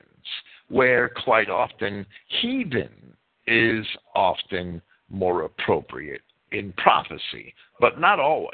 where 0.69 1.09
quite 1.09 1.49
often 1.49 2.05
heathen 2.41 3.15
is 3.47 3.85
often 4.15 4.81
more 5.09 5.43
appropriate 5.43 6.21
in 6.51 6.71
prophecy, 6.73 7.53
but 7.79 7.99
not 7.99 8.19
always. 8.19 8.53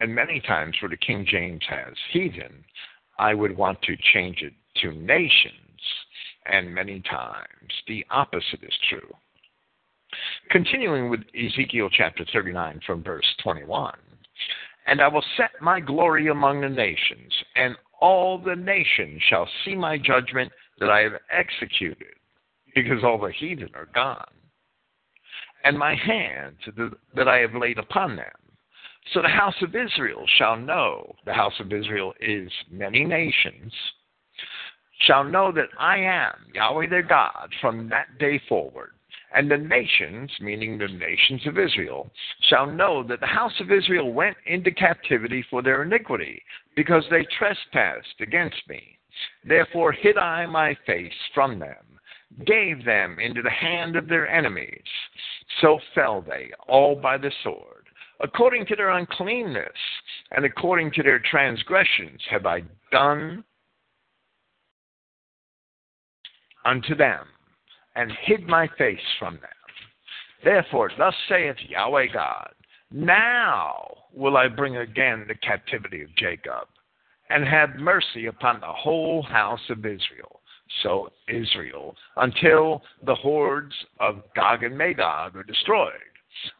And 0.00 0.14
many 0.14 0.40
times 0.40 0.76
where 0.80 0.88
the 0.88 0.96
King 0.96 1.26
James 1.28 1.62
has 1.68 1.94
heathen, 2.12 2.64
I 3.18 3.34
would 3.34 3.56
want 3.56 3.80
to 3.82 3.96
change 4.12 4.42
it 4.42 4.54
to 4.82 4.92
nations, 4.92 5.54
and 6.46 6.74
many 6.74 7.00
times 7.00 7.72
the 7.86 8.04
opposite 8.10 8.62
is 8.62 8.74
true. 8.88 9.14
Continuing 10.50 11.10
with 11.10 11.20
Ezekiel 11.34 11.88
chapter 11.90 12.24
39 12.32 12.80
from 12.86 13.02
verse 13.02 13.26
21 13.42 13.94
And 14.86 15.00
I 15.00 15.08
will 15.08 15.24
set 15.36 15.50
my 15.60 15.80
glory 15.80 16.28
among 16.28 16.60
the 16.60 16.68
nations, 16.68 17.32
and 17.56 17.76
all 18.00 18.38
the 18.38 18.56
nations 18.56 19.22
shall 19.28 19.48
see 19.64 19.74
my 19.74 19.98
judgment 19.98 20.50
that 20.78 20.90
I 20.90 21.00
have 21.00 21.12
executed, 21.30 22.14
because 22.74 23.04
all 23.04 23.18
the 23.18 23.32
heathen 23.32 23.70
are 23.74 23.88
gone, 23.94 24.32
and 25.64 25.78
my 25.78 25.94
hand 25.94 26.56
that 27.14 27.28
I 27.28 27.38
have 27.38 27.54
laid 27.54 27.78
upon 27.78 28.16
them. 28.16 28.26
So 29.12 29.22
the 29.22 29.28
house 29.28 29.54
of 29.62 29.74
Israel 29.74 30.24
shall 30.38 30.56
know, 30.56 31.14
the 31.24 31.32
house 31.32 31.58
of 31.60 31.72
Israel 31.72 32.14
is 32.20 32.50
many 32.70 33.04
nations, 33.04 33.72
shall 35.00 35.24
know 35.24 35.52
that 35.52 35.68
I 35.78 35.98
am 35.98 36.34
Yahweh 36.54 36.88
their 36.88 37.02
God 37.02 37.52
from 37.60 37.88
that 37.88 38.18
day 38.18 38.40
forward. 38.48 38.92
And 39.32 39.50
the 39.50 39.56
nations, 39.56 40.30
meaning 40.40 40.76
the 40.76 40.88
nations 40.88 41.46
of 41.46 41.58
Israel, 41.58 42.10
shall 42.48 42.66
know 42.66 43.02
that 43.04 43.20
the 43.20 43.26
house 43.26 43.60
of 43.60 43.70
Israel 43.70 44.12
went 44.12 44.36
into 44.46 44.72
captivity 44.72 45.44
for 45.48 45.62
their 45.62 45.82
iniquity, 45.82 46.42
because 46.74 47.04
they 47.10 47.26
trespassed 47.38 48.20
against 48.20 48.68
me. 48.68 48.98
Therefore 49.44 49.92
hid 49.92 50.18
I 50.18 50.46
my 50.46 50.76
face 50.86 51.12
from 51.34 51.58
them, 51.58 52.00
gave 52.44 52.84
them 52.84 53.18
into 53.20 53.42
the 53.42 53.50
hand 53.50 53.96
of 53.96 54.08
their 54.08 54.28
enemies. 54.28 54.82
So 55.60 55.78
fell 55.94 56.22
they 56.22 56.50
all 56.68 56.96
by 56.96 57.18
the 57.18 57.32
sword. 57.42 57.86
According 58.20 58.66
to 58.66 58.76
their 58.76 58.90
uncleanness 58.90 59.68
and 60.32 60.44
according 60.44 60.92
to 60.92 61.02
their 61.02 61.18
transgressions 61.18 62.20
have 62.30 62.46
I 62.46 62.62
done 62.92 63.44
unto 66.64 66.94
them, 66.94 67.26
and 68.00 68.10
hid 68.22 68.48
my 68.48 68.66
face 68.78 68.98
from 69.18 69.34
them. 69.34 69.50
Therefore, 70.42 70.90
thus 70.96 71.14
saith 71.28 71.56
Yahweh 71.68 72.06
God, 72.14 72.54
Now 72.90 73.88
will 74.14 74.38
I 74.38 74.48
bring 74.48 74.78
again 74.78 75.26
the 75.28 75.34
captivity 75.34 76.00
of 76.00 76.16
Jacob 76.16 76.66
and 77.28 77.46
have 77.46 77.76
mercy 77.76 78.26
upon 78.26 78.60
the 78.60 78.72
whole 78.72 79.22
house 79.22 79.60
of 79.68 79.80
Israel. 79.80 80.40
So 80.82 81.10
Israel, 81.28 81.94
until 82.16 82.82
the 83.04 83.14
hordes 83.14 83.74
of 83.98 84.22
Gog 84.34 84.62
and 84.62 84.78
Magog 84.78 85.36
are 85.36 85.42
destroyed, 85.42 85.92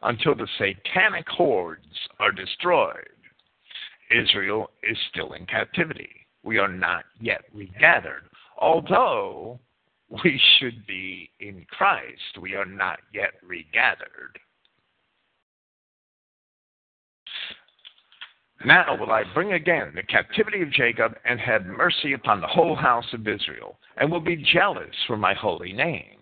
until 0.03 0.35
the 0.35 0.49
satanic 0.59 1.27
hordes 1.27 1.87
are 2.19 2.33
destroyed, 2.33 3.09
Israel 4.11 4.71
is 4.83 4.99
still 5.11 5.33
in 5.33 5.47
captivity. 5.47 6.11
We 6.43 6.59
are 6.59 6.69
not 6.69 7.05
yet 7.19 7.45
regathered. 7.55 8.25
Although 8.59 9.59
we 10.11 10.41
should 10.59 10.87
be 10.87 11.31
in 11.41 11.65
Christ, 11.71 12.39
we 12.41 12.55
are 12.55 12.65
not 12.65 12.99
yet 13.15 13.33
regathered. 13.43 14.39
Now 18.65 18.97
will 18.99 19.11
I 19.11 19.23
bring 19.33 19.55
again 19.55 19.93
the 19.95 20.03
captivity 20.03 20.61
of 20.63 20.73
Jacob 20.73 21.15
and 21.25 21.41
have 21.41 21.65
mercy 21.65 22.13
upon 22.13 22.41
the 22.41 22.47
whole 22.47 22.77
house 22.77 23.07
of 23.15 23.27
Israel, 23.27 23.79
and 23.97 24.11
will 24.11 24.21
be 24.21 24.45
jealous 24.53 24.95
for 25.07 25.17
my 25.17 25.33
holy 25.33 25.73
name. 25.73 26.19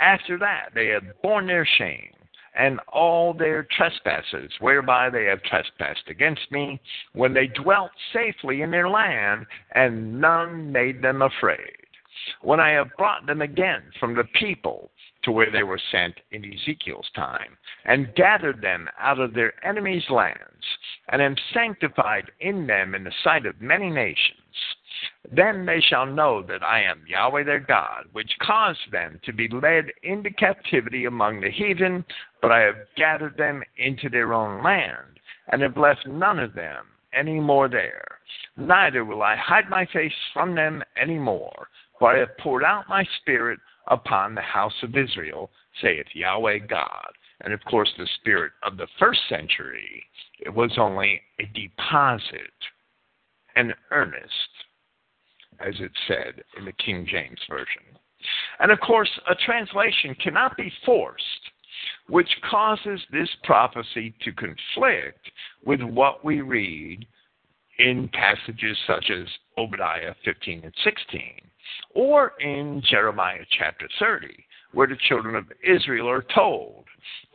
After 0.00 0.38
that 0.38 0.70
they 0.74 0.86
have 0.88 1.04
borne 1.22 1.46
their 1.46 1.66
shame 1.76 2.10
and 2.56 2.80
all 2.88 3.34
their 3.34 3.66
trespasses 3.76 4.50
whereby 4.60 5.10
they 5.10 5.24
have 5.24 5.42
trespassed 5.42 6.08
against 6.08 6.50
me, 6.50 6.80
when 7.12 7.34
they 7.34 7.48
dwelt 7.48 7.90
safely 8.12 8.62
in 8.62 8.70
their 8.70 8.88
land, 8.88 9.44
and 9.72 10.20
none 10.20 10.70
made 10.70 11.02
them 11.02 11.22
afraid. 11.22 11.83
When 12.42 12.60
I 12.60 12.70
have 12.70 12.96
brought 12.96 13.26
them 13.26 13.42
again 13.42 13.82
from 13.98 14.14
the 14.14 14.24
people 14.24 14.90
to 15.24 15.32
where 15.32 15.50
they 15.50 15.62
were 15.62 15.80
sent 15.90 16.20
in 16.30 16.44
Ezekiel's 16.44 17.10
time, 17.14 17.56
and 17.84 18.14
gathered 18.14 18.60
them 18.60 18.88
out 18.98 19.18
of 19.18 19.34
their 19.34 19.54
enemies' 19.64 20.10
lands, 20.10 20.64
and 21.08 21.20
am 21.20 21.36
sanctified 21.52 22.30
in 22.40 22.66
them 22.66 22.94
in 22.94 23.04
the 23.04 23.12
sight 23.22 23.46
of 23.46 23.60
many 23.60 23.90
nations. 23.90 24.38
Then 25.30 25.66
they 25.66 25.80
shall 25.80 26.06
know 26.06 26.42
that 26.42 26.62
I 26.62 26.82
am 26.82 27.06
Yahweh 27.06 27.44
their 27.44 27.60
God, 27.60 28.06
which 28.12 28.38
caused 28.38 28.90
them 28.90 29.20
to 29.24 29.32
be 29.32 29.48
led 29.48 29.92
into 30.02 30.30
captivity 30.30 31.06
among 31.06 31.40
the 31.40 31.50
heathen, 31.50 32.04
but 32.40 32.52
I 32.52 32.60
have 32.60 32.86
gathered 32.96 33.36
them 33.36 33.62
into 33.76 34.08
their 34.08 34.32
own 34.32 34.62
land, 34.62 35.20
and 35.48 35.62
have 35.62 35.76
left 35.76 36.06
none 36.06 36.38
of 36.38 36.54
them 36.54 36.86
any 37.12 37.40
more 37.40 37.68
there. 37.68 38.18
Neither 38.56 39.04
will 39.04 39.22
I 39.22 39.36
hide 39.36 39.68
my 39.68 39.86
face 39.86 40.14
from 40.32 40.54
them 40.54 40.82
any 40.96 41.18
more, 41.18 41.68
for 42.04 42.14
I 42.14 42.18
have 42.18 42.36
poured 42.36 42.64
out 42.64 42.86
my 42.86 43.02
spirit 43.22 43.58
upon 43.86 44.34
the 44.34 44.42
house 44.42 44.74
of 44.82 44.94
Israel, 44.94 45.50
saith 45.80 46.04
Yahweh 46.12 46.58
God. 46.68 47.08
And 47.40 47.54
of 47.54 47.64
course, 47.64 47.90
the 47.96 48.06
spirit 48.20 48.52
of 48.62 48.76
the 48.76 48.86
first 48.98 49.20
century, 49.26 50.04
it 50.40 50.54
was 50.54 50.72
only 50.76 51.22
a 51.40 51.46
deposit, 51.58 52.52
an 53.56 53.72
earnest, 53.90 54.50
as 55.60 55.72
it 55.80 55.92
said 56.06 56.44
in 56.58 56.66
the 56.66 56.72
King 56.72 57.06
James 57.10 57.40
Version. 57.48 57.82
And 58.60 58.70
of 58.70 58.80
course, 58.80 59.10
a 59.30 59.34
translation 59.34 60.14
cannot 60.22 60.58
be 60.58 60.70
forced, 60.84 61.24
which 62.08 62.28
causes 62.50 63.00
this 63.12 63.30
prophecy 63.44 64.14
to 64.24 64.32
conflict 64.32 65.30
with 65.64 65.80
what 65.80 66.22
we 66.22 66.42
read 66.42 67.06
in 67.78 68.10
passages 68.12 68.76
such 68.86 69.10
as 69.10 69.26
Obadiah 69.56 70.14
15 70.22 70.60
and 70.64 70.74
16 70.84 71.40
or 71.94 72.32
in 72.40 72.82
Jeremiah 72.88 73.44
chapter 73.58 73.88
30, 73.98 74.28
where 74.72 74.86
the 74.86 74.96
children 75.08 75.34
of 75.34 75.44
Israel 75.62 76.08
are 76.08 76.24
told, 76.34 76.84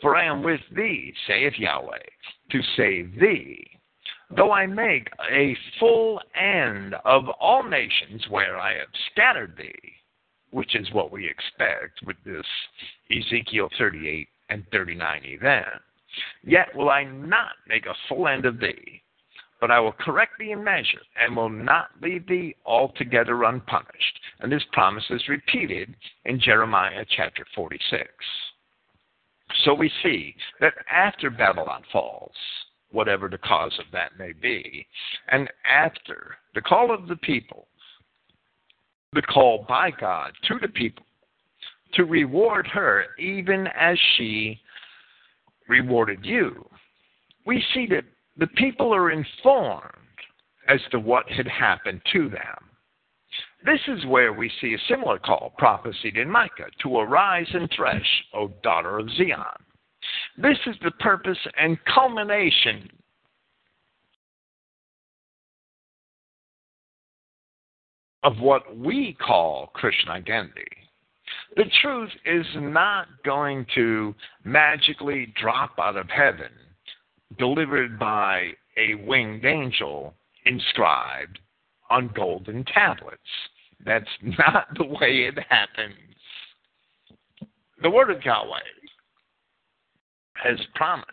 For 0.01 0.15
I 0.15 0.25
am 0.25 0.43
with 0.43 0.61
thee, 0.75 1.13
saith 1.27 1.53
Yahweh, 1.57 1.97
to 2.51 2.61
save 2.75 3.19
thee. 3.19 3.65
Though 4.35 4.51
I 4.51 4.67
make 4.67 5.09
a 5.31 5.57
full 5.79 6.21
end 6.35 6.95
of 7.05 7.29
all 7.39 7.63
nations 7.63 8.27
where 8.29 8.59
I 8.59 8.75
have 8.77 8.89
scattered 9.11 9.55
thee, 9.57 9.93
which 10.51 10.75
is 10.75 10.91
what 10.91 11.11
we 11.11 11.27
expect 11.27 11.99
with 12.05 12.17
this 12.25 12.45
Ezekiel 13.11 13.69
38 13.77 14.27
and 14.49 14.65
39 14.71 15.21
event, 15.25 15.81
Yet 16.43 16.75
will 16.75 16.89
I 16.89 17.03
not 17.03 17.53
make 17.67 17.85
a 17.85 17.95
full 18.07 18.27
end 18.27 18.45
of 18.45 18.59
thee, 18.59 19.03
but 19.59 19.71
I 19.71 19.79
will 19.79 19.91
correct 19.91 20.33
thee 20.39 20.51
in 20.51 20.63
measure, 20.63 21.01
and 21.19 21.35
will 21.35 21.49
not 21.49 21.89
leave 22.01 22.27
thee 22.27 22.55
altogether 22.65 23.43
unpunished. 23.43 24.19
And 24.39 24.51
this 24.51 24.63
promise 24.71 25.03
is 25.09 25.27
repeated 25.27 25.95
in 26.25 26.39
Jeremiah 26.39 27.05
chapter 27.15 27.45
46. 27.55 28.09
So 29.65 29.73
we 29.73 29.91
see 30.03 30.35
that 30.61 30.73
after 30.91 31.29
Babylon 31.29 31.83
falls, 31.91 32.35
whatever 32.91 33.27
the 33.27 33.37
cause 33.37 33.77
of 33.79 33.85
that 33.91 34.17
may 34.17 34.31
be, 34.31 34.85
and 35.29 35.49
after 35.69 36.35
the 36.55 36.61
call 36.61 36.93
of 36.93 37.07
the 37.07 37.17
people, 37.17 37.67
the 39.13 39.21
call 39.23 39.65
by 39.67 39.91
God 39.91 40.31
to 40.47 40.59
the 40.61 40.67
people 40.67 41.05
to 41.93 42.05
reward 42.05 42.67
her 42.67 43.05
even 43.17 43.67
as 43.67 43.97
she 44.15 44.59
rewarded 45.67 46.23
you, 46.23 46.67
we 47.45 47.63
see 47.73 47.87
that 47.87 48.03
the 48.39 48.47
people 48.47 48.93
are 48.93 49.11
informed 49.11 49.83
as 50.67 50.79
to 50.91 50.99
what 50.99 51.29
had 51.29 51.47
happened 51.47 52.01
to 52.13 52.29
them. 52.29 52.69
This 53.65 53.81
is 53.87 54.05
where 54.05 54.31
we 54.31 54.49
see 54.61 54.73
a 54.73 54.87
similar 54.87 55.19
call 55.19 55.53
prophesied 55.57 56.15
in 56.15 56.29
Micah 56.29 56.69
to 56.81 56.99
arise 56.99 57.47
and 57.53 57.69
thresh, 57.75 58.23
O 58.33 58.47
daughter 58.63 58.97
of 58.97 59.09
Zion. 59.17 59.43
This 60.37 60.57
is 60.65 60.75
the 60.81 60.91
purpose 60.91 61.37
and 61.59 61.77
culmination 61.93 62.89
of 68.23 68.39
what 68.39 68.77
we 68.77 69.17
call 69.19 69.67
Christian 69.73 70.09
identity. 70.09 70.65
The 71.57 71.65
truth 71.81 72.11
is 72.25 72.45
not 72.55 73.07
going 73.25 73.65
to 73.75 74.15
magically 74.45 75.33
drop 75.39 75.71
out 75.79 75.97
of 75.97 76.09
heaven, 76.09 76.51
delivered 77.37 77.99
by 77.99 78.51
a 78.77 78.95
winged 78.95 79.45
angel 79.45 80.13
inscribed 80.45 81.39
on 81.89 82.11
golden 82.15 82.63
tablets. 82.65 83.21
That's 83.85 84.09
not 84.21 84.67
the 84.77 84.85
way 84.85 85.27
it 85.27 85.37
happens. 85.49 85.95
The 87.81 87.89
Word 87.89 88.09
of 88.09 88.23
Yahweh 88.23 88.59
has 90.43 90.59
promised 90.75 91.09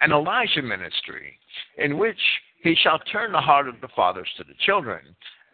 an 0.00 0.12
Elijah 0.12 0.62
ministry 0.62 1.38
in 1.78 1.98
which 1.98 2.18
he 2.62 2.74
shall 2.74 2.98
turn 3.00 3.32
the 3.32 3.40
heart 3.40 3.68
of 3.68 3.80
the 3.80 3.88
fathers 3.94 4.28
to 4.36 4.44
the 4.44 4.54
children 4.64 5.00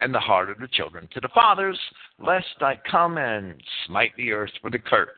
and 0.01 0.13
the 0.13 0.19
heart 0.19 0.49
of 0.49 0.59
the 0.59 0.67
children 0.67 1.07
to 1.13 1.19
the 1.19 1.29
fathers, 1.33 1.77
lest 2.19 2.61
I 2.61 2.79
come 2.89 3.17
and 3.17 3.61
smite 3.85 4.11
the 4.15 4.31
earth 4.31 4.51
with 4.63 4.73
a 4.75 4.79
curse. 4.79 5.09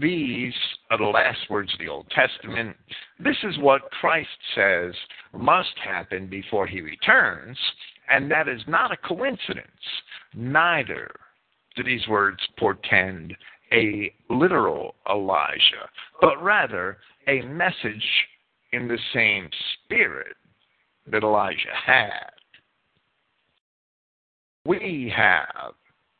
These 0.00 0.54
are 0.90 0.98
the 0.98 1.04
last 1.04 1.38
words 1.48 1.72
of 1.72 1.78
the 1.78 1.88
Old 1.88 2.10
Testament. 2.10 2.76
This 3.20 3.36
is 3.44 3.58
what 3.58 3.90
Christ 3.92 4.28
says 4.54 4.92
must 5.32 5.78
happen 5.84 6.26
before 6.26 6.66
he 6.66 6.80
returns, 6.80 7.56
and 8.10 8.28
that 8.28 8.48
is 8.48 8.60
not 8.66 8.90
a 8.90 8.96
coincidence. 8.96 9.68
Neither 10.34 11.14
do 11.76 11.84
these 11.84 12.08
words 12.08 12.40
portend 12.58 13.36
a 13.72 14.12
literal 14.28 14.96
Elijah, 15.08 15.88
but 16.20 16.42
rather 16.42 16.98
a 17.28 17.42
message 17.42 18.04
in 18.72 18.88
the 18.88 18.98
same 19.12 19.48
spirit 19.84 20.36
that 21.06 21.22
Elijah 21.22 21.74
had. 21.86 22.30
We 24.66 25.12
have, 25.14 25.74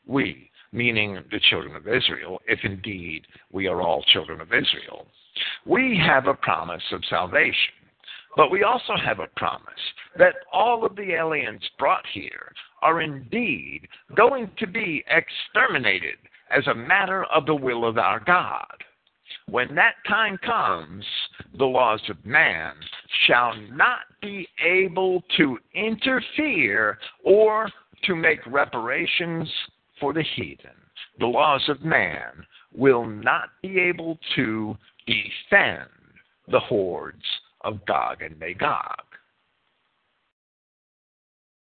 we, 0.06 0.50
meaning 0.74 1.18
the 1.30 1.40
children 1.48 1.76
of 1.76 1.88
Israel, 1.88 2.40
if 2.46 2.58
indeed 2.64 3.26
we 3.52 3.68
are 3.68 3.80
all 3.80 4.02
children 4.12 4.40
of 4.40 4.48
Israel, 4.48 5.06
we 5.64 5.96
have 6.04 6.26
a 6.26 6.34
promise 6.34 6.82
of 6.92 7.02
salvation. 7.08 7.72
But 8.36 8.50
we 8.50 8.64
also 8.64 8.94
have 8.96 9.20
a 9.20 9.28
promise 9.36 9.62
that 10.18 10.34
all 10.52 10.84
of 10.84 10.96
the 10.96 11.12
aliens 11.12 11.62
brought 11.78 12.04
here 12.12 12.52
are 12.82 13.00
indeed 13.00 13.86
going 14.16 14.50
to 14.58 14.66
be 14.66 15.04
exterminated 15.08 16.16
as 16.50 16.66
a 16.66 16.74
matter 16.74 17.24
of 17.26 17.46
the 17.46 17.54
will 17.54 17.86
of 17.86 17.96
our 17.96 18.20
God. 18.20 18.74
When 19.48 19.74
that 19.76 19.94
time 20.08 20.38
comes, 20.38 21.04
the 21.56 21.64
laws 21.64 22.00
of 22.08 22.24
man 22.26 22.74
shall 23.26 23.54
not 23.72 24.00
be 24.20 24.48
able 24.64 25.22
to 25.36 25.58
interfere 25.74 26.98
or 27.22 27.70
to 28.04 28.16
make 28.16 28.40
reparations 28.46 29.48
for 30.00 30.12
the 30.12 30.24
heathen. 30.36 30.70
The 31.18 31.26
laws 31.26 31.62
of 31.68 31.82
man 31.82 32.44
will 32.74 33.06
not 33.06 33.50
be 33.62 33.78
able 33.80 34.18
to 34.36 34.76
defend 35.06 35.88
the 36.48 36.60
hordes 36.60 37.24
of 37.62 37.84
Gog 37.86 38.22
and 38.22 38.38
Magog, 38.38 39.04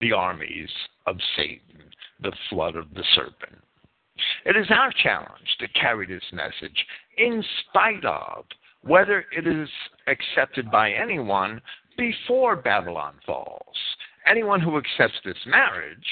the 0.01 0.13
armies 0.13 0.71
of 1.07 1.17
Satan, 1.37 1.83
the 2.21 2.33
flood 2.51 2.77
of 2.77 2.93
the 2.95 3.05
serpent. 3.15 3.63
It 4.45 4.57
is 4.57 4.67
our 4.71 4.93
challenge 5.03 5.57
to 5.61 5.69
carry 5.69 6.07
this 6.07 6.25
message 6.33 6.87
in 7.19 7.45
spite 7.69 8.05
of 8.05 8.45
whether 8.83 9.25
it 9.37 9.47
is 9.47 9.69
accepted 10.07 10.71
by 10.71 10.93
anyone 10.93 11.61
before 11.97 12.57
Babylon 12.57 13.15
falls. 13.25 13.77
Anyone 14.29 14.61
who 14.61 14.77
accepts 14.77 15.19
this 15.25 15.37
marriage, 15.47 16.07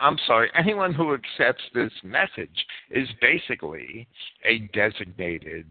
I'm 0.00 0.16
sorry, 0.26 0.50
anyone 0.54 0.94
who 0.94 1.14
accepts 1.14 1.64
this 1.74 1.92
message 2.04 2.66
is 2.90 3.08
basically 3.20 4.06
a 4.44 4.60
designated 4.72 5.66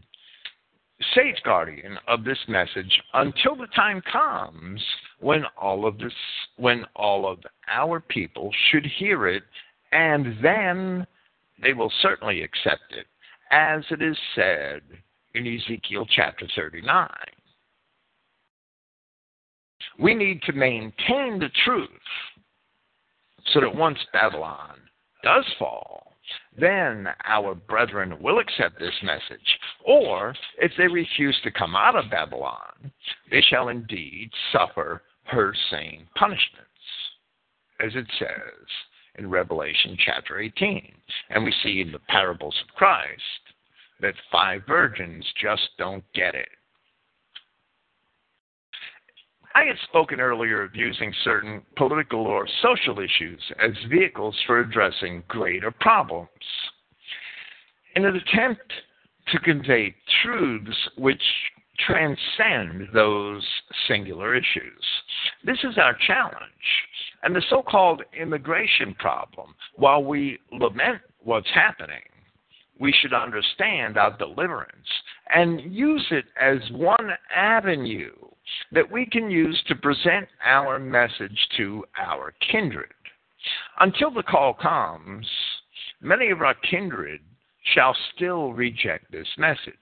safeguardian 1.16 1.96
of 2.08 2.24
this 2.24 2.40
message 2.48 3.02
until 3.14 3.56
the 3.56 3.68
time 3.68 4.02
comes 4.12 4.84
when 5.20 5.44
all 5.60 5.86
of 5.86 5.98
this 6.00 6.14
when 6.58 6.84
all 6.96 7.32
of 7.32 7.40
our 7.70 8.00
people 8.00 8.50
should 8.72 8.86
hear 8.98 9.28
it 9.28 9.44
and 9.92 10.36
then 10.44 11.06
they 11.62 11.74
will 11.74 11.92
certainly 12.02 12.42
accept 12.42 12.92
it 12.92 13.06
as 13.52 13.84
it 13.92 14.02
is 14.02 14.18
said 14.36 14.82
in 15.36 15.46
Ezekiel 15.48 16.06
chapter 16.10 16.48
39. 16.56 17.08
We 20.00 20.14
need 20.14 20.42
to 20.44 20.54
maintain 20.54 21.40
the 21.40 21.50
truth 21.66 21.90
so 23.54 23.62
that 23.62 23.76
once 23.76 24.00
Babylon 24.14 24.78
does 25.24 25.46
fall, 25.58 26.14
then 26.58 27.08
our 27.26 27.56
brethren 27.56 28.22
will 28.22 28.40
accept 28.40 28.80
this 28.80 28.94
message. 29.04 29.60
Or, 29.86 30.36
if 30.60 30.72
they 30.78 30.88
refuse 30.88 31.38
to 31.44 31.52
come 31.52 31.76
out 31.76 31.96
of 31.96 32.12
Babylon, 32.12 32.92
they 33.32 33.42
shall 33.42 33.70
indeed 33.70 34.30
suffer 34.52 35.04
her 35.26 35.54
same 35.72 36.08
punishments, 36.16 36.68
as 37.80 37.92
it 37.96 38.08
says 38.20 38.68
in 39.18 39.30
Revelation 39.30 39.98
chapter 40.06 40.40
18. 40.40 40.92
And 41.30 41.44
we 41.44 41.54
see 41.64 41.82
in 41.82 41.92
the 41.92 42.00
parables 42.08 42.56
of 42.62 42.76
Christ 42.76 43.22
that 44.02 44.14
five 44.32 44.62
virgins 44.68 45.26
just 45.42 45.70
don't 45.78 46.04
get 46.14 46.36
it. 46.36 46.50
I 49.58 49.66
had 49.66 49.78
spoken 49.90 50.20
earlier 50.20 50.62
of 50.62 50.76
using 50.76 51.12
certain 51.24 51.64
political 51.78 52.28
or 52.28 52.48
social 52.62 53.00
issues 53.00 53.42
as 53.60 53.72
vehicles 53.90 54.36
for 54.46 54.60
addressing 54.60 55.24
greater 55.28 55.72
problems. 55.72 56.30
In 57.96 58.06
an 58.06 58.16
attempt 58.16 58.72
to 59.32 59.40
convey 59.40 59.96
truths 60.22 60.78
which 60.96 61.24
transcend 61.88 62.90
those 62.94 63.44
singular 63.88 64.36
issues. 64.36 64.84
This 65.44 65.58
is 65.64 65.80
our 65.80 65.98
challenge. 66.06 66.38
And 67.24 67.36
the 67.36 67.42
so 67.50 67.64
called 67.64 68.04
immigration 68.16 68.94
problem, 69.00 69.56
while 69.74 70.04
we 70.04 70.38
lament 70.52 71.02
what's 71.24 71.50
happening, 71.56 72.04
we 72.80 72.94
should 73.02 73.14
understand 73.14 73.98
our 73.98 74.16
deliverance 74.20 74.88
and 75.34 75.62
use 75.74 76.06
it 76.12 76.26
as 76.40 76.58
one 76.72 77.12
avenue 77.36 78.14
that 78.72 78.90
we 78.90 79.06
can 79.06 79.30
use 79.30 79.62
to 79.68 79.76
present 79.76 80.28
our 80.44 80.80
message 80.80 81.38
to 81.58 81.84
our 82.00 82.34
kindred. 82.52 82.92
Until 83.80 84.12
the 84.12 84.24
call 84.24 84.54
comes, 84.54 85.28
many 86.02 86.30
of 86.30 86.42
our 86.42 86.56
kindred 86.70 87.22
shall 87.74 87.96
still 88.16 88.54
reject 88.54 89.12
this 89.12 89.28
message. 89.38 89.74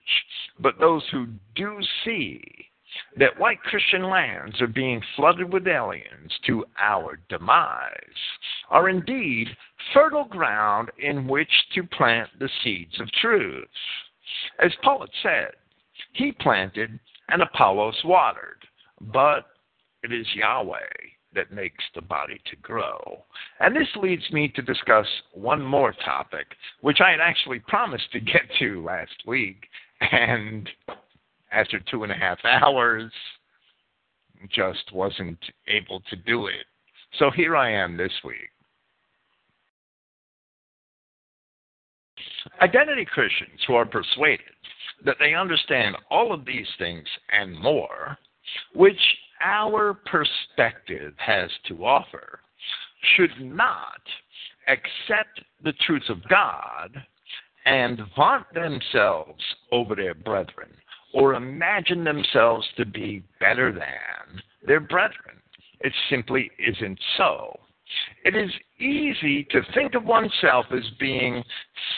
But 0.58 0.78
those 0.78 1.02
who 1.12 1.26
do 1.54 1.78
see 2.04 2.42
that 3.18 3.38
white 3.38 3.60
Christian 3.60 4.04
lands 4.04 4.60
are 4.60 4.66
being 4.66 5.02
flooded 5.16 5.52
with 5.52 5.66
aliens 5.66 6.32
to 6.46 6.64
our 6.80 7.18
demise 7.28 7.90
are 8.70 8.88
indeed 8.88 9.48
fertile 9.92 10.24
ground 10.24 10.90
in 10.98 11.28
which 11.28 11.50
to 11.74 11.82
plant 11.84 12.28
the 12.38 12.48
seeds 12.64 12.98
of 13.00 13.10
truth. 13.20 13.68
As 14.58 14.72
Paul 14.82 15.06
said, 15.22 15.52
he 16.12 16.32
planted 16.32 16.98
and 17.28 17.42
Apollos 17.42 17.96
watered, 18.04 18.64
but 19.00 19.46
it 20.02 20.12
is 20.12 20.26
Yahweh 20.34 20.78
that 21.34 21.52
makes 21.52 21.84
the 21.94 22.02
body 22.02 22.40
to 22.50 22.56
grow. 22.56 23.24
And 23.60 23.76
this 23.76 23.88
leads 23.96 24.30
me 24.32 24.48
to 24.54 24.62
discuss 24.62 25.06
one 25.32 25.62
more 25.62 25.92
topic, 26.04 26.46
which 26.80 27.00
I 27.00 27.10
had 27.10 27.20
actually 27.20 27.60
promised 27.60 28.10
to 28.12 28.20
get 28.20 28.42
to 28.58 28.82
last 28.82 29.16
week, 29.26 29.66
and 30.00 30.68
after 31.52 31.78
two 31.80 32.02
and 32.02 32.12
a 32.12 32.16
half 32.16 32.38
hours, 32.44 33.12
just 34.52 34.92
wasn't 34.92 35.38
able 35.68 36.00
to 36.10 36.16
do 36.16 36.46
it. 36.46 36.66
So 37.18 37.30
here 37.30 37.56
I 37.56 37.70
am 37.70 37.96
this 37.96 38.12
week. 38.24 38.50
Identity 42.60 43.04
Christians 43.04 43.60
who 43.66 43.74
are 43.74 43.86
persuaded 43.86 44.46
that 45.04 45.16
they 45.18 45.34
understand 45.34 45.96
all 46.10 46.32
of 46.32 46.44
these 46.44 46.66
things 46.78 47.06
and 47.32 47.58
more, 47.60 48.16
which 48.74 49.00
our 49.44 49.94
perspective 49.94 51.14
has 51.18 51.50
to 51.68 51.84
offer, 51.84 52.40
should 53.14 53.40
not 53.40 54.00
accept 54.68 55.40
the 55.62 55.74
truths 55.86 56.08
of 56.08 56.26
God 56.28 56.90
and 57.66 58.00
vaunt 58.16 58.46
themselves 58.54 59.42
over 59.72 59.94
their 59.94 60.14
brethren 60.14 60.70
or 61.12 61.34
imagine 61.34 62.04
themselves 62.04 62.66
to 62.76 62.84
be 62.84 63.22
better 63.40 63.72
than 63.72 64.42
their 64.66 64.80
brethren. 64.80 65.40
It 65.80 65.92
simply 66.10 66.50
isn't 66.58 66.98
so. 67.16 67.58
It 68.24 68.34
is 68.34 68.50
easy 68.78 69.44
to 69.50 69.62
think 69.74 69.94
of 69.94 70.04
oneself 70.04 70.66
as 70.72 70.84
being 70.98 71.42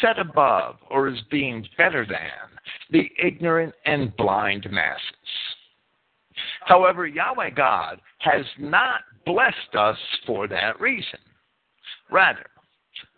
set 0.00 0.18
above 0.18 0.76
or 0.90 1.08
as 1.08 1.20
being 1.30 1.66
better 1.76 2.06
than 2.06 2.58
the 2.90 3.10
ignorant 3.22 3.74
and 3.86 4.16
blind 4.16 4.66
masses. 4.70 5.02
However, 6.64 7.06
Yahweh 7.06 7.50
God 7.50 8.00
has 8.18 8.44
not 8.58 9.00
blessed 9.24 9.74
us 9.74 9.98
for 10.26 10.46
that 10.48 10.80
reason. 10.80 11.18
Rather, 12.10 12.46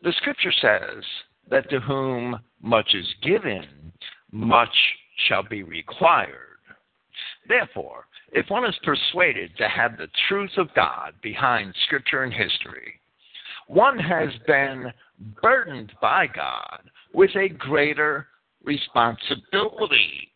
the 0.02 0.12
scripture 0.18 0.52
says 0.52 1.04
that 1.50 1.68
to 1.70 1.80
whom 1.80 2.38
much 2.62 2.94
is 2.94 3.06
given, 3.22 3.92
much 4.30 4.74
shall 5.28 5.42
be 5.42 5.62
required. 5.62 6.58
Therefore, 7.48 8.06
if 8.32 8.48
one 8.48 8.64
is 8.64 8.78
persuaded 8.84 9.56
to 9.56 9.68
have 9.68 9.96
the 9.96 10.08
truth 10.28 10.56
of 10.56 10.72
God 10.74 11.14
behind 11.22 11.74
Scripture 11.86 12.22
and 12.22 12.32
history, 12.32 13.00
one 13.70 14.00
has 14.00 14.30
been 14.48 14.92
burdened 15.40 15.92
by 16.02 16.26
God 16.26 16.80
with 17.14 17.30
a 17.36 17.48
greater 17.48 18.26
responsibility. 18.64 20.32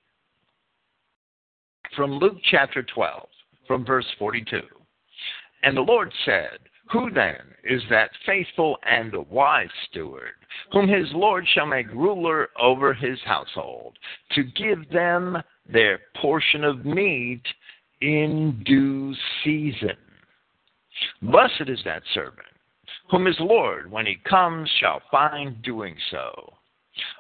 From 1.97 2.13
Luke 2.13 2.37
chapter 2.49 2.85
12, 2.95 3.29
from 3.67 3.85
verse 3.85 4.07
42. 4.21 4.61
And 5.65 5.77
the 5.77 5.81
Lord 5.81 6.13
said, 6.25 6.59
Who 6.93 7.11
then 7.11 7.41
is 7.65 7.83
that 7.91 8.11
faithful 8.25 8.79
and 8.89 9.13
wise 9.29 9.67
steward, 9.91 10.35
whom 10.71 10.87
his 10.87 11.09
Lord 11.13 11.45
shall 11.55 11.67
make 11.67 11.91
ruler 11.91 12.51
over 12.61 12.95
his 12.95 13.19
household, 13.25 13.99
to 14.37 14.45
give 14.45 14.89
them 14.91 15.39
their 15.69 15.99
portion 16.21 16.63
of 16.63 16.87
meat 16.87 17.43
in 18.01 18.63
due 18.65 19.13
season. 19.43 19.97
Blessed 21.21 21.69
is 21.69 21.81
that 21.85 22.03
servant, 22.13 22.47
whom 23.11 23.27
his 23.27 23.39
Lord, 23.39 23.91
when 23.91 24.07
he 24.07 24.17
comes, 24.29 24.71
shall 24.81 25.03
find 25.11 25.61
doing 25.63 25.97
so. 26.11 26.55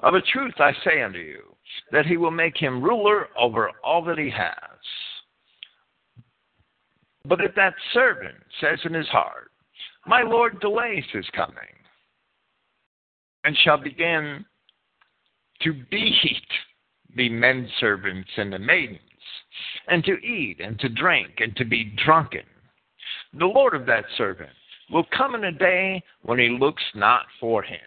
Of 0.03 0.15
a 0.15 0.23
truth 0.23 0.55
I 0.59 0.73
say 0.85 1.03
unto 1.03 1.19
you, 1.19 1.55
that 1.91 2.07
he 2.07 2.17
will 2.17 2.31
make 2.31 2.57
him 2.57 2.83
ruler 2.83 3.29
over 3.39 3.71
all 3.83 4.03
that 4.05 4.19
he 4.19 4.31
has. 4.31 4.79
But 7.27 7.41
if 7.41 7.55
that 7.55 7.75
servant 7.93 8.37
says 8.61 8.79
in 8.85 8.95
his 8.95 9.09
heart, 9.09 9.51
My 10.07 10.23
Lord 10.23 10.61
delays 10.61 11.05
his 11.13 11.27
coming, 11.35 11.57
and 13.45 13.57
shall 13.59 13.79
begin 13.79 14.45
to 15.63 15.73
beat 15.91 16.47
the 17.17 17.29
men 17.29 17.69
servants 17.81 18.31
and 18.37 18.53
the 18.53 18.59
maidens, 18.59 19.01
and 19.89 20.05
to 20.05 20.13
eat 20.25 20.61
and 20.61 20.79
to 20.81 20.89
drink 20.89 21.31
and 21.39 21.57
to 21.57 21.65
be 21.65 21.95
drunken. 22.05 22.43
The 23.39 23.47
Lord 23.47 23.75
of 23.75 23.87
that 23.87 24.05
servant 24.17 24.51
will 24.91 25.07
come 25.17 25.35
in 25.35 25.45
a 25.45 25.53
day 25.53 26.03
when 26.23 26.39
he 26.39 26.49
looks 26.49 26.83
not 26.95 27.27
for 27.41 27.63
him, 27.63 27.79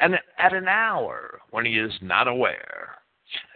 and 0.00 0.14
at 0.38 0.52
an 0.52 0.68
hour 0.68 1.40
when 1.50 1.64
he 1.64 1.78
is 1.78 1.92
not 2.00 2.28
aware, 2.28 2.96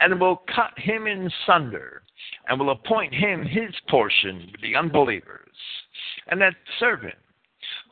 and 0.00 0.20
will 0.20 0.42
cut 0.54 0.72
him 0.76 1.06
in 1.06 1.30
sunder, 1.46 2.02
and 2.48 2.58
will 2.58 2.70
appoint 2.70 3.14
him 3.14 3.44
his 3.44 3.74
portion 3.88 4.48
with 4.52 4.60
the 4.60 4.76
unbelievers. 4.76 5.54
And 6.28 6.40
that 6.40 6.54
servant, 6.78 7.14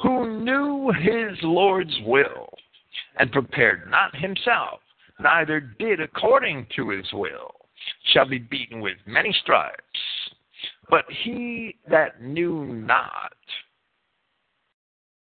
who 0.02 0.40
knew 0.44 0.92
his 1.00 1.38
Lord's 1.42 1.96
will, 2.04 2.52
and 3.18 3.32
prepared 3.32 3.90
not 3.90 4.14
himself, 4.16 4.80
neither 5.18 5.60
did 5.60 6.00
according 6.00 6.66
to 6.76 6.90
his 6.90 7.06
will, 7.12 7.54
shall 8.12 8.28
be 8.28 8.38
beaten 8.38 8.80
with 8.80 8.96
many 9.06 9.32
stripes. 9.42 9.76
But 10.88 11.04
he 11.24 11.76
that 11.88 12.20
knew 12.20 12.64
not 12.66 13.32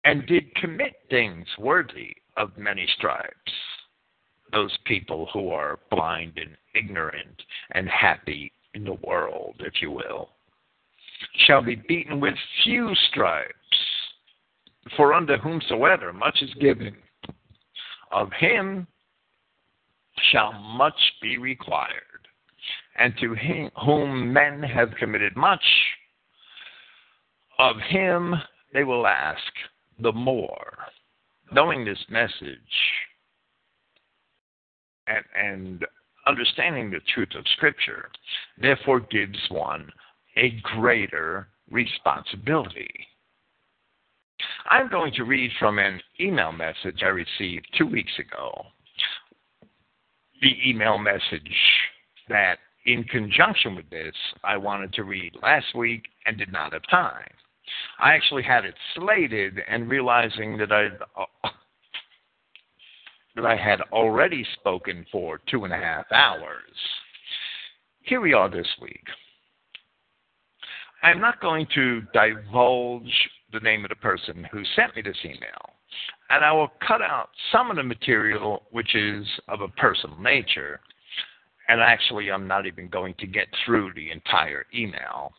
and 0.09 0.27
did 0.27 0.55
commit 0.55 0.95
things 1.11 1.47
worthy 1.59 2.17
of 2.39 2.57
many 2.57 2.89
stripes, 2.97 3.53
those 4.53 4.75
people 4.87 5.29
who 5.35 5.51
are 5.51 5.81
blind 5.91 6.33
and 6.37 6.57
ignorant 6.75 7.43
and 7.73 7.87
happy 7.91 8.51
in 8.73 8.85
the 8.85 8.97
world, 9.05 9.57
if 9.59 9.83
you 9.83 9.91
will, 9.91 10.31
shall 11.47 11.61
be 11.61 11.75
beaten 11.75 12.21
with 12.21 12.35
few 12.65 12.91
stripes. 13.11 13.53
For 14.97 15.13
unto 15.13 15.37
whomsoever 15.37 16.15
much 16.15 16.39
is 16.41 16.55
given, 16.55 16.97
of 18.11 18.31
him 18.33 18.87
shall 20.33 20.55
much 20.55 20.99
be 21.21 21.37
required 21.37 21.93
and 22.97 23.13
to 23.21 23.35
him 23.35 23.71
whom 23.85 24.33
men 24.33 24.63
have 24.63 24.89
committed 24.99 25.37
much, 25.37 25.65
of 27.59 27.77
him 27.91 28.35
they 28.73 28.85
will 28.85 29.07
ask 29.07 29.43
the 30.01 30.13
more. 30.13 30.77
Knowing 31.53 31.85
this 31.85 31.99
message 32.11 32.59
and, 35.07 35.25
and 35.35 35.87
understanding 36.27 36.91
the 36.91 37.01
truth 37.15 37.31
of 37.37 37.45
Scripture, 37.57 38.11
therefore 38.61 39.01
gives 39.01 39.39
one 39.49 39.91
a 40.37 40.51
greater 40.63 41.49
responsibility. 41.71 42.89
I'm 44.71 44.89
going 44.89 45.13
to 45.15 45.25
read 45.25 45.51
from 45.59 45.79
an 45.79 46.01
email 46.21 46.53
message 46.53 47.03
I 47.03 47.09
received 47.09 47.67
two 47.77 47.87
weeks 47.87 48.13
ago. 48.19 48.67
The 50.43 50.55
email 50.69 50.99
message 50.99 51.55
that 52.29 52.59
in 52.87 53.05
conjunction 53.05 53.75
with 53.75 53.89
this, 53.91 54.15
I 54.45 54.57
wanted 54.57 54.93
to 54.95 55.05
read 55.05 55.37
last 55.43 55.75
week 55.75 56.05
and 56.27 56.39
did 56.39 56.53
not 56.53 56.73
have 56.73 56.83
time. 56.91 57.29
I 57.99 58.15
actually 58.15 58.43
had 58.43 58.65
it 58.65 58.75
slated 58.95 59.61
and 59.69 59.89
realizing 59.89 60.57
that 60.59 60.73
I 60.73 60.89
uh, 61.17 61.51
that 63.37 63.47
I 63.47 63.57
had 63.57 63.81
already 63.93 64.45
spoken 64.59 65.07
for 65.13 65.41
two 65.49 65.65
and 65.65 65.73
a 65.73 65.77
half 65.77 66.11
hours. 66.11 66.75
Here 68.03 68.21
we 68.21 68.33
are 68.33 68.51
this 68.51 68.67
week. 68.81 69.05
I'm 71.03 71.21
not 71.21 71.41
going 71.41 71.67
to 71.75 72.03
divulge 72.13 73.31
the 73.53 73.61
name 73.61 73.85
of 73.85 73.91
the 73.91 73.97
person 73.97 74.47
who 74.51 74.63
sent 74.75 74.97
me 74.97 75.03
this 75.03 75.17
email, 75.25 75.71
and 76.31 76.45
I 76.45 76.51
will 76.53 76.73
cut 76.87 77.01
out 77.01 77.29
some 77.53 77.71
of 77.71 77.77
the 77.77 77.85
material 77.85 78.65
which 78.73 78.97
is 78.97 79.25
of 79.47 79.61
a 79.61 79.69
personal 79.69 80.19
nature 80.19 80.81
and 81.69 81.81
actually 81.81 82.31
I'm 82.31 82.49
not 82.49 82.67
even 82.67 82.89
going 82.89 83.15
to 83.19 83.27
get 83.27 83.47
through 83.65 83.93
the 83.95 84.11
entire 84.11 84.67
email. 84.75 85.33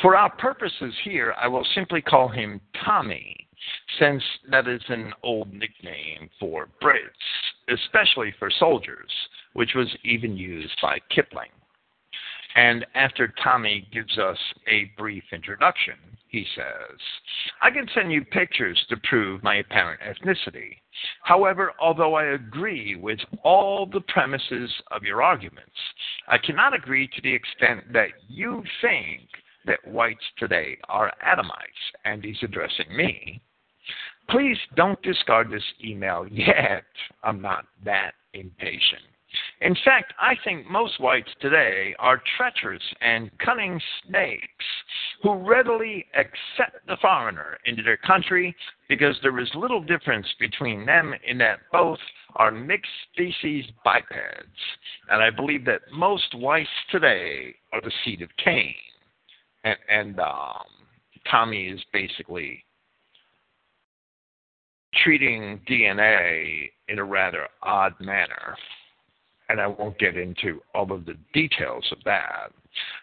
For 0.00 0.16
our 0.16 0.30
purposes 0.30 0.94
here, 1.04 1.34
I 1.38 1.48
will 1.48 1.66
simply 1.74 2.00
call 2.00 2.28
him 2.28 2.60
Tommy, 2.84 3.36
since 3.98 4.22
that 4.50 4.66
is 4.66 4.82
an 4.88 5.12
old 5.22 5.52
nickname 5.52 6.30
for 6.40 6.68
Brits, 6.82 7.10
especially 7.68 8.34
for 8.38 8.50
soldiers, 8.50 9.10
which 9.52 9.74
was 9.74 9.88
even 10.04 10.36
used 10.36 10.74
by 10.80 10.98
Kipling. 11.10 11.50
And 12.54 12.84
after 12.94 13.32
Tommy 13.42 13.88
gives 13.92 14.18
us 14.18 14.38
a 14.66 14.90
brief 14.98 15.24
introduction, 15.32 15.94
he 16.28 16.46
says, 16.56 16.98
I 17.60 17.70
can 17.70 17.86
send 17.94 18.10
you 18.10 18.24
pictures 18.24 18.82
to 18.88 18.96
prove 19.08 19.42
my 19.42 19.56
apparent 19.56 20.00
ethnicity. 20.00 20.76
However, 21.22 21.72
although 21.78 22.14
I 22.14 22.24
agree 22.32 22.96
with 22.96 23.20
all 23.42 23.86
the 23.86 24.00
premises 24.00 24.70
of 24.90 25.02
your 25.02 25.22
arguments, 25.22 25.70
I 26.28 26.38
cannot 26.38 26.74
agree 26.74 27.06
to 27.08 27.22
the 27.22 27.32
extent 27.32 27.92
that 27.92 28.08
you 28.28 28.62
think 28.80 29.28
that 29.66 29.86
whites 29.86 30.24
today 30.38 30.78
are 30.88 31.12
Adamites, 31.24 31.92
and 32.04 32.24
he's 32.24 32.42
addressing 32.42 32.94
me. 32.96 33.40
Please 34.28 34.58
don't 34.76 35.00
discard 35.02 35.50
this 35.50 35.64
email 35.84 36.26
yet. 36.30 36.84
I'm 37.22 37.40
not 37.40 37.66
that 37.84 38.12
impatient. 38.34 39.02
In 39.60 39.74
fact, 39.84 40.12
I 40.20 40.34
think 40.44 40.68
most 40.68 41.00
whites 41.00 41.30
today 41.40 41.94
are 41.98 42.22
treacherous 42.36 42.82
and 43.00 43.30
cunning 43.38 43.80
snakes 44.06 44.64
who 45.22 45.34
readily 45.34 46.06
accept 46.14 46.86
the 46.86 46.98
foreigner 47.00 47.58
into 47.64 47.82
their 47.82 47.96
country 47.96 48.54
because 48.88 49.16
there 49.22 49.38
is 49.38 49.48
little 49.54 49.82
difference 49.82 50.26
between 50.38 50.84
them 50.84 51.14
in 51.26 51.38
that 51.38 51.60
both 51.70 52.00
are 52.36 52.50
mixed 52.50 52.90
species 53.12 53.64
bipeds. 53.84 54.60
And 55.08 55.22
I 55.22 55.30
believe 55.30 55.64
that 55.64 55.82
most 55.92 56.34
whites 56.34 56.68
today 56.90 57.54
are 57.72 57.80
the 57.80 57.92
seed 58.04 58.20
of 58.20 58.28
Cain. 58.36 58.74
And, 59.64 59.76
and 59.88 60.20
um, 60.20 60.66
Tommy 61.30 61.68
is 61.68 61.80
basically 61.92 62.64
treating 65.04 65.60
DNA 65.68 66.70
in 66.88 66.98
a 66.98 67.04
rather 67.04 67.48
odd 67.62 67.94
manner 68.00 68.56
and 69.52 69.60
I 69.60 69.66
won't 69.66 69.98
get 69.98 70.16
into 70.16 70.62
all 70.74 70.90
of 70.90 71.04
the 71.04 71.16
details 71.34 71.84
of 71.92 71.98
that. 72.04 72.52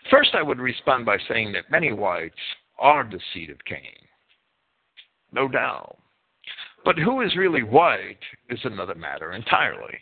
First, 0.10 0.32
I 0.34 0.42
would 0.42 0.60
respond 0.60 1.06
by 1.06 1.18
saying 1.28 1.52
that 1.54 1.70
many 1.70 1.94
whites 1.94 2.34
are 2.80 3.04
the 3.04 3.20
seed 3.32 3.52
of 3.52 3.64
Cain. 3.66 3.80
No 5.32 5.48
doubt. 5.48 5.98
But 6.84 6.98
who 6.98 7.22
is 7.22 7.36
really 7.36 7.62
white 7.62 8.18
is 8.50 8.60
another 8.64 8.96
matter 8.96 9.34
entirely. 9.34 10.00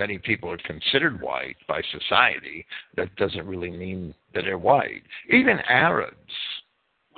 Many 0.00 0.16
people 0.16 0.50
are 0.50 0.56
considered 0.56 1.20
white 1.20 1.58
by 1.68 1.82
society. 1.92 2.64
That 2.96 3.14
doesn't 3.16 3.46
really 3.46 3.70
mean 3.70 4.14
that 4.32 4.44
they're 4.44 4.56
white. 4.56 5.02
Even 5.28 5.58
Arabs, 5.68 6.32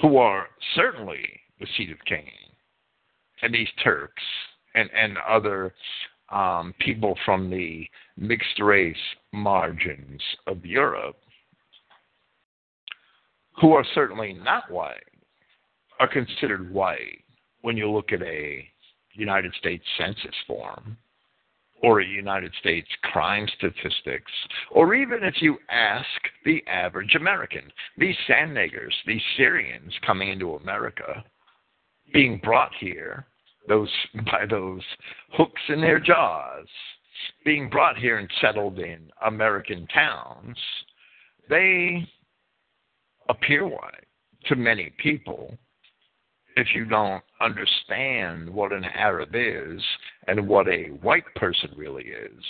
who 0.00 0.16
are 0.16 0.48
certainly 0.74 1.24
the 1.60 1.66
seed 1.76 1.92
of 1.92 2.04
Cain, 2.06 2.26
and 3.40 3.54
these 3.54 3.68
Turks 3.84 4.24
and, 4.74 4.90
and 5.00 5.16
other 5.18 5.72
um, 6.32 6.74
people 6.80 7.16
from 7.24 7.48
the 7.48 7.86
mixed 8.16 8.58
race 8.58 8.96
margins 9.32 10.20
of 10.48 10.66
Europe, 10.66 11.18
who 13.60 13.74
are 13.74 13.86
certainly 13.94 14.32
not 14.32 14.68
white, 14.72 15.04
are 16.00 16.08
considered 16.08 16.74
white 16.74 17.22
when 17.60 17.76
you 17.76 17.88
look 17.88 18.10
at 18.10 18.22
a 18.22 18.66
United 19.12 19.54
States 19.54 19.84
Census 19.96 20.34
form 20.48 20.96
or 21.82 22.00
a 22.00 22.06
United 22.06 22.52
States 22.60 22.88
crime 23.02 23.46
statistics, 23.56 24.30
or 24.70 24.94
even 24.94 25.22
if 25.22 25.42
you 25.42 25.58
ask 25.68 26.06
the 26.44 26.62
average 26.66 27.14
American, 27.16 27.72
these 27.98 28.16
sand 28.26 28.56
niggers, 28.56 28.92
these 29.06 29.22
Syrians 29.36 29.92
coming 30.06 30.28
into 30.28 30.54
America, 30.54 31.24
being 32.12 32.40
brought 32.42 32.72
here 32.78 33.26
those 33.68 33.90
by 34.26 34.44
those 34.48 34.82
hooks 35.32 35.60
in 35.68 35.80
their 35.80 36.00
jaws, 36.00 36.66
being 37.44 37.68
brought 37.68 37.96
here 37.96 38.18
and 38.18 38.30
settled 38.40 38.78
in 38.78 39.10
American 39.24 39.86
towns, 39.88 40.56
they 41.48 42.08
appear 43.28 43.66
white 43.66 44.06
to 44.46 44.56
many 44.56 44.92
people. 44.98 45.56
If 46.56 46.68
you 46.74 46.84
don't 46.84 47.22
understand 47.40 48.48
what 48.50 48.72
an 48.72 48.84
Arab 48.84 49.30
is 49.34 49.82
and 50.26 50.46
what 50.48 50.68
a 50.68 50.88
white 51.02 51.24
person 51.36 51.70
really 51.76 52.04
is 52.04 52.44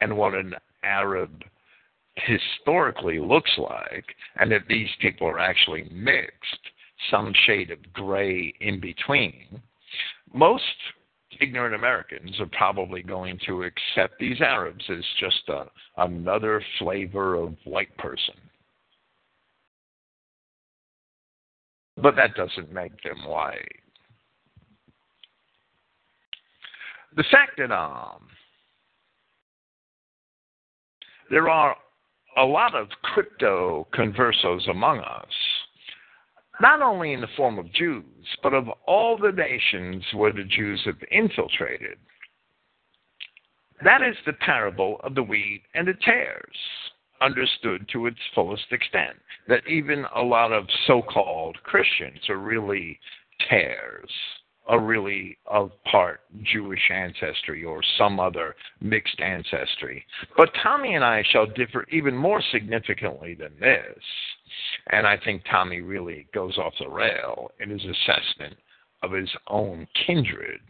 and 0.00 0.16
what 0.16 0.34
an 0.34 0.54
Arab 0.82 1.30
historically 2.16 3.18
looks 3.18 3.50
like, 3.58 4.04
and 4.36 4.50
that 4.50 4.66
these 4.68 4.88
people 5.00 5.26
are 5.26 5.38
actually 5.38 5.88
mixed 5.92 6.60
some 7.10 7.32
shade 7.46 7.70
of 7.70 7.92
gray 7.92 8.52
in 8.60 8.80
between, 8.80 9.60
most 10.32 10.62
ignorant 11.40 11.74
Americans 11.74 12.38
are 12.40 12.48
probably 12.52 13.02
going 13.02 13.38
to 13.46 13.64
accept 13.64 14.18
these 14.18 14.40
Arabs 14.40 14.84
as 14.88 15.04
just 15.20 15.48
a, 15.48 15.66
another 15.98 16.62
flavor 16.78 17.34
of 17.34 17.54
white 17.64 17.94
person. 17.98 18.34
But 21.98 22.16
that 22.16 22.34
doesn't 22.34 22.72
make 22.72 23.02
them 23.02 23.26
white. 23.26 23.80
The 27.16 27.24
fact 27.30 27.52
that 27.58 27.72
um, 27.72 28.28
there 31.30 31.48
are 31.48 31.74
a 32.36 32.44
lot 32.44 32.74
of 32.74 32.88
crypto 33.02 33.86
conversos 33.94 34.68
among 34.68 35.00
us 35.00 35.24
not 36.60 36.80
only 36.80 37.12
in 37.12 37.20
the 37.20 37.28
form 37.36 37.58
of 37.58 37.72
Jews, 37.72 38.04
but 38.42 38.54
of 38.54 38.68
all 38.86 39.18
the 39.18 39.32
nations 39.32 40.02
where 40.14 40.32
the 40.32 40.44
Jews 40.44 40.80
have 40.86 40.96
infiltrated. 41.10 41.98
That 43.84 44.02
is 44.02 44.16
the 44.24 44.32
parable 44.32 44.98
of 45.04 45.14
the 45.14 45.22
wheat 45.22 45.62
and 45.74 45.86
the 45.86 45.94
tares, 46.02 46.56
understood 47.20 47.86
to 47.92 48.06
its 48.06 48.18
fullest 48.34 48.72
extent. 48.72 49.16
That 49.48 49.66
even 49.68 50.06
a 50.14 50.22
lot 50.22 50.52
of 50.52 50.64
so 50.86 51.02
called 51.02 51.58
Christians 51.62 52.28
are 52.30 52.38
really 52.38 52.98
tares 53.50 54.10
are 54.66 54.80
really 54.80 55.38
of 55.46 55.70
part 55.90 56.20
Jewish 56.42 56.90
ancestry 56.90 57.64
or 57.64 57.82
some 57.98 58.18
other 58.18 58.54
mixed 58.80 59.20
ancestry. 59.20 60.04
But 60.36 60.50
Tommy 60.62 60.94
and 60.94 61.04
I 61.04 61.22
shall 61.30 61.46
differ 61.46 61.86
even 61.90 62.16
more 62.16 62.42
significantly 62.50 63.34
than 63.34 63.52
this. 63.60 64.02
And 64.90 65.06
I 65.06 65.16
think 65.16 65.42
Tommy 65.50 65.80
really 65.80 66.26
goes 66.34 66.58
off 66.58 66.74
the 66.80 66.88
rail 66.88 67.50
in 67.60 67.70
his 67.70 67.82
assessment 67.84 68.56
of 69.02 69.12
his 69.12 69.30
own 69.48 69.86
kindred. 70.06 70.60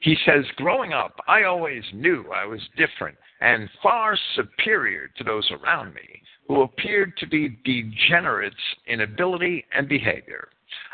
He 0.00 0.16
says, 0.26 0.44
Growing 0.56 0.92
up, 0.92 1.14
I 1.28 1.44
always 1.44 1.84
knew 1.94 2.26
I 2.34 2.44
was 2.44 2.60
different 2.76 3.16
and 3.40 3.68
far 3.82 4.18
superior 4.34 5.08
to 5.16 5.24
those 5.24 5.48
around 5.50 5.94
me 5.94 6.22
who 6.48 6.62
appeared 6.62 7.16
to 7.18 7.26
be 7.26 7.56
degenerates 7.64 8.56
in 8.86 9.02
ability 9.02 9.64
and 9.74 9.88
behavior. 9.88 10.48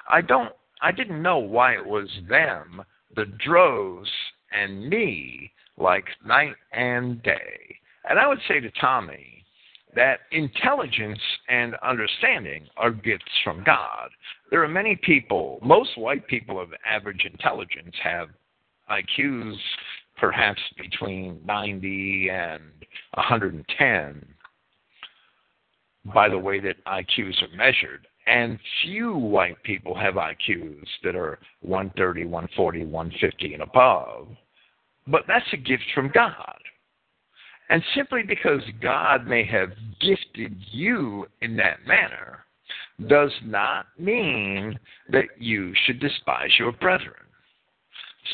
I 0.08 0.20
don't 0.20 0.52
I 0.80 0.92
didn't 0.92 1.22
know 1.22 1.38
why 1.38 1.74
it 1.74 1.84
was 1.84 2.08
them, 2.28 2.82
the 3.14 3.26
Dros, 3.44 4.06
and 4.52 4.88
me 4.88 5.50
like 5.76 6.04
night 6.24 6.54
and 6.72 7.22
day. 7.22 7.76
And 8.08 8.18
I 8.18 8.26
would 8.26 8.40
say 8.48 8.60
to 8.60 8.70
Tommy 8.80 9.44
that 9.94 10.20
intelligence 10.32 11.20
and 11.48 11.74
understanding 11.76 12.66
are 12.76 12.90
gifts 12.90 13.24
from 13.42 13.64
God. 13.64 14.10
There 14.50 14.62
are 14.62 14.68
many 14.68 14.96
people, 14.96 15.58
most 15.62 15.96
white 15.96 16.26
people 16.26 16.60
of 16.60 16.68
average 16.86 17.24
intelligence 17.24 17.94
have 18.02 18.28
IQs 18.90 19.56
perhaps 20.16 20.60
between 20.76 21.40
90 21.44 22.28
and 22.30 22.62
110 23.14 24.26
by 26.14 26.28
the 26.28 26.38
way 26.38 26.60
that 26.60 26.82
IQs 26.84 27.42
are 27.42 27.56
measured. 27.56 28.06
And 28.28 28.58
few 28.82 29.14
white 29.14 29.62
people 29.62 29.94
have 29.94 30.14
IQs 30.14 30.84
that 31.02 31.16
are 31.16 31.38
130, 31.62 32.24
140, 32.24 32.84
150 32.84 33.54
and 33.54 33.62
above. 33.62 34.28
But 35.06 35.22
that's 35.26 35.46
a 35.52 35.56
gift 35.56 35.84
from 35.94 36.10
God. 36.12 36.58
And 37.70 37.82
simply 37.94 38.22
because 38.22 38.62
God 38.82 39.26
may 39.26 39.44
have 39.44 39.70
gifted 40.00 40.56
you 40.70 41.26
in 41.40 41.56
that 41.56 41.86
manner 41.86 42.44
does 43.08 43.32
not 43.44 43.86
mean 43.98 44.78
that 45.10 45.26
you 45.38 45.72
should 45.84 46.00
despise 46.00 46.50
your 46.58 46.72
brethren. 46.72 47.14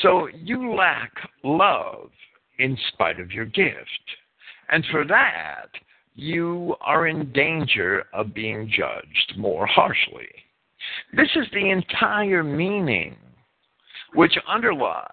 So 0.03 0.29
you 0.43 0.75
lack 0.75 1.13
love 1.43 2.11
in 2.59 2.77
spite 2.93 3.21
of 3.21 3.31
your 3.31 3.45
gift. 3.45 3.87
And 4.71 4.85
for 4.91 5.05
that, 5.05 5.69
you 6.15 6.77
are 6.81 7.09
in 7.09 7.33
danger 7.33 8.05
of 8.13 8.35
being 8.35 8.71
judged 8.71 9.35
more 9.37 9.67
harshly. 9.67 10.29
This 11.17 11.31
is 11.35 11.47
the 11.53 11.71
entire 11.71 12.45
meaning 12.45 13.17
which 14.15 14.39
underlies 14.49 15.09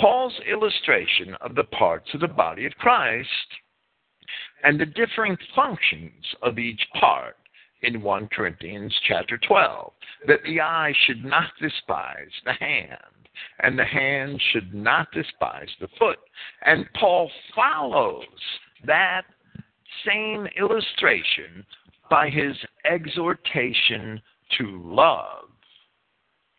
Paul's 0.00 0.34
illustration 0.50 1.36
of 1.40 1.54
the 1.54 1.64
parts 1.64 2.08
of 2.14 2.20
the 2.20 2.28
body 2.28 2.66
of 2.66 2.72
Christ 2.74 3.28
and 4.64 4.80
the 4.80 4.86
differing 4.86 5.36
functions 5.54 6.24
of 6.42 6.58
each 6.58 6.82
part 6.98 7.36
in 7.82 8.02
1 8.02 8.28
Corinthians 8.28 8.94
chapter 9.06 9.38
12 9.38 9.92
that 10.26 10.40
the 10.44 10.60
eye 10.60 10.92
should 11.06 11.24
not 11.24 11.50
despise 11.60 12.30
the 12.44 12.52
hand 12.52 12.98
and 13.60 13.78
the 13.78 13.84
hand 13.84 14.40
should 14.52 14.72
not 14.72 15.08
despise 15.12 15.68
the 15.80 15.88
foot 15.98 16.18
and 16.64 16.86
Paul 16.98 17.30
follows 17.54 18.24
that 18.84 19.22
same 20.06 20.46
illustration 20.58 21.64
by 22.10 22.28
his 22.28 22.56
exhortation 22.84 24.20
to 24.58 24.82
love 24.84 25.48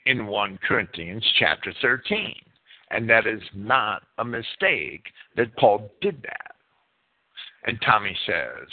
in 0.05 0.25
1 0.25 0.59
Corinthians 0.67 1.25
chapter 1.39 1.73
13. 1.81 2.35
And 2.91 3.09
that 3.09 3.25
is 3.25 3.41
not 3.55 4.03
a 4.17 4.25
mistake 4.25 5.05
that 5.35 5.55
Paul 5.57 5.91
did 6.01 6.21
that. 6.23 6.55
And 7.65 7.79
Tommy 7.81 8.15
says, 8.25 8.67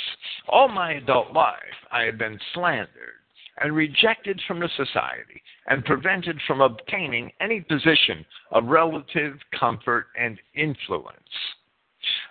All 0.49 0.69
my 0.69 0.95
adult 0.95 1.33
life 1.33 1.57
I 1.93 2.03
have 2.03 2.19
been 2.19 2.39
slandered 2.55 3.21
and 3.61 3.75
rejected 3.75 4.41
from 4.47 4.61
the 4.61 4.69
society 4.77 5.43
and 5.69 5.85
prevented 5.85 6.41
from 6.47 6.61
obtaining 6.61 7.31
any 7.41 7.61
position 7.61 8.25
of 8.51 8.65
relative 8.65 9.35
comfort 9.59 10.07
and 10.19 10.39
influence. 10.55 11.15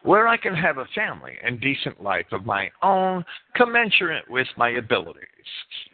Where 0.03 0.27
I 0.27 0.37
can 0.37 0.55
have 0.55 0.77
a 0.77 0.85
family 0.95 1.33
and 1.43 1.59
decent 1.59 2.01
life 2.01 2.25
of 2.31 2.45
my 2.45 2.69
own, 2.81 3.23
commensurate 3.55 4.29
with 4.29 4.47
my 4.57 4.69
abilities. 4.69 5.23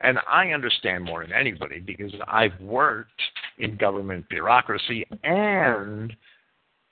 And 0.02 0.19
I 0.27 0.49
understand 0.49 1.03
more 1.03 1.23
than 1.23 1.34
anybody 1.34 1.80
because 1.80 2.14
I've 2.27 2.60
worked 2.60 3.22
in 3.57 3.77
government 3.77 4.27
bureaucracy 4.30 5.06
and 5.23 6.14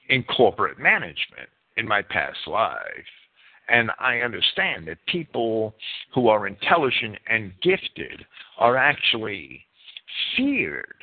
in 0.10 0.24
corporate 0.24 0.80
management 0.80 1.50
in 1.78 1.88
my 1.88 2.02
past 2.02 2.38
life. 2.48 2.80
And 3.70 3.92
I 4.00 4.18
understand 4.18 4.88
that 4.88 4.98
people 5.08 5.74
who 6.14 6.28
are 6.28 6.48
intelligent 6.48 7.18
and 7.28 7.54
gifted 7.62 8.26
are 8.58 8.76
actually 8.76 9.62
feared 10.36 10.96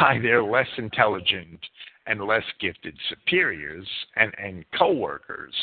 by 0.00 0.18
their 0.20 0.42
less 0.42 0.68
intelligent 0.78 1.60
and 2.06 2.20
less 2.20 2.44
gifted 2.60 2.96
superiors 3.08 3.86
and, 4.16 4.32
and 4.38 4.64
coworkers 4.78 5.54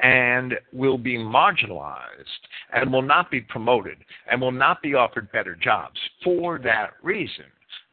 and 0.00 0.54
will 0.72 0.98
be 0.98 1.16
marginalized 1.16 2.24
and 2.72 2.92
will 2.92 3.02
not 3.02 3.30
be 3.30 3.40
promoted 3.40 3.98
and 4.30 4.40
will 4.40 4.52
not 4.52 4.80
be 4.82 4.94
offered 4.94 5.30
better 5.32 5.56
jobs 5.56 5.98
for 6.22 6.58
that 6.58 6.90
reason. 7.02 7.44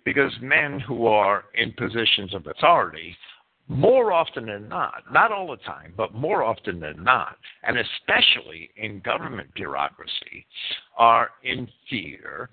Because 0.04 0.32
men 0.40 0.80
who 0.80 1.08
are 1.08 1.46
in 1.56 1.72
positions 1.74 2.36
of 2.36 2.46
authority 2.46 3.16
more 3.68 4.14
often 4.14 4.46
than 4.46 4.70
not, 4.70 5.04
not 5.12 5.32
all 5.32 5.48
the 5.48 5.58
time, 5.58 5.94
but 5.98 6.14
more 6.14 6.44
often 6.44 6.80
than 6.80 7.04
not, 7.04 7.38
and 7.64 7.78
especially 7.78 8.70
in 8.78 9.00
government 9.00 9.52
bureaucracy, 9.56 10.46
are 10.98 11.32
in 11.44 11.68
fear 11.90 12.50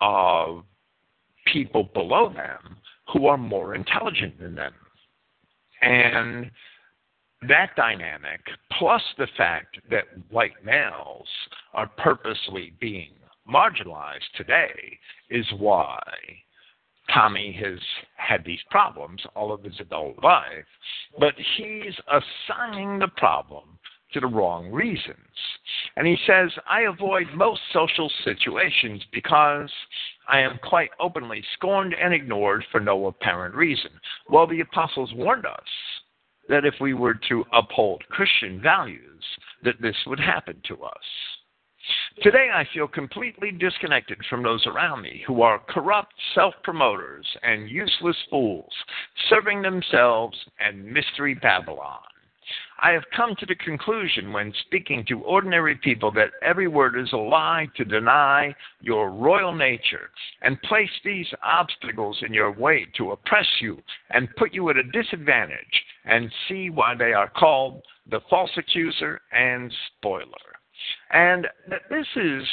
of 0.00 0.64
people 1.52 1.84
below 1.94 2.28
them 2.28 2.76
who 3.12 3.26
are 3.26 3.38
more 3.38 3.76
intelligent 3.76 4.38
than 4.40 4.56
them. 4.56 4.72
And 5.82 6.50
that 7.48 7.76
dynamic, 7.76 8.40
plus 8.78 9.02
the 9.18 9.28
fact 9.36 9.78
that 9.90 10.04
white 10.30 10.64
males 10.64 11.28
are 11.74 11.90
purposely 11.98 12.72
being 12.80 13.12
marginalized 13.48 14.30
today, 14.36 14.98
is 15.30 15.46
why 15.58 16.00
Tommy 17.12 17.52
has 17.52 17.78
had 18.16 18.44
these 18.44 18.60
problems 18.70 19.22
all 19.34 19.52
of 19.52 19.62
his 19.62 19.78
adult 19.80 20.22
life, 20.22 20.66
but 21.18 21.34
he's 21.56 21.94
assigning 22.08 22.98
the 22.98 23.08
problem 23.16 23.78
to 24.12 24.20
the 24.20 24.26
wrong 24.26 24.70
reasons. 24.70 25.16
And 25.96 26.06
he 26.06 26.16
says, 26.26 26.50
I 26.68 26.82
avoid 26.82 27.26
most 27.34 27.60
social 27.72 28.10
situations 28.24 29.02
because 29.12 29.70
I 30.28 30.40
am 30.40 30.58
quite 30.62 30.90
openly 31.00 31.42
scorned 31.54 31.94
and 31.94 32.12
ignored 32.12 32.64
for 32.70 32.80
no 32.80 33.06
apparent 33.06 33.54
reason. 33.54 33.90
Well, 34.28 34.46
the 34.46 34.60
apostles 34.60 35.12
warned 35.14 35.46
us 35.46 35.68
that 36.48 36.64
if 36.64 36.74
we 36.80 36.94
were 36.94 37.18
to 37.28 37.44
uphold 37.52 38.04
Christian 38.10 38.60
values, 38.60 39.24
that 39.64 39.80
this 39.80 39.96
would 40.06 40.20
happen 40.20 40.60
to 40.68 40.82
us. 40.82 41.02
Today, 42.22 42.48
I 42.52 42.66
feel 42.72 42.88
completely 42.88 43.52
disconnected 43.52 44.18
from 44.28 44.42
those 44.42 44.66
around 44.66 45.02
me 45.02 45.22
who 45.26 45.42
are 45.42 45.60
corrupt 45.68 46.14
self 46.34 46.54
promoters 46.64 47.26
and 47.42 47.70
useless 47.70 48.16
fools, 48.28 48.72
serving 49.28 49.62
themselves 49.62 50.36
and 50.58 50.84
Mystery 50.84 51.34
Babylon. 51.34 52.00
I 52.80 52.92
have 52.92 53.04
come 53.14 53.34
to 53.36 53.46
the 53.46 53.54
conclusion 53.54 54.32
when 54.32 54.52
speaking 54.66 55.04
to 55.08 55.22
ordinary 55.22 55.76
people 55.76 56.10
that 56.12 56.30
every 56.42 56.68
word 56.68 56.98
is 56.98 57.12
a 57.12 57.16
lie 57.16 57.68
to 57.76 57.84
deny 57.84 58.54
your 58.80 59.10
royal 59.10 59.54
nature 59.54 60.10
and 60.42 60.60
place 60.62 60.90
these 61.04 61.26
obstacles 61.42 62.18
in 62.26 62.32
your 62.32 62.52
way 62.52 62.86
to 62.96 63.12
oppress 63.12 63.46
you 63.60 63.82
and 64.10 64.34
put 64.36 64.52
you 64.52 64.68
at 64.70 64.76
a 64.76 64.82
disadvantage 64.82 65.84
and 66.04 66.30
see 66.48 66.70
why 66.70 66.94
they 66.94 67.12
are 67.12 67.30
called 67.30 67.82
the 68.10 68.20
false 68.30 68.50
accuser 68.56 69.20
and 69.32 69.72
spoiler. 69.98 70.26
And 71.10 71.46
this 71.90 72.06
is 72.16 72.46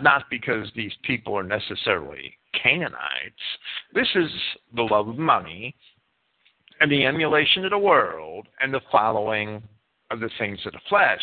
not 0.00 0.24
because 0.30 0.68
these 0.74 0.92
people 1.02 1.34
are 1.34 1.42
necessarily 1.42 2.36
Canaanites. 2.62 2.94
This 3.92 4.08
is 4.14 4.30
the 4.74 4.82
love 4.82 5.08
of 5.08 5.18
money 5.18 5.74
and 6.84 6.92
the 6.92 7.06
emulation 7.06 7.64
of 7.64 7.70
the 7.70 7.78
world 7.78 8.46
and 8.60 8.74
the 8.74 8.80
following 8.92 9.62
of 10.10 10.20
the 10.20 10.28
things 10.38 10.58
of 10.66 10.72
the 10.74 10.78
flesh, 10.90 11.22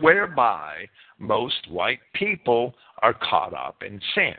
whereby 0.00 0.88
most 1.20 1.70
white 1.70 2.00
people 2.16 2.74
are 3.00 3.14
caught 3.14 3.54
up 3.54 3.76
in 3.86 4.00
sin. 4.12 4.34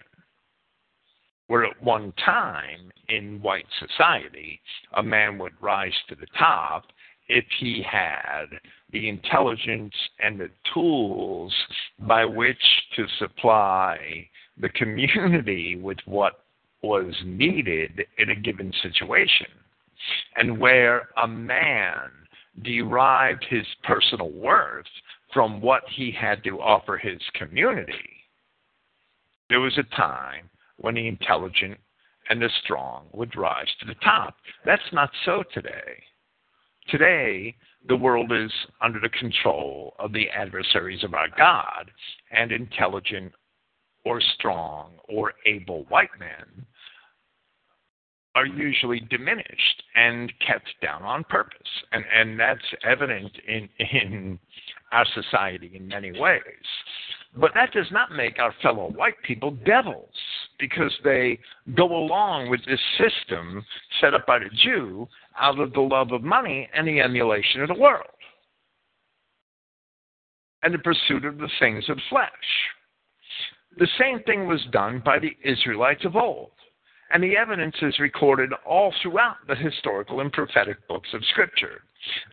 Where 1.47 1.63
at 1.63 1.81
one 1.81 2.11
time 2.25 2.91
in 3.07 3.41
white 3.41 3.67
society, 3.79 4.59
a 4.97 5.01
man 5.01 5.37
would 5.37 5.53
rise 5.61 5.93
to 6.09 6.15
the 6.15 6.27
top 6.37 6.87
if 7.29 7.45
he 7.61 7.81
had 7.89 8.47
the 8.91 9.07
intelligence 9.07 9.95
and 10.19 10.37
the 10.37 10.49
tools 10.73 11.53
by 11.99 12.25
which 12.25 12.57
to 12.97 13.05
supply 13.17 14.27
the 14.57 14.67
community 14.67 15.77
with 15.77 15.99
what 16.03 16.43
was 16.81 17.15
needed 17.23 18.03
in 18.17 18.31
a 18.31 18.35
given 18.35 18.73
situation. 18.81 19.47
And 20.35 20.59
where 20.59 21.09
a 21.21 21.27
man 21.27 22.09
derived 22.61 23.45
his 23.49 23.65
personal 23.83 24.31
worth 24.31 24.85
from 25.33 25.61
what 25.61 25.83
he 25.89 26.11
had 26.11 26.43
to 26.43 26.61
offer 26.61 26.97
his 26.97 27.19
community, 27.33 28.23
there 29.49 29.59
was 29.59 29.77
a 29.77 29.95
time 29.95 30.49
when 30.77 30.95
the 30.95 31.07
intelligent 31.07 31.77
and 32.29 32.41
the 32.41 32.49
strong 32.63 33.07
would 33.13 33.35
rise 33.35 33.67
to 33.79 33.85
the 33.85 33.95
top. 33.95 34.35
That's 34.65 34.81
not 34.93 35.11
so 35.25 35.43
today. 35.53 36.01
Today, 36.89 37.55
the 37.87 37.95
world 37.95 38.31
is 38.31 38.51
under 38.81 38.99
the 38.99 39.09
control 39.09 39.93
of 39.99 40.13
the 40.13 40.29
adversaries 40.29 41.03
of 41.03 41.13
our 41.13 41.27
God, 41.37 41.91
and 42.31 42.51
intelligent 42.51 43.33
or 44.05 44.21
strong 44.35 44.93
or 45.07 45.33
able 45.45 45.83
white 45.85 46.09
men 46.19 46.65
are 48.35 48.45
usually 48.45 48.99
diminished 48.99 49.83
and 49.95 50.31
kept 50.45 50.67
down 50.81 51.03
on 51.03 51.23
purpose. 51.25 51.57
And, 51.91 52.03
and 52.13 52.39
that's 52.39 52.61
evident 52.83 53.31
in, 53.47 53.69
in 53.79 54.39
our 54.91 55.05
society 55.13 55.71
in 55.75 55.87
many 55.87 56.19
ways. 56.19 56.41
But 57.35 57.51
that 57.55 57.71
does 57.71 57.87
not 57.91 58.11
make 58.11 58.39
our 58.39 58.53
fellow 58.61 58.91
white 58.91 59.21
people 59.23 59.51
devils 59.65 60.13
because 60.59 60.93
they 61.03 61.39
go 61.75 61.85
along 61.85 62.49
with 62.49 62.61
this 62.65 62.79
system 62.97 63.65
set 63.99 64.13
up 64.13 64.25
by 64.27 64.39
the 64.39 64.49
Jew 64.63 65.07
out 65.39 65.59
of 65.59 65.73
the 65.73 65.81
love 65.81 66.11
of 66.11 66.23
money 66.23 66.69
and 66.75 66.87
the 66.87 66.99
emulation 66.99 67.61
of 67.61 67.69
the 67.69 67.73
world 67.73 68.07
and 70.63 70.73
the 70.73 70.79
pursuit 70.79 71.25
of 71.25 71.37
the 71.37 71.49
things 71.59 71.83
of 71.89 71.97
flesh. 72.09 72.29
The 73.77 73.87
same 73.99 74.21
thing 74.23 74.47
was 74.47 74.63
done 74.71 75.01
by 75.03 75.17
the 75.19 75.35
Israelites 75.43 76.05
of 76.05 76.15
old, 76.15 76.51
and 77.11 77.23
the 77.23 77.37
evidence 77.37 77.75
is 77.81 77.99
recorded 77.99 78.51
all 78.65 78.93
throughout 79.01 79.37
the 79.47 79.55
historical 79.55 80.19
and 80.19 80.31
prophetic 80.31 80.87
books 80.87 81.09
of 81.13 81.25
Scripture. 81.25 81.83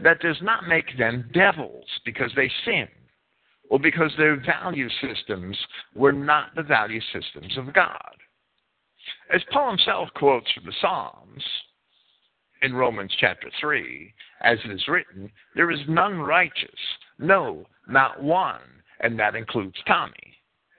That 0.00 0.20
does 0.20 0.38
not 0.42 0.68
make 0.68 0.96
them 0.98 1.30
devils 1.32 1.86
because 2.04 2.32
they 2.34 2.50
sinned 2.64 2.88
or 3.68 3.78
because 3.78 4.10
their 4.16 4.36
value 4.36 4.88
systems 5.00 5.56
were 5.94 6.12
not 6.12 6.54
the 6.56 6.62
value 6.62 7.00
systems 7.12 7.56
of 7.56 7.72
God. 7.72 8.16
As 9.32 9.42
Paul 9.52 9.70
himself 9.70 10.08
quotes 10.14 10.50
from 10.52 10.64
the 10.66 10.74
Psalms, 10.80 11.44
in 12.62 12.74
Romans 12.74 13.14
chapter 13.18 13.50
3, 13.60 14.12
as 14.42 14.58
it 14.64 14.70
is 14.70 14.88
written, 14.88 15.30
there 15.54 15.70
is 15.70 15.80
none 15.88 16.18
righteous, 16.18 16.68
no, 17.18 17.64
not 17.88 18.22
one, 18.22 18.60
and 19.00 19.18
that 19.18 19.34
includes 19.34 19.76
Tommy. 19.86 20.29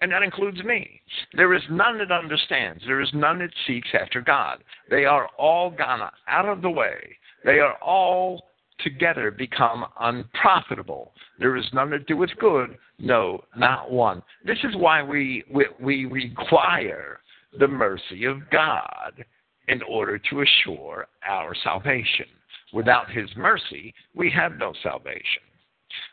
And 0.01 0.11
that 0.11 0.23
includes 0.23 0.63
me. 0.63 0.99
There 1.33 1.53
is 1.53 1.61
none 1.69 1.99
that 1.99 2.11
understands. 2.11 2.83
There 2.85 3.01
is 3.01 3.09
none 3.13 3.39
that 3.39 3.51
seeks 3.67 3.89
after 3.93 4.19
God. 4.19 4.63
They 4.89 5.05
are 5.05 5.27
all 5.37 5.69
gone 5.69 6.09
out 6.27 6.45
of 6.45 6.61
the 6.61 6.69
way. 6.69 7.15
They 7.45 7.59
are 7.59 7.75
all 7.75 8.41
together 8.79 9.29
become 9.29 9.85
unprofitable. 9.99 11.13
There 11.39 11.55
is 11.55 11.65
none 11.71 11.91
that 11.91 12.07
doeth 12.07 12.31
good. 12.39 12.77
No, 12.97 13.43
not 13.55 13.91
one. 13.91 14.23
This 14.43 14.57
is 14.63 14.75
why 14.75 15.03
we, 15.03 15.43
we, 15.53 15.67
we 15.79 16.05
require 16.05 17.19
the 17.59 17.67
mercy 17.67 18.25
of 18.25 18.49
God 18.49 19.23
in 19.67 19.81
order 19.83 20.17
to 20.17 20.41
assure 20.41 21.07
our 21.27 21.53
salvation. 21.63 22.25
Without 22.73 23.11
his 23.11 23.29
mercy, 23.35 23.93
we 24.15 24.31
have 24.31 24.57
no 24.57 24.73
salvation. 24.81 25.43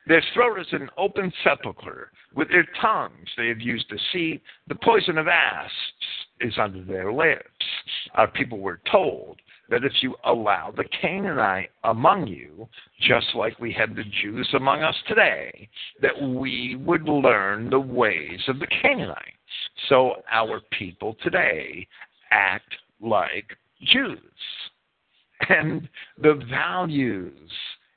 Their 0.09 0.23
throat 0.33 0.59
is 0.59 0.67
an 0.73 0.89
open 0.97 1.31
sepulchre. 1.45 2.11
With 2.35 2.49
their 2.49 2.67
tongues 2.81 3.29
they 3.37 3.49
have 3.49 3.61
used 3.61 3.89
deceit. 3.89 4.43
The 4.67 4.75
poison 4.77 5.19
of 5.19 5.29
asps 5.29 5.73
is 6.41 6.55
under 6.59 6.83
their 6.83 7.13
lips. 7.13 7.45
Our 8.15 8.29
people 8.29 8.59
were 8.59 8.81
told 8.91 9.39
that 9.69 9.85
if 9.85 9.93
you 10.01 10.15
allow 10.25 10.73
the 10.75 10.89
Canaanite 11.03 11.71
among 11.85 12.27
you, 12.27 12.67
just 13.03 13.27
like 13.35 13.59
we 13.61 13.71
have 13.75 13.95
the 13.95 14.05
Jews 14.23 14.49
among 14.55 14.83
us 14.83 14.97
today, 15.07 15.69
that 16.01 16.19
we 16.19 16.77
would 16.77 17.07
learn 17.07 17.69
the 17.69 17.79
ways 17.79 18.41
of 18.49 18.61
the 18.61 18.67
Canaanite. 18.67 19.35
So 19.91 20.23
our 20.31 20.63
people 20.71 21.17
today 21.23 21.87
act 22.31 22.75
like 23.01 23.55
Jews. 23.83 24.19
And 25.51 25.89
the 26.21 26.41
values 26.51 27.51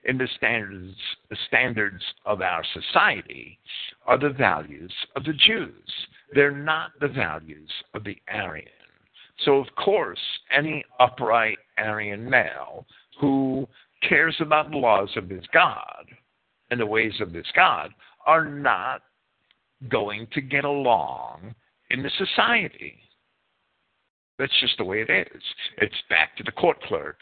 in 0.03 0.17
the 0.17 0.27
standards, 0.37 0.95
the 1.29 1.37
standards 1.47 2.03
of 2.25 2.41
our 2.41 2.63
society 2.73 3.59
are 4.05 4.17
the 4.17 4.29
values 4.29 4.91
of 5.15 5.23
the 5.23 5.33
Jews. 5.33 5.89
They're 6.33 6.51
not 6.51 6.91
the 6.99 7.07
values 7.07 7.69
of 7.93 8.03
the 8.03 8.17
Aryan. 8.27 8.67
So, 9.45 9.57
of 9.57 9.67
course, 9.75 10.19
any 10.55 10.83
upright 10.99 11.57
Aryan 11.77 12.29
male 12.29 12.85
who 13.19 13.67
cares 14.07 14.35
about 14.39 14.71
the 14.71 14.77
laws 14.77 15.09
of 15.15 15.29
his 15.29 15.45
God 15.53 16.05
and 16.69 16.79
the 16.79 16.85
ways 16.85 17.13
of 17.19 17.33
his 17.33 17.45
God 17.55 17.91
are 18.25 18.45
not 18.45 19.01
going 19.89 20.27
to 20.33 20.41
get 20.41 20.63
along 20.63 21.53
in 21.89 22.03
the 22.03 22.11
society. 22.17 22.97
That's 24.39 24.59
just 24.59 24.77
the 24.77 24.85
way 24.85 25.01
it 25.01 25.09
is. 25.09 25.43
It's 25.77 25.93
back 26.09 26.35
to 26.37 26.43
the 26.43 26.51
court 26.51 26.81
clerk. 26.83 27.17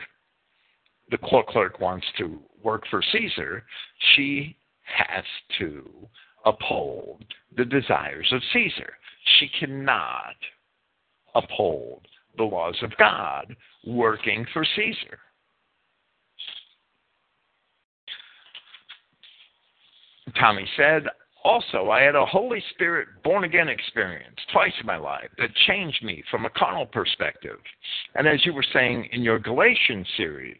The 1.12 1.18
court 1.18 1.48
clerk 1.48 1.80
wants 1.80 2.06
to 2.18 2.40
work 2.64 2.84
for 2.90 3.02
Caesar. 3.12 3.64
She 4.16 4.56
has 4.84 5.24
to 5.60 5.86
uphold 6.46 7.24
the 7.56 7.66
desires 7.66 8.28
of 8.32 8.42
Caesar. 8.54 8.94
She 9.40 9.50
cannot 9.60 10.36
uphold 11.36 12.08
the 12.38 12.44
laws 12.44 12.78
of 12.82 12.96
God 12.98 13.56
working 13.86 14.46
for 14.54 14.66
Caesar. 14.76 15.20
Tommy 20.40 20.68
said, 20.78 21.04
also, 21.44 21.90
I 21.90 22.02
had 22.02 22.16
a 22.16 22.26
Holy 22.26 22.62
Spirit 22.72 23.08
born 23.24 23.46
again 23.46 23.70
experience 23.70 24.38
twice 24.52 24.74
in 24.80 24.86
my 24.86 24.98
life 24.98 25.30
that 25.38 25.50
changed 25.68 26.04
me 26.04 26.24
from 26.30 26.46
a 26.46 26.50
carnal 26.50 26.86
perspective. 26.86 27.58
And 28.16 28.28
as 28.28 28.46
you 28.46 28.54
were 28.54 28.66
saying 28.74 29.08
in 29.12 29.22
your 29.22 29.40
Galatians 29.40 30.08
series, 30.18 30.58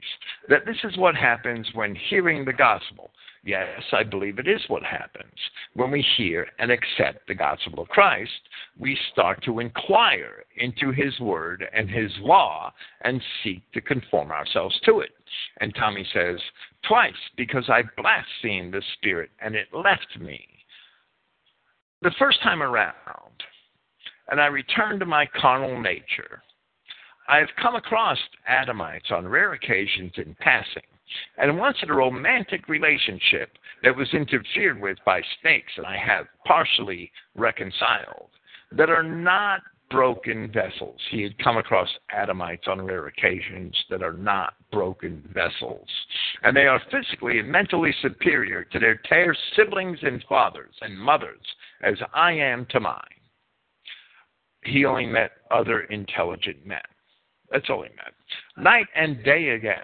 that 0.48 0.66
this 0.66 0.78
is 0.84 0.98
what 0.98 1.16
happens 1.16 1.68
when 1.74 1.96
hearing 1.96 2.46
the 2.46 2.54
gospel. 2.54 3.12
Yes, 3.44 3.82
I 3.94 4.04
believe 4.04 4.38
it 4.38 4.48
is 4.48 4.62
what 4.68 4.84
happens. 4.84 5.34
When 5.74 5.92
we 5.92 6.06
hear 6.18 6.48
and 6.60 6.72
accept 6.72 7.28
the 7.28 7.36
gospel 7.36 7.80
of 7.80 7.88
Christ, 7.88 8.32
we 8.78 8.98
start 9.14 9.42
to 9.44 9.60
inquire 9.60 10.44
into 10.58 10.92
his 10.92 11.18
word 11.20 11.66
and 11.74 11.90
his 11.90 12.12
law 12.20 12.74
and 13.02 13.22
seek 13.44 13.64
to 13.74 13.82
conform 13.82 14.32
ourselves 14.32 14.78
to 14.86 15.00
it. 15.00 15.12
And 15.62 15.74
Tommy 15.76 16.06
says, 16.14 16.40
twice 16.88 17.14
because 17.38 17.70
I 17.70 17.84
blasphemed 17.96 18.74
the 18.74 18.84
Spirit 18.98 19.30
and 19.42 19.56
it 19.56 19.68
left 19.74 20.20
me. 20.20 20.49
The 22.02 22.12
first 22.18 22.42
time 22.42 22.64
around, 22.64 22.96
and 24.30 24.40
I 24.40 24.48
returned 24.48 25.02
to 25.02 25.06
my 25.06 25.26
carnal 25.26 25.80
nature, 25.82 26.42
I 27.28 27.38
have 27.38 27.50
come 27.62 27.76
across 27.76 28.18
Adamites 28.48 29.12
on 29.12 29.28
rare 29.28 29.54
occasions 29.54 30.14
in 30.18 30.36
passing 30.40 30.84
and 31.38 31.58
once 31.58 31.78
in 31.82 31.90
a 31.90 31.96
romantic 31.96 32.68
relationship 32.70 33.58
that 33.84 33.96
was 33.96 34.14
interfered 34.14 34.80
with 34.80 34.98
by 35.06 35.22
snakes, 35.42 35.74
and 35.78 35.86
I 35.86 35.98
have 35.98 36.28
partially 36.46 37.12
reconciled, 37.36 38.30
that 38.72 38.90
are 38.90 39.04
not 39.04 39.62
broken 39.90 40.52
vessels. 40.52 41.00
He 41.10 41.24
had 41.24 41.38
come 41.40 41.58
across 41.58 41.90
Adamites 42.16 42.68
on 42.68 42.86
rare 42.86 43.08
occasions 43.08 43.76
that 43.90 44.04
are 44.04 44.14
not 44.14 44.54
broken 44.72 45.28
vessels. 45.34 45.88
And 46.44 46.56
they 46.56 46.68
are 46.68 46.82
physically 46.92 47.40
and 47.40 47.52
mentally 47.52 47.94
superior 48.02 48.64
to 48.66 48.80
their 48.80 49.02
tare 49.10 49.36
siblings 49.56 49.98
and 50.04 50.24
fathers 50.30 50.76
and 50.82 50.98
mothers, 50.98 51.42
as 51.84 51.96
I 52.14 52.34
am 52.34 52.66
to 52.72 52.80
mine. 52.80 53.04
He 54.64 54.86
only 54.86 55.06
met 55.06 55.32
other 55.52 55.82
intelligent 55.82 56.66
men. 56.66 56.82
That's 57.52 57.70
all 57.70 57.84
he 57.84 57.90
meant. 57.90 58.16
Night 58.58 58.88
and 58.96 59.24
day 59.24 59.50
again, 59.50 59.78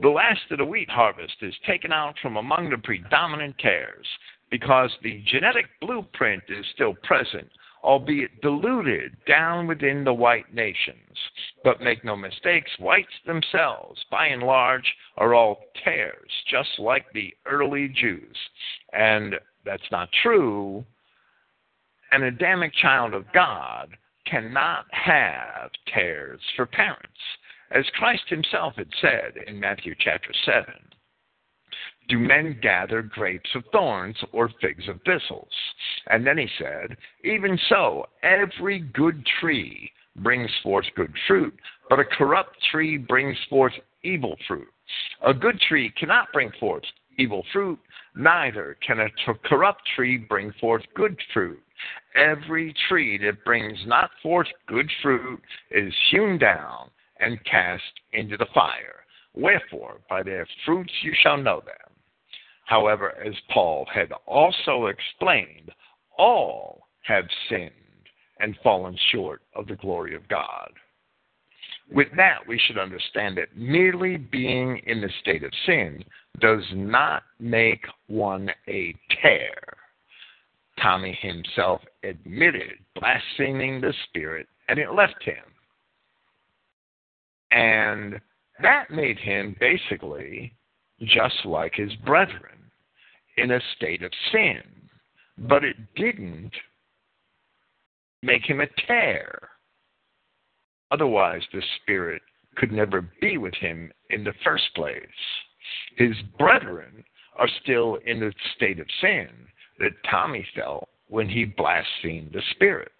the 0.00 0.08
last 0.08 0.40
of 0.50 0.58
the 0.58 0.64
wheat 0.64 0.88
harvest 0.88 1.36
is 1.42 1.54
taken 1.66 1.92
out 1.92 2.14
from 2.22 2.36
among 2.36 2.70
the 2.70 2.78
predominant 2.78 3.58
tares 3.58 4.06
because 4.50 4.90
the 5.02 5.22
genetic 5.26 5.66
blueprint 5.80 6.42
is 6.48 6.64
still 6.74 6.94
present, 7.02 7.48
albeit 7.82 8.40
diluted 8.40 9.16
down 9.26 9.66
within 9.66 10.04
the 10.04 10.14
white 10.14 10.52
nations. 10.54 11.18
But 11.64 11.80
make 11.80 12.04
no 12.04 12.16
mistakes, 12.16 12.70
whites 12.78 13.12
themselves, 13.26 14.02
by 14.10 14.26
and 14.26 14.42
large, 14.42 14.94
are 15.16 15.34
all 15.34 15.64
tares, 15.84 16.30
just 16.50 16.78
like 16.78 17.06
the 17.12 17.34
early 17.46 17.88
Jews. 17.88 18.36
And 18.92 19.34
that's 19.64 19.90
not 19.90 20.08
true. 20.22 20.84
An 22.12 22.24
Adamic 22.24 22.74
child 22.74 23.14
of 23.14 23.24
God 23.32 23.96
cannot 24.26 24.84
have 24.90 25.70
tares 25.92 26.40
for 26.54 26.66
parents. 26.66 27.08
As 27.70 27.84
Christ 27.94 28.24
himself 28.28 28.74
had 28.76 28.90
said 29.00 29.32
in 29.46 29.58
Matthew 29.58 29.94
chapter 29.98 30.30
7, 30.44 30.64
do 32.08 32.18
men 32.18 32.58
gather 32.60 33.00
grapes 33.00 33.48
of 33.54 33.64
thorns 33.72 34.16
or 34.32 34.50
figs 34.60 34.88
of 34.88 35.00
thistles? 35.06 35.48
And 36.08 36.26
then 36.26 36.36
he 36.36 36.48
said, 36.58 36.96
Even 37.24 37.58
so, 37.68 38.06
every 38.22 38.80
good 38.80 39.24
tree 39.40 39.90
brings 40.16 40.50
forth 40.62 40.84
good 40.94 41.14
fruit, 41.26 41.58
but 41.88 42.00
a 42.00 42.04
corrupt 42.04 42.56
tree 42.70 42.98
brings 42.98 43.38
forth 43.48 43.72
evil 44.02 44.36
fruit. 44.46 44.68
A 45.22 45.32
good 45.32 45.58
tree 45.60 45.90
cannot 45.98 46.32
bring 46.32 46.50
forth 46.60 46.84
evil 47.18 47.44
fruit, 47.52 47.78
neither 48.14 48.76
can 48.86 49.00
a 49.00 49.34
corrupt 49.44 49.82
tree 49.96 50.18
bring 50.18 50.52
forth 50.60 50.82
good 50.94 51.16
fruit. 51.32 51.62
Every 52.14 52.74
tree 52.88 53.18
that 53.18 53.44
brings 53.44 53.78
not 53.86 54.10
forth 54.22 54.48
good 54.66 54.90
fruit 55.02 55.42
is 55.70 55.92
hewn 56.10 56.38
down 56.38 56.90
and 57.20 57.42
cast 57.44 57.82
into 58.12 58.36
the 58.36 58.46
fire. 58.54 59.04
Wherefore, 59.34 59.98
by 60.10 60.22
their 60.22 60.46
fruits 60.66 60.92
you 61.02 61.12
shall 61.22 61.38
know 61.38 61.62
them. 61.64 61.96
However, 62.66 63.14
as 63.24 63.34
Paul 63.50 63.86
had 63.92 64.12
also 64.26 64.86
explained, 64.86 65.70
all 66.18 66.88
have 67.02 67.24
sinned 67.48 67.70
and 68.40 68.56
fallen 68.62 68.96
short 69.10 69.42
of 69.54 69.66
the 69.66 69.76
glory 69.76 70.14
of 70.14 70.28
God. 70.28 70.70
With 71.90 72.08
that, 72.16 72.46
we 72.46 72.58
should 72.58 72.78
understand 72.78 73.36
that 73.38 73.56
merely 73.56 74.16
being 74.16 74.78
in 74.86 75.00
the 75.00 75.10
state 75.20 75.42
of 75.42 75.52
sin 75.66 76.04
does 76.40 76.64
not 76.72 77.22
make 77.38 77.84
one 78.06 78.50
a 78.68 78.94
tare. 79.22 79.76
Tommy 80.82 81.16
himself 81.20 81.80
admitted 82.02 82.78
blaspheming 82.98 83.80
the 83.80 83.94
Spirit, 84.08 84.48
and 84.68 84.78
it 84.78 84.92
left 84.92 85.22
him. 85.22 85.44
And 87.52 88.20
that 88.60 88.90
made 88.90 89.18
him 89.18 89.54
basically 89.60 90.54
just 91.02 91.44
like 91.44 91.74
his 91.74 91.94
brethren 92.04 92.70
in 93.36 93.52
a 93.52 93.60
state 93.76 94.02
of 94.02 94.12
sin. 94.32 94.62
But 95.38 95.64
it 95.64 95.76
didn't 95.94 96.52
make 98.22 98.44
him 98.44 98.60
a 98.60 98.86
tare. 98.86 99.48
Otherwise, 100.90 101.42
the 101.52 101.62
Spirit 101.82 102.22
could 102.56 102.72
never 102.72 103.08
be 103.20 103.38
with 103.38 103.54
him 103.54 103.90
in 104.10 104.24
the 104.24 104.34
first 104.44 104.64
place. 104.74 105.02
His 105.96 106.14
brethren 106.38 107.04
are 107.36 107.48
still 107.62 107.98
in 108.04 108.22
a 108.22 108.32
state 108.54 108.78
of 108.78 108.86
sin 109.00 109.28
that 109.78 109.92
Tommy 110.10 110.46
felt 110.54 110.88
when 111.08 111.28
he 111.28 111.44
blasphemed 111.44 112.30
the 112.32 112.42
Spirit. 112.52 112.92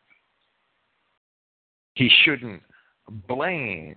He 1.94 2.10
shouldn't 2.24 2.62
blame 3.28 3.96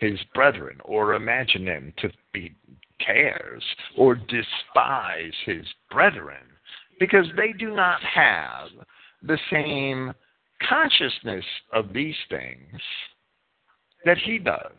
his 0.00 0.18
brethren 0.34 0.78
or 0.84 1.14
imagine 1.14 1.64
them 1.64 1.92
to 1.98 2.10
be 2.32 2.54
tares 3.00 3.62
or 3.96 4.14
despise 4.14 5.32
his 5.44 5.64
brethren 5.90 6.44
because 6.98 7.26
they 7.36 7.52
do 7.52 7.74
not 7.74 8.00
have 8.02 8.68
the 9.22 9.38
same 9.50 10.12
consciousness 10.68 11.44
of 11.72 11.92
these 11.92 12.16
things 12.28 12.80
that 14.04 14.18
he 14.18 14.38
does. 14.38 14.72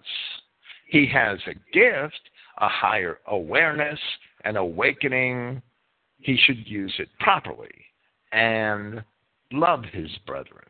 He 0.88 1.08
has 1.08 1.40
a 1.46 1.54
gift, 1.74 2.20
a 2.58 2.68
higher 2.68 3.20
awareness, 3.28 4.00
an 4.44 4.58
awakening. 4.58 5.62
He 6.20 6.38
should 6.38 6.68
use 6.68 6.94
it 7.00 7.10
properly 7.20 7.72
and 8.32 9.04
love 9.52 9.84
his 9.92 10.10
brethren 10.28 10.70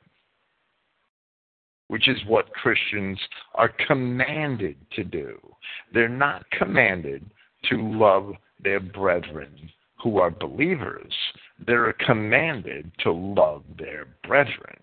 which 1.89 2.07
is 2.07 2.17
what 2.27 2.53
Christians 2.53 3.19
are 3.55 3.73
commanded 3.87 4.77
to 4.91 5.03
do. 5.03 5.37
They're 5.91 6.07
not 6.07 6.49
commanded 6.51 7.29
to 7.69 7.97
love 7.97 8.33
their 8.63 8.79
brethren 8.79 9.69
who 10.01 10.19
are 10.19 10.31
believers, 10.31 11.13
they're 11.67 11.93
commanded 12.05 12.89
to 12.99 13.11
love 13.11 13.63
their 13.77 14.07
brethren, 14.25 14.79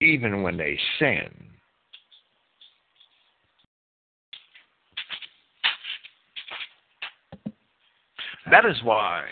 even 0.00 0.42
when 0.42 0.56
they 0.56 0.76
sin. 0.98 1.30
That 8.50 8.64
is 8.66 8.82
why 8.82 9.24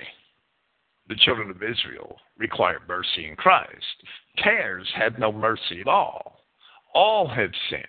the 1.08 1.16
children 1.16 1.50
of 1.50 1.62
Israel 1.62 2.16
require 2.38 2.78
mercy 2.88 3.26
in 3.26 3.36
Christ. 3.36 4.04
Tares 4.38 4.88
had 4.94 5.18
no 5.18 5.32
mercy 5.32 5.80
at 5.80 5.88
all. 5.88 6.44
All 6.94 7.28
have 7.28 7.50
sinned, 7.68 7.84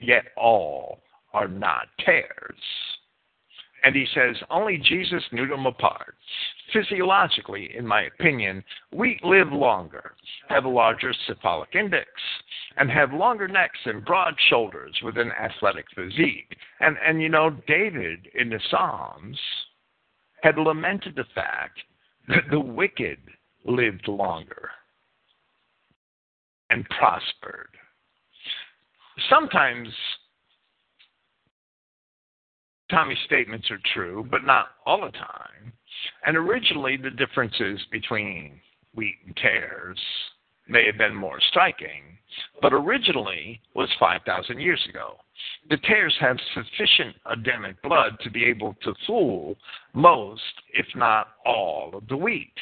yet 0.00 0.24
all 0.36 1.02
are 1.32 1.48
not 1.48 1.86
tares. 2.04 2.60
And 3.84 3.94
he 3.94 4.06
says 4.14 4.36
only 4.50 4.78
Jesus 4.78 5.22
knew 5.30 5.46
them 5.46 5.66
apart. 5.66 6.16
Physiologically, 6.72 7.70
in 7.76 7.86
my 7.86 8.02
opinion, 8.02 8.64
wheat 8.92 9.22
live 9.22 9.52
longer, 9.52 10.14
have 10.48 10.64
a 10.64 10.68
larger 10.68 11.14
cephalic 11.26 11.74
index, 11.76 12.08
and 12.76 12.90
have 12.90 13.12
longer 13.12 13.46
necks 13.46 13.78
and 13.84 14.04
broad 14.04 14.34
shoulders 14.48 14.98
with 15.04 15.16
an 15.16 15.30
athletic 15.30 15.86
physique. 15.94 16.56
And, 16.80 16.96
and 17.06 17.22
you 17.22 17.28
know, 17.28 17.50
David 17.68 18.28
in 18.34 18.50
the 18.50 18.60
Psalms 18.70 19.38
had 20.46 20.58
lamented 20.58 21.16
the 21.16 21.24
fact 21.34 21.80
that 22.28 22.44
the 22.52 22.60
wicked 22.60 23.18
lived 23.64 24.06
longer 24.06 24.70
and 26.70 26.88
prospered. 26.88 27.70
Sometimes 29.28 29.88
Tommy's 32.88 33.18
statements 33.26 33.68
are 33.72 33.80
true, 33.92 34.24
but 34.30 34.44
not 34.44 34.68
all 34.86 35.00
the 35.00 35.10
time. 35.10 35.72
And 36.24 36.36
originally, 36.36 36.96
the 36.96 37.10
differences 37.10 37.80
between 37.90 38.60
wheat 38.94 39.16
and 39.26 39.36
tares 39.36 39.98
may 40.68 40.86
have 40.86 40.96
been 40.96 41.14
more 41.14 41.40
striking, 41.48 42.18
but 42.62 42.72
originally 42.72 43.60
was 43.74 43.88
5,000 43.98 44.60
years 44.60 44.84
ago. 44.88 45.16
The 45.68 45.78
tares 45.78 46.16
have 46.20 46.38
sufficient 46.54 47.16
Adamic 47.26 47.80
blood 47.82 48.18
to 48.20 48.30
be 48.30 48.44
able 48.44 48.74
to 48.82 48.94
fool 49.06 49.56
most, 49.92 50.42
if 50.72 50.86
not 50.94 51.28
all, 51.44 51.90
of 51.94 52.06
the 52.08 52.16
wheat. 52.16 52.54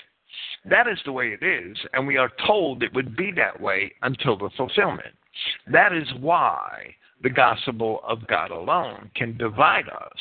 That 0.65 0.89
is 0.89 0.99
the 1.05 1.13
way 1.13 1.29
it 1.29 1.43
is, 1.43 1.77
and 1.93 2.07
we 2.07 2.17
are 2.17 2.31
told 2.47 2.83
it 2.83 2.95
would 2.95 3.17
be 3.17 3.31
that 3.33 3.61
way 3.61 3.93
until 4.03 4.37
the 4.37 4.51
fulfillment. 4.57 5.15
That 5.67 5.93
is 5.93 6.09
why 6.21 6.95
the 7.23 7.31
gospel 7.31 8.01
of 8.07 8.27
God 8.27 8.51
alone 8.51 9.11
can 9.15 9.37
divide 9.37 9.89
us. 9.89 10.19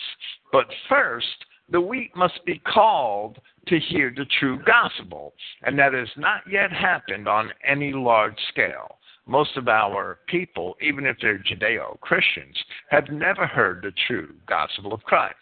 But 0.51 0.67
first, 0.89 1.45
the 1.69 1.81
wheat 1.81 2.15
must 2.15 2.43
be 2.45 2.59
called 2.59 3.39
to 3.67 3.79
hear 3.79 4.13
the 4.15 4.25
true 4.39 4.59
gospel, 4.65 5.33
and 5.63 5.79
that 5.79 5.93
has 5.93 6.09
not 6.17 6.41
yet 6.49 6.71
happened 6.71 7.27
on 7.27 7.53
any 7.65 7.93
large 7.93 8.37
scale. 8.49 8.97
Most 9.25 9.55
of 9.55 9.69
our 9.69 10.19
people, 10.27 10.75
even 10.81 11.05
if 11.05 11.17
they're 11.21 11.37
Judeo 11.39 11.99
Christians, 12.01 12.57
have 12.89 13.09
never 13.09 13.47
heard 13.47 13.81
the 13.81 13.93
true 14.05 14.33
gospel 14.47 14.93
of 14.93 15.03
Christ. 15.03 15.35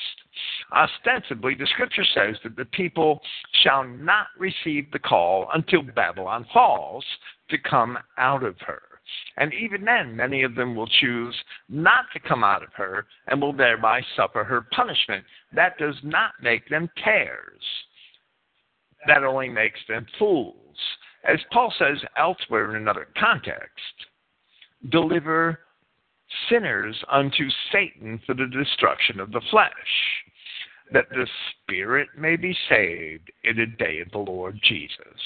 Ostensibly, 0.72 1.56
the 1.56 1.68
scripture 1.68 2.06
says 2.14 2.36
that 2.44 2.56
the 2.56 2.66
people 2.66 3.22
shall 3.64 3.84
not 3.84 4.28
receive 4.38 4.91
the 4.91 4.99
call 4.99 5.49
until 5.53 5.82
Babylon 5.82 6.45
falls 6.53 7.03
to 7.49 7.58
come 7.58 7.98
out 8.18 8.44
of 8.44 8.56
her. 8.62 8.82
And 9.38 9.52
even 9.53 9.84
then, 9.84 10.16
many 10.16 10.44
of 10.44 10.56
them 10.56 10.76
will 10.76 10.88
choose 10.88 11.36
not 11.68 12.06
to 12.14 12.20
come 12.20 12.44
out 12.44 12.64
of 12.64 12.74
her 12.74 13.08
and 13.28 13.41
will 13.41 13.53
thereby 13.53 14.02
suffer 14.16 14.44
her 14.44 14.62
punishment. 14.72 15.26
That 15.53 15.78
does 15.78 15.95
not 16.03 16.34
make 16.41 16.70
them 16.70 16.90
tares. 17.03 17.64
That 19.08 19.24
only 19.24 19.49
makes 19.49 19.80
them 19.88 20.06
fools. 20.20 20.78
As 21.23 21.39
Paul 21.52 21.73
says 21.77 21.98
elsewhere 22.18 22.72
in 22.72 22.81
another 22.81 23.07
context, 23.18 24.07
deliver 24.89 25.60
sinners 26.49 26.95
unto 27.10 27.49
Satan 27.72 28.19
for 28.26 28.34
the 28.34 28.48
destruction 28.48 29.19
of 29.19 29.31
the 29.31 29.41
flesh, 29.52 29.72
that 30.91 31.10
the 31.10 31.27
spirit 31.64 32.10
may 32.18 32.35
be 32.35 32.56
saved 32.69 33.31
in 33.43 33.57
the 33.57 33.65
day 33.65 33.99
of 33.99 34.11
the 34.11 34.18
Lord 34.18 34.60
Jesus. 34.64 35.19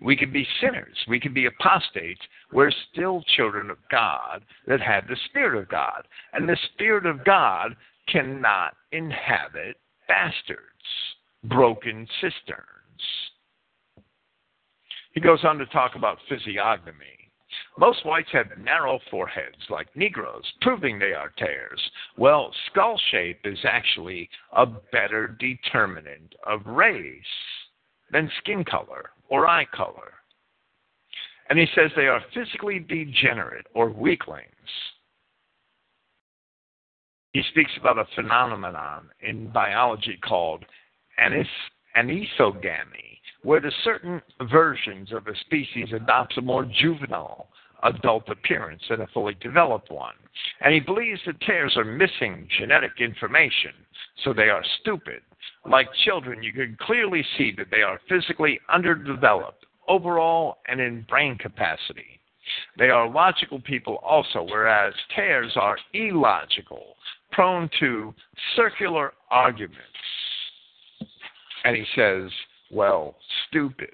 We 0.00 0.16
can 0.16 0.32
be 0.32 0.46
sinners. 0.60 0.96
We 1.08 1.20
can 1.20 1.32
be 1.32 1.46
apostates. 1.46 2.20
We're 2.52 2.72
still 2.92 3.22
children 3.36 3.70
of 3.70 3.78
God 3.90 4.44
that 4.66 4.80
have 4.80 5.06
the 5.06 5.16
Spirit 5.26 5.60
of 5.60 5.68
God. 5.68 6.06
And 6.32 6.48
the 6.48 6.56
Spirit 6.72 7.06
of 7.06 7.24
God 7.24 7.76
cannot 8.08 8.74
inhabit 8.90 9.76
bastards, 10.08 10.58
broken 11.44 12.06
cisterns. 12.20 12.66
He 15.12 15.20
goes 15.20 15.44
on 15.44 15.58
to 15.58 15.66
talk 15.66 15.94
about 15.94 16.18
physiognomy. 16.28 17.22
Most 17.78 18.04
whites 18.06 18.30
have 18.32 18.46
narrow 18.58 18.98
foreheads 19.10 19.56
like 19.68 19.94
Negroes, 19.94 20.44
proving 20.62 20.98
they 20.98 21.12
are 21.12 21.32
tares. 21.36 21.80
Well, 22.16 22.52
skull 22.70 22.98
shape 23.10 23.40
is 23.44 23.58
actually 23.64 24.28
a 24.52 24.66
better 24.66 25.36
determinant 25.38 26.34
of 26.46 26.66
race 26.66 27.22
than 28.10 28.30
skin 28.38 28.64
color 28.64 29.10
or 29.28 29.46
eye 29.46 29.66
color. 29.74 30.12
And 31.50 31.58
he 31.58 31.66
says 31.74 31.90
they 31.94 32.06
are 32.06 32.22
physically 32.32 32.78
degenerate 32.78 33.66
or 33.74 33.90
weaklings. 33.90 34.46
He 37.32 37.42
speaks 37.50 37.72
about 37.78 37.98
a 37.98 38.06
phenomenon 38.14 39.08
in 39.20 39.50
biology 39.50 40.18
called 40.22 40.64
anis- 41.18 41.46
anisogamy, 41.96 43.11
where 43.42 43.60
the 43.60 43.72
certain 43.84 44.22
versions 44.50 45.12
of 45.12 45.26
a 45.26 45.36
species 45.40 45.88
adopts 45.92 46.36
a 46.38 46.40
more 46.40 46.64
juvenile 46.64 47.48
adult 47.82 48.28
appearance 48.28 48.82
than 48.88 49.00
a 49.00 49.06
fully 49.08 49.34
developed 49.40 49.90
one. 49.90 50.14
And 50.60 50.72
he 50.72 50.80
believes 50.80 51.20
that 51.26 51.40
tares 51.40 51.76
are 51.76 51.84
missing 51.84 52.48
genetic 52.58 52.92
information, 53.00 53.72
so 54.22 54.32
they 54.32 54.48
are 54.48 54.64
stupid. 54.80 55.20
Like 55.68 55.88
children, 56.04 56.42
you 56.42 56.52
can 56.52 56.76
clearly 56.80 57.24
see 57.36 57.52
that 57.56 57.66
they 57.70 57.82
are 57.82 58.00
physically 58.08 58.60
underdeveloped, 58.72 59.66
overall, 59.88 60.58
and 60.68 60.80
in 60.80 61.04
brain 61.08 61.36
capacity. 61.38 62.20
They 62.78 62.90
are 62.90 63.08
logical 63.08 63.60
people 63.60 63.96
also, 63.96 64.42
whereas 64.42 64.94
tares 65.14 65.52
are 65.56 65.78
illogical, 65.94 66.96
prone 67.30 67.70
to 67.80 68.14
circular 68.56 69.12
arguments. 69.30 69.78
And 71.64 71.76
he 71.76 71.84
says, 71.94 72.30
well, 72.72 73.16
stupid. 73.48 73.90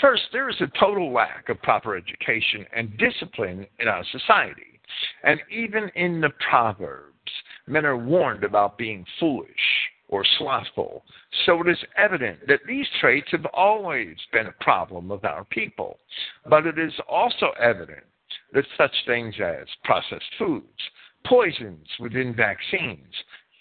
First, 0.00 0.24
there 0.32 0.48
is 0.48 0.60
a 0.60 0.78
total 0.78 1.12
lack 1.12 1.48
of 1.48 1.62
proper 1.62 1.96
education 1.96 2.66
and 2.74 2.98
discipline 2.98 3.66
in 3.78 3.88
our 3.88 4.04
society. 4.12 4.80
And 5.22 5.40
even 5.50 5.90
in 5.94 6.20
the 6.20 6.30
Proverbs, 6.48 7.14
men 7.66 7.86
are 7.86 7.96
warned 7.96 8.44
about 8.44 8.76
being 8.76 9.06
foolish 9.18 9.48
or 10.08 10.24
slothful. 10.38 11.02
So 11.46 11.60
it 11.62 11.68
is 11.68 11.78
evident 11.96 12.46
that 12.46 12.60
these 12.66 12.86
traits 13.00 13.28
have 13.32 13.46
always 13.46 14.16
been 14.32 14.46
a 14.46 14.64
problem 14.64 15.10
of 15.10 15.24
our 15.24 15.44
people. 15.44 15.98
But 16.48 16.66
it 16.66 16.78
is 16.78 16.92
also 17.08 17.52
evident 17.60 18.04
that 18.52 18.66
such 18.76 18.94
things 19.06 19.34
as 19.42 19.66
processed 19.84 20.24
foods, 20.38 20.66
poisons 21.26 21.88
within 21.98 22.34
vaccines, 22.34 23.14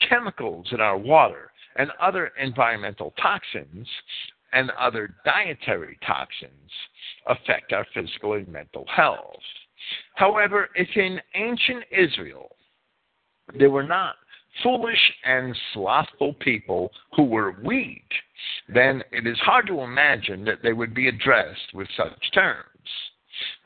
chemicals 0.07 0.67
in 0.71 0.81
our 0.81 0.97
water, 0.97 1.51
and 1.75 1.91
other 2.01 2.31
environmental 2.41 3.13
toxins 3.21 3.87
and 4.53 4.71
other 4.71 5.15
dietary 5.25 5.97
toxins 6.05 6.71
affect 7.27 7.73
our 7.73 7.85
physical 7.93 8.33
and 8.33 8.47
mental 8.47 8.85
health. 8.87 9.41
However, 10.15 10.69
if 10.75 10.87
in 10.95 11.19
ancient 11.35 11.83
Israel 11.91 12.55
there 13.57 13.69
were 13.69 13.83
not 13.83 14.15
foolish 14.61 15.11
and 15.25 15.55
slothful 15.73 16.33
people 16.35 16.91
who 17.15 17.23
were 17.23 17.57
weak, 17.63 18.05
then 18.73 19.03
it 19.11 19.25
is 19.25 19.37
hard 19.39 19.67
to 19.67 19.81
imagine 19.81 20.45
that 20.45 20.61
they 20.61 20.73
would 20.73 20.93
be 20.93 21.07
addressed 21.07 21.73
with 21.73 21.87
such 21.97 22.31
terms. 22.33 22.67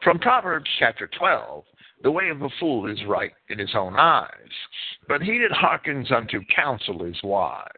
From 0.02 0.18
Proverbs 0.18 0.70
chapter 0.80 1.10
12, 1.18 1.64
the 2.04 2.12
way 2.12 2.30
of 2.30 2.42
a 2.42 2.50
fool 2.60 2.88
is 2.88 3.04
right 3.08 3.34
in 3.50 3.58
his 3.58 3.74
own 3.76 3.96
eyes, 3.96 4.30
but 5.08 5.22
he 5.22 5.40
that 5.40 5.52
hearkens 5.52 6.12
unto 6.12 6.42
counsel 6.56 7.04
is 7.04 7.18
wise. 7.24 7.72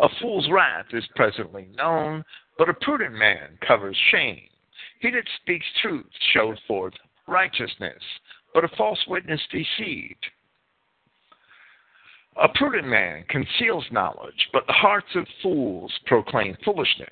A 0.00 0.08
fool's 0.20 0.48
wrath 0.50 0.86
is 0.92 1.04
presently 1.16 1.68
known, 1.76 2.24
but 2.58 2.68
a 2.68 2.74
prudent 2.74 3.14
man 3.14 3.58
covers 3.66 3.96
shame. 4.10 4.48
He 5.00 5.10
that 5.10 5.28
speaks 5.42 5.66
truth 5.82 6.06
shows 6.32 6.58
forth 6.68 6.94
righteousness, 7.26 8.02
but 8.52 8.64
a 8.64 8.76
false 8.76 9.04
witness 9.08 9.40
deceived. 9.50 10.26
A 12.40 12.48
prudent 12.48 12.86
man 12.88 13.24
conceals 13.28 13.84
knowledge, 13.90 14.48
but 14.52 14.66
the 14.66 14.72
hearts 14.72 15.14
of 15.14 15.26
fools 15.42 15.92
proclaim 16.06 16.56
foolishness. 16.64 17.08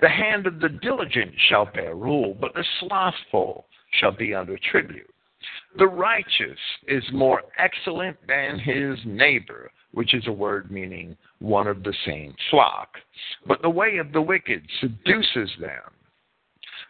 The 0.00 0.08
hand 0.08 0.46
of 0.46 0.60
the 0.60 0.68
diligent 0.68 1.32
shall 1.48 1.66
bear 1.66 1.94
rule, 1.94 2.36
but 2.40 2.54
the 2.54 2.64
slothful 2.80 3.66
shall 3.92 4.12
be 4.12 4.34
under 4.34 4.58
tribute. 4.70 5.08
The 5.76 5.86
righteous 5.86 6.58
is 6.86 7.02
more 7.12 7.42
excellent 7.58 8.16
than 8.26 8.58
his 8.58 8.98
neighbor, 9.04 9.70
which 9.92 10.14
is 10.14 10.26
a 10.26 10.32
word 10.32 10.70
meaning 10.70 11.16
one 11.40 11.66
of 11.66 11.82
the 11.82 11.94
same 12.06 12.34
flock. 12.50 12.98
But 13.46 13.62
the 13.62 13.70
way 13.70 13.96
of 13.96 14.12
the 14.12 14.22
wicked 14.22 14.62
seduces 14.80 15.50
them. 15.58 15.82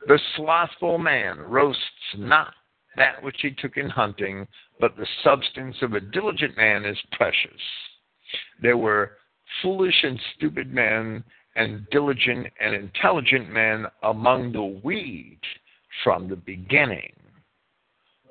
The 0.07 0.19
slothful 0.37 0.99
man 0.99 1.39
roasts 1.39 2.17
not 2.17 2.55
that 2.97 3.23
which 3.23 3.37
he 3.41 3.53
took 3.53 3.77
in 3.77 3.89
hunting, 3.89 4.47
but 4.81 4.97
the 4.97 5.07
substance 5.25 5.77
of 5.81 5.95
a 5.95 6.01
diligent 6.01 6.57
man 6.57 6.85
is 6.85 6.99
precious. 7.13 7.63
There 8.61 8.77
were 8.77 9.13
foolish 9.63 10.03
and 10.03 10.21
stupid 10.37 10.73
men, 10.73 11.25
and 11.55 11.87
diligent 11.91 12.49
and 12.61 12.75
intelligent 12.75 13.51
men 13.51 13.87
among 14.03 14.53
the 14.53 14.65
wheat 14.65 15.41
from 16.05 16.29
the 16.29 16.37
beginning. 16.37 17.13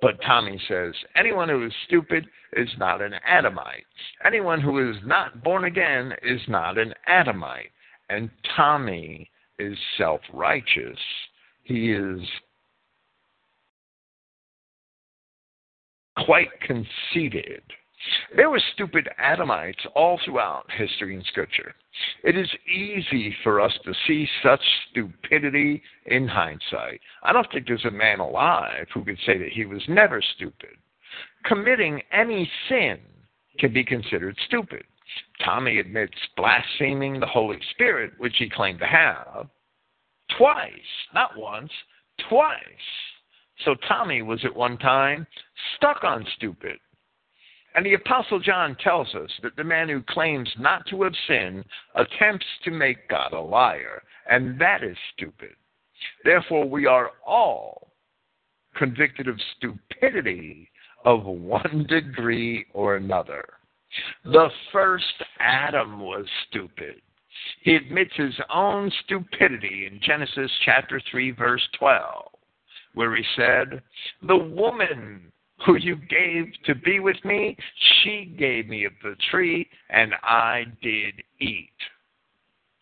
But 0.02 0.22
Tommy 0.26 0.60
says 0.68 0.94
anyone 1.16 1.48
who 1.48 1.66
is 1.66 1.74
stupid 1.86 2.26
is 2.54 2.70
not 2.78 3.02
an 3.02 3.14
Adamite. 3.26 3.86
Anyone 4.26 4.60
who 4.60 4.90
is 4.90 4.98
not 5.06 5.44
born 5.44 5.66
again 5.66 6.14
is 6.24 6.42
not 6.48 6.78
an 6.78 6.94
Adamite. 7.08 7.70
And 8.10 8.30
Tommy 8.56 9.30
is 9.60 9.78
self 9.98 10.22
righteous. 10.34 10.98
He 11.64 11.92
is 11.92 12.20
quite 16.26 16.50
conceited. 16.62 17.62
There 18.36 18.50
were 18.50 18.62
stupid 18.74 19.10
Adamites 19.20 19.86
all 19.96 20.20
throughout 20.24 20.70
history 20.72 21.16
and 21.16 21.26
scripture. 21.26 21.76
It 22.24 22.38
is 22.38 22.50
easy 22.68 23.36
for 23.44 23.60
us 23.62 23.74
to 23.84 23.94
see 24.08 24.28
such 24.42 24.62
stupidity 24.90 25.82
in 26.06 26.28
hindsight. 26.28 27.02
I 27.24 27.34
don't 27.34 27.50
think 27.52 27.68
there's 27.68 27.86
a 27.86 27.92
man 27.92 28.20
alive 28.20 28.88
who 28.94 29.04
could 29.04 29.20
say 29.26 29.38
that 29.38 29.52
he 29.52 29.66
was 29.66 29.84
never 29.88 30.22
stupid. 30.36 30.78
Committing 31.46 32.02
any 32.12 32.50
sin 32.70 33.00
can 33.60 33.74
be 33.74 33.84
considered 33.84 34.38
stupid. 34.46 34.84
Tommy 35.44 35.80
admits 35.80 36.16
blaspheming 36.38 37.20
the 37.20 37.28
Holy 37.28 37.60
Spirit, 37.72 38.14
which 38.18 38.38
he 38.38 38.50
claimed 38.50 38.80
to 38.80 38.88
have, 38.88 39.48
twice, 40.38 40.72
not 41.14 41.38
once, 41.38 41.72
twice. 42.30 42.62
So 43.66 43.76
Tommy 43.88 44.22
was 44.22 44.44
at 44.46 44.56
one 44.56 44.78
time 44.78 45.28
stuck 45.76 46.04
on 46.04 46.26
stupid. 46.38 46.80
And 47.74 47.86
the 47.86 47.94
Apostle 47.94 48.40
John 48.40 48.76
tells 48.84 49.14
us 49.16 49.32
that 49.44 49.56
the 49.56 49.64
man 49.64 49.88
who 49.88 50.02
claims 50.02 50.50
not 50.60 50.86
to 50.88 51.04
have 51.04 51.14
sinned 51.28 51.64
attempts 51.96 52.46
to 52.66 52.72
make 52.72 53.08
God 53.08 53.34
a 53.34 53.40
liar, 53.40 54.04
and 54.30 54.60
that 54.60 54.84
is 54.84 54.98
stupid. 55.14 55.56
Therefore, 56.24 56.68
we 56.68 56.86
are 56.86 57.12
all 57.26 57.92
convicted 58.76 59.28
of 59.28 59.40
stupidity 59.58 60.70
of 61.06 61.26
one 61.26 61.86
degree 61.88 62.66
or 62.74 62.96
another. 62.96 63.46
The 64.24 64.50
first 64.72 65.24
Adam 65.40 66.00
was 66.00 66.26
stupid. 66.50 67.02
He 67.62 67.76
admits 67.76 68.16
his 68.16 68.40
own 68.54 68.92
stupidity 69.04 69.88
in 69.88 70.00
Genesis 70.02 70.52
chapter 70.66 71.02
3, 71.12 71.32
verse 71.32 71.68
12, 71.78 72.26
where 72.94 73.16
he 73.16 73.24
said, 73.36 73.82
The 74.24 74.38
woman 74.38 75.31
who 75.66 75.76
you 75.78 75.96
gave 75.96 76.52
to 76.66 76.76
be 76.76 77.00
with 77.00 77.18
me, 77.24 77.58
she 78.02 78.34
gave 78.38 78.68
me 78.68 78.86
of 78.86 78.94
the 79.04 79.16
tree, 79.30 79.68
and 79.90 80.14
I 80.24 80.66
did 80.82 81.22
eat. 81.40 81.70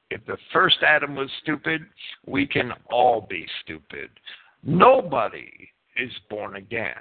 If 0.10 0.26
the 0.26 0.38
first 0.52 0.78
Adam 0.86 1.16
was 1.16 1.30
stupid, 1.44 1.82
we 2.26 2.48
can 2.48 2.72
all 2.92 3.26
be 3.30 3.46
stupid. 3.64 4.10
Nobody 4.64 5.52
is 5.98 6.12
born 6.30 6.56
again. 6.56 6.96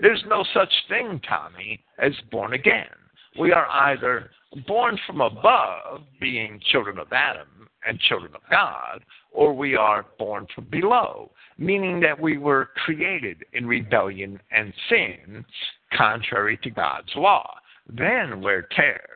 There's 0.00 0.22
no 0.28 0.44
such 0.52 0.72
thing, 0.88 1.20
Tommy, 1.28 1.84
as 1.98 2.12
born 2.30 2.54
again. 2.54 2.88
We 3.38 3.52
are 3.52 3.68
either 3.68 4.30
born 4.66 4.98
from 5.06 5.20
above, 5.20 6.02
being 6.20 6.60
children 6.70 6.98
of 6.98 7.12
Adam 7.12 7.68
and 7.86 7.98
children 8.00 8.32
of 8.34 8.42
God, 8.50 9.04
or 9.32 9.52
we 9.52 9.74
are 9.76 10.06
born 10.18 10.46
from 10.54 10.66
below, 10.70 11.30
meaning 11.58 12.00
that 12.00 12.20
we 12.20 12.38
were 12.38 12.70
created 12.84 13.44
in 13.52 13.66
rebellion 13.66 14.40
and 14.50 14.72
sin, 14.88 15.44
contrary 15.96 16.58
to 16.62 16.70
God's 16.70 17.14
law. 17.16 17.54
Then 17.88 18.40
we're 18.40 18.68
tares. 18.74 19.08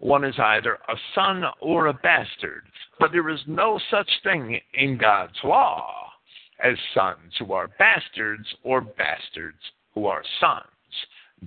One 0.00 0.24
is 0.24 0.34
either 0.38 0.78
a 0.88 0.96
son 1.14 1.44
or 1.60 1.86
a 1.86 1.94
bastard, 1.94 2.64
but 2.98 3.12
there 3.12 3.28
is 3.28 3.40
no 3.46 3.78
such 3.90 4.10
thing 4.22 4.60
in 4.74 4.98
God's 4.98 5.38
law 5.44 6.10
as 6.62 6.76
sons 6.94 7.32
who 7.38 7.52
are 7.52 7.68
bastards 7.78 8.46
or 8.62 8.80
bastards 8.80 9.58
who 9.94 10.06
are 10.06 10.22
sons. 10.40 10.64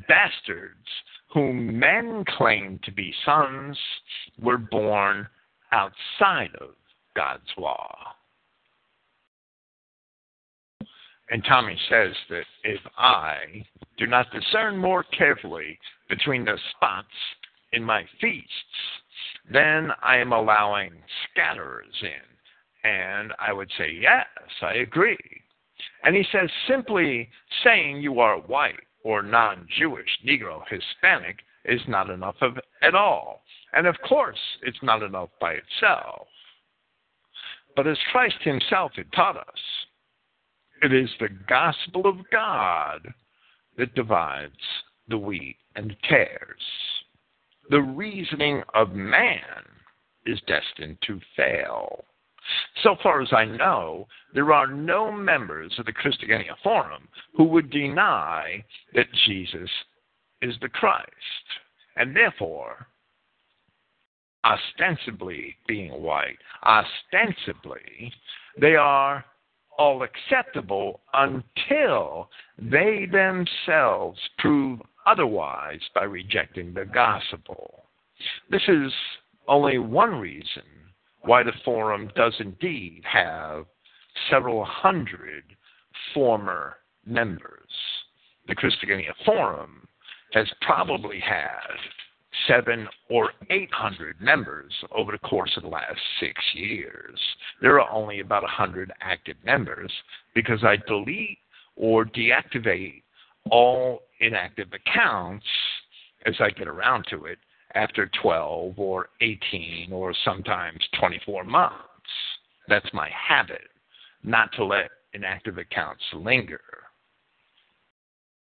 Bastards 0.07 0.87
whom 1.33 1.77
men 1.77 2.23
claim 2.37 2.79
to 2.83 2.91
be 2.91 3.13
sons 3.25 3.77
were 4.39 4.57
born 4.57 5.27
outside 5.71 6.55
of 6.61 6.69
God's 7.15 7.49
law. 7.57 7.95
And 11.29 11.43
Tommy 11.43 11.77
says 11.89 12.13
that 12.29 12.45
if 12.63 12.79
I 12.97 13.65
do 13.97 14.07
not 14.07 14.31
discern 14.31 14.77
more 14.77 15.03
carefully 15.03 15.77
between 16.07 16.45
the 16.45 16.57
spots 16.75 17.07
in 17.73 17.83
my 17.83 18.05
feasts, 18.21 18.47
then 19.51 19.91
I 20.01 20.17
am 20.17 20.31
allowing 20.31 20.91
scatterers 21.25 21.93
in. 22.01 22.89
And 22.89 23.33
I 23.39 23.51
would 23.51 23.69
say, 23.77 23.91
yes, 23.99 24.25
I 24.61 24.75
agree. 24.75 25.17
And 26.03 26.15
he 26.15 26.23
says, 26.31 26.49
simply 26.67 27.29
saying 27.63 27.97
you 27.97 28.19
are 28.19 28.37
white 28.39 28.79
or 29.03 29.21
non 29.21 29.67
Jewish, 29.77 30.09
Negro, 30.25 30.61
Hispanic 30.69 31.37
is 31.65 31.81
not 31.87 32.09
enough 32.09 32.35
of 32.41 32.57
at 32.81 32.95
all. 32.95 33.41
And 33.77 33.85
of 33.85 33.95
course, 34.09 34.39
it's 34.63 34.81
not 34.81 35.03
enough 35.03 35.29
by 35.39 35.53
itself. 35.53 36.27
But 37.75 37.85
as 37.85 37.99
Christ 38.11 38.37
himself 38.41 38.93
had 38.95 39.11
taught 39.13 39.37
us, 39.37 39.59
it 40.81 40.91
is 40.91 41.11
the 41.19 41.29
gospel 41.47 42.07
of 42.07 42.27
God 42.31 43.07
that 43.77 43.93
divides 43.93 44.51
the 45.09 45.19
wheat 45.19 45.57
and 45.75 45.95
tares. 46.09 46.63
The 47.69 47.83
reasoning 47.83 48.63
of 48.73 48.93
man 48.93 49.61
is 50.25 50.41
destined 50.47 50.97
to 51.05 51.21
fail. 51.35 52.03
So 52.81 52.95
far 53.03 53.21
as 53.21 53.29
I 53.31 53.45
know, 53.45 54.07
there 54.33 54.53
are 54.53 54.65
no 54.65 55.11
members 55.11 55.75
of 55.77 55.85
the 55.85 55.93
Christogenea 55.93 56.55
Forum 56.63 57.07
who 57.35 57.43
would 57.43 57.69
deny 57.69 58.65
that 58.95 59.13
Jesus 59.27 59.69
is 60.41 60.55
the 60.61 60.69
Christ. 60.69 61.11
And 61.95 62.15
therefore, 62.15 62.87
ostensibly 64.43 65.55
being 65.67 65.91
white, 66.01 66.37
ostensibly, 66.63 68.11
they 68.59 68.75
are 68.75 69.25
all 69.77 70.03
acceptable 70.03 71.01
until 71.13 72.29
they 72.57 73.07
themselves 73.11 74.19
prove 74.39 74.79
otherwise 75.05 75.79
by 75.93 76.03
rejecting 76.03 76.73
the 76.73 76.85
gospel. 76.85 77.85
This 78.49 78.63
is 78.67 78.91
only 79.47 79.77
one 79.77 80.15
reason 80.15 80.63
why 81.21 81.43
the 81.43 81.53
forum 81.63 82.09
does 82.15 82.33
indeed 82.39 83.03
have 83.05 83.65
several 84.29 84.65
hundred 84.65 85.43
former 86.13 86.77
members. 87.05 87.69
The 88.47 88.55
Christogenea 88.55 89.13
Forum 89.25 89.87
has 90.33 90.47
probably 90.61 91.19
had 91.19 91.77
seven 92.47 92.87
or 93.09 93.31
eight 93.49 93.71
hundred 93.71 94.19
members 94.21 94.73
over 94.95 95.11
the 95.11 95.17
course 95.19 95.51
of 95.57 95.63
the 95.63 95.69
last 95.69 95.99
six 96.19 96.33
years. 96.53 97.19
There 97.61 97.79
are 97.79 97.91
only 97.91 98.19
about 98.19 98.43
a 98.43 98.47
hundred 98.47 98.91
active 99.01 99.37
members 99.43 99.91
because 100.35 100.63
I 100.63 100.77
delete 100.87 101.39
or 101.75 102.05
deactivate 102.05 103.03
all 103.49 104.01
inactive 104.19 104.67
accounts 104.73 105.45
as 106.25 106.35
I 106.39 106.49
get 106.49 106.67
around 106.67 107.05
to 107.09 107.25
it 107.25 107.37
after 107.75 108.09
12 108.21 108.77
or 108.77 109.09
18 109.21 109.91
or 109.91 110.13
sometimes 110.25 110.79
24 110.99 111.43
months. 111.43 111.75
That's 112.67 112.91
my 112.93 113.09
habit, 113.09 113.69
not 114.23 114.51
to 114.53 114.65
let 114.65 114.89
inactive 115.13 115.57
accounts 115.57 116.03
linger. 116.13 116.61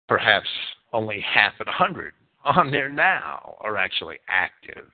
Perhaps 0.07 0.47
only 0.91 1.22
half 1.22 1.53
at 1.60 1.68
100 1.68 2.14
on 2.44 2.72
there 2.72 2.90
now 2.90 3.57
are 3.61 3.78
actually 3.78 4.18
active. 4.28 4.86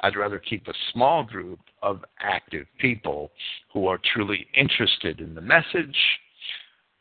I'd 0.00 0.16
rather 0.16 0.38
keep 0.38 0.66
a 0.66 0.74
small 0.92 1.24
group 1.24 1.60
of 1.82 2.04
active 2.20 2.66
people 2.78 3.30
who 3.72 3.86
are 3.86 3.98
truly 4.12 4.46
interested 4.54 5.20
in 5.20 5.34
the 5.34 5.40
message, 5.40 5.96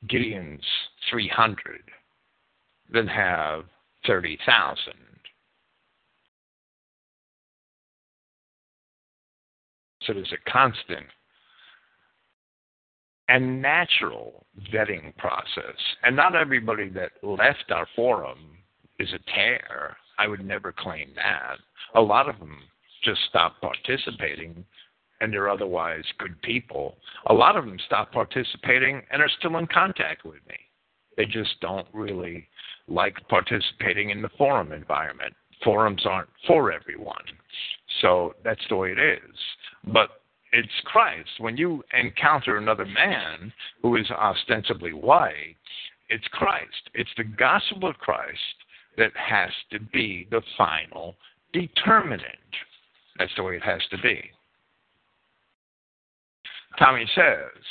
Gideon's 0.08 0.66
300, 1.10 1.82
than 2.92 3.08
have 3.08 3.64
30,000. 4.06 4.94
So 10.04 10.14
there's 10.14 10.34
a 10.34 10.50
constant 10.52 11.06
and 13.30 13.62
natural 13.62 14.46
vetting 14.74 15.16
process. 15.18 15.76
And 16.04 16.16
not 16.16 16.36
everybody 16.36 16.90
that 16.90 17.12
left 17.22 17.70
our 17.70 17.88
forum 17.96 18.59
is 19.00 19.14
a 19.14 19.32
tare. 19.34 19.98
I 20.18 20.28
would 20.28 20.46
never 20.46 20.72
claim 20.72 21.10
that. 21.16 21.58
A 21.96 22.02
lot 22.02 22.30
of 22.30 22.40
them 22.40 22.58
just 23.04 23.22
stop 23.30 23.62
participating 23.62 24.66
and 25.22 25.34
they're 25.34 25.50
otherwise 25.50 26.04
good 26.18 26.42
people. 26.42 26.98
A 27.28 27.34
lot 27.34 27.58
of 27.58 27.66
them 27.66 27.78
stop 27.86 28.12
participating 28.12 29.02
and 29.12 29.22
are 29.22 29.32
still 29.40 29.58
in 29.58 29.68
contact 29.68 30.24
with 30.24 30.40
me. 30.48 30.56
They 31.18 31.26
just 31.26 31.60
don't 31.62 31.88
really 31.94 32.48
like 32.88 33.16
participating 33.28 34.10
in 34.10 34.22
the 34.22 34.30
forum 34.38 34.72
environment. 34.72 35.34
Forums 35.64 36.06
aren't 36.06 36.30
for 36.48 36.72
everyone. 36.72 37.26
So 38.02 38.34
that's 38.44 38.66
the 38.70 38.78
way 38.78 38.92
it 38.92 39.00
is. 39.00 39.36
But 39.94 40.10
it's 40.54 40.70
Christ. 40.86 41.30
When 41.40 41.58
you 41.58 41.84
encounter 42.00 42.58
another 42.58 42.86
man 42.86 43.52
who 43.82 43.98
is 43.98 44.10
ostensibly 44.12 44.94
white, 44.94 45.56
It's 46.10 46.28
Christ. 46.32 46.90
It's 46.96 47.10
the 47.18 47.24
gospel 47.24 47.88
of 47.88 47.98
Christ 47.98 48.40
that 49.00 49.12
has 49.16 49.50
to 49.72 49.80
be 49.80 50.28
the 50.30 50.42
final 50.58 51.16
determinant. 51.54 52.24
That's 53.18 53.32
the 53.36 53.44
way 53.44 53.56
it 53.56 53.64
has 53.64 53.82
to 53.92 53.98
be. 53.98 54.22
Tommy 56.78 57.06
says, 57.16 57.64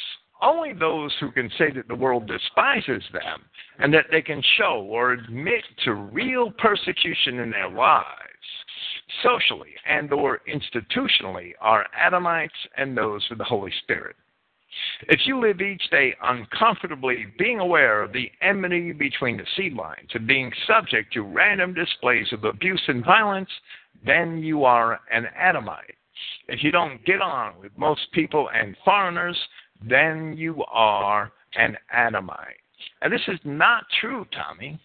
only 0.42 0.72
those 0.72 1.12
who 1.20 1.30
can 1.32 1.50
say 1.58 1.70
that 1.74 1.88
the 1.88 1.94
world 1.94 2.28
despises 2.28 3.02
them 3.12 3.42
and 3.78 3.92
that 3.94 4.06
they 4.10 4.22
can 4.22 4.42
show 4.56 4.86
or 4.88 5.12
admit 5.12 5.64
to 5.84 5.94
real 5.94 6.50
persecution 6.52 7.40
in 7.40 7.50
their 7.50 7.70
lives, 7.70 8.06
socially 9.22 9.74
and 9.88 10.12
or 10.12 10.40
institutionally, 10.52 11.52
are 11.60 11.86
Adamites 11.98 12.50
and 12.76 12.96
those 12.96 13.24
with 13.30 13.38
the 13.38 13.44
Holy 13.44 13.72
Spirit. 13.82 14.16
If 15.08 15.20
you 15.26 15.40
live 15.40 15.60
each 15.60 15.88
day 15.90 16.14
uncomfortably 16.22 17.26
being 17.38 17.60
aware 17.60 18.02
of 18.02 18.12
the 18.12 18.30
enmity 18.42 18.92
between 18.92 19.36
the 19.36 19.46
seed 19.56 19.74
lines 19.74 20.10
and 20.12 20.26
being 20.26 20.52
subject 20.66 21.12
to 21.14 21.22
random 21.22 21.72
displays 21.72 22.32
of 22.32 22.44
abuse 22.44 22.82
and 22.88 23.04
violence, 23.04 23.50
then 24.04 24.38
you 24.38 24.64
are 24.64 25.00
an 25.10 25.26
Adamite. 25.36 25.94
If 26.48 26.62
you 26.62 26.70
don't 26.70 27.04
get 27.04 27.20
on 27.20 27.54
with 27.60 27.72
most 27.76 28.00
people 28.12 28.50
and 28.54 28.76
foreigners, 28.84 29.38
then 29.86 30.36
you 30.36 30.64
are 30.70 31.32
an 31.56 31.76
Adamite. 31.92 32.56
And 33.02 33.12
this 33.12 33.26
is 33.28 33.38
not 33.44 33.84
true, 34.00 34.26
Tommy. 34.32 34.78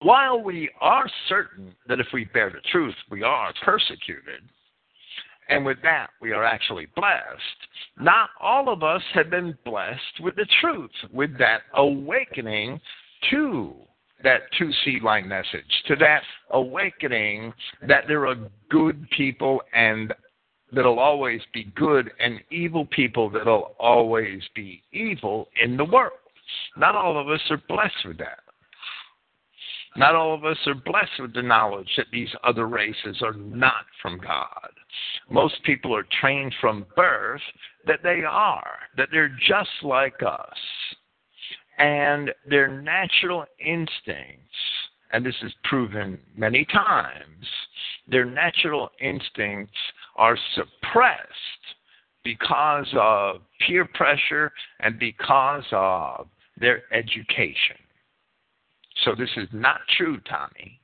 While 0.00 0.42
we 0.42 0.70
are 0.80 1.08
certain 1.28 1.74
that 1.88 2.00
if 2.00 2.06
we 2.12 2.24
bear 2.26 2.50
the 2.50 2.60
truth, 2.70 2.94
we 3.10 3.22
are 3.22 3.52
persecuted, 3.64 4.42
and 5.48 5.64
with 5.64 5.78
that 5.82 6.08
we 6.20 6.32
are 6.32 6.44
actually 6.44 6.86
blessed, 6.96 7.68
not 7.98 8.30
all 8.40 8.68
of 8.68 8.82
us 8.82 9.02
have 9.14 9.30
been 9.30 9.56
blessed 9.64 10.20
with 10.20 10.36
the 10.36 10.46
truth, 10.60 10.90
with 11.12 11.36
that 11.38 11.62
awakening 11.74 12.80
to 13.30 13.74
that 14.22 14.42
two 14.58 14.70
seed 14.84 15.02
line 15.02 15.28
message, 15.28 15.82
to 15.86 15.96
that 15.96 16.22
awakening 16.50 17.52
that 17.86 18.04
there 18.08 18.26
are 18.26 18.36
good 18.70 19.08
people 19.10 19.62
and 19.74 20.12
that'll 20.72 20.98
always 20.98 21.40
be 21.52 21.72
good 21.76 22.10
and 22.18 22.40
evil 22.50 22.86
people 22.86 23.30
that'll 23.30 23.74
always 23.78 24.42
be 24.54 24.82
evil 24.92 25.48
in 25.62 25.76
the 25.76 25.84
world. 25.84 26.12
Not 26.76 26.94
all 26.94 27.18
of 27.20 27.28
us 27.28 27.40
are 27.50 27.62
blessed 27.68 28.06
with 28.06 28.18
that. 28.18 28.40
Not 29.96 30.14
all 30.14 30.34
of 30.34 30.44
us 30.44 30.58
are 30.66 30.74
blessed 30.74 31.20
with 31.20 31.34
the 31.34 31.42
knowledge 31.42 31.88
that 31.96 32.06
these 32.12 32.28
other 32.44 32.66
races 32.66 33.22
are 33.22 33.32
not 33.32 33.86
from 34.02 34.18
God. 34.18 34.70
Most 35.30 35.62
people 35.64 35.94
are 35.96 36.06
trained 36.20 36.54
from 36.60 36.84
birth 36.94 37.40
that 37.86 38.02
they 38.02 38.22
are, 38.28 38.78
that 38.96 39.08
they're 39.10 39.34
just 39.48 39.70
like 39.82 40.22
us. 40.22 40.58
And 41.78 42.30
their 42.48 42.68
natural 42.68 43.44
instincts, 43.58 44.56
and 45.12 45.24
this 45.24 45.34
is 45.42 45.52
proven 45.64 46.18
many 46.36 46.66
times, 46.66 47.46
their 48.08 48.24
natural 48.24 48.90
instincts 49.00 49.76
are 50.16 50.38
suppressed 50.54 51.22
because 52.22 52.88
of 52.98 53.40
peer 53.66 53.84
pressure 53.94 54.52
and 54.80 54.98
because 54.98 55.64
of 55.72 56.28
their 56.58 56.82
education. 56.92 57.76
So 59.04 59.14
this 59.14 59.30
is 59.36 59.48
not 59.52 59.80
true, 59.96 60.18
Tommy. 60.28 60.80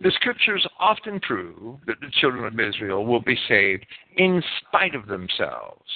The 0.00 0.10
scriptures 0.12 0.66
often 0.80 1.20
prove 1.20 1.78
that 1.86 2.00
the 2.00 2.10
children 2.20 2.44
of 2.44 2.58
Israel 2.58 3.06
will 3.06 3.20
be 3.20 3.38
saved 3.46 3.86
in 4.16 4.42
spite 4.60 4.96
of 4.96 5.06
themselves 5.06 5.88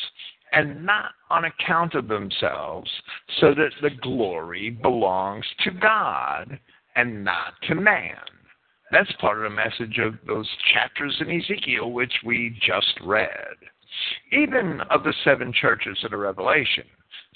and 0.52 0.86
not 0.86 1.10
on 1.28 1.44
account 1.44 1.94
of 1.94 2.06
themselves, 2.06 2.88
so 3.40 3.52
that 3.54 3.72
the 3.82 3.90
glory 4.00 4.70
belongs 4.70 5.44
to 5.64 5.70
God 5.72 6.58
and 6.94 7.24
not 7.24 7.54
to 7.68 7.74
man. 7.74 8.16
That's 8.92 9.10
part 9.20 9.38
of 9.38 9.42
the 9.42 9.56
message 9.56 9.98
of 9.98 10.14
those 10.26 10.48
chapters 10.72 11.16
in 11.20 11.30
Ezekiel 11.30 11.90
which 11.90 12.12
we 12.24 12.56
just 12.64 12.94
read. 13.04 13.56
Even 14.32 14.80
of 14.90 15.02
the 15.02 15.14
seven 15.24 15.52
churches 15.52 15.98
of 16.04 16.12
the 16.12 16.16
Revelation, 16.16 16.84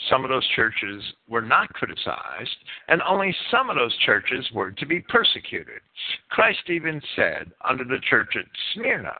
some 0.08 0.24
of 0.24 0.30
those 0.30 0.46
churches 0.56 1.02
were 1.28 1.42
not 1.42 1.72
criticized, 1.74 2.56
and 2.88 3.02
only 3.02 3.34
some 3.50 3.68
of 3.68 3.76
those 3.76 3.96
churches 3.98 4.48
were 4.52 4.70
to 4.70 4.86
be 4.86 5.00
persecuted. 5.00 5.80
Christ 6.30 6.68
even 6.68 7.00
said 7.14 7.50
under 7.68 7.84
the 7.84 8.00
church 8.08 8.34
at 8.36 8.46
Smyrna 8.72 9.16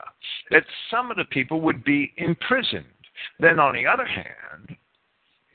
that 0.51 0.65
some 0.91 1.11
of 1.11 1.17
the 1.17 1.25
people 1.25 1.61
would 1.61 1.85
be 1.85 2.13
imprisoned. 2.17 2.87
Then, 3.39 3.59
on 3.59 3.75
the 3.75 3.87
other 3.87 4.07
hand, 4.07 4.77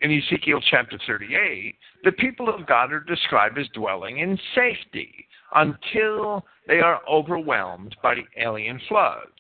in 0.02 0.12
Ezekiel 0.12 0.62
chapter 0.70 1.00
38, 1.08 1.76
the 2.04 2.12
people 2.12 2.48
of 2.48 2.68
God 2.68 2.92
are 2.92 3.00
described 3.00 3.58
as 3.58 3.68
dwelling 3.70 4.20
in 4.20 4.38
safety 4.54 5.26
until 5.56 6.46
they 6.68 6.80
are 6.80 7.02
overwhelmed 7.10 7.96
by 8.04 8.16
the 8.16 8.26
alien 8.42 8.80
floods. 8.88 9.32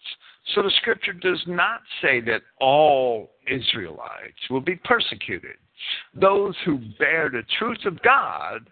So 0.53 0.63
the 0.63 0.71
scripture 0.77 1.13
does 1.13 1.41
not 1.47 1.81
say 2.01 2.21
that 2.21 2.41
all 2.59 3.31
Israelites 3.47 4.49
will 4.49 4.61
be 4.61 4.75
persecuted. 4.75 5.57
Those 6.13 6.55
who 6.65 6.79
bear 6.97 7.29
the 7.29 7.43
truth 7.57 7.85
of 7.85 8.01
God 8.01 8.69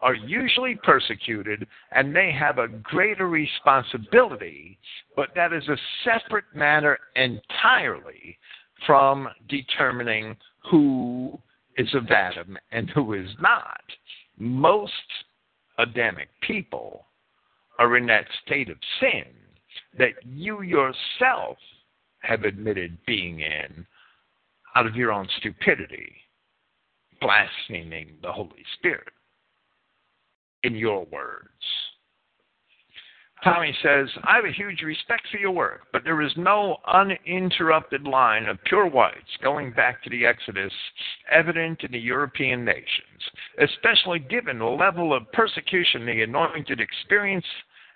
are 0.00 0.14
usually 0.14 0.76
persecuted 0.82 1.66
and 1.92 2.14
they 2.14 2.30
have 2.30 2.58
a 2.58 2.68
greater 2.68 3.28
responsibility, 3.28 4.78
but 5.16 5.30
that 5.34 5.52
is 5.52 5.66
a 5.68 5.76
separate 6.04 6.44
matter 6.54 6.98
entirely 7.16 8.38
from 8.86 9.28
determining 9.48 10.36
who 10.70 11.38
is 11.78 11.92
of 11.94 12.10
Adam 12.10 12.58
and 12.70 12.90
who 12.90 13.14
is 13.14 13.30
not. 13.40 13.82
Most 14.38 14.92
Adamic 15.78 16.28
people 16.42 17.06
are 17.78 17.96
in 17.96 18.06
that 18.06 18.26
state 18.44 18.68
of 18.68 18.76
sin 19.00 19.24
that 19.98 20.12
you 20.24 20.62
yourself 20.62 21.56
have 22.20 22.44
admitted 22.44 22.96
being 23.06 23.40
in 23.40 23.86
out 24.76 24.86
of 24.86 24.96
your 24.96 25.12
own 25.12 25.28
stupidity, 25.38 26.12
blaspheming 27.24 28.10
the 28.22 28.30
Holy 28.30 28.64
Spirit 28.78 29.12
in 30.62 30.74
your 30.74 31.06
words. 31.06 31.48
Tommy 33.42 33.74
says, 33.82 34.08
I 34.24 34.36
have 34.36 34.44
a 34.44 34.52
huge 34.52 34.82
respect 34.82 35.22
for 35.30 35.38
your 35.38 35.50
work, 35.50 35.82
but 35.92 36.04
there 36.04 36.22
is 36.22 36.32
no 36.36 36.78
uninterrupted 36.86 38.04
line 38.04 38.46
of 38.46 38.62
pure 38.64 38.86
whites 38.86 39.38
going 39.42 39.72
back 39.72 40.02
to 40.02 40.10
the 40.10 40.24
Exodus 40.24 40.72
evident 41.30 41.82
in 41.82 41.92
the 41.92 41.98
European 41.98 42.64
nations, 42.64 43.20
especially 43.58 44.18
given 44.18 44.58
the 44.58 44.64
level 44.64 45.14
of 45.14 45.30
persecution 45.32 46.06
the 46.06 46.22
anointed 46.22 46.80
experience 46.80 47.46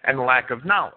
and 0.05 0.19
lack 0.21 0.51
of 0.51 0.65
knowledge. 0.65 0.95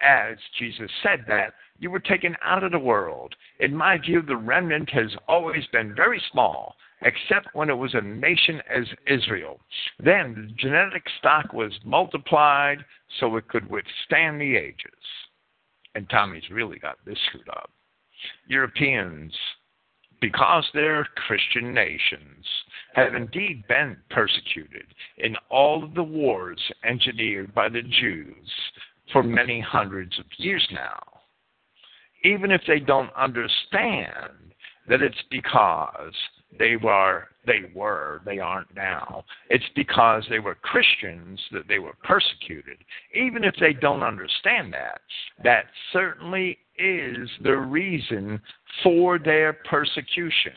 As 0.00 0.36
Jesus 0.58 0.90
said 1.02 1.24
that, 1.28 1.54
you 1.78 1.90
were 1.90 2.00
taken 2.00 2.36
out 2.44 2.64
of 2.64 2.72
the 2.72 2.78
world. 2.78 3.34
In 3.58 3.74
my 3.74 3.98
view, 3.98 4.22
the 4.22 4.36
remnant 4.36 4.90
has 4.90 5.10
always 5.28 5.64
been 5.72 5.94
very 5.94 6.20
small, 6.32 6.76
except 7.02 7.54
when 7.54 7.70
it 7.70 7.74
was 7.74 7.94
a 7.94 8.00
nation 8.00 8.60
as 8.68 8.84
Israel. 9.06 9.60
Then 9.98 10.34
the 10.34 10.54
genetic 10.56 11.04
stock 11.18 11.52
was 11.52 11.72
multiplied 11.84 12.84
so 13.18 13.36
it 13.36 13.48
could 13.48 13.70
withstand 13.70 14.40
the 14.40 14.56
ages. 14.56 14.84
And 15.94 16.08
Tommy's 16.08 16.50
really 16.50 16.78
got 16.78 16.98
this 17.04 17.18
screwed 17.26 17.48
up. 17.48 17.70
Europeans, 18.46 19.32
because 20.20 20.64
they're 20.74 21.06
Christian 21.26 21.72
nations, 21.72 22.44
have 22.94 23.14
indeed 23.14 23.66
been 23.68 23.96
persecuted 24.10 24.86
in 25.18 25.36
all 25.48 25.82
of 25.82 25.94
the 25.94 26.02
wars 26.02 26.60
engineered 26.84 27.54
by 27.54 27.68
the 27.68 27.82
Jews 27.82 28.50
for 29.12 29.22
many 29.22 29.60
hundreds 29.60 30.18
of 30.18 30.26
years 30.36 30.66
now. 30.72 31.00
Even 32.24 32.50
if 32.50 32.60
they 32.66 32.80
don't 32.80 33.10
understand 33.16 34.52
that 34.88 35.02
it's 35.02 35.22
because 35.30 36.14
they 36.58 36.76
were 36.76 37.28
they 37.46 37.70
were 37.74 38.20
they 38.24 38.38
aren't 38.38 38.74
now. 38.74 39.24
It's 39.48 39.64
because 39.74 40.24
they 40.28 40.40
were 40.40 40.56
christians 40.56 41.40
that 41.52 41.68
they 41.68 41.78
were 41.78 41.96
persecuted. 42.02 42.78
Even 43.14 43.44
if 43.44 43.54
they 43.60 43.72
don't 43.72 44.02
understand 44.02 44.72
that 44.72 45.00
that 45.44 45.66
certainly 45.92 46.58
is 46.78 47.28
the 47.42 47.56
reason 47.56 48.40
for 48.82 49.18
their 49.18 49.52
persecution. 49.52 50.52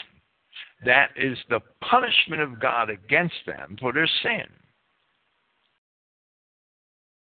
That 0.86 1.10
is 1.16 1.38
the 1.50 1.62
punishment 1.82 2.42
of 2.42 2.60
god 2.60 2.90
against 2.90 3.36
them 3.46 3.78
for 3.80 3.94
their 3.94 4.10
sin. 4.24 4.48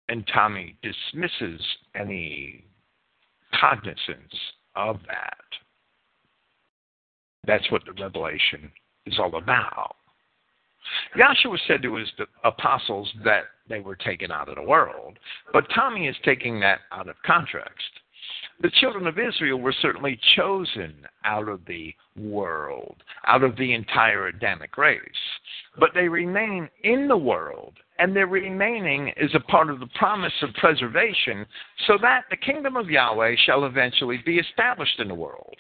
And 0.08 0.26
tommy 0.32 0.76
dismisses 0.82 1.60
any 1.94 2.64
cognizance 3.60 4.34
of 4.74 4.98
that 5.06 5.36
that's 7.46 7.70
what 7.70 7.82
the 7.84 7.92
revelation 7.92 8.70
is 9.06 9.18
all 9.18 9.36
about. 9.36 9.96
Yahshua 11.16 11.58
said 11.66 11.82
to 11.82 11.94
his 11.94 12.08
apostles 12.44 13.12
that 13.24 13.44
they 13.68 13.80
were 13.80 13.96
taken 13.96 14.30
out 14.30 14.48
of 14.48 14.56
the 14.56 14.62
world, 14.62 15.18
but 15.52 15.64
Tommy 15.74 16.08
is 16.08 16.16
taking 16.24 16.60
that 16.60 16.80
out 16.90 17.08
of 17.08 17.16
context. 17.24 18.00
The 18.60 18.70
children 18.70 19.06
of 19.06 19.18
Israel 19.18 19.58
were 19.58 19.74
certainly 19.82 20.18
chosen 20.36 21.06
out 21.24 21.48
of 21.48 21.64
the 21.66 21.94
world, 22.16 23.02
out 23.26 23.42
of 23.42 23.56
the 23.56 23.72
entire 23.72 24.28
Adamic 24.28 24.78
race. 24.78 25.00
But 25.78 25.90
they 25.94 26.08
remain 26.08 26.68
in 26.84 27.08
the 27.08 27.16
world, 27.16 27.74
and 27.98 28.14
their 28.14 28.26
remaining 28.26 29.12
is 29.16 29.34
a 29.34 29.40
part 29.40 29.70
of 29.70 29.80
the 29.80 29.88
promise 29.98 30.32
of 30.42 30.54
preservation, 30.54 31.46
so 31.86 31.98
that 32.02 32.24
the 32.30 32.36
kingdom 32.36 32.76
of 32.76 32.90
Yahweh 32.90 33.34
shall 33.46 33.64
eventually 33.64 34.18
be 34.18 34.38
established 34.38 35.00
in 35.00 35.08
the 35.08 35.14
world. 35.14 35.56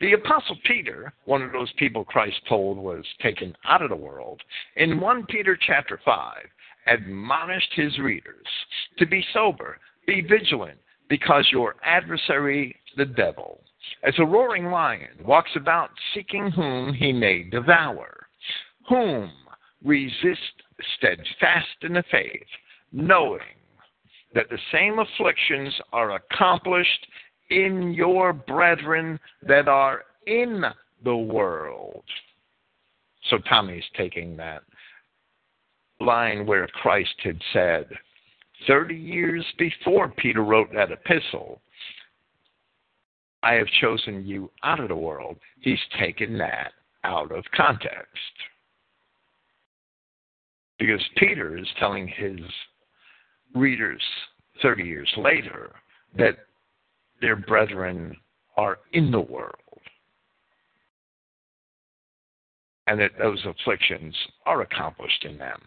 The 0.00 0.12
Apostle 0.12 0.58
Peter, 0.64 1.12
one 1.24 1.42
of 1.42 1.52
those 1.52 1.72
people 1.78 2.04
Christ 2.04 2.40
told 2.48 2.76
was 2.76 3.04
taken 3.22 3.56
out 3.64 3.82
of 3.82 3.90
the 3.90 3.96
world, 3.96 4.42
in 4.76 5.00
1 5.00 5.26
Peter 5.26 5.56
chapter 5.56 6.00
5, 6.04 6.36
admonished 6.86 7.72
his 7.74 7.98
readers 7.98 8.46
to 8.98 9.06
be 9.06 9.24
sober, 9.32 9.78
be 10.06 10.20
vigilant, 10.20 10.78
because 11.12 11.46
your 11.52 11.76
adversary, 11.84 12.74
the 12.96 13.04
devil, 13.04 13.60
as 14.02 14.14
a 14.16 14.24
roaring 14.24 14.70
lion, 14.70 15.10
walks 15.26 15.50
about 15.56 15.90
seeking 16.14 16.50
whom 16.50 16.94
he 16.94 17.12
may 17.12 17.42
devour, 17.42 18.28
whom 18.88 19.30
resist 19.84 20.40
steadfast 20.96 21.76
in 21.82 21.92
the 21.92 22.02
faith, 22.10 22.46
knowing 22.92 23.42
that 24.34 24.48
the 24.48 24.58
same 24.72 24.98
afflictions 24.98 25.74
are 25.92 26.12
accomplished 26.12 27.06
in 27.50 27.92
your 27.92 28.32
brethren 28.32 29.20
that 29.46 29.68
are 29.68 30.04
in 30.26 30.64
the 31.04 31.14
world. 31.14 32.04
So 33.28 33.36
Tommy's 33.50 33.84
taking 33.98 34.34
that 34.38 34.62
line 36.00 36.46
where 36.46 36.68
Christ 36.68 37.16
had 37.22 37.38
said, 37.52 37.84
30 38.66 38.94
years 38.94 39.44
before 39.58 40.08
Peter 40.08 40.42
wrote 40.42 40.72
that 40.72 40.92
epistle, 40.92 41.60
I 43.42 43.54
have 43.54 43.66
chosen 43.80 44.24
you 44.24 44.50
out 44.62 44.80
of 44.80 44.88
the 44.88 44.96
world. 44.96 45.36
He's 45.60 45.78
taken 45.98 46.38
that 46.38 46.72
out 47.04 47.32
of 47.32 47.44
context. 47.54 48.08
Because 50.78 51.02
Peter 51.16 51.58
is 51.58 51.66
telling 51.78 52.08
his 52.08 52.40
readers 53.54 54.02
30 54.62 54.84
years 54.84 55.12
later 55.16 55.72
that 56.16 56.36
their 57.20 57.36
brethren 57.36 58.16
are 58.56 58.78
in 58.92 59.10
the 59.10 59.20
world 59.20 59.56
and 62.86 63.00
that 63.00 63.12
those 63.18 63.44
afflictions 63.46 64.14
are 64.44 64.62
accomplished 64.62 65.24
in 65.24 65.38
them 65.38 65.60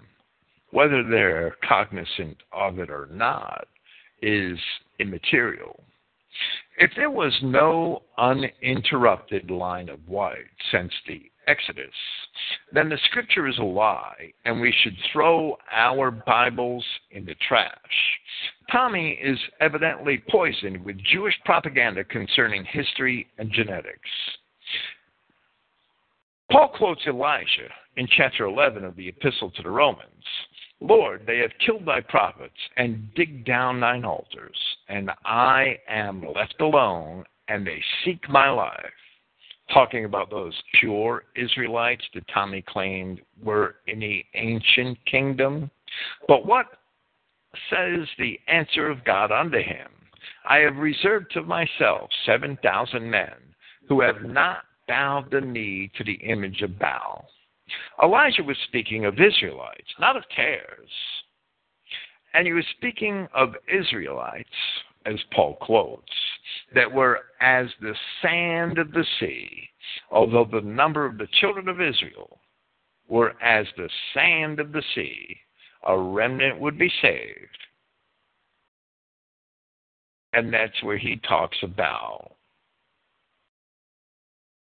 whether 0.76 1.04
they're 1.04 1.56
cognizant 1.66 2.36
of 2.52 2.80
it 2.80 2.90
or 2.90 3.08
not 3.10 3.66
is 4.22 4.60
immaterial. 5.00 5.82
If 6.78 6.92
there 6.98 7.10
was 7.10 7.34
no 7.42 8.04
uninterrupted 8.18 9.50
line 9.50 9.88
of 9.88 10.06
white 10.06 10.44
since 10.72 10.92
the 11.08 11.22
Exodus, 11.48 11.94
then 12.74 12.90
the 12.90 13.00
scripture 13.06 13.48
is 13.48 13.58
a 13.58 13.64
lie 13.64 14.34
and 14.44 14.60
we 14.60 14.74
should 14.84 14.98
throw 15.14 15.56
our 15.72 16.12
Bibles 16.12 16.84
in 17.12 17.24
the 17.24 17.36
trash. 17.48 17.72
Tommy 18.70 19.12
is 19.24 19.40
evidently 19.62 20.22
poisoned 20.30 20.84
with 20.84 20.98
Jewish 21.10 21.36
propaganda 21.46 22.04
concerning 22.04 22.66
history 22.66 23.28
and 23.38 23.50
genetics. 23.50 24.10
Paul 26.52 26.74
quotes 26.78 27.08
Elijah 27.08 27.70
in 27.96 28.08
chapter 28.18 28.46
11 28.46 28.84
of 28.84 28.98
the 28.98 29.08
Epistle 29.08 29.52
to 29.52 29.64
the 29.64 29.72
Romans. 29.72 30.24
Lord, 30.88 31.24
they 31.26 31.40
have 31.40 31.52
killed 31.66 31.86
thy 31.86 32.02
prophets 32.02 32.54
and 32.78 33.12
digged 33.16 33.46
down 33.46 33.80
thine 33.80 34.06
altars, 34.06 34.58
and 34.88 35.10
I 35.26 35.80
am 35.90 36.24
left 36.34 36.62
alone, 36.62 37.26
and 37.48 37.66
they 37.66 37.82
seek 38.04 38.30
my 38.30 38.50
life. 38.50 38.86
Talking 39.74 40.06
about 40.06 40.30
those 40.30 40.54
pure 40.80 41.24
Israelites 41.36 42.06
that 42.14 42.28
Tommy 42.32 42.62
claimed 42.62 43.20
were 43.42 43.78
in 43.88 44.00
the 44.00 44.24
ancient 44.36 45.04
kingdom. 45.06 45.72
But 46.28 46.46
what 46.46 46.68
says 47.72 48.08
the 48.20 48.40
answer 48.48 48.88
of 48.88 49.04
God 49.04 49.32
unto 49.32 49.58
him? 49.58 49.88
I 50.48 50.58
have 50.58 50.78
reserved 50.78 51.32
to 51.32 51.42
myself 51.42 52.12
seven 52.28 52.60
thousand 52.62 53.10
men 53.10 53.34
who 53.90 54.02
have 54.02 54.22
not 54.22 54.66
bowed 54.88 55.32
the 55.32 55.42
knee 55.42 55.90
to 55.98 56.04
the 56.04 56.14
image 56.14 56.62
of 56.62 56.78
Baal. 56.78 57.28
Elijah 58.02 58.44
was 58.44 58.58
speaking 58.68 59.06
of 59.06 59.20
Israelites, 59.20 59.90
not 60.00 60.18
of 60.18 60.24
tares. 60.36 60.90
And 62.34 62.46
he 62.46 62.54
was 62.54 62.66
speaking 62.78 63.28
of 63.34 63.56
Israelites, 63.74 64.50
as 65.06 65.16
Paul 65.34 65.56
quotes, 65.62 66.12
that 66.74 66.92
were 66.92 67.22
as 67.40 67.68
the 67.82 67.96
sand 68.22 68.78
of 68.78 68.92
the 68.92 69.06
sea, 69.20 69.70
although 70.12 70.46
the 70.46 70.62
number 70.62 71.06
of 71.06 71.18
the 71.18 71.28
children 71.40 71.70
of 71.70 71.80
Israel 71.80 72.40
were 73.08 73.42
as 73.42 73.68
the 73.78 73.90
sand 74.14 74.60
of 74.60 74.72
the 74.72 74.84
sea, 74.94 75.38
a 75.84 75.98
remnant 75.98 76.60
would 76.60 76.78
be 76.78 76.92
saved. 77.02 77.58
And 80.34 80.54
that's 80.54 80.84
where 80.84 80.98
he 80.98 81.18
talks 81.28 81.58
about 81.64 82.36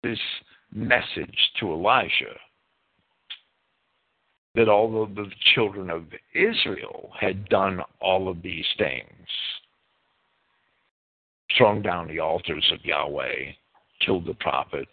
this 0.03 0.19
message 0.71 1.37
to 1.59 1.73
Elijah 1.73 2.37
that 4.57 4.67
although 4.67 5.05
the 5.05 5.29
children 5.53 5.91
of 5.91 6.05
Israel 6.34 7.11
had 7.17 7.47
done 7.47 7.79
all 8.01 8.27
of 8.27 8.41
these 8.41 8.65
things, 8.79 9.27
thrown 11.55 11.84
down 11.84 12.07
the 12.07 12.19
altars 12.19 12.67
of 12.73 12.84
Yahweh, 12.84 13.51
killed 14.03 14.25
the 14.25 14.34
prophets, 14.34 14.89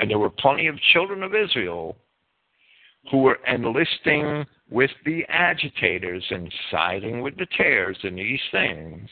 and 0.00 0.10
there 0.10 0.18
were 0.18 0.28
plenty 0.28 0.66
of 0.66 0.74
children 0.92 1.22
of 1.22 1.36
Israel 1.36 1.96
who 3.12 3.18
were 3.18 3.38
enlisting 3.48 4.44
with 4.70 4.90
the 5.04 5.24
agitators 5.28 6.24
and 6.30 6.52
siding 6.72 7.22
with 7.22 7.36
the 7.36 7.46
tares 7.56 7.98
in 8.02 8.16
these 8.16 8.40
things. 8.50 9.08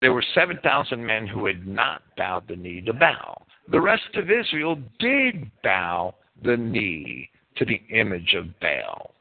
There 0.00 0.12
were 0.12 0.24
7,000 0.34 1.04
men 1.04 1.28
who 1.28 1.46
had 1.46 1.64
not 1.64 2.02
bowed 2.16 2.48
the 2.48 2.56
knee 2.56 2.80
to 2.80 2.92
Baal. 2.92 3.46
The 3.68 3.80
rest 3.80 4.16
of 4.16 4.32
Israel 4.32 4.76
did 4.98 5.48
bow 5.62 6.16
the 6.44 6.56
knee 6.56 7.30
to 7.56 7.64
the 7.64 7.80
image 7.94 8.34
of 8.34 8.58
Baal, 8.60 9.14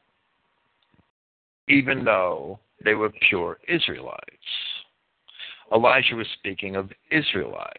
even 1.68 2.03
though 2.03 2.60
they 2.84 2.95
were 2.95 3.11
pure 3.30 3.57
Israelites. 3.68 4.26
Elijah 5.73 6.15
was 6.15 6.27
speaking 6.39 6.76
of 6.76 6.89
Israelites. 7.11 7.77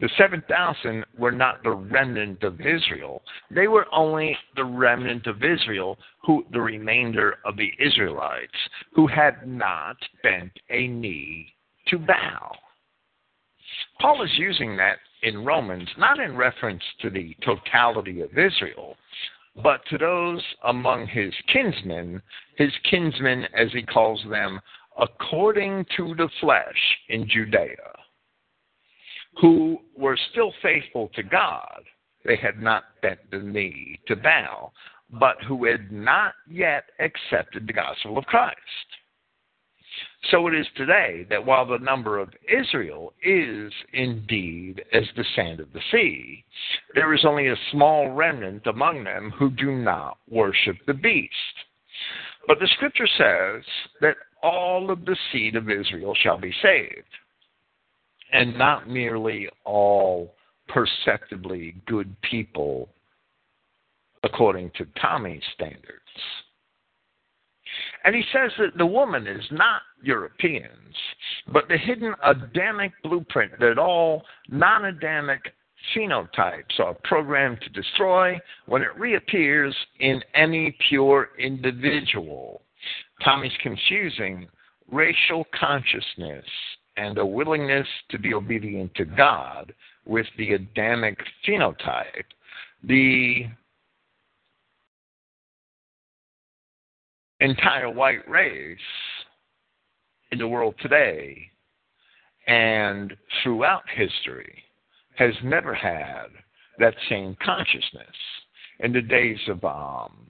The 0.00 0.10
7,000 0.16 1.04
were 1.18 1.32
not 1.32 1.62
the 1.62 1.72
remnant 1.72 2.42
of 2.42 2.60
Israel. 2.60 3.22
They 3.50 3.68
were 3.68 3.86
only 3.92 4.36
the 4.56 4.64
remnant 4.64 5.26
of 5.26 5.44
Israel, 5.44 5.98
who 6.24 6.44
the 6.52 6.60
remainder 6.60 7.36
of 7.44 7.56
the 7.56 7.70
Israelites, 7.78 8.52
who 8.94 9.06
had 9.06 9.46
not 9.46 9.96
bent 10.22 10.52
a 10.70 10.86
knee 10.86 11.52
to 11.88 11.98
Baal. 11.98 12.56
Paul 14.00 14.22
is 14.22 14.30
using 14.38 14.76
that 14.76 14.98
in 15.22 15.44
Romans, 15.44 15.88
not 15.98 16.18
in 16.18 16.36
reference 16.36 16.82
to 17.00 17.10
the 17.10 17.36
totality 17.44 18.20
of 18.20 18.36
Israel, 18.38 18.96
but 19.62 19.80
to 19.90 19.98
those 19.98 20.42
among 20.64 21.06
his 21.06 21.32
kinsmen, 21.52 22.22
his 22.56 22.72
kinsmen, 22.88 23.46
as 23.54 23.72
he 23.72 23.82
calls 23.82 24.24
them, 24.30 24.60
according 24.98 25.84
to 25.96 26.14
the 26.16 26.28
flesh 26.40 26.98
in 27.08 27.28
Judea, 27.28 27.76
who 29.40 29.78
were 29.96 30.18
still 30.30 30.52
faithful 30.62 31.10
to 31.14 31.22
God. 31.22 31.82
They 32.24 32.36
had 32.36 32.60
not 32.60 32.84
bent 33.00 33.18
the 33.30 33.38
knee 33.38 33.98
to 34.06 34.16
Baal, 34.16 34.72
but 35.18 35.36
who 35.46 35.64
had 35.64 35.90
not 35.90 36.34
yet 36.48 36.84
accepted 36.98 37.66
the 37.66 37.72
gospel 37.72 38.18
of 38.18 38.24
Christ. 38.26 38.56
So 40.24 40.46
it 40.48 40.54
is 40.54 40.66
today 40.76 41.26
that 41.30 41.44
while 41.44 41.64
the 41.64 41.78
number 41.78 42.18
of 42.18 42.28
Israel 42.46 43.14
is 43.22 43.72
indeed 43.92 44.82
as 44.92 45.04
the 45.16 45.24
sand 45.34 45.60
of 45.60 45.72
the 45.72 45.80
sea, 45.90 46.44
there 46.94 47.14
is 47.14 47.24
only 47.24 47.48
a 47.48 47.56
small 47.72 48.10
remnant 48.10 48.66
among 48.66 49.04
them 49.04 49.32
who 49.38 49.50
do 49.50 49.72
not 49.72 50.18
worship 50.28 50.76
the 50.86 50.94
beast. 50.94 51.32
But 52.46 52.58
the 52.58 52.68
scripture 52.74 53.06
says 53.06 53.64
that 54.02 54.16
all 54.42 54.90
of 54.90 55.04
the 55.04 55.16
seed 55.32 55.56
of 55.56 55.70
Israel 55.70 56.14
shall 56.14 56.38
be 56.38 56.52
saved, 56.62 57.08
and 58.32 58.56
not 58.58 58.88
merely 58.88 59.48
all 59.64 60.34
perceptibly 60.68 61.76
good 61.86 62.14
people 62.22 62.88
according 64.22 64.70
to 64.76 64.86
Tommy's 65.00 65.42
standards. 65.54 66.00
And 68.04 68.14
he 68.14 68.22
says 68.32 68.50
that 68.58 68.78
the 68.78 68.86
woman 68.86 69.26
is 69.26 69.44
not 69.50 69.82
Europeans, 70.02 70.94
but 71.52 71.68
the 71.68 71.76
hidden 71.76 72.14
Adamic 72.24 72.92
blueprint 73.02 73.58
that 73.60 73.78
all 73.78 74.24
non 74.48 74.86
Adamic 74.86 75.52
phenotypes 75.94 76.78
are 76.78 76.96
programmed 77.04 77.60
to 77.62 77.70
destroy 77.70 78.38
when 78.66 78.82
it 78.82 78.96
reappears 78.98 79.74
in 80.00 80.22
any 80.34 80.76
pure 80.88 81.30
individual. 81.38 82.62
Tommy's 83.24 83.52
confusing 83.62 84.48
racial 84.90 85.46
consciousness 85.58 86.44
and 86.96 87.18
a 87.18 87.26
willingness 87.26 87.86
to 88.10 88.18
be 88.18 88.34
obedient 88.34 88.94
to 88.94 89.04
God 89.04 89.72
with 90.06 90.26
the 90.38 90.52
Adamic 90.54 91.18
phenotype, 91.46 92.24
the 92.84 93.46
entire 97.40 97.90
white 97.90 98.28
race 98.28 98.78
in 100.32 100.38
the 100.38 100.48
world 100.48 100.74
today 100.80 101.50
and 102.46 103.16
throughout 103.42 103.82
history 103.94 104.62
has 105.16 105.34
never 105.42 105.74
had 105.74 106.26
that 106.78 106.94
same 107.08 107.36
consciousness. 107.44 108.06
In 108.80 108.92
the 108.92 109.02
days 109.02 109.38
of 109.48 109.62
um, 109.64 110.26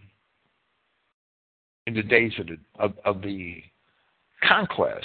in 1.86 1.94
the 1.94 2.02
days 2.02 2.32
of 2.38 2.46
the, 2.48 2.58
of, 2.78 2.94
of 3.04 3.22
the 3.22 3.62
conquest, 4.42 5.04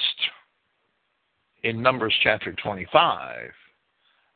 in 1.64 1.82
Numbers 1.82 2.14
chapter 2.24 2.54
25, 2.54 3.52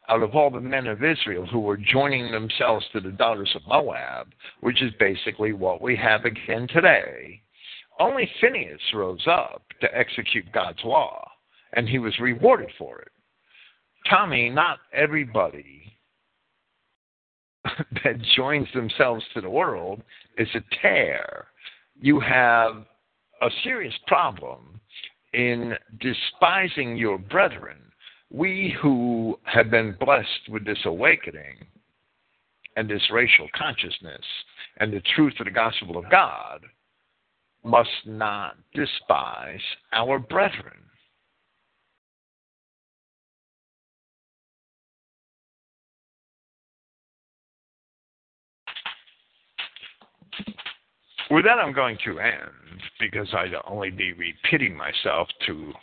out 0.10 0.24
of 0.24 0.36
all 0.36 0.50
the 0.50 0.60
men 0.60 0.88
of 0.88 1.04
Israel 1.04 1.46
who 1.46 1.60
were 1.60 1.78
joining 1.78 2.32
themselves 2.32 2.86
to 2.92 3.00
the 3.00 3.12
daughters 3.12 3.52
of 3.56 3.62
Moab, 3.68 4.28
which 4.62 4.82
is 4.82 4.92
basically 5.00 5.54
what 5.54 5.82
we 5.82 5.96
have 5.96 6.26
again 6.26 6.68
today, 6.68 7.42
only 8.00 8.30
Phineas 8.40 8.82
rose 8.94 9.26
up 9.28 9.64
to 9.82 9.98
execute 9.98 10.46
God's 10.54 10.84
law, 10.84 11.30
and 11.74 11.88
he 11.88 12.00
was 12.00 12.18
rewarded 12.20 12.72
for 12.78 13.00
it. 13.00 13.12
Tommy, 14.10 14.50
not 14.50 14.80
everybody 14.94 15.98
that 18.04 18.22
joins 18.36 18.68
themselves 18.74 19.24
to 19.34 19.42
the 19.42 19.50
world 19.50 20.02
is 20.38 20.48
a 20.56 20.62
tare. 20.82 21.48
You 22.00 22.20
have 22.20 22.86
a 23.42 23.50
serious 23.64 23.94
problem 24.08 24.80
in 25.34 25.74
despising 26.00 26.96
your 26.96 27.18
brethren. 27.18 27.78
We 28.32 28.76
who 28.82 29.38
have 29.44 29.70
been 29.70 29.96
blessed 30.00 30.50
with 30.50 30.66
this 30.66 30.80
awakening 30.86 31.58
and 32.76 32.90
this 32.90 33.04
racial 33.12 33.48
consciousness 33.56 34.24
and 34.78 34.94
the 34.94 35.02
truth 35.16 35.34
of 35.40 35.46
the 35.46 35.52
gospel 35.52 35.98
of 35.98 36.10
God 36.10 36.66
must 37.64 37.90
not 38.06 38.56
despise 38.74 39.60
our 39.92 40.20
brethren. 40.20 40.78
With 51.32 51.46
that, 51.46 51.60
I'm 51.60 51.74
going 51.74 51.98
to 52.06 52.20
end 52.20 52.82
because 53.00 53.28
I'd 53.34 53.54
only 53.68 53.92
be 53.92 54.14
repeating 54.14 54.76
myself 54.76 55.28
to 55.46 55.74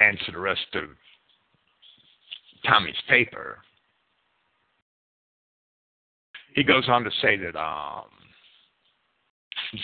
answer 0.00 0.32
the 0.32 0.38
rest 0.38 0.66
of 0.74 0.84
Tommy's 2.66 2.94
paper. 3.08 3.58
He 6.54 6.62
goes 6.62 6.88
on 6.88 7.04
to 7.04 7.10
say 7.22 7.36
that 7.36 7.56
um, 7.58 8.04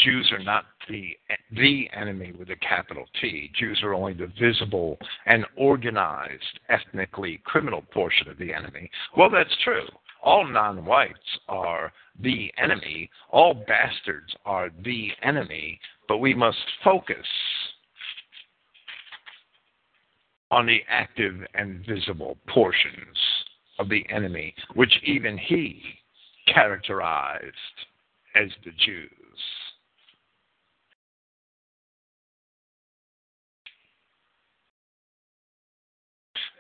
Jews 0.05 0.31
are 0.33 0.43
not 0.43 0.65
the 0.89 1.17
the 1.53 1.89
enemy 1.95 2.33
with 2.39 2.51
a 2.51 2.57
capital 2.57 3.05
T. 3.21 3.51
Jews 3.59 3.81
are 3.83 3.95
only 3.95 4.13
the 4.15 4.33
visible 4.41 4.99
and 5.27 5.45
organized, 5.57 6.61
ethnically 6.69 7.41
criminal 7.45 7.83
portion 7.93 8.29
of 8.29 8.39
the 8.39 8.53
enemy. 8.53 8.91
Well, 9.17 9.31
that's 9.31 9.57
true. 9.65 9.87
All 10.23 10.47
non-whites 10.47 11.39
are 11.49 11.93
the 12.21 12.53
enemy. 12.57 13.11
All 13.31 13.55
bastards 13.55 14.35
are 14.45 14.71
the 14.85 15.11
enemy. 15.23 15.81
But 16.09 16.19
we 16.19 16.33
must 16.33 16.59
focus 16.85 17.27
on 20.51 20.67
the 20.67 20.81
active 20.89 21.35
and 21.55 21.85
visible 21.87 22.37
portions 22.47 23.19
of 23.79 23.89
the 23.89 24.05
enemy, 24.11 24.55
which 24.75 24.93
even 25.05 25.37
he 25.39 25.83
characterized 26.47 27.57
as 28.37 28.49
the 28.65 28.71
Jews. 28.85 29.11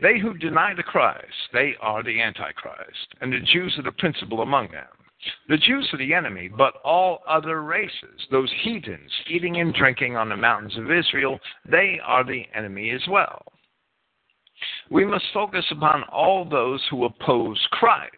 They 0.03 0.19
who 0.19 0.37
deny 0.37 0.74
the 0.74 0.83
Christ, 0.83 1.33
they 1.53 1.77
are 1.81 2.03
the 2.03 2.20
Antichrist, 2.20 3.15
and 3.20 3.33
the 3.33 3.39
Jews 3.39 3.79
are 3.79 3.85
the 3.85 3.93
principal 3.93 4.43
among 4.43 4.73
them. 4.73 4.89
The 5.49 5.57
Jews 5.57 5.89
are 5.93 5.99
the 5.99 6.12
enemy, 6.12 6.49
but 6.49 6.74
all 6.85 7.23
other 7.29 7.62
races, 7.62 8.27
those 8.33 8.53
heathens 8.62 9.12
eating 9.29 9.61
and 9.61 9.73
drinking 9.73 10.16
on 10.16 10.29
the 10.29 10.37
mountains 10.37 10.77
of 10.77 10.91
Israel, 10.91 11.39
they 11.65 12.01
are 12.05 12.24
the 12.24 12.45
enemy 12.53 12.91
as 12.91 13.03
well. 13.09 13.45
We 14.91 15.05
must 15.05 15.24
focus 15.33 15.65
upon 15.70 16.03
all 16.05 16.45
those 16.45 16.83
who 16.91 17.05
oppose 17.05 17.65
Christ 17.70 18.12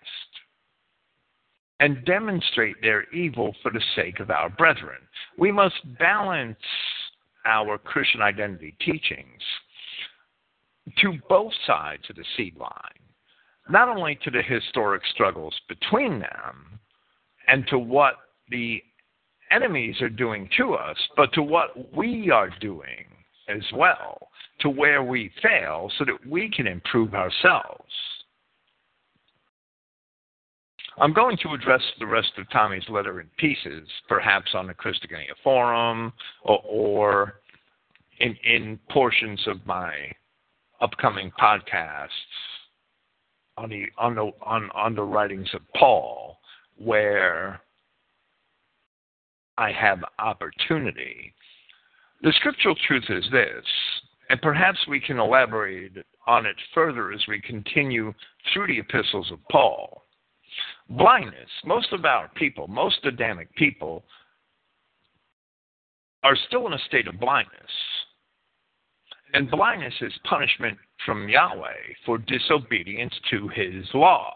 and 1.81 2.03
demonstrate 2.07 2.81
their 2.81 3.05
evil 3.11 3.55
for 3.63 3.71
the 3.71 3.83
sake 3.95 4.21
of 4.21 4.31
our 4.31 4.49
brethren. 4.49 5.01
We 5.37 5.53
must 5.53 5.75
balance 5.99 6.57
our 7.45 7.77
Christian 7.77 8.23
identity 8.23 8.75
teachings 8.81 9.43
to 10.99 11.19
both 11.29 11.53
sides 11.67 12.03
of 12.11 12.17
the 12.17 12.25
seed 12.37 12.57
line, 12.57 12.71
not 13.69 13.89
only 13.89 14.19
to 14.25 14.31
the 14.31 14.43
historic 14.43 15.03
struggles 15.13 15.55
between 15.69 16.19
them 16.19 16.79
and 17.49 17.67
to 17.69 17.79
what 17.79 18.15
the 18.51 18.83
enemies 19.51 20.01
are 20.01 20.11
doing 20.11 20.49
to 20.57 20.75
us, 20.75 20.97
but 21.17 21.33
to 21.33 21.43
what 21.43 21.95
we 21.95 22.31
are 22.31 22.51
doing 22.61 23.07
as 23.49 23.63
well, 23.75 24.29
to 24.61 24.71
where 24.71 25.03
we 25.03 25.31
fail 25.43 25.91
so 25.99 26.05
that 26.05 26.27
we 26.27 26.51
can 26.51 26.67
improve 26.67 27.15
ourselves. 27.15 27.93
I'm 30.99 31.13
going 31.13 31.37
to 31.43 31.55
address 31.55 31.83
the 31.99 32.07
rest 32.07 32.33
of 32.39 32.49
Tommy's 32.51 32.89
letter 32.89 33.21
in 33.21 33.29
pieces, 33.37 33.89
perhaps 34.09 34.55
on 34.55 34.69
the 34.69 34.75
Christogenea 34.75 35.35
forum 35.43 36.13
or, 36.45 36.63
or 36.65 37.41
in, 38.21 38.37
in 38.45 38.79
portions 38.91 39.41
of 39.49 39.65
my 39.67 39.93
upcoming 40.81 41.33
podcasts 41.41 42.09
on 43.57 43.69
the 43.69 43.87
on 43.99 44.15
the 44.15 44.31
on, 44.43 44.71
on 44.75 44.95
the 44.95 45.03
writings 45.03 45.49
of 45.55 45.61
Paul 45.77 46.39
where 46.77 47.61
I 49.57 49.71
have 49.73 50.05
opportunity. 50.19 51.33
The 52.23 52.33
scriptural 52.37 52.75
truth 52.87 53.05
is 53.09 53.25
this, 53.31 53.65
and 54.31 54.41
perhaps 54.41 54.79
we 54.89 54.99
can 54.99 55.19
elaborate 55.19 55.93
on 56.27 56.47
it 56.47 56.57
further 56.73 57.13
as 57.13 57.21
we 57.29 57.41
continue 57.41 58.13
through 58.53 58.69
the 58.69 58.79
epistles 58.79 59.31
of 59.31 59.39
Paul. 59.51 60.03
Blindness. 60.89 61.51
Most 61.65 61.93
of 61.93 62.05
our 62.05 62.31
people, 62.35 62.67
most 62.67 63.05
Adamic 63.05 63.55
people, 63.57 64.05
are 66.23 66.37
still 66.49 66.67
in 66.67 66.73
a 66.73 66.79
state 66.87 67.07
of 67.07 67.21
blindness. 67.21 67.71
And 69.35 69.51
blindness 69.51 69.95
is 70.01 70.13
punishment 70.31 70.79
from 71.05 71.29
Yahweh 71.29 71.95
for 72.07 72.19
disobedience 72.19 73.13
to 73.31 73.49
his 73.49 73.85
law. 73.93 74.33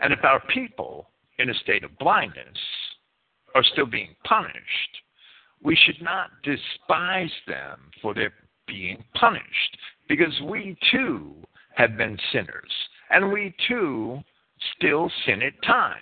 And 0.00 0.12
if 0.12 0.24
our 0.24 0.40
people 0.52 1.08
in 1.38 1.48
a 1.48 1.54
state 1.54 1.84
of 1.84 1.96
blindness 1.98 2.58
are 3.54 3.62
still 3.62 3.86
being 3.86 4.16
punished, 4.24 4.56
we 5.62 5.76
should 5.76 6.02
not 6.02 6.30
despise 6.42 7.30
them 7.46 7.78
for 8.02 8.12
their 8.12 8.32
being 8.66 9.02
punished 9.14 9.78
because 10.08 10.40
we 10.44 10.76
too 10.90 11.36
have 11.76 11.96
been 11.96 12.18
sinners 12.32 12.72
and 13.10 13.32
we 13.32 13.54
too 13.68 14.20
still 14.76 15.08
sin 15.24 15.40
at 15.40 15.62
times. 15.62 16.00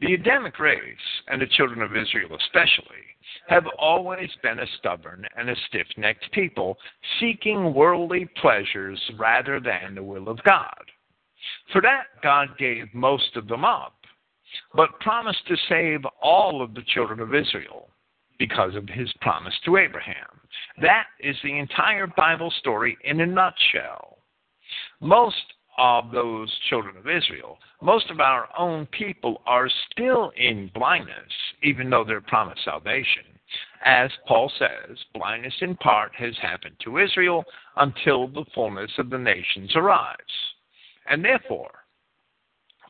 The 0.00 0.14
Adamic 0.14 0.58
race, 0.58 0.96
and 1.28 1.42
the 1.42 1.46
children 1.46 1.82
of 1.82 1.96
Israel 1.96 2.36
especially, 2.36 3.02
have 3.48 3.64
always 3.78 4.30
been 4.42 4.58
a 4.58 4.66
stubborn 4.78 5.26
and 5.36 5.48
a 5.50 5.56
stiff 5.68 5.86
necked 5.96 6.30
people, 6.32 6.78
seeking 7.20 7.74
worldly 7.74 8.28
pleasures 8.40 9.00
rather 9.18 9.60
than 9.60 9.94
the 9.94 10.02
will 10.02 10.28
of 10.28 10.42
God. 10.44 10.90
For 11.72 11.80
that, 11.82 12.04
God 12.22 12.48
gave 12.58 12.92
most 12.94 13.36
of 13.36 13.48
them 13.48 13.64
up, 13.64 13.94
but 14.74 15.00
promised 15.00 15.46
to 15.48 15.56
save 15.68 16.00
all 16.22 16.62
of 16.62 16.74
the 16.74 16.82
children 16.94 17.20
of 17.20 17.34
Israel 17.34 17.90
because 18.38 18.74
of 18.74 18.88
his 18.88 19.12
promise 19.20 19.54
to 19.64 19.76
Abraham. 19.76 20.40
That 20.80 21.06
is 21.20 21.36
the 21.42 21.58
entire 21.58 22.06
Bible 22.06 22.52
story 22.58 22.96
in 23.04 23.20
a 23.20 23.26
nutshell. 23.26 24.18
Most 25.00 25.54
of 25.78 26.10
those 26.10 26.52
children 26.68 26.96
of 26.96 27.08
Israel. 27.08 27.58
Most 27.80 28.10
of 28.10 28.20
our 28.20 28.48
own 28.58 28.86
people 28.86 29.40
are 29.46 29.70
still 29.90 30.32
in 30.36 30.70
blindness, 30.74 31.32
even 31.62 31.88
though 31.88 32.04
they're 32.04 32.20
promised 32.20 32.64
salvation. 32.64 33.22
As 33.84 34.10
Paul 34.26 34.50
says, 34.58 34.98
blindness 35.14 35.54
in 35.60 35.76
part 35.76 36.14
has 36.16 36.36
happened 36.42 36.74
to 36.84 36.98
Israel 36.98 37.44
until 37.76 38.26
the 38.28 38.44
fullness 38.54 38.90
of 38.98 39.08
the 39.08 39.18
nations 39.18 39.70
arrives. 39.76 40.18
And 41.08 41.24
therefore, 41.24 41.70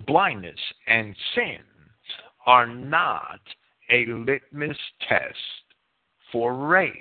blindness 0.06 0.59
and 0.86 1.15
sin 1.35 1.59
are 2.47 2.66
not 2.66 3.40
a 3.90 4.06
litmus 4.06 4.78
test 5.09 5.36
for 6.32 6.55
race. 6.55 6.93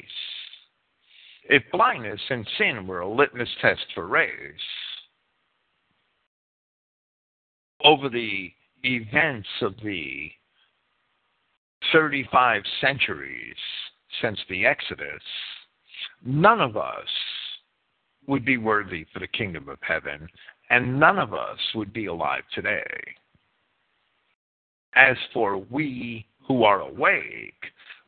If 1.49 1.63
blindness 1.71 2.21
and 2.29 2.47
sin 2.57 2.85
were 2.85 2.99
a 2.99 3.09
litmus 3.09 3.49
test 3.61 3.85
for 3.95 4.07
race, 4.07 4.29
over 7.83 8.09
the 8.09 8.51
events 8.83 9.47
of 9.61 9.75
the 9.83 10.31
35 11.91 12.63
centuries 12.81 13.55
since 14.21 14.39
the 14.49 14.65
Exodus, 14.65 15.21
none 16.25 16.61
of 16.61 16.77
us 16.77 17.07
would 18.27 18.43
be 18.45 18.57
worthy 18.57 19.05
for 19.13 19.19
the 19.19 19.27
kingdom 19.27 19.69
of 19.69 19.77
heaven, 19.81 20.27
and 20.69 20.99
none 20.99 21.17
of 21.17 21.33
us 21.33 21.59
would 21.75 21.93
be 21.93 22.07
alive 22.07 22.43
today. 22.53 22.83
As 24.95 25.15
for 25.33 25.57
we 25.57 26.25
who 26.47 26.63
are 26.63 26.81
awake, 26.81 27.53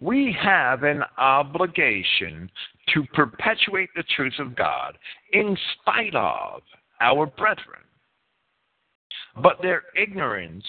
we 0.01 0.35
have 0.41 0.83
an 0.83 1.03
obligation 1.17 2.49
to 2.93 3.03
perpetuate 3.13 3.89
the 3.95 4.03
truth 4.15 4.33
of 4.39 4.55
God 4.55 4.97
in 5.33 5.57
spite 5.73 6.15
of 6.15 6.61
our 7.01 7.25
brethren. 7.25 7.81
But 9.41 9.61
their 9.61 9.83
ignorance 9.95 10.65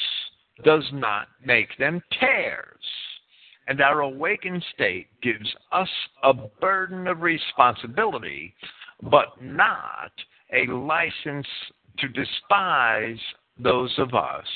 does 0.64 0.84
not 0.92 1.28
make 1.44 1.76
them 1.78 2.02
tares. 2.18 2.84
And 3.66 3.80
our 3.80 4.00
awakened 4.00 4.64
state 4.74 5.08
gives 5.22 5.48
us 5.72 5.88
a 6.22 6.32
burden 6.32 7.06
of 7.06 7.22
responsibility, 7.22 8.54
but 9.02 9.40
not 9.40 10.12
a 10.52 10.70
license 10.70 11.46
to 11.98 12.08
despise 12.08 13.18
those 13.58 13.92
of 13.98 14.14
us 14.14 14.46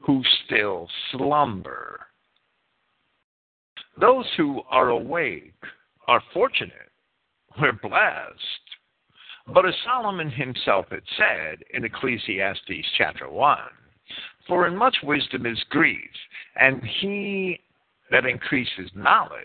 who 0.00 0.22
still 0.44 0.88
slumber. 1.10 2.00
Those 4.00 4.26
who 4.36 4.62
are 4.70 4.90
awake 4.90 5.54
are 6.08 6.22
fortunate. 6.32 6.90
We're 7.60 7.72
blessed. 7.72 8.61
But 9.46 9.66
as 9.66 9.74
Solomon 9.84 10.30
himself 10.30 10.86
had 10.90 11.02
said 11.16 11.64
in 11.74 11.84
Ecclesiastes 11.84 12.86
chapter 12.96 13.28
1, 13.28 13.58
for 14.46 14.66
in 14.66 14.76
much 14.76 14.96
wisdom 15.02 15.46
is 15.46 15.62
grief, 15.70 16.10
and 16.56 16.82
he 16.84 17.60
that 18.10 18.26
increases 18.26 18.90
knowledge 18.94 19.40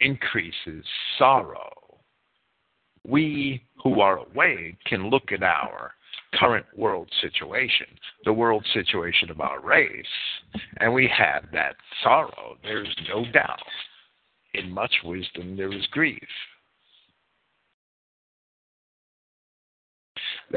increases 0.00 0.84
sorrow. 1.18 1.72
We 3.06 3.62
who 3.82 4.00
are 4.00 4.18
awake 4.18 4.76
can 4.84 5.10
look 5.10 5.32
at 5.32 5.42
our 5.42 5.92
current 6.34 6.66
world 6.76 7.10
situation, 7.20 7.86
the 8.24 8.32
world 8.32 8.66
situation 8.72 9.30
of 9.30 9.40
our 9.40 9.60
race, 9.60 10.06
and 10.78 10.92
we 10.92 11.08
have 11.16 11.44
that 11.52 11.76
sorrow. 12.02 12.56
There's 12.62 12.94
no 13.08 13.24
doubt. 13.32 13.58
In 14.54 14.70
much 14.70 14.94
wisdom, 15.04 15.56
there 15.56 15.72
is 15.72 15.86
grief. 15.90 16.28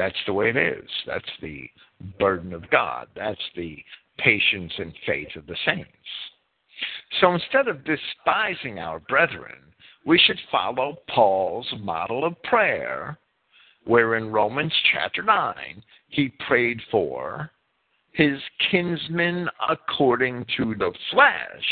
That's 0.00 0.16
the 0.26 0.32
way 0.32 0.48
it 0.48 0.56
is. 0.56 0.88
That's 1.06 1.30
the 1.42 1.68
burden 2.18 2.54
of 2.54 2.70
God. 2.70 3.08
That's 3.14 3.38
the 3.54 3.76
patience 4.16 4.72
and 4.78 4.94
faith 5.06 5.28
of 5.36 5.46
the 5.46 5.56
saints. 5.66 5.90
So 7.20 7.34
instead 7.34 7.68
of 7.68 7.84
despising 7.84 8.78
our 8.78 9.00
brethren, 9.00 9.58
we 10.06 10.18
should 10.18 10.38
follow 10.50 10.96
Paul's 11.14 11.70
model 11.80 12.24
of 12.24 12.42
prayer 12.44 13.18
where 13.84 14.14
in 14.14 14.32
Romans 14.32 14.72
chapter 14.90 15.22
9 15.22 15.82
he 16.08 16.32
prayed 16.48 16.80
for 16.90 17.50
his 18.12 18.40
kinsmen 18.70 19.50
according 19.68 20.46
to 20.56 20.74
the 20.76 20.94
flesh, 21.10 21.68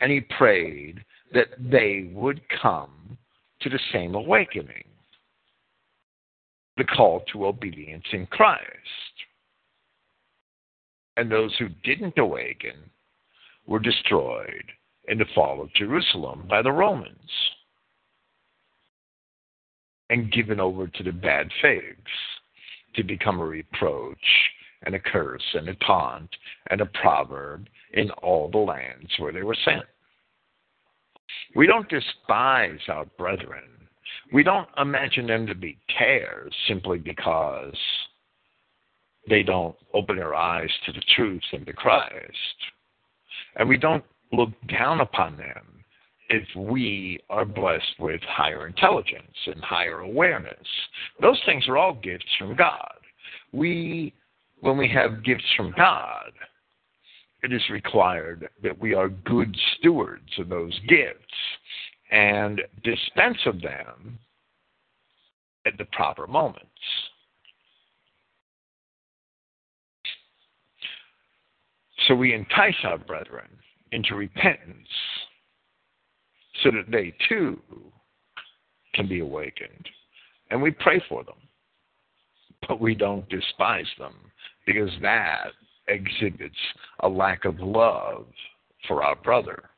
and 0.00 0.10
he 0.10 0.20
prayed 0.36 1.04
that 1.32 1.50
they 1.60 2.10
would 2.12 2.40
come 2.60 3.16
to 3.60 3.70
the 3.70 3.80
same 3.92 4.16
awakening 4.16 4.82
the 6.76 6.84
call 6.84 7.22
to 7.32 7.46
obedience 7.46 8.04
in 8.12 8.26
Christ. 8.26 8.62
And 11.16 11.30
those 11.30 11.54
who 11.58 11.68
didn't 11.84 12.18
awaken 12.18 12.90
were 13.66 13.78
destroyed 13.78 14.64
in 15.08 15.18
the 15.18 15.26
fall 15.34 15.60
of 15.60 15.72
Jerusalem 15.74 16.46
by 16.48 16.62
the 16.62 16.72
Romans 16.72 17.30
and 20.10 20.32
given 20.32 20.60
over 20.60 20.86
to 20.86 21.02
the 21.02 21.12
bad 21.12 21.48
figs 21.62 22.10
to 22.94 23.02
become 23.02 23.40
a 23.40 23.44
reproach 23.44 24.18
and 24.82 24.94
a 24.94 25.00
curse 25.00 25.44
and 25.54 25.68
a 25.68 25.74
taunt 25.76 26.30
and 26.70 26.80
a 26.80 26.86
proverb 26.86 27.66
in 27.92 28.10
all 28.22 28.50
the 28.50 28.58
lands 28.58 29.10
where 29.18 29.32
they 29.32 29.42
were 29.42 29.56
sent. 29.64 29.84
We 31.54 31.66
don't 31.66 31.88
despise 31.88 32.80
our 32.88 33.06
brethren. 33.16 33.64
We 34.32 34.42
don't 34.42 34.68
imagine 34.78 35.26
them 35.26 35.46
to 35.46 35.54
be 35.54 35.78
tares 35.98 36.52
simply 36.66 36.98
because 36.98 37.76
they 39.28 39.42
don't 39.42 39.76
open 39.92 40.16
their 40.16 40.34
eyes 40.34 40.70
to 40.86 40.92
the 40.92 41.02
truth 41.14 41.42
and 41.52 41.66
to 41.66 41.72
Christ. 41.72 42.56
And 43.56 43.68
we 43.68 43.78
don't 43.78 44.04
look 44.32 44.50
down 44.68 45.00
upon 45.00 45.36
them 45.36 45.84
if 46.28 46.44
we 46.56 47.20
are 47.30 47.44
blessed 47.44 47.98
with 47.98 48.20
higher 48.22 48.66
intelligence 48.66 49.36
and 49.46 49.62
higher 49.62 50.00
awareness. 50.00 50.66
Those 51.20 51.40
things 51.46 51.68
are 51.68 51.76
all 51.76 51.94
gifts 51.94 52.24
from 52.38 52.56
God. 52.56 52.94
We, 53.52 54.14
when 54.60 54.76
we 54.76 54.88
have 54.88 55.24
gifts 55.24 55.44
from 55.56 55.72
God, 55.76 56.32
it 57.42 57.52
is 57.52 57.62
required 57.70 58.48
that 58.62 58.78
we 58.78 58.94
are 58.94 59.08
good 59.10 59.54
stewards 59.76 60.30
of 60.38 60.48
those 60.48 60.78
gifts 60.88 61.20
and 62.10 62.60
dispense 62.82 63.38
of 63.46 63.60
them 63.60 64.18
at 65.66 65.76
the 65.78 65.84
proper 65.86 66.26
moments. 66.26 66.68
So 72.06 72.14
we 72.14 72.34
entice 72.34 72.74
our 72.84 72.98
brethren 72.98 73.48
into 73.92 74.14
repentance 74.14 74.88
so 76.62 76.70
that 76.70 76.90
they 76.90 77.14
too 77.28 77.60
can 78.94 79.08
be 79.08 79.20
awakened. 79.20 79.88
And 80.50 80.60
we 80.60 80.70
pray 80.70 81.02
for 81.08 81.24
them, 81.24 81.34
but 82.68 82.80
we 82.80 82.94
don't 82.94 83.28
despise 83.28 83.86
them 83.98 84.14
because 84.66 84.90
that 85.02 85.48
exhibits 85.88 86.54
a 87.00 87.08
lack 87.08 87.44
of 87.44 87.58
love 87.60 88.26
for 88.86 89.02
our 89.02 89.16
brother. 89.16 89.70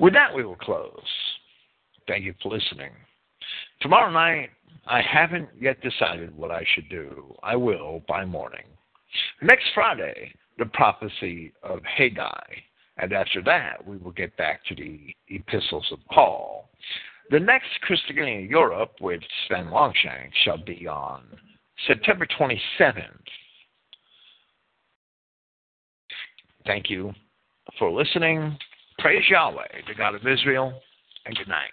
With 0.00 0.14
that, 0.14 0.34
we 0.34 0.44
will 0.44 0.56
close. 0.56 1.00
Thank 2.08 2.24
you 2.24 2.34
for 2.42 2.52
listening. 2.52 2.90
Tomorrow 3.80 4.10
night, 4.10 4.50
I 4.86 5.00
haven't 5.00 5.48
yet 5.60 5.80
decided 5.80 6.36
what 6.36 6.50
I 6.50 6.64
should 6.74 6.88
do. 6.88 7.34
I 7.42 7.56
will 7.56 8.02
by 8.08 8.24
morning. 8.24 8.64
Next 9.42 9.66
Friday, 9.74 10.34
the 10.58 10.66
prophecy 10.66 11.52
of 11.62 11.80
Haggai. 11.84 12.42
And 12.98 13.12
after 13.12 13.42
that, 13.44 13.86
we 13.86 13.96
will 13.96 14.12
get 14.12 14.36
back 14.36 14.64
to 14.66 14.74
the 14.74 15.14
epistles 15.28 15.86
of 15.92 15.98
Paul. 16.10 16.68
The 17.30 17.40
next 17.40 17.68
Christogenea 17.88 18.48
Europe 18.48 18.92
with 19.00 19.20
Sven 19.46 19.70
Longshank 19.70 20.32
shall 20.44 20.58
be 20.58 20.86
on 20.86 21.22
September 21.86 22.26
27th. 22.38 23.04
Thank 26.66 26.90
you 26.90 27.12
for 27.78 27.90
listening. 27.90 28.56
Praise 29.02 29.28
Yahweh, 29.28 29.66
the 29.88 29.94
God 29.94 30.14
of 30.14 30.24
Israel, 30.24 30.72
and 31.26 31.36
good 31.36 31.48
night. 31.48 31.72